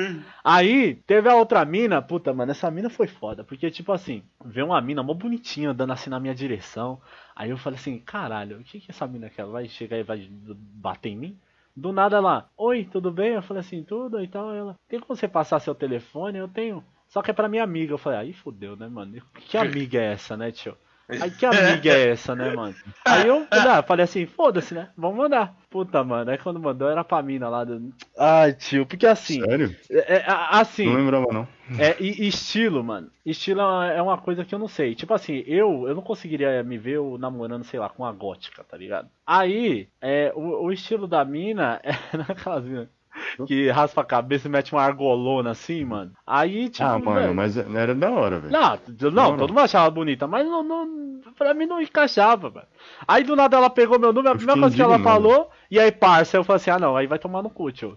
Aí, 0.44 0.94
teve 1.06 1.28
a 1.28 1.34
outra 1.34 1.64
mina, 1.64 2.00
puta, 2.02 2.32
mano, 2.32 2.52
essa 2.52 2.70
mina 2.70 2.88
foi 2.90 3.06
foda, 3.06 3.42
porque, 3.42 3.70
tipo 3.70 3.92
assim, 3.92 4.22
veio 4.44 4.66
uma 4.66 4.80
mina 4.80 5.02
mó 5.02 5.14
bonitinha 5.14 5.70
andando 5.70 5.92
assim 5.92 6.10
na 6.10 6.20
minha 6.20 6.34
direção. 6.34 7.00
Aí 7.34 7.50
eu 7.50 7.56
falei 7.56 7.78
assim, 7.78 7.98
caralho, 7.98 8.58
o 8.58 8.62
que 8.64 8.78
que 8.80 8.90
essa 8.90 9.06
mina 9.06 9.28
quer? 9.30 9.44
Vai 9.46 9.68
chegar 9.68 9.98
e 9.98 10.02
vai 10.02 10.28
bater 10.30 11.08
em 11.10 11.16
mim? 11.16 11.36
Do 11.74 11.92
nada 11.92 12.16
ela, 12.18 12.50
oi, 12.56 12.84
tudo 12.84 13.10
bem? 13.10 13.34
Eu 13.34 13.42
falei 13.42 13.60
assim, 13.60 13.82
tudo 13.82 14.22
e 14.22 14.28
tal. 14.28 14.54
Ela, 14.54 14.78
tem 14.88 15.00
como 15.00 15.16
você 15.16 15.26
passar 15.26 15.58
seu 15.60 15.74
telefone? 15.74 16.38
Eu 16.38 16.48
tenho. 16.48 16.84
Só 17.08 17.22
que 17.22 17.30
é 17.30 17.34
pra 17.34 17.48
minha 17.48 17.62
amiga. 17.62 17.92
Eu 17.94 17.98
falei, 17.98 18.18
aí 18.18 18.32
fudeu, 18.32 18.76
né, 18.76 18.88
mano? 18.88 19.20
Que 19.34 19.56
amiga 19.58 19.98
é 19.98 20.12
essa, 20.12 20.36
né, 20.36 20.50
tio? 20.50 20.76
Aí 21.20 21.30
que 21.30 21.46
amiga 21.46 21.90
é 21.90 22.08
essa, 22.12 22.34
né, 22.34 22.54
mano? 22.54 22.74
Aí 23.04 23.26
eu 23.26 23.46
ah, 23.50 23.82
falei 23.82 24.04
assim, 24.04 24.26
foda-se, 24.26 24.74
né? 24.74 24.88
Vamos 24.96 25.18
mandar. 25.18 25.54
Puta, 25.70 26.02
mano. 26.04 26.30
Aí 26.30 26.38
quando 26.38 26.60
mandou 26.60 26.88
era 26.88 27.02
pra 27.02 27.22
mina 27.22 27.48
lá 27.48 27.64
do. 27.64 27.92
Ai, 28.18 28.52
tio, 28.52 28.86
porque 28.86 29.06
assim. 29.06 29.40
Sério? 29.40 29.74
É, 29.90 30.16
é, 30.16 30.24
assim, 30.26 30.86
Não 30.86 30.96
lembrava, 30.96 31.26
não. 31.32 31.48
é, 31.78 31.96
e, 32.00 32.24
e 32.24 32.28
estilo, 32.28 32.82
mano. 32.82 33.10
Estilo 33.24 33.60
é 33.60 34.00
uma 34.02 34.18
coisa 34.18 34.44
que 34.44 34.54
eu 34.54 34.58
não 34.58 34.68
sei. 34.68 34.94
Tipo 34.94 35.14
assim, 35.14 35.42
eu, 35.46 35.88
eu 35.88 35.94
não 35.94 36.02
conseguiria 36.02 36.62
me 36.62 36.78
ver 36.78 36.96
eu 36.96 37.16
namorando, 37.18 37.64
sei 37.64 37.80
lá, 37.80 37.88
com 37.88 38.04
a 38.04 38.12
gótica, 38.12 38.64
tá 38.64 38.76
ligado? 38.76 39.08
Aí, 39.26 39.88
é, 40.00 40.32
o, 40.34 40.64
o 40.64 40.72
estilo 40.72 41.06
da 41.06 41.24
mina 41.24 41.80
é 41.84 42.16
naquelas 42.16 42.64
minas. 42.64 42.88
que 43.46 43.68
raspa 43.70 44.00
a 44.00 44.04
cabeça 44.04 44.48
e 44.48 44.50
mete 44.50 44.72
uma 44.72 44.82
argolona 44.82 45.50
assim, 45.50 45.84
mano. 45.84 46.12
Aí, 46.26 46.68
tipo. 46.68 46.84
Ah, 46.84 46.98
mano, 46.98 47.20
velho, 47.20 47.34
mas 47.34 47.56
era 47.56 47.94
da 47.94 48.10
hora, 48.10 48.38
velho. 48.38 48.52
Não, 48.52 48.78
não, 48.88 49.10
Não, 49.10 49.36
todo 49.36 49.50
mundo 49.50 49.60
achava 49.60 49.90
bonita, 49.90 50.26
mas 50.26 50.46
não, 50.46 50.62
não, 50.62 51.20
pra 51.36 51.54
mim 51.54 51.66
não 51.66 51.80
encaixava, 51.80 52.50
velho. 52.50 52.66
Aí 53.06 53.24
do 53.24 53.36
nada 53.36 53.56
ela 53.56 53.70
pegou 53.70 53.98
meu 53.98 54.12
número, 54.12 54.34
a 54.34 54.36
primeira 54.36 54.60
coisa 54.60 54.74
que 54.74 54.82
ela 54.82 54.94
indignado. 54.94 55.22
falou, 55.22 55.50
e 55.70 55.78
aí 55.78 55.92
parça, 55.92 56.36
eu 56.36 56.44
falei 56.44 56.56
assim, 56.56 56.70
ah 56.70 56.78
não, 56.78 56.96
aí 56.96 57.06
vai 57.06 57.18
tomar 57.18 57.42
no 57.42 57.50
cu, 57.50 57.70
tio. 57.70 57.96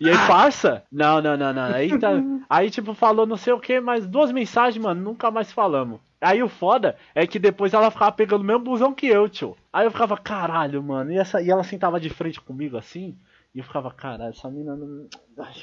E 0.00 0.08
aí 0.08 0.16
parça? 0.26 0.82
Não, 0.90 1.20
não, 1.20 1.36
não, 1.36 1.52
não. 1.52 1.64
Aí, 1.74 1.98
tá, 1.98 2.10
aí 2.48 2.70
tipo, 2.70 2.94
falou 2.94 3.26
não 3.26 3.36
sei 3.36 3.52
o 3.52 3.60
que, 3.60 3.80
mas 3.80 4.06
duas 4.06 4.32
mensagens, 4.32 4.82
mano, 4.82 5.00
nunca 5.02 5.30
mais 5.30 5.52
falamos. 5.52 6.00
Aí 6.20 6.42
o 6.42 6.48
foda 6.48 6.96
é 7.14 7.26
que 7.26 7.38
depois 7.38 7.74
ela 7.74 7.90
ficava 7.90 8.10
pegando 8.10 8.40
o 8.40 8.44
mesmo 8.44 8.64
busão 8.64 8.94
que 8.94 9.06
eu, 9.06 9.28
tio. 9.28 9.54
Aí 9.70 9.86
eu 9.86 9.90
ficava, 9.90 10.16
caralho, 10.16 10.82
mano, 10.82 11.12
e, 11.12 11.18
essa, 11.18 11.42
e 11.42 11.50
ela 11.50 11.62
sentava 11.62 12.00
de 12.00 12.08
frente 12.08 12.40
comigo 12.40 12.78
assim, 12.78 13.14
e 13.54 13.58
eu 13.58 13.64
ficava, 13.64 13.90
caralho, 13.92 14.30
essa 14.30 14.50
mina 14.50 14.74
não. 14.76 15.08
Ai, 15.38 15.54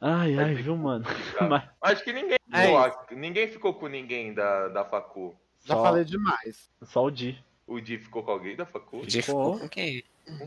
ai, 0.00 0.38
ai 0.38 0.54
viu, 0.54 0.76
mano? 0.76 1.04
Mas 1.48 1.64
Acho 1.82 2.04
que 2.04 2.12
ninguém 2.12 2.38
É 2.52 3.14
ninguém 3.14 3.48
ficou 3.48 3.74
com 3.74 3.86
ninguém 3.88 4.34
da, 4.34 4.68
da 4.68 4.84
Facu. 4.84 5.34
Já 5.64 5.74
Só- 5.74 5.82
falei 5.82 6.04
demais. 6.04 6.70
só 6.82 7.04
o 7.04 7.10
Di. 7.10 7.42
O 7.66 7.80
Di 7.80 7.98
ficou 7.98 8.22
com 8.22 8.30
alguém 8.30 8.56
da 8.56 8.64
Facu? 8.66 8.98
O 8.98 9.06
Di 9.06 9.22
ficou 9.22 9.58
com 9.58 9.68
quem? 9.68 10.04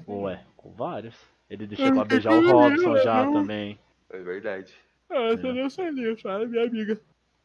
Ué, 0.08 0.44
com 0.56 0.72
vários. 0.72 1.16
Ele 1.50 1.68
deixou 1.68 1.92
pra 1.94 2.06
beijar 2.06 2.32
o 2.34 2.52
Robson 2.52 2.98
já 2.98 3.24
também. 3.26 3.78
É 4.10 4.20
verdade. 4.20 4.74
Ah, 5.10 5.30
você 5.36 5.52
não 5.52 5.70
sabia, 5.70 6.16
fala, 6.18 6.46
minha 6.46 6.66
amiga. 6.66 7.00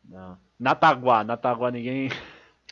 Não. 0.04 0.38
Nataguá, 0.58 1.24
Nataguá 1.24 1.70
ninguém. 1.70 2.08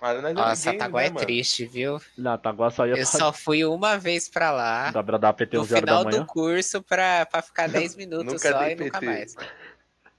Ah, 0.07 0.33
Nossa, 0.33 0.71
ninguém, 0.73 0.79
Taguá 0.79 1.01
né, 1.01 1.07
é 1.07 1.11
mano? 1.11 1.27
triste, 1.27 1.65
viu? 1.67 1.99
Nataguá 2.19 2.71
só 2.71 2.87
ia 2.87 2.95
Eu 2.97 3.07
só 3.07 3.33
fui 3.33 3.65
uma 3.65 3.97
vez 3.97 4.29
pra 4.29 4.51
lá. 4.51 4.91
Dá 4.91 5.03
pra 5.03 5.17
dar 5.17 5.33
PT 5.33 5.57
No 5.57 5.63
11 5.63 5.75
horas 5.75 5.85
da 5.87 5.93
final 5.93 6.05
manhã. 6.05 6.21
do 6.21 6.27
curso 6.27 6.83
pra, 6.83 7.25
pra 7.27 7.41
ficar 7.41 7.69
10 7.69 7.97
minutos 7.97 8.27
Nunca 8.35 8.53
só 8.53 8.59
dei 8.59 8.73
e 8.73 8.77
nunca 8.77 9.01
PT. 9.01 9.07
mais. 9.07 9.37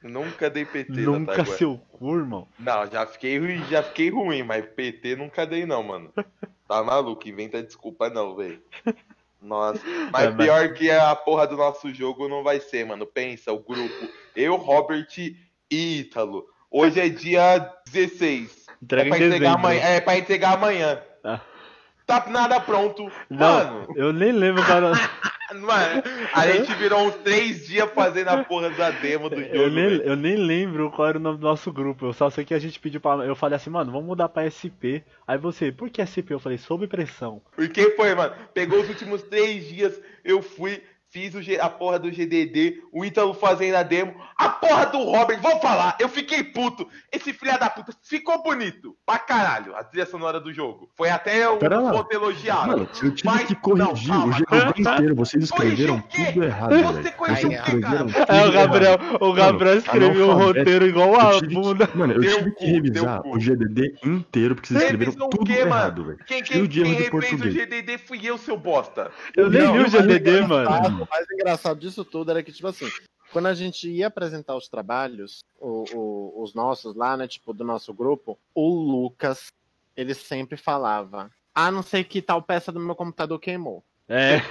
Nunca 0.01 0.49
dei 0.49 0.65
PT 0.65 0.91
na 0.91 1.01
Nunca 1.11 1.45
seu 1.45 1.77
cu, 1.91 2.15
irmão. 2.17 2.47
Não, 2.59 2.85
já 2.89 3.05
fiquei, 3.07 3.39
ruim- 3.39 3.63
já 3.69 3.81
fiquei 3.83 4.09
ruim, 4.09 4.43
mas 4.43 4.65
PT 4.65 5.15
nunca 5.15 5.45
dei 5.45 5.65
não, 5.65 5.83
mano. 5.83 6.11
Tá 6.67 6.81
maluco, 6.83 7.29
inventa 7.29 7.61
desculpa 7.61 8.09
não, 8.09 8.35
velho. 8.35 8.59
Nossa, 9.39 9.79
mas 10.11 10.23
É, 10.25 10.29
mas- 10.31 10.35
pior 10.45 10.73
que 10.73 10.89
a 10.89 11.15
porra 11.15 11.45
do 11.45 11.55
nosso 11.55 11.93
jogo 11.93 12.27
não 12.27 12.43
vai 12.43 12.59
ser, 12.59 12.83
mano. 12.87 13.05
Pensa, 13.05 13.51
o 13.53 13.59
grupo, 13.59 14.09
eu, 14.35 14.55
Robert 14.55 15.07
e 15.15 15.37
Ítalo. 15.99 16.43
Hoje 16.71 16.99
é 16.99 17.07
dia 17.07 17.59
16. 17.91 18.64
Entrega 18.85 19.07
é, 19.07 19.09
pra 19.09 19.17
entregar 19.17 19.39
dezembro. 19.39 19.59
amanhã, 19.59 19.81
é 19.81 20.01
pra 20.01 20.17
entregar 20.17 20.53
amanhã. 20.53 20.99
Ah. 21.23 21.39
Tá 22.05 22.23
nada 22.29 22.59
pronto. 22.59 23.11
Não, 23.29 23.39
Mano, 23.39 23.87
eu 23.95 24.13
nem 24.13 24.31
lembro, 24.31 24.63
cara. 24.63 24.91
mano, 25.53 26.03
a 26.33 26.47
gente 26.47 26.71
virou 26.75 27.07
uns 27.07 27.15
três 27.15 27.65
dias 27.65 27.89
fazendo 27.95 28.27
a 28.27 28.43
porra 28.43 28.69
da 28.69 28.91
demo 28.91 29.27
do 29.27 29.37
jogo. 29.37 29.55
Eu 29.55 29.71
nem, 29.71 29.89
velho. 29.89 30.03
eu 30.03 30.15
nem 30.15 30.35
lembro 30.35 30.91
qual 30.91 31.07
era 31.07 31.17
o 31.17 31.21
nome 31.21 31.39
do 31.39 31.47
nosso 31.47 31.73
grupo. 31.73 32.05
Eu 32.05 32.13
só 32.13 32.29
sei 32.29 32.45
que 32.45 32.53
a 32.53 32.59
gente 32.59 32.79
pediu 32.79 33.01
pra. 33.01 33.25
Eu 33.25 33.35
falei 33.35 33.55
assim, 33.55 33.71
mano, 33.71 33.91
vamos 33.91 34.05
mudar 34.05 34.29
pra 34.29 34.45
SP. 34.45 35.01
Aí 35.27 35.37
você, 35.39 35.71
por 35.71 35.89
que 35.89 36.05
SP? 36.05 36.29
Eu 36.29 36.39
falei, 36.39 36.59
sob 36.59 36.85
pressão. 36.85 37.41
Porque 37.55 37.89
foi, 37.91 38.13
mano. 38.13 38.35
Pegou 38.53 38.81
os 38.81 38.89
últimos 38.89 39.23
três 39.23 39.67
dias, 39.67 39.99
eu 40.23 40.43
fui, 40.43 40.83
fiz 41.15 41.33
o 41.33 41.41
G- 41.41 41.57
a 41.61 41.69
porra 41.69 41.97
do 41.97 42.11
GDD, 42.11 42.81
o 42.91 43.05
Ítalo 43.05 43.33
fazendo 43.33 43.75
a 43.75 43.83
demo, 43.83 44.13
a 44.37 44.49
porra 44.49 44.85
do 44.87 44.97
Robert, 44.97 45.39
vou 45.41 45.57
falar, 45.61 45.95
eu 45.97 46.09
fiquei 46.09 46.43
puto. 46.43 46.85
Esse 47.09 47.31
filho 47.31 47.57
da 47.57 47.69
puta 47.69 47.93
ficou 48.03 48.43
bonito, 48.43 48.93
pra 49.05 49.17
caralho, 49.17 49.73
a 49.77 49.83
trilha 49.85 50.05
sonora 50.05 50.41
do 50.41 50.51
jogo. 50.51 50.89
Foi 50.93 51.09
até 51.09 51.47
o 51.47 51.55
Pera 51.55 51.79
lá. 51.79 51.93
ponto 51.93 52.13
elogiado. 52.13 52.67
Mano, 52.67 52.81
eu 53.01 53.11
tive 53.11 53.13
Mas- 53.23 53.43
que 53.47 53.55
corrigir 53.55 54.09
não, 54.13 54.27
o 54.27 54.31
GDD 54.33 54.81
inteiro. 54.81 55.15
Vocês 55.15 55.43
escreveram 55.45 56.01
Corrigir 56.01 56.21
o 56.21 56.25
quê? 56.25 56.33
tudo 56.33 56.43
errado, 56.45 56.69
Você 56.83 57.01
velho. 57.01 57.15
corrigiu 57.15 57.47
o 57.47 57.51
quê, 57.51 57.55
escreveram 57.57 58.09
cara? 58.09 58.37
É, 58.37 58.45
o 58.47 58.51
Gabriel, 58.51 58.97
o 59.21 59.33
Gabriel 59.33 59.75
Mano, 59.75 59.77
escreveu 59.79 60.27
o 60.27 60.31
analfabeto. 60.31 60.59
roteiro 60.59 60.85
igual 60.85 61.15
a 61.15 61.39
que- 61.39 61.47
bunda. 61.47 61.89
mano, 61.95 62.13
eu 62.13 62.21
tive 62.21 62.51
que 62.55 62.65
revisar 62.65 63.21
o 63.25 63.39
GDD 63.39 63.95
inteiro, 64.03 64.55
porque 64.55 64.67
vocês 64.67 64.81
escreveram 64.83 65.29
tudo 65.29 65.45
quê, 65.45 65.59
errado, 65.59 66.01
mano? 66.01 66.11
velho. 66.11 66.25
Quem, 66.27 66.43
quem, 66.43 66.67
quem 66.67 66.85
fez 67.21 67.41
o. 67.41 67.49
GDD 67.49 67.97
fui 67.99 68.19
eu, 68.25 68.37
seu 68.37 68.57
bosta. 68.57 69.09
Eu 69.33 69.49
nem 69.49 69.71
vi 69.71 69.79
o 69.79 69.87
GDD, 69.89 70.41
O 71.05 71.09
mais 71.09 71.25
engraçado 71.31 71.79
disso 71.79 72.03
tudo 72.05 72.31
era 72.31 72.41
que, 72.43 72.51
tipo 72.51 72.67
assim, 72.67 72.89
quando 73.31 73.47
a 73.47 73.53
gente 73.53 73.89
ia 73.89 74.07
apresentar 74.07 74.55
os 74.55 74.67
trabalhos, 74.67 75.39
o- 75.59 75.83
o- 75.93 76.43
os 76.43 76.53
nossos 76.53 76.95
lá, 76.95 77.15
né, 77.17 77.27
tipo, 77.27 77.53
do 77.53 77.63
nosso 77.63 77.93
grupo, 77.93 78.37
o 78.53 78.69
Lucas, 78.69 79.51
ele 79.95 80.13
sempre 80.13 80.57
falava, 80.57 81.29
ah, 81.53 81.71
não 81.71 81.81
sei 81.83 82.03
que 82.03 82.21
tal 82.21 82.41
peça 82.41 82.71
do 82.71 82.79
meu 82.79 82.95
computador 82.95 83.39
queimou. 83.39 83.83
É. 84.07 84.39
Todo 84.39 84.45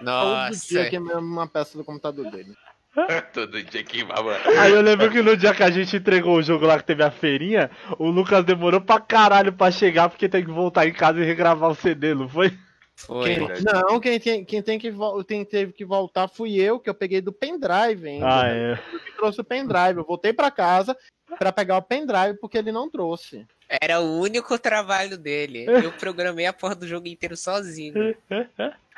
dia 0.00 0.78
Nossa. 0.80 0.90
queimava 0.90 1.18
uma 1.20 1.46
peça 1.46 1.76
do 1.76 1.84
computador 1.84 2.30
dele. 2.30 2.54
Todo 3.32 3.62
dia 3.62 3.84
queimava. 3.84 4.36
Aí 4.58 4.72
eu 4.72 4.80
lembro 4.80 5.10
que 5.10 5.22
no 5.22 5.36
dia 5.36 5.54
que 5.54 5.62
a 5.62 5.70
gente 5.70 5.96
entregou 5.96 6.36
o 6.38 6.42
jogo 6.42 6.66
lá 6.66 6.78
que 6.78 6.84
teve 6.84 7.02
a 7.02 7.10
feirinha, 7.10 7.70
o 7.98 8.08
Lucas 8.10 8.44
demorou 8.44 8.80
pra 8.80 8.98
caralho 8.98 9.52
pra 9.52 9.70
chegar 9.70 10.08
porque 10.08 10.28
tem 10.28 10.44
que 10.44 10.50
voltar 10.50 10.86
em 10.86 10.92
casa 10.92 11.20
e 11.20 11.24
regravar 11.24 11.70
o 11.70 11.74
CD, 11.74 12.14
não 12.14 12.28
foi? 12.28 12.56
Foi. 13.06 13.34
Quem- 13.34 13.48
não, 13.62 13.98
quem, 14.00 14.20
tem, 14.20 14.44
quem, 14.44 14.62
tem 14.62 14.78
que, 14.78 14.92
quem 15.26 15.44
teve 15.44 15.72
que 15.72 15.84
voltar 15.84 16.28
fui 16.28 16.56
eu, 16.56 16.78
que 16.78 16.90
eu 16.90 16.94
peguei 16.94 17.20
do 17.20 17.32
pendrive 17.32 18.06
ainda. 18.06 18.26
Ah, 18.28 18.42
né? 18.44 18.72
é. 18.72 18.94
Eu 18.94 19.00
que 19.00 19.12
trouxe 19.16 19.40
o 19.40 19.44
pendrive. 19.44 19.98
Eu 19.98 20.04
voltei 20.04 20.32
pra 20.32 20.50
casa 20.50 20.96
pra 21.38 21.50
pegar 21.52 21.78
o 21.78 21.82
pendrive 21.82 22.38
porque 22.38 22.58
ele 22.58 22.70
não 22.72 22.90
trouxe. 22.90 23.46
Era 23.80 24.00
o 24.00 24.20
único 24.20 24.58
trabalho 24.58 25.16
dele. 25.16 25.64
Eu 25.88 25.92
programei 25.92 26.44
a 26.46 26.52
porra 26.52 26.74
do 26.74 26.86
jogo 26.86 27.06
inteiro 27.06 27.36
sozinho. 27.36 27.94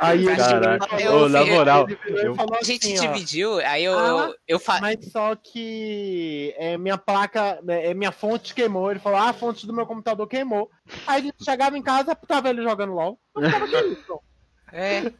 Aí 0.02 0.26
ele 0.26 0.36
Caraca. 0.36 1.00
Eu 1.00 1.12
Ô, 1.12 1.28
na 1.28 1.44
moral, 1.46 1.86
ele 1.88 1.98
eu- 2.28 2.34
falou 2.34 2.56
A 2.60 2.62
gente 2.64 2.92
assim, 2.92 2.98
ó, 3.06 3.12
dividiu, 3.12 3.58
aí 3.60 3.84
eu, 3.84 3.98
Ah, 3.98 4.32
eu 4.48 4.58
fa... 4.58 4.80
Mas 4.80 5.04
só 5.10 5.34
que 5.36 6.54
é, 6.58 6.76
minha 6.76 6.98
placa, 6.98 7.58
é, 7.68 7.94
minha 7.94 8.12
fonte 8.12 8.54
queimou. 8.54 8.90
Ele 8.90 9.00
falou, 9.00 9.18
ah, 9.18 9.28
a 9.30 9.32
fonte 9.32 9.66
do 9.66 9.72
meu 9.72 9.86
computador 9.86 10.26
queimou. 10.26 10.70
Aí 11.06 11.20
a 11.20 11.24
gente 11.24 11.44
chegava 11.44 11.76
em 11.78 11.82
casa, 11.82 12.14
tava 12.14 12.50
ele 12.50 12.62
jogando 12.62 12.92
LOL. 12.94 13.18
Eu 13.36 13.42
ficava, 13.50 13.66
"Que 13.68 13.76
isso?" 13.86 14.20
É, 14.72 15.12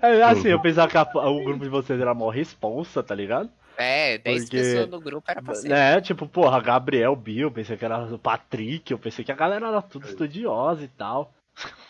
É, 0.00 0.22
Assim, 0.22 0.48
eu 0.48 0.60
pensava 0.60 0.88
que 0.88 0.96
a- 0.96 1.02
o 1.28 1.44
grupo 1.44 1.62
de 1.62 1.68
vocês 1.68 2.00
era 2.00 2.14
mó 2.14 2.30
responsa, 2.30 3.02
tá 3.02 3.14
ligado? 3.14 3.50
é 3.78 4.16
10 4.16 4.44
Porque- 4.44 4.56
pessoas 4.56 4.88
no 4.88 4.98
grupo 4.98 5.30
era 5.30 5.42
pra 5.42 5.54
ser. 5.54 5.70
É, 5.70 6.00
tipo, 6.00 6.26
porra, 6.26 6.58
Gabriel, 6.62 7.14
Bill, 7.14 7.50
pensei 7.50 7.76
que 7.76 7.84
era 7.84 7.98
o 8.06 8.18
Patrick, 8.18 8.90
eu 8.90 8.98
pensei 8.98 9.22
que 9.22 9.30
a 9.30 9.34
galera 9.34 9.68
era 9.68 9.78
É. 9.78 9.82
tudo 9.82 10.06
estudiosa 10.06 10.82
e 10.82 10.88
tal. 10.88 11.30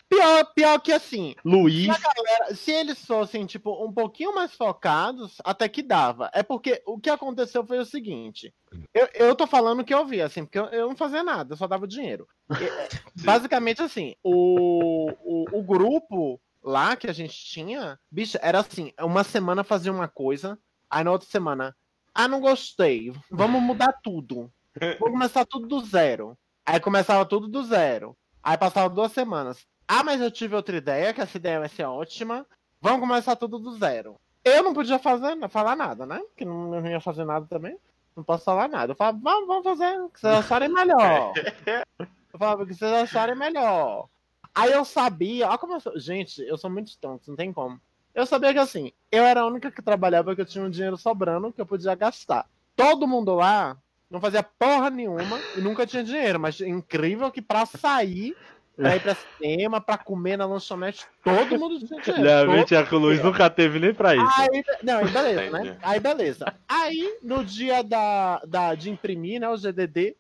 Pior, 0.09 0.45
pior 0.55 0.81
que 0.81 0.93
assim, 0.93 1.35
Luiz, 1.45 1.87
galera, 1.89 2.55
se 2.55 2.71
eles 2.71 3.05
fossem, 3.05 3.45
tipo, 3.45 3.85
um 3.85 3.93
pouquinho 3.93 4.33
mais 4.33 4.55
focados, 4.55 5.39
até 5.45 5.69
que 5.69 5.83
dava. 5.83 6.31
É 6.33 6.45
porque 6.45 6.81
o 6.87 6.99
que 6.99 7.11
aconteceu 7.11 7.67
foi 7.67 7.79
o 7.79 7.85
seguinte. 7.85 8.55
Eu, 8.95 9.09
eu 9.15 9.35
tô 9.35 9.47
falando 9.47 9.81
o 9.81 9.85
que 9.85 9.93
eu 9.93 10.07
vi, 10.07 10.23
assim, 10.23 10.45
porque 10.45 10.59
eu, 10.59 10.67
eu 10.67 10.89
não 10.89 10.97
fazia 10.97 11.25
nada, 11.25 11.53
eu 11.53 11.57
só 11.57 11.67
dava 11.67 11.89
dinheiro. 11.89 12.29
E, 12.51 12.65
é, 12.65 12.89
basicamente, 13.25 13.83
assim, 13.83 14.15
o, 14.23 15.11
o, 15.25 15.59
o 15.59 15.63
grupo 15.63 16.41
lá 16.63 16.95
que 16.95 17.09
a 17.09 17.13
gente 17.13 17.35
tinha, 17.35 17.99
bicho, 18.11 18.39
era 18.41 18.61
assim, 18.61 18.93
uma 19.01 19.25
semana 19.25 19.65
fazia 19.65 19.93
uma 19.93 20.09
coisa, 20.09 20.57
aí 20.89 21.03
na 21.03 21.11
outra 21.11 21.29
semana, 21.29 21.77
ah, 22.15 22.29
não 22.29 22.41
gostei, 22.41 23.13
vamos 23.31 23.61
mudar 23.61 23.93
tudo. 24.03 24.53
Vou 25.01 25.11
começar 25.11 25.45
tudo 25.45 25.67
do 25.67 25.81
zero. 25.85 26.37
Aí 26.65 26.81
começava 26.81 27.25
tudo 27.25 27.49
do 27.49 27.65
zero. 27.65 28.17
Aí 28.47 28.57
passava 28.57 28.89
duas 28.89 29.11
semanas. 29.11 29.67
Ah, 29.89 30.05
mas 30.05 30.21
eu 30.21 30.31
tive 30.31 30.55
outra 30.55 30.77
ideia, 30.77 31.13
que 31.13 31.21
essa 31.21 31.37
ideia 31.37 31.59
vai 31.59 31.69
ser 31.69 31.83
ótima. 31.83 32.47
Vamos 32.81 33.01
começar 33.01 33.35
tudo 33.35 33.59
do 33.59 33.77
zero. 33.77 34.15
Eu 34.45 34.63
não 34.63 34.73
podia 34.73 35.01
fazer, 35.01 35.37
falar 35.49 35.75
nada, 35.75 36.07
né? 36.07 36.21
Porque 36.29 36.45
não, 36.45 36.81
não 36.81 36.87
ia 36.87 37.01
fazer 37.01 37.25
nada 37.25 37.45
também. 37.47 37.77
Não 38.15 38.23
posso 38.23 38.45
falar 38.45 38.69
nada. 38.69 38.93
Eu 38.93 38.97
falava, 38.97 39.19
vamos, 39.21 39.49
vamos 39.49 39.65
fazer 39.65 40.01
o 40.01 40.09
que 40.09 40.21
vocês 40.21 40.33
acharem 40.33 40.69
melhor. 40.69 41.33
Eu 41.99 42.39
falava 42.39 42.63
o 42.63 42.67
que 42.67 42.75
vocês 42.75 42.93
acharem 42.93 43.35
melhor. 43.35 44.09
Aí 44.55 44.71
eu 44.71 44.85
sabia, 44.85 45.49
olha 45.49 45.57
como 45.57 45.73
eu 45.73 45.81
sou. 45.81 45.99
Gente, 45.99 46.43
eu 46.43 46.59
sou 46.59 46.69
muito 46.69 46.97
tonto, 46.99 47.31
não 47.31 47.37
tem 47.37 47.51
como. 47.51 47.81
Eu 48.15 48.27
sabia 48.27 48.53
que 48.53 48.59
assim, 48.59 48.93
eu 49.11 49.25
era 49.25 49.41
a 49.41 49.47
única 49.47 49.71
que 49.71 49.81
trabalhava 49.81 50.35
que 50.35 50.43
eu 50.43 50.47
tinha 50.47 50.63
um 50.63 50.69
dinheiro 50.69 50.99
sobrando 50.99 51.51
que 51.51 51.61
eu 51.61 51.67
podia 51.67 51.95
gastar. 51.95 52.47
Todo 52.77 53.09
mundo 53.09 53.35
lá 53.35 53.77
não 54.11 54.21
fazia 54.21 54.43
porra 54.43 54.91
nenhuma 54.91 55.39
e 55.57 55.61
nunca 55.61 55.87
tinha 55.87 56.05
dinheiro, 56.05 56.39
mas 56.39 56.61
é 56.61 56.69
incrível 56.69 57.31
que 57.31 57.43
pra 57.43 57.67
sair, 57.67 58.37
pra 58.77 58.97
ir 58.97 59.03
pra 59.03 59.15
cinema, 59.15 59.81
pra 59.81 59.99
comer 59.99 60.37
na 60.37 60.47
lanchonete, 60.47 61.07
todo 61.25 61.59
mundo 61.59 61.79
tinha 61.79 62.01
dinheiro. 62.01 62.51
realmente 62.51 62.75
o 62.75 62.99
Luiz 62.99 63.23
nunca 63.23 63.51
teve 63.51 63.79
nem 63.79 63.93
pra 63.93 64.15
isso. 64.15 64.41
Aí, 64.41 64.65
não, 64.83 64.99
aí 64.99 65.09
beleza, 65.09 65.45
Entendi. 65.47 65.71
né? 65.71 65.79
Aí 65.83 66.01
beleza. 66.01 66.55
Aí, 66.69 67.19
no 67.23 67.45
dia 67.45 67.83
da, 67.83 68.41
da, 68.47 68.75
de 68.75 68.91
imprimir, 68.91 69.41
né, 69.41 69.49
o 69.49 69.57
GDD, 69.57 70.17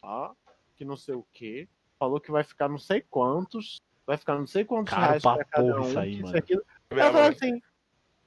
ó, 0.00 0.30
que 0.76 0.84
não 0.84 0.96
sei 0.96 1.14
o 1.14 1.26
que, 1.32 1.68
falou 1.98 2.20
que 2.20 2.30
vai 2.30 2.44
ficar 2.44 2.68
não 2.68 2.78
sei 2.78 3.00
quantos, 3.00 3.80
vai 4.06 4.16
ficar 4.16 4.36
não 4.38 4.46
sei 4.46 4.64
quantos 4.64 4.92
Caro 4.92 5.06
reais 5.06 5.22
pra 5.22 5.44
cada 5.44 5.80
um, 5.80 5.88
isso 5.88 5.98
aí, 5.98 6.22
mano. 6.22 6.36
aquilo. 6.36 6.62
Eu 6.90 7.12
falei 7.12 7.28
assim, 7.30 7.62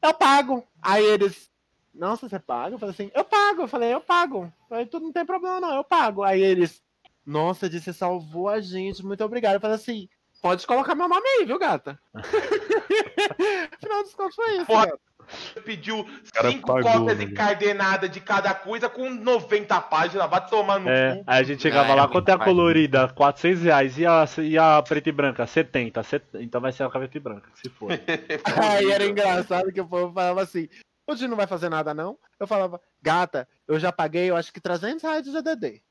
eu 0.01 0.13
pago. 0.13 0.67
Aí 0.81 1.05
eles, 1.05 1.49
nossa, 1.97 2.27
você 2.29 2.39
paga? 2.39 2.75
Eu 2.75 2.79
falei 2.79 2.93
assim, 2.93 3.11
eu 3.13 3.23
pago. 3.23 3.61
Eu 3.63 3.67
falei, 3.67 3.93
eu 3.93 4.01
pago. 4.01 4.43
Eu 4.45 4.67
falei, 4.69 4.85
tudo 4.85 5.05
não 5.05 5.11
tem 5.13 5.25
problema 5.25 5.59
não, 5.59 5.75
eu 5.75 5.83
pago. 5.83 6.23
Aí 6.23 6.41
eles, 6.41 6.81
nossa, 7.25 7.69
disse, 7.69 7.85
você 7.85 7.93
salvou 7.93 8.47
a 8.49 8.59
gente, 8.61 9.05
muito 9.05 9.23
obrigado. 9.23 9.55
Eu 9.55 9.59
falei 9.61 9.75
assim, 9.75 10.07
pode 10.41 10.65
colocar 10.67 10.95
meu 10.95 11.07
nome 11.09 11.27
aí, 11.27 11.45
viu, 11.45 11.57
gata? 11.59 11.99
Final 13.81 14.03
dos 14.03 14.13
contos 14.13 14.35
foi 14.35 14.57
isso, 14.57 14.65
Porra. 14.65 14.85
gata. 14.85 14.99
Pediu 15.65 16.07
cara 16.33 16.49
cinco 16.49 16.67
pagou, 16.67 16.89
cópias 16.89 17.17
né? 17.17 17.25
encadernadas 17.25 18.09
de 18.09 18.21
cada 18.21 18.53
coisa 18.53 18.87
com 18.87 19.09
90 19.09 19.81
páginas. 19.81 20.29
Vai 20.29 20.47
tomar 20.47 20.79
no 20.79 20.87
É, 20.89 21.17
cu. 21.17 21.23
aí 21.27 21.41
a 21.41 21.43
gente 21.43 21.61
chegava 21.61 21.91
Ah, 21.91 21.95
lá, 21.95 22.07
quanto 22.07 22.29
é 22.29 22.31
a 22.31 22.37
mais. 22.37 22.49
colorida? 22.49 23.09
400 23.09 23.61
reais. 23.63 23.97
E 23.97 24.05
a, 24.05 24.23
e 24.41 24.57
a 24.57 24.81
preta 24.81 25.09
e 25.09 25.11
branca? 25.11 25.45
70. 25.45 26.01
Set- 26.03 26.23
Então 26.35 26.61
vai 26.61 26.71
ser 26.71 26.83
a 26.83 26.89
preta 26.89 27.17
e 27.17 27.19
branca, 27.19 27.49
se 27.55 27.67
for. 27.69 27.89
Aí 28.71 28.89
era 28.89 29.05
engraçado 29.05 29.69
que 29.73 29.81
o 29.81 29.85
povo 29.87 30.13
falava 30.13 30.43
assim: 30.43 30.69
hoje 31.07 31.27
não 31.27 31.37
vai 31.37 31.47
fazer 31.47 31.69
nada, 31.69 31.93
não? 31.93 32.17
Eu 32.39 32.45
falava, 32.47 32.79
gata, 33.01 33.47
eu 33.67 33.79
já 33.79 33.91
paguei, 33.91 34.29
eu 34.29 34.35
acho 34.35 34.51
que 34.53 34.59
300 34.61 35.01
reais 35.03 35.23
de 35.23 35.31
GDD. 35.31 35.81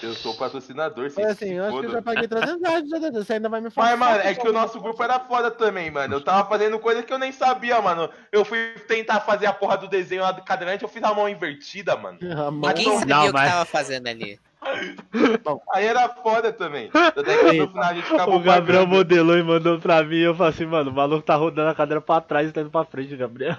Eu 0.00 0.14
sou 0.14 0.32
patrocinador, 0.36 1.10
vocês 1.10 1.26
assim, 1.26 1.54
eu 1.54 1.64
acho 1.64 1.80
que 1.80 1.86
eu 1.86 1.90
já 1.90 2.00
paguei 2.02 2.28
300 2.28 2.62
reais 2.62 2.84
de 2.84 2.88
GDD, 2.90 3.18
você 3.24 3.32
ainda 3.32 3.48
vai 3.48 3.60
me 3.60 3.68
falar. 3.68 3.96
Mas, 3.96 3.98
mano, 3.98 4.28
é 4.28 4.32
que 4.32 4.48
o 4.48 4.52
nosso 4.52 4.80
grupo 4.80 5.02
era 5.02 5.18
foda 5.18 5.50
também, 5.50 5.90
mano. 5.90 6.14
Eu 6.14 6.20
tava 6.20 6.48
fazendo 6.48 6.78
coisa 6.78 7.02
que 7.02 7.12
eu 7.12 7.18
nem 7.18 7.32
sabia, 7.32 7.80
mano. 7.82 8.08
Eu 8.30 8.44
fui 8.44 8.74
tentar 8.86 9.18
fazer 9.22 9.46
a 9.46 9.52
porra 9.52 9.76
do 9.76 9.88
desenho 9.88 10.22
lá 10.22 10.30
do 10.30 10.42
cadeirante, 10.42 10.84
eu 10.84 10.88
fiz 10.88 11.02
a 11.02 11.12
mão 11.12 11.28
invertida, 11.28 11.96
mano. 11.96 12.18
A 12.32 12.50
mão- 12.50 12.68
Ninguém 12.72 12.96
sabia 13.00 13.14
não, 13.16 13.22
o 13.24 13.26
que 13.26 13.32
mas- 13.32 13.50
tava 13.50 13.64
fazendo 13.64 14.06
ali. 14.06 14.38
Aí 15.74 15.84
era 15.86 16.08
foda 16.08 16.52
também. 16.52 16.88
Até 16.94 17.50
que 17.50 17.58
no 17.58 17.68
final 17.68 17.84
a 17.84 17.94
gente 17.94 18.14
acabou 18.14 18.36
O 18.36 18.40
Gabriel 18.40 18.82
pagando. 18.84 18.96
modelou 18.96 19.36
e 19.36 19.42
mandou 19.42 19.80
pra 19.80 20.04
mim. 20.04 20.18
Eu 20.18 20.34
falei 20.36 20.52
assim, 20.52 20.66
mano, 20.66 20.90
o 20.90 20.94
maluco 20.94 21.22
tá 21.26 21.34
rodando 21.34 21.70
a 21.70 21.74
cadeira 21.74 22.00
pra 22.00 22.20
trás 22.20 22.48
e 22.48 22.52
tá 22.52 22.60
indo 22.60 22.70
pra 22.70 22.84
frente, 22.84 23.16
Gabriel. 23.16 23.56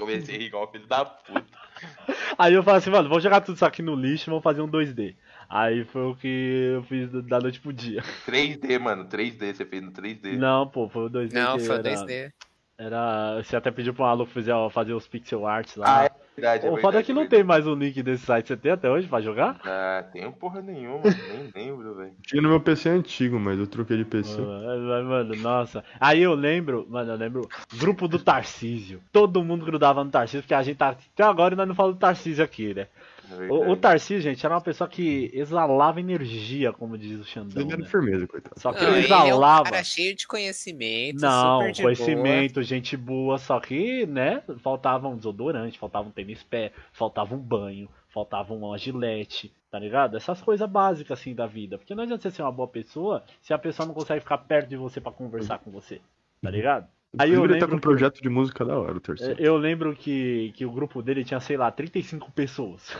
Comecei 0.00 0.34
a 0.34 0.38
rir 0.38 0.46
igual 0.46 0.70
filho 0.70 0.86
da 0.86 1.04
puta. 1.04 1.44
Aí 2.38 2.54
eu 2.54 2.62
falei 2.62 2.78
assim, 2.78 2.90
mano, 2.90 3.08
vamos 3.08 3.22
jogar 3.22 3.40
tudo 3.40 3.56
isso 3.56 3.64
aqui 3.64 3.82
no 3.82 3.94
lixo 3.94 4.28
e 4.28 4.30
vamos 4.30 4.42
fazer 4.42 4.60
um 4.62 4.68
2D. 4.68 5.14
Aí 5.48 5.84
foi 5.84 6.02
o 6.02 6.14
que 6.14 6.72
eu 6.74 6.82
fiz 6.84 7.10
da 7.24 7.38
noite 7.38 7.60
pro 7.60 7.72
dia. 7.72 8.02
3D, 8.26 8.78
mano. 8.78 9.04
3D, 9.06 9.54
você 9.54 9.64
fez 9.64 9.82
no 9.82 9.90
3D. 9.92 10.36
Não, 10.36 10.66
pô, 10.66 10.88
foi 10.88 11.06
o 11.06 11.10
2D. 11.10 11.32
Não, 11.32 11.58
foi 11.58 11.68
o 11.68 11.72
era, 11.72 11.82
2D. 11.82 12.32
Era. 12.78 13.42
Você 13.42 13.56
até 13.56 13.70
pediu 13.70 13.92
pro 13.92 14.04
maluco 14.04 14.32
fazer, 14.32 14.52
fazer 14.70 14.94
os 14.94 15.06
pixel 15.06 15.46
arts 15.46 15.76
lá. 15.76 16.00
Ah, 16.00 16.04
é 16.06 16.10
verdade, 16.40 16.66
é 16.66 16.70
o 16.70 16.76
foda 16.78 16.98
é 16.98 17.02
que 17.02 17.12
não 17.12 17.26
tem 17.26 17.44
mais 17.44 17.66
o 17.66 17.74
link 17.74 18.02
desse 18.02 18.24
site. 18.24 18.48
Você 18.48 18.56
tem 18.56 18.72
até 18.72 18.90
hoje 18.90 19.06
pra 19.06 19.20
jogar? 19.20 19.60
Ah, 19.64 20.04
tenho 20.12 20.32
porra 20.32 20.60
nenhuma, 20.60 21.02
nem 21.54 21.66
lembro, 21.66 21.94
velho. 21.94 22.12
Tinha 22.22 22.42
no 22.42 22.48
meu 22.48 22.60
PC 22.60 22.88
antigo, 22.88 23.38
mas 23.38 23.58
eu 23.58 23.66
troquei 23.66 23.96
de 23.96 24.04
PC. 24.04 24.40
Mano, 24.40 24.88
mas, 24.88 25.04
mano, 25.04 25.36
nossa. 25.36 25.84
Aí 25.98 26.22
eu 26.22 26.34
lembro, 26.34 26.86
mano, 26.88 27.12
eu 27.12 27.16
lembro, 27.16 27.48
grupo 27.76 28.08
do 28.08 28.18
Tarcísio. 28.18 29.00
Todo 29.12 29.44
mundo 29.44 29.64
grudava 29.64 30.02
no 30.02 30.10
Tarcísio, 30.10 30.42
porque 30.42 30.54
a 30.54 30.62
gente 30.62 30.76
tá. 30.76 30.90
Até 30.90 31.22
agora 31.22 31.54
nós 31.54 31.68
não 31.68 31.74
falamos 31.74 31.96
do 31.96 32.00
Tarcísio 32.00 32.44
aqui, 32.44 32.74
né? 32.74 32.86
É 33.30 33.52
O, 33.52 33.70
o 33.70 33.76
Tarcísio, 33.76 34.20
gente, 34.20 34.44
era 34.44 34.54
uma 34.54 34.60
pessoa 34.60 34.88
que 34.88 35.30
exalava 35.32 36.00
energia, 36.00 36.72
como 36.72 36.96
diz 36.98 37.20
o 37.20 37.24
Xandão. 37.24 37.62
Ele 37.62 37.72
era 37.72 37.82
Né? 37.82 37.88
firmeza, 37.88 38.26
coitado. 38.26 38.58
Só 38.60 38.72
que 38.72 38.82
Não, 38.82 38.96
ele 38.96 39.04
ele 39.04 39.12
é 39.12 39.16
um 39.16 39.26
exalava. 39.26 39.64
cara 39.64 39.84
cheio 39.84 40.14
de 40.14 40.26
conhecimento, 40.26 41.20
Não, 41.20 41.60
super 41.60 41.72
de 41.72 41.82
conhecimento, 41.82 42.62
gente 42.62 42.96
boa, 42.96 43.38
só 43.38 43.60
que, 43.60 44.06
né, 44.06 44.42
faltava 44.58 45.08
um 45.08 45.16
desodorante, 45.16 45.78
faltava 45.78 46.08
um 46.08 46.12
tênis 46.12 46.42
pé, 46.42 46.72
faltava 46.92 47.34
um 47.34 47.38
banho, 47.38 47.88
faltava 48.08 48.52
uma 48.54 48.76
gilete, 48.78 49.52
tá 49.70 49.78
ligado? 49.78 50.16
Essas 50.16 50.40
coisas 50.42 50.68
básicas, 50.68 51.18
assim, 51.18 51.34
da 51.34 51.46
vida. 51.46 51.78
Porque 51.78 51.94
não 51.94 52.02
adianta 52.04 52.22
você 52.22 52.30
ser 52.30 52.42
uma 52.42 52.52
boa 52.52 52.68
pessoa 52.68 53.24
se 53.40 53.52
a 53.52 53.58
pessoa 53.58 53.86
não 53.86 53.94
consegue 53.94 54.20
ficar 54.20 54.38
perto 54.38 54.68
de 54.68 54.76
você 54.76 55.00
pra 55.00 55.12
conversar 55.12 55.58
com 55.58 55.70
você, 55.70 56.00
tá 56.42 56.50
ligado? 56.50 56.88
Aí 57.18 57.32
eu 57.32 57.44
ele 57.44 57.54
tá 57.54 57.60
lembro, 57.60 57.68
com 57.70 57.76
um 57.76 57.80
projeto 57.80 58.22
de 58.22 58.28
música 58.28 58.64
da 58.64 58.78
hora, 58.78 58.94
o 58.94 58.98
é, 58.98 59.00
terceiro. 59.00 59.42
eu 59.42 59.56
lembro 59.56 59.94
que, 59.96 60.52
que 60.54 60.64
o 60.64 60.70
grupo 60.70 61.02
dele 61.02 61.24
tinha, 61.24 61.40
sei 61.40 61.56
lá, 61.56 61.70
35 61.70 62.30
pessoas. 62.30 62.96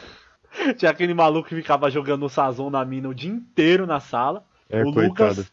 tinha 0.76 0.90
aquele 0.90 1.14
maluco 1.14 1.48
que 1.48 1.54
ficava 1.54 1.90
jogando 1.90 2.24
o 2.24 2.28
Sazon 2.28 2.70
na 2.70 2.84
mina 2.84 3.08
o 3.08 3.14
dia 3.14 3.30
inteiro 3.30 3.86
na 3.86 4.00
sala. 4.00 4.44
É, 4.68 4.82
o 4.82 4.92
coitado. 4.92 5.30
Lucas. 5.30 5.52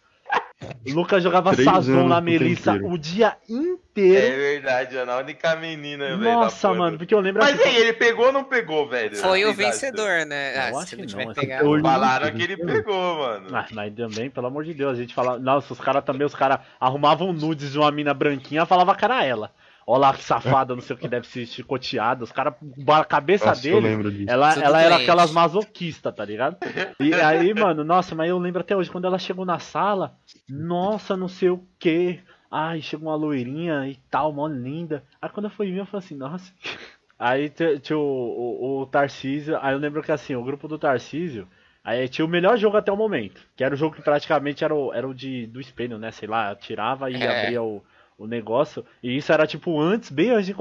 O 0.87 0.91
Lucas 0.93 1.21
jogava 1.21 1.51
Três 1.53 1.69
Sazon 1.69 2.07
na 2.07 2.19
Melissa 2.19 2.71
inteiro. 2.71 2.91
o 2.91 2.97
dia 2.97 3.37
É 3.47 3.53
inteiro. 3.53 4.35
verdade, 4.37 4.97
Ana, 4.97 5.13
a 5.13 5.17
única 5.19 5.55
menina, 5.55 6.17
velho. 6.17 6.19
Nossa, 6.33 6.67
da 6.67 6.73
porra. 6.73 6.79
mano, 6.85 6.97
porque 6.97 7.13
eu 7.13 7.19
lembro 7.19 7.43
Mas 7.43 7.59
assim. 7.59 7.69
aí, 7.69 7.75
ele 7.77 7.93
pegou 7.93 8.25
ou 8.27 8.31
não 8.31 8.43
pegou, 8.43 8.87
velho? 8.89 9.15
Foi 9.17 9.45
o 9.45 9.53
vencedor, 9.53 10.25
né? 10.25 10.55
Eu 10.55 10.61
Ah, 10.77 10.79
acho 10.81 10.89
se 10.89 10.95
que 10.95 11.05
não 11.15 11.25
não, 11.25 11.33
pegado. 11.33 11.69
Olho- 11.69 11.83
Falaram 11.83 12.31
que 12.31 12.41
ele 12.41 12.57
pegou, 12.57 13.17
mano. 13.19 13.47
Ah, 13.55 13.67
mas 13.71 13.93
também, 13.93 14.29
pelo 14.31 14.47
amor 14.47 14.63
de 14.63 14.73
Deus, 14.73 14.93
a 14.97 15.01
gente 15.01 15.13
fala. 15.13 15.37
Nossa, 15.37 15.71
os 15.73 15.79
caras 15.79 16.03
também, 16.03 16.25
os 16.25 16.33
caras 16.33 16.59
arrumavam 16.79 17.31
nudes 17.31 17.71
de 17.71 17.77
uma 17.77 17.91
mina 17.91 18.13
branquinha 18.13 18.65
falava 18.65 18.97
era 18.99 19.23
ela. 19.23 19.51
Olha 19.89 19.99
lá 20.01 20.13
que 20.13 20.21
safada, 20.21 20.75
não 20.75 20.81
sei 20.81 20.97
o 20.97 20.99
que 20.99 21.07
deve 21.07 21.25
ser 21.25 21.45
chicoteada. 21.45 22.21
Os 22.21 22.31
caras, 22.33 22.55
a 22.87 23.05
cabeça 23.05 23.45
Nossa, 23.45 23.65
eu 23.69 23.75
dele, 23.75 23.87
lembro 23.87 24.11
disso. 24.11 24.29
ela, 24.29 24.53
Tudo 24.53 24.63
ela 24.65 24.81
era 24.81 24.89
doente. 24.95 25.03
aquelas 25.03 25.31
masoquistas, 25.31 26.13
tá 26.13 26.25
ligado? 26.25 26.57
E 26.99 27.13
aí, 27.13 27.53
mano, 27.53 27.85
nossa, 27.85 28.13
mas 28.13 28.29
eu 28.29 28.37
lembro 28.37 28.59
até 28.59 28.75
hoje, 28.75 28.91
quando 28.91 29.05
ela 29.05 29.17
chegou 29.17 29.45
na 29.45 29.59
sala, 29.59 30.17
nossa, 30.49 31.15
não 31.15 31.29
sei 31.29 31.49
o 31.51 31.63
que. 31.79 32.19
Ai, 32.51 32.81
chegou 32.81 33.07
uma 33.07 33.15
loirinha 33.15 33.87
e 33.87 33.95
tal, 34.11 34.33
mó 34.33 34.45
linda. 34.47 35.03
Aí 35.21 35.29
quando 35.29 35.45
eu 35.45 35.51
fui 35.51 35.71
ver, 35.71 35.79
eu 35.79 35.85
falei 35.85 36.05
assim, 36.05 36.15
nossa. 36.17 36.51
Aí 37.17 37.49
tinha 37.81 37.97
o, 37.97 38.01
o, 38.01 38.81
o 38.81 38.85
Tarcísio, 38.87 39.57
aí 39.61 39.73
eu 39.73 39.79
lembro 39.79 40.03
que 40.03 40.11
assim, 40.11 40.35
o 40.35 40.43
grupo 40.43 40.67
do 40.67 40.77
Tarcísio, 40.77 41.47
aí 41.83 42.07
tinha 42.09 42.25
o 42.25 42.29
melhor 42.29 42.57
jogo 42.57 42.77
até 42.77 42.91
o 42.91 42.97
momento, 42.97 43.41
que 43.55 43.63
era 43.63 43.73
o 43.73 43.77
jogo 43.77 43.95
que 43.95 44.01
praticamente 44.01 44.63
era 44.63 44.75
o, 44.75 44.93
era 44.93 45.07
o 45.07 45.13
de, 45.13 45.47
do 45.47 45.59
espelho, 45.61 45.97
né? 45.97 46.11
Sei 46.11 46.27
lá, 46.27 46.53
tirava 46.55 47.09
e 47.09 47.15
É. 47.15 47.43
abria 47.45 47.63
o, 47.63 47.81
o 48.17 48.25
negócio. 48.25 48.83
E 49.01 49.15
isso 49.15 49.31
era 49.31 49.45
tipo 49.45 49.79
antes, 49.79 50.09
bem 50.09 50.31
antes 50.31 50.47
de, 50.47 50.53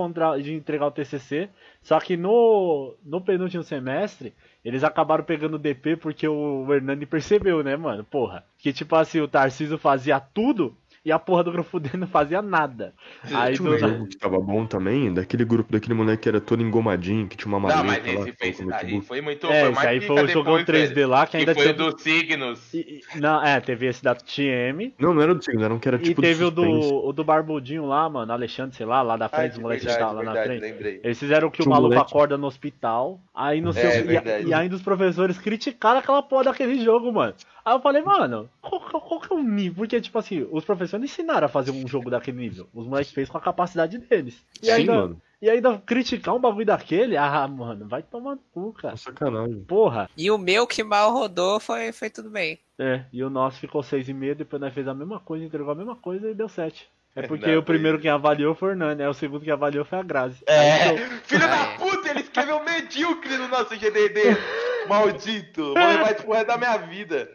de 0.42 0.54
entregar 0.54 0.86
o 0.86 0.90
TCC. 0.90 1.48
Só 1.82 1.98
que 1.98 2.16
no, 2.16 2.94
no 3.04 3.20
penúltimo 3.20 3.62
semestre, 3.62 4.34
eles 4.64 4.84
acabaram 4.84 5.24
pegando 5.24 5.58
DP 5.58 5.96
porque 5.96 6.28
o, 6.28 6.66
Hernani 6.72 7.06
percebeu, 7.06 7.62
né, 7.62 7.76
mano? 7.76 8.04
Porra. 8.04 8.44
Que 8.58 8.72
tipo 8.72 8.94
assim, 8.96 9.20
o 9.20 9.28
Tarcísio 9.28 9.78
fazia 9.78 10.20
tudo 10.20 10.76
e 11.06 11.12
a 11.12 11.18
porra 11.20 11.44
do 11.44 11.52
grupo 11.52 11.78
dele 11.78 11.98
não 11.98 12.06
fazia 12.08 12.42
nada. 12.42 12.92
Aí 13.32 13.54
Tinha 13.54 13.70
do 13.70 13.76
um 13.76 13.78
jogo 13.78 14.06
que 14.08 14.18
tava 14.18 14.38
bom 14.40 14.66
também, 14.66 15.14
daquele 15.14 15.44
grupo, 15.44 15.72
daquele 15.72 15.94
moleque 15.94 16.24
que 16.24 16.28
era 16.28 16.40
todo 16.40 16.60
engomadinho, 16.62 17.28
que 17.28 17.36
tinha 17.36 17.48
uma 17.48 17.60
Não, 17.60 17.84
maleta 17.84 18.02
mas 18.04 18.14
lá. 18.14 18.20
esse 18.22 18.32
que 18.32 18.36
fez 18.36 18.60
aí 18.72 18.90
muito 18.90 19.06
foi 19.06 19.20
muito. 19.20 19.46
É, 19.46 19.72
foi 19.72 19.86
aí 19.86 20.00
foi 20.00 20.24
o 20.24 20.26
jogão 20.26 20.56
depois, 20.58 20.66
3D 20.66 20.94
velho. 20.94 21.08
lá, 21.08 21.24
que 21.24 21.30
Que 21.30 21.36
ainda 21.38 21.54
foi 21.54 21.62
tinha. 21.72 21.74
o 21.74 21.90
dos 21.92 22.02
signos. 22.02 22.74
E- 22.74 23.02
e- 23.14 23.18
não, 23.20 23.42
é, 23.44 23.60
teve 23.60 23.86
esse 23.86 24.02
da 24.02 24.14
TM. 24.16 24.92
Não, 24.98 25.14
não 25.14 25.22
era 25.22 25.32
do 25.34 25.42
signo, 25.44 25.62
era 25.64 25.72
um 25.72 25.78
que 25.78 25.86
era 25.86 25.96
E 25.96 26.00
tipo 26.02 26.20
teve 26.20 26.38
de 26.40 26.44
o 26.44 26.50
do, 26.50 27.06
o 27.06 27.12
do 27.12 27.22
Barbudinho 27.22 27.86
lá, 27.86 28.08
mano, 28.10 28.32
Alexandre, 28.32 28.74
sei 28.76 28.84
lá, 28.86 29.00
lá 29.02 29.16
da 29.16 29.28
frente, 29.28 29.52
Ah, 29.52 29.52
os 29.52 29.58
moleques 29.58 29.86
estavam 29.86 30.16
lá 30.16 30.22
na 30.24 30.32
verdade, 30.32 30.58
frente. 30.58 30.72
lembrei. 30.72 31.00
Eles 31.04 31.18
fizeram 31.20 31.48
que 31.50 31.60
o 31.60 31.62
Tinha 31.62 31.70
um 31.70 31.76
maluco 31.76 31.94
moleque- 31.94 32.10
acorda 32.10 32.36
no 32.36 32.46
hospital, 32.48 33.20
aí 33.32 33.60
não 33.60 33.72
sei 33.72 33.84
É, 33.84 34.02
o. 34.02 34.10
E, 34.46 34.48
e 34.48 34.54
ainda 34.54 34.74
os 34.74 34.82
professores 34.82 35.38
criticaram 35.38 36.00
aquela 36.00 36.20
porra 36.22 36.44
daquele 36.44 36.82
jogo, 36.84 37.12
mano. 37.12 37.32
Aí 37.66 37.74
eu 37.74 37.80
falei, 37.80 38.00
mano, 38.00 38.48
qual, 38.62 38.80
qual- 38.80 39.02
qual 39.02 39.20
que 39.20 39.32
é 39.32 39.36
o 39.36 39.42
nível? 39.42 39.78
Porque, 39.78 40.00
tipo 40.00 40.16
assim, 40.16 40.46
os 40.52 40.64
professores 40.64 41.00
não 41.00 41.04
ensinaram 41.04 41.46
a 41.46 41.48
fazer 41.48 41.72
um 41.72 41.84
jogo 41.88 42.08
daquele 42.08 42.38
nível. 42.38 42.68
Os 42.72 42.86
moleques 42.86 43.12
fez 43.12 43.28
com 43.28 43.36
a 43.38 43.40
capacidade 43.40 43.98
deles. 43.98 44.40
E 44.62 44.66
Sim, 44.66 44.70
ainda, 44.72 44.92
mano. 44.94 45.22
E 45.42 45.50
ainda 45.50 45.76
criticar 45.84 46.32
um 46.36 46.38
bagulho 46.38 46.64
daquele? 46.64 47.16
Ah, 47.16 47.46
mano, 47.48 47.88
vai 47.88 48.04
tomar 48.04 48.36
no 48.36 48.40
cu, 48.52 48.72
cara. 48.72 48.94
É 48.94 48.96
sacanagem. 48.96 49.64
Porra. 49.64 50.08
E 50.16 50.30
o 50.30 50.38
meu 50.38 50.64
que 50.64 50.84
mal 50.84 51.12
rodou 51.12 51.58
foi, 51.58 51.90
foi 51.90 52.08
tudo 52.08 52.30
bem. 52.30 52.56
É, 52.78 53.02
e 53.12 53.24
o 53.24 53.28
nosso 53.28 53.58
ficou 53.58 53.82
6,5, 53.82 54.34
depois 54.36 54.62
nós 54.62 54.72
fez 54.72 54.86
a 54.86 54.94
mesma 54.94 55.18
coisa, 55.18 55.44
entregou 55.44 55.72
a 55.72 55.74
mesma 55.74 55.96
coisa 55.96 56.30
e 56.30 56.34
deu 56.34 56.48
7. 56.48 56.88
É 57.16 57.22
porque 57.22 57.46
Não, 57.50 57.58
o 57.58 57.62
primeiro 57.62 57.98
quem 57.98 58.10
avaliou 58.10 58.54
foi 58.54 58.68
o 58.68 58.72
Hernani, 58.72 58.96
né? 58.96 59.08
O 59.08 59.14
segundo 59.14 59.42
que 59.42 59.50
avaliou 59.50 59.84
foi 59.86 59.98
a 59.98 60.02
Grazi. 60.02 60.42
É, 60.46 60.82
Aí 60.84 60.96
deu- 60.98 61.08
filho 61.24 61.40
da 61.48 61.56
é. 61.72 61.76
puta, 61.78 62.10
ele 62.10 62.20
escreveu 62.20 62.62
medíocre 62.62 63.38
no 63.38 63.48
nosso 63.48 63.74
GDD. 63.74 64.20
Maldito. 64.88 65.62
Vou 65.62 65.74
levar 65.74 66.12
isso 66.12 66.22
pro 66.22 66.32
resto 66.32 66.46
da 66.46 66.56
minha 66.58 66.76
vida. 66.78 67.30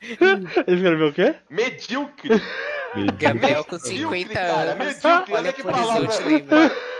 Ele 0.00 0.76
escreveu 0.76 1.08
o 1.08 1.12
quê? 1.12 1.34
Medíocre. 1.48 2.30
Gabriel 3.18 3.64
com 3.64 3.76
Medíocre, 3.76 4.20
50 4.20 4.34
cara, 4.34 4.72
anos. 4.72 4.86
medíocre, 4.86 5.32
olha 5.32 5.40
Olha 5.40 5.52
que 5.52 5.62
palavra. 5.62 6.08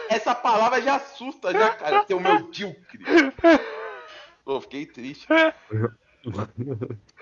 Essa 0.09 0.35
palavra 0.35 0.83
já 0.83 0.97
assusta, 0.97 1.53
já, 1.53 1.71
cara. 1.71 2.05
Seu 2.07 2.21
medíocre. 2.21 2.99
Pô, 4.45 4.61
fiquei 4.61 4.87
triste. 4.87 5.27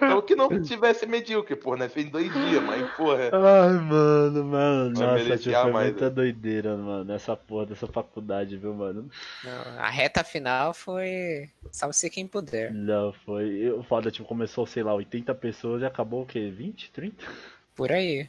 Então 0.05 0.23
que 0.23 0.35
não 0.35 0.63
tivesse 0.63 1.07
medíocre, 1.07 1.55
porra, 1.57 1.79
né? 1.79 1.89
Fez 1.89 2.11
dois 2.11 2.33
dias, 2.33 2.63
mas, 2.63 2.91
porra. 2.93 3.31
Ai, 3.33 3.73
mano, 3.73 4.45
mano. 4.45 4.95
Vai 4.95 5.25
Nossa, 5.25 5.35
a 5.35 5.63
foi 5.63 5.73
mais, 5.73 5.91
muita 5.91 6.05
né? 6.07 6.11
doideira, 6.11 6.77
mano. 6.77 7.13
Essa 7.13 7.37
porra 7.37 7.67
dessa 7.67 7.87
faculdade, 7.87 8.57
viu, 8.57 8.75
mano? 8.75 9.09
Não, 9.45 9.79
a 9.79 9.89
reta 9.89 10.25
final 10.25 10.75
foi. 10.75 11.51
Salve-se 11.71 12.11
quem 12.11 12.27
puder. 12.27 12.73
Não, 12.73 13.13
foi. 13.13 13.71
O 13.71 13.83
foda, 13.83 14.11
tipo, 14.11 14.27
começou, 14.27 14.67
sei 14.67 14.83
lá, 14.83 14.95
80 14.95 15.35
pessoas 15.35 15.83
e 15.83 15.87
acabou 15.87 16.23
o 16.23 16.27
quê? 16.27 16.51
20, 16.51 16.91
30? 16.91 17.25
Por 17.75 17.93
aí. 17.93 18.29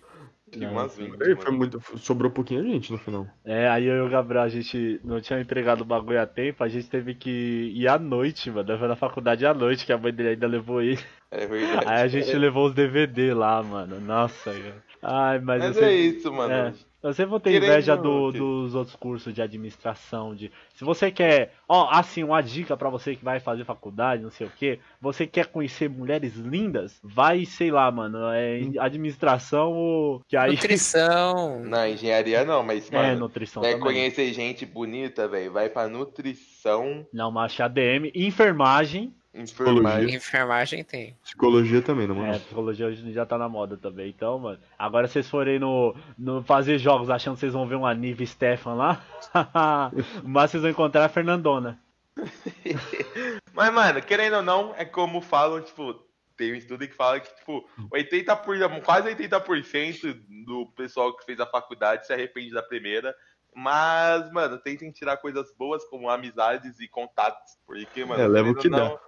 Que 0.53 0.59
Não. 0.59 0.79
Aí 0.79 1.35
foi 1.35 1.51
muito. 1.51 1.81
Sobrou 1.97 2.29
pouquinho 2.29 2.63
gente 2.63 2.91
no 2.91 2.97
final. 2.99 3.27
É, 3.43 3.67
aí 3.67 3.85
eu 3.85 3.95
e 3.95 4.01
o 4.01 4.09
Gabriel, 4.09 4.43
a 4.43 4.49
gente 4.49 5.01
não 5.03 5.19
tinha 5.19 5.41
entregado 5.41 5.81
o 5.81 5.85
bagulho 5.85 6.21
a 6.21 6.27
tempo, 6.27 6.63
a 6.63 6.69
gente 6.69 6.87
teve 6.87 7.15
que 7.15 7.71
ir 7.73 7.87
à 7.87 7.97
noite, 7.97 8.51
mano. 8.51 8.77
Foi 8.77 8.87
na 8.87 8.95
faculdade 8.95 9.45
à 9.47 9.53
noite, 9.53 9.83
que 9.83 9.91
a 9.91 9.97
mãe 9.97 10.13
dele 10.13 10.29
ainda 10.29 10.45
levou 10.45 10.79
ele. 10.79 10.99
É 11.35 11.45
verdade. 11.47 11.85
Aí 11.87 12.01
a 12.03 12.07
gente 12.07 12.31
levou 12.33 12.67
os 12.67 12.73
DVD 12.73 13.33
lá, 13.33 13.61
mano. 13.63 13.99
Nossa, 13.99 14.51
cara. 14.51 14.83
Ai, 15.01 15.39
mas, 15.39 15.61
Mas 15.61 15.77
eu 15.77 15.83
é 15.83 15.93
isso, 15.93 16.31
mano. 16.31 16.53
É. 16.53 16.73
Eu 17.03 17.13
sempre 17.13 17.31
vou 17.31 17.39
ter 17.41 17.51
Querendo 17.51 17.69
inveja 17.69 17.97
do- 17.97 18.31
dos 18.31 18.73
outros 18.75 18.95
cursos 18.95 19.33
de 19.33 19.41
administração. 19.41 20.33
De, 20.33 20.49
se 20.73 20.85
você 20.85 21.11
quer. 21.11 21.53
Ó, 21.67 21.89
assim, 21.91 22.23
uma 22.23 22.39
dica 22.41 22.77
pra 22.77 22.89
você 22.89 23.13
que 23.13 23.25
vai 23.25 23.41
fazer 23.41 23.65
faculdade, 23.65 24.23
não 24.23 24.31
sei 24.31 24.47
o 24.47 24.49
que. 24.49 24.79
Você 25.01 25.27
quer 25.27 25.47
conhecer 25.47 25.89
mulheres 25.89 26.35
lindas? 26.37 26.97
Vai, 27.03 27.43
sei 27.43 27.69
lá, 27.71 27.91
mano. 27.91 28.19
É 28.31 28.61
administração 28.79 29.73
ou. 29.73 30.21
Que 30.29 30.37
aí. 30.37 30.51
Nutrição. 30.51 31.59
Na 31.67 31.89
engenharia 31.89 32.45
não, 32.45 32.63
mas, 32.63 32.89
É, 32.89 32.95
mano, 32.95 33.19
nutrição 33.19 33.61
quer 33.61 33.71
também. 33.73 33.83
conhecer 33.83 34.31
gente 34.31 34.65
bonita, 34.65 35.27
velho, 35.27 35.51
vai 35.51 35.67
pra 35.67 35.89
nutrição, 35.89 37.05
Não, 37.11 37.29
mas 37.29 37.59
ADM, 37.59 38.11
enfermagem. 38.15 39.13
Enfermagem. 39.33 40.15
Enfermagem 40.15 40.83
tem. 40.83 41.15
Psicologia 41.23 41.81
também, 41.81 42.07
não 42.07 42.15
É, 42.23 42.27
mano? 42.27 42.39
psicologia 42.39 42.85
hoje 42.87 43.11
já 43.11 43.25
tá 43.25 43.37
na 43.37 43.49
moda 43.49 43.75
também. 43.77 44.09
Então, 44.09 44.37
mano. 44.39 44.59
Agora 44.77 45.07
vocês 45.07 45.29
forem 45.29 45.59
no, 45.59 45.95
no 46.17 46.43
fazer 46.43 46.77
jogos 46.77 47.09
achando 47.09 47.33
que 47.35 47.39
vocês 47.41 47.53
vão 47.53 47.67
ver 47.67 47.75
uma 47.75 47.93
Nive 47.93 48.27
Stefan 48.27 48.73
lá. 48.75 49.03
mas 50.23 50.51
vocês 50.51 50.61
vão 50.61 50.71
encontrar 50.71 51.05
a 51.05 51.09
Fernandona. 51.09 51.79
Mas, 53.53 53.73
mano, 53.73 54.01
querendo 54.01 54.37
ou 54.37 54.41
não, 54.43 54.73
é 54.77 54.85
como 54.85 55.21
falam, 55.21 55.61
tipo, 55.61 55.93
tem 56.37 56.51
um 56.51 56.55
estudo 56.55 56.87
que 56.87 56.93
fala 56.93 57.19
que, 57.19 57.33
tipo, 57.35 57.67
80%, 57.91 58.35
por- 58.43 58.81
quase 58.81 59.09
80% 59.15 60.19
do 60.45 60.65
pessoal 60.75 61.15
que 61.15 61.25
fez 61.25 61.39
a 61.39 61.45
faculdade 61.45 62.05
se 62.05 62.13
arrepende 62.13 62.51
da 62.51 62.61
primeira. 62.63 63.15
Mas, 63.55 64.31
mano, 64.31 64.57
tentem 64.57 64.91
tirar 64.91 65.17
coisas 65.17 65.51
boas 65.57 65.83
como 65.85 66.09
amizades 66.09 66.79
e 66.79 66.87
contatos. 66.87 67.53
Porque, 67.65 68.03
mano, 68.05 68.23
É, 68.23 68.27
leva 68.27 68.49
o 68.49 68.55
que 68.55 68.69
não, 68.69 68.99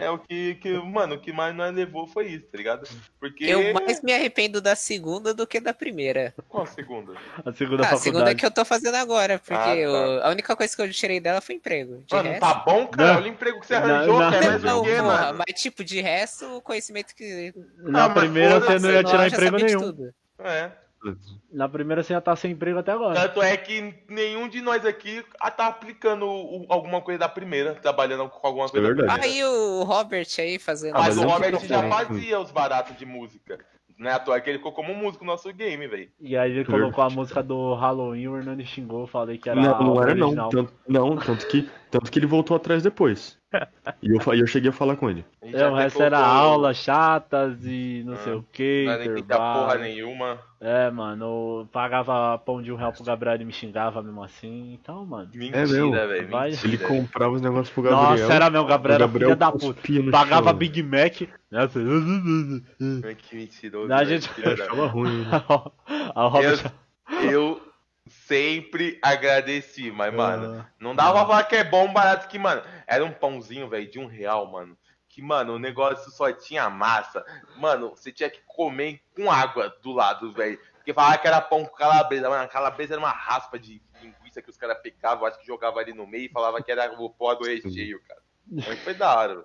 É 0.00 0.08
o 0.10 0.18
que, 0.18 0.54
que, 0.54 0.72
mano, 0.78 1.16
o 1.16 1.20
que 1.20 1.30
mais 1.30 1.54
nós 1.54 1.74
levou 1.74 2.06
foi 2.06 2.28
isso, 2.28 2.46
tá 2.50 2.56
ligado? 2.56 2.88
Porque. 3.20 3.44
Eu 3.44 3.74
mais 3.74 4.02
me 4.02 4.14
arrependo 4.14 4.62
da 4.62 4.74
segunda 4.74 5.34
do 5.34 5.46
que 5.46 5.60
da 5.60 5.74
primeira. 5.74 6.32
Qual 6.48 6.62
a 6.62 6.66
segunda? 6.66 7.12
A 7.44 7.52
segunda 7.52 7.82
Ah, 7.82 7.86
a 7.86 7.88
faculdade. 7.90 8.02
segunda 8.02 8.34
que 8.34 8.46
eu 8.46 8.50
tô 8.50 8.64
fazendo 8.64 8.94
agora, 8.94 9.38
porque 9.38 9.52
Ah, 9.54 9.64
tá. 9.64 9.76
eu- 9.76 10.22
a 10.24 10.30
única 10.30 10.56
coisa 10.56 10.74
que 10.74 10.80
eu 10.80 10.90
tirei 10.90 11.20
dela 11.20 11.42
foi 11.42 11.56
emprego. 11.56 12.02
De 12.06 12.14
Mano, 12.14 12.30
resto... 12.30 12.40
tá 12.40 12.54
bom, 12.54 12.86
cara? 12.86 13.08
Não. 13.08 13.16
Olha 13.18 13.24
o 13.26 13.28
emprego 13.28 13.60
que 13.60 13.66
você 13.66 13.78
Não, 13.78 13.84
arranjou, 13.84 14.18
não, 14.20 14.30
quer 14.30 14.44
mais 14.46 14.62
Não, 14.62 14.80
o 14.80 14.84
quê, 14.84 14.96
porra, 14.96 15.02
mano? 15.02 15.38
mas 15.46 15.60
tipo, 15.60 15.84
de 15.84 16.00
resto, 16.00 16.56
o 16.56 16.62
conhecimento 16.62 17.14
que. 17.14 17.52
Na 17.76 18.06
Ah, 18.06 18.10
primeira 18.10 18.60
você 18.60 18.78
não 18.78 18.90
ia 18.90 19.04
tirar 19.04 19.26
emprego 19.26 19.56
nenhum. 19.58 19.80
tudo. 19.80 20.14
É. 20.38 20.72
Na 21.52 21.68
primeira 21.68 22.02
você 22.02 22.12
já 22.12 22.20
tá 22.20 22.34
sem 22.34 22.52
emprego 22.52 22.78
até 22.78 22.92
agora. 22.92 23.14
Tanto 23.14 23.40
é 23.42 23.56
que 23.56 23.94
nenhum 24.08 24.48
de 24.48 24.60
nós 24.60 24.84
aqui 24.84 25.24
ah, 25.40 25.50
tá 25.50 25.68
aplicando 25.68 26.26
o- 26.26 26.66
alguma 26.68 27.00
coisa 27.00 27.20
da 27.20 27.28
primeira, 27.28 27.74
trabalhando 27.74 28.28
com 28.28 28.46
alguma 28.46 28.68
coisa 28.68 28.86
é 28.86 28.90
da 28.90 28.94
verdade. 28.96 29.20
primeira. 29.20 29.46
Aí 29.48 29.48
o 29.48 29.84
Robert 29.84 30.26
aí 30.38 30.58
fazendo. 30.58 30.96
Ah, 30.96 31.00
Mas 31.00 31.16
mas 31.16 31.24
o 31.24 31.28
Robert 31.28 31.58
já 31.60 31.76
também. 31.82 31.90
fazia 31.92 32.40
os 32.40 32.50
baratos 32.50 32.96
de 32.96 33.06
música. 33.06 33.58
Não 33.96 34.08
é 34.08 34.12
à 34.14 34.18
toa 34.18 34.40
que 34.40 34.48
ele 34.48 34.58
ficou 34.58 34.72
como 34.72 34.94
músico 34.94 35.24
no 35.24 35.32
nosso 35.32 35.52
game, 35.52 35.86
velho. 35.88 36.08
E 36.20 36.36
aí 36.36 36.50
ele 36.52 36.64
colocou 36.64 37.02
a 37.02 37.10
música 37.10 37.42
do 37.42 37.74
Halloween, 37.74 38.28
o 38.28 38.36
Hernani 38.36 38.64
xingou, 38.64 39.06
falei 39.06 39.38
que 39.38 39.48
era 39.48 39.60
Não, 39.60 39.82
não 39.82 40.02
era 40.02 40.14
não. 40.14 40.26
original. 40.26 40.48
Tanto, 40.50 40.72
não, 40.86 41.16
tanto 41.16 41.46
que, 41.48 41.68
tanto 41.90 42.10
que 42.10 42.18
ele 42.18 42.26
voltou 42.26 42.56
atrás 42.56 42.82
depois. 42.82 43.37
E 44.02 44.10
eu, 44.10 44.20
eu 44.34 44.46
cheguei 44.46 44.70
a 44.70 44.72
falar 44.72 44.94
com 44.96 45.08
ele. 45.10 45.24
É, 45.42 45.50
já 45.58 45.70
o 45.70 45.74
resto 45.74 46.02
era 46.02 46.18
aulas 46.18 46.76
chatas 46.76 47.58
e 47.64 48.02
não 48.06 48.16
sei 48.16 48.32
Ah, 48.32 48.36
o 48.36 48.42
que. 48.52 48.84
Não 48.84 48.92
era 48.92 49.04
nem 49.06 49.22
porra 49.24 49.74
nenhuma. 49.78 50.38
É, 50.60 50.90
mano, 50.90 51.24
eu 51.24 51.68
pagava 51.72 52.38
pão 52.38 52.60
de 52.62 52.70
um 52.70 52.76
real 52.76 52.92
pro 52.92 53.02
Gabriel 53.02 53.40
e 53.40 53.44
me 53.44 53.52
xingava 53.52 54.02
mesmo 54.02 54.22
assim. 54.22 54.74
Então, 54.80 55.04
mano. 55.06 55.30
Mentira, 55.34 55.66
meu. 55.66 55.90
velho. 55.90 56.28
Vai. 56.28 56.50
Mentira. 56.50 56.68
Ele 56.68 56.78
comprava 56.78 57.32
os 57.34 57.40
negócios 57.40 57.70
pro 57.70 57.82
Gabriel. 57.82 58.10
Nossa, 58.22 58.32
era 58.34 58.50
meu, 58.50 58.64
Gabriel, 58.66 59.00
o 59.00 59.02
era 59.04 59.08
filha 59.12 59.36
da 59.36 59.50
puta. 59.52 59.80
Pagava 60.12 60.50
chão. 60.50 60.58
Big 60.58 60.82
Mac. 60.82 61.20
Né? 61.50 61.62
assim, 61.64 62.62
Ai, 63.04 63.14
Que 63.14 63.36
mentiroso. 63.36 63.92
A 63.92 63.96
velho, 63.98 64.08
gente- 64.10 64.30
Achava 64.46 64.86
ruim. 64.86 65.22
né? 65.24 65.28
A 66.14 66.26
Robert. 66.28 66.72
Eu 67.32 67.60
sempre 68.08 68.98
agradeci, 69.02 69.90
mas, 69.90 70.12
mano, 70.12 70.60
Ah, 70.60 70.70
não 70.78 70.94
dava 70.94 71.12
pra 71.12 71.26
falar 71.26 71.44
que 71.44 71.56
é 71.56 71.64
bom, 71.64 71.92
barato, 71.92 72.28
que, 72.28 72.38
mano, 72.38 72.62
era 72.86 73.04
um 73.04 73.12
pãozinho, 73.12 73.68
velho, 73.68 73.90
de 73.90 73.98
um 73.98 74.06
real, 74.06 74.46
mano. 74.46 74.76
Que, 75.08 75.22
mano, 75.22 75.54
o 75.54 75.58
negócio 75.58 76.10
só 76.10 76.32
tinha 76.32 76.68
massa. 76.70 77.24
Mano, 77.56 77.90
você 77.90 78.12
tinha 78.12 78.30
que 78.30 78.40
comer 78.46 79.00
com 79.16 79.30
água 79.30 79.68
do 79.82 79.92
lado, 79.92 80.32
velho. 80.32 80.58
Porque 80.76 80.94
falava 80.94 81.18
que 81.18 81.26
era 81.26 81.40
pão 81.40 81.64
com 81.64 81.74
calabresa. 81.74 82.28
Mano, 82.30 82.44
a 82.44 82.48
calabresa 82.48 82.94
era 82.94 83.00
uma 83.00 83.10
raspa 83.10 83.58
de 83.58 83.82
linguiça 84.00 84.40
que 84.40 84.48
os 84.48 84.56
caras 84.56 84.78
pegavam, 84.80 85.26
acho 85.26 85.38
que 85.40 85.46
jogavam 85.46 85.80
ali 85.80 85.92
no 85.92 86.06
meio 86.06 86.26
e 86.26 86.32
falava 86.32 86.62
que 86.62 86.70
era 86.70 86.92
o 87.00 87.10
pó 87.10 87.34
do 87.34 87.44
recheio, 87.46 88.00
cara. 88.06 88.22
Mas 88.50 88.78
foi 88.80 88.94
da 88.94 89.14
hora. 89.14 89.44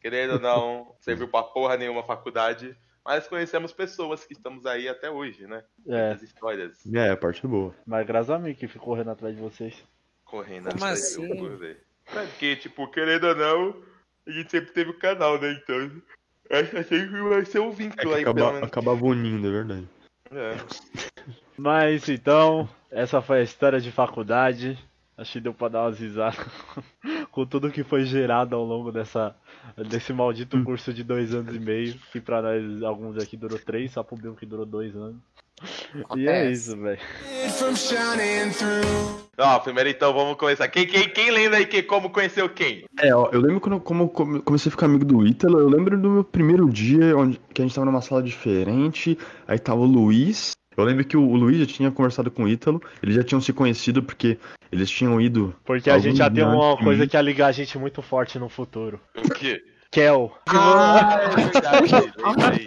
Querendo 0.00 0.34
ou 0.34 0.40
não, 0.40 0.94
serviu 1.00 1.28
pra 1.28 1.42
porra 1.42 1.76
nenhuma 1.76 2.02
faculdade. 2.04 2.76
Mas 3.04 3.28
conhecemos 3.28 3.72
pessoas 3.72 4.24
que 4.24 4.32
estamos 4.32 4.64
aí 4.66 4.88
até 4.88 5.10
hoje, 5.10 5.46
né? 5.46 5.62
É, 5.86 6.08
Muitas 6.08 6.22
histórias 6.22 6.86
É, 6.94 7.10
a 7.10 7.16
parte 7.16 7.46
boa. 7.46 7.74
mas 7.86 8.06
graças 8.06 8.30
a 8.30 8.38
mim 8.38 8.54
que 8.54 8.66
ficou 8.66 8.88
correndo 8.88 9.10
atrás 9.10 9.34
de 9.34 9.42
vocês. 9.42 9.84
correndo 10.24 10.64
Como 10.70 10.76
atrás 10.76 11.00
assim? 11.00 11.28
cu, 11.36 11.56
velho. 11.56 11.76
É 12.06 12.26
porque, 12.26 12.56
tipo, 12.56 12.86
querendo 12.90 13.24
ou 13.28 13.34
não, 13.34 13.82
a 14.26 14.30
gente 14.30 14.50
sempre 14.50 14.72
teve 14.72 14.90
o 14.90 14.98
canal, 14.98 15.38
né? 15.40 15.52
Então, 15.52 16.02
acho 16.50 16.70
que 16.70 16.82
sempre 16.84 17.20
vai 17.22 17.44
ser 17.44 17.58
um 17.60 17.70
É 17.70 17.74
vínculo 17.74 18.10
que 18.10 18.14
aí, 18.16 18.24
pelo 18.24 18.30
acaba, 18.38 18.52
menos. 18.52 18.68
acabava 18.68 19.04
unindo, 19.04 19.48
é 19.48 19.50
verdade. 19.50 19.88
É. 20.30 20.54
Mas 21.56 22.08
então, 22.08 22.68
essa 22.90 23.22
foi 23.22 23.40
a 23.40 23.42
história 23.44 23.80
de 23.80 23.92
faculdade. 23.92 24.78
Acho 25.16 25.34
que 25.34 25.40
deu 25.40 25.54
pra 25.54 25.68
dar 25.68 25.82
umas 25.84 25.98
risadas 26.00 26.36
com 27.34 27.44
tudo 27.44 27.68
que 27.68 27.82
foi 27.82 28.04
gerado 28.04 28.54
ao 28.54 28.64
longo 28.64 28.92
dessa, 28.92 29.34
desse 29.90 30.12
maldito 30.12 30.62
curso 30.62 30.94
de 30.94 31.02
dois 31.02 31.34
anos 31.34 31.52
e 31.52 31.58
meio. 31.58 31.94
Que 32.12 32.20
pra 32.20 32.40
nós, 32.40 32.82
alguns 32.84 33.20
aqui 33.20 33.36
durou 33.36 33.58
três, 33.58 33.90
só 33.90 34.04
pro 34.04 34.16
Bill 34.16 34.36
que 34.36 34.46
durou 34.46 34.64
dois 34.64 34.94
anos. 34.94 35.16
E 35.60 35.98
é 35.98 36.00
Acontece. 36.02 36.52
isso, 36.52 36.76
velho. 36.80 37.00
From 37.50 37.74
shining 37.74 38.52
through. 38.52 39.24
Ó, 39.36 39.58
primeiro 39.58 39.90
então 39.90 40.14
vamos 40.14 40.36
começar. 40.36 40.68
Quem, 40.68 40.86
quem, 40.86 41.08
quem 41.08 41.32
lembra 41.32 41.58
aí 41.58 41.66
que 41.66 41.82
como 41.82 42.10
conheceu 42.10 42.48
quem? 42.48 42.84
É, 43.00 43.12
ó, 43.12 43.28
eu 43.32 43.40
lembro 43.40 43.60
quando 43.60 43.80
como 43.80 44.08
comecei 44.08 44.68
a 44.68 44.70
ficar 44.70 44.86
amigo 44.86 45.04
do 45.04 45.26
Ítalo, 45.26 45.58
eu 45.58 45.68
lembro 45.68 46.00
do 46.00 46.10
meu 46.10 46.24
primeiro 46.24 46.70
dia, 46.70 47.16
onde 47.16 47.40
que 47.52 47.62
a 47.62 47.64
gente 47.64 47.74
tava 47.74 47.84
numa 47.84 48.00
sala 48.00 48.22
diferente, 48.22 49.18
aí 49.46 49.58
tava 49.58 49.80
o 49.80 49.86
Luiz. 49.86 50.52
Eu 50.76 50.84
lembro 50.84 51.04
que 51.04 51.16
o, 51.16 51.22
o 51.22 51.36
Luiz 51.36 51.58
já 51.58 51.66
tinha 51.66 51.90
conversado 51.90 52.30
com 52.30 52.44
o 52.44 52.48
Ítalo, 52.48 52.82
eles 53.02 53.14
já 53.14 53.22
tinham 53.22 53.40
se 53.40 53.52
conhecido 53.52 54.02
porque 54.02 54.38
eles 54.70 54.90
tinham 54.90 55.20
ido. 55.20 55.54
Porque 55.64 55.90
a 55.90 55.98
gente 55.98 56.18
já 56.18 56.30
tem 56.30 56.44
uma 56.44 56.76
coisa 56.76 57.06
que 57.06 57.16
ia 57.16 57.22
ligar 57.22 57.46
a 57.48 57.52
gente 57.52 57.78
muito 57.78 58.02
forte 58.02 58.38
no 58.38 58.48
futuro. 58.48 59.00
O 59.16 59.28
quê? 59.30 59.62
Kel. 59.90 60.36
Ah, 60.48 61.20
é 61.22 61.28
verdade. 61.28 61.92
lembrei. 62.18 62.64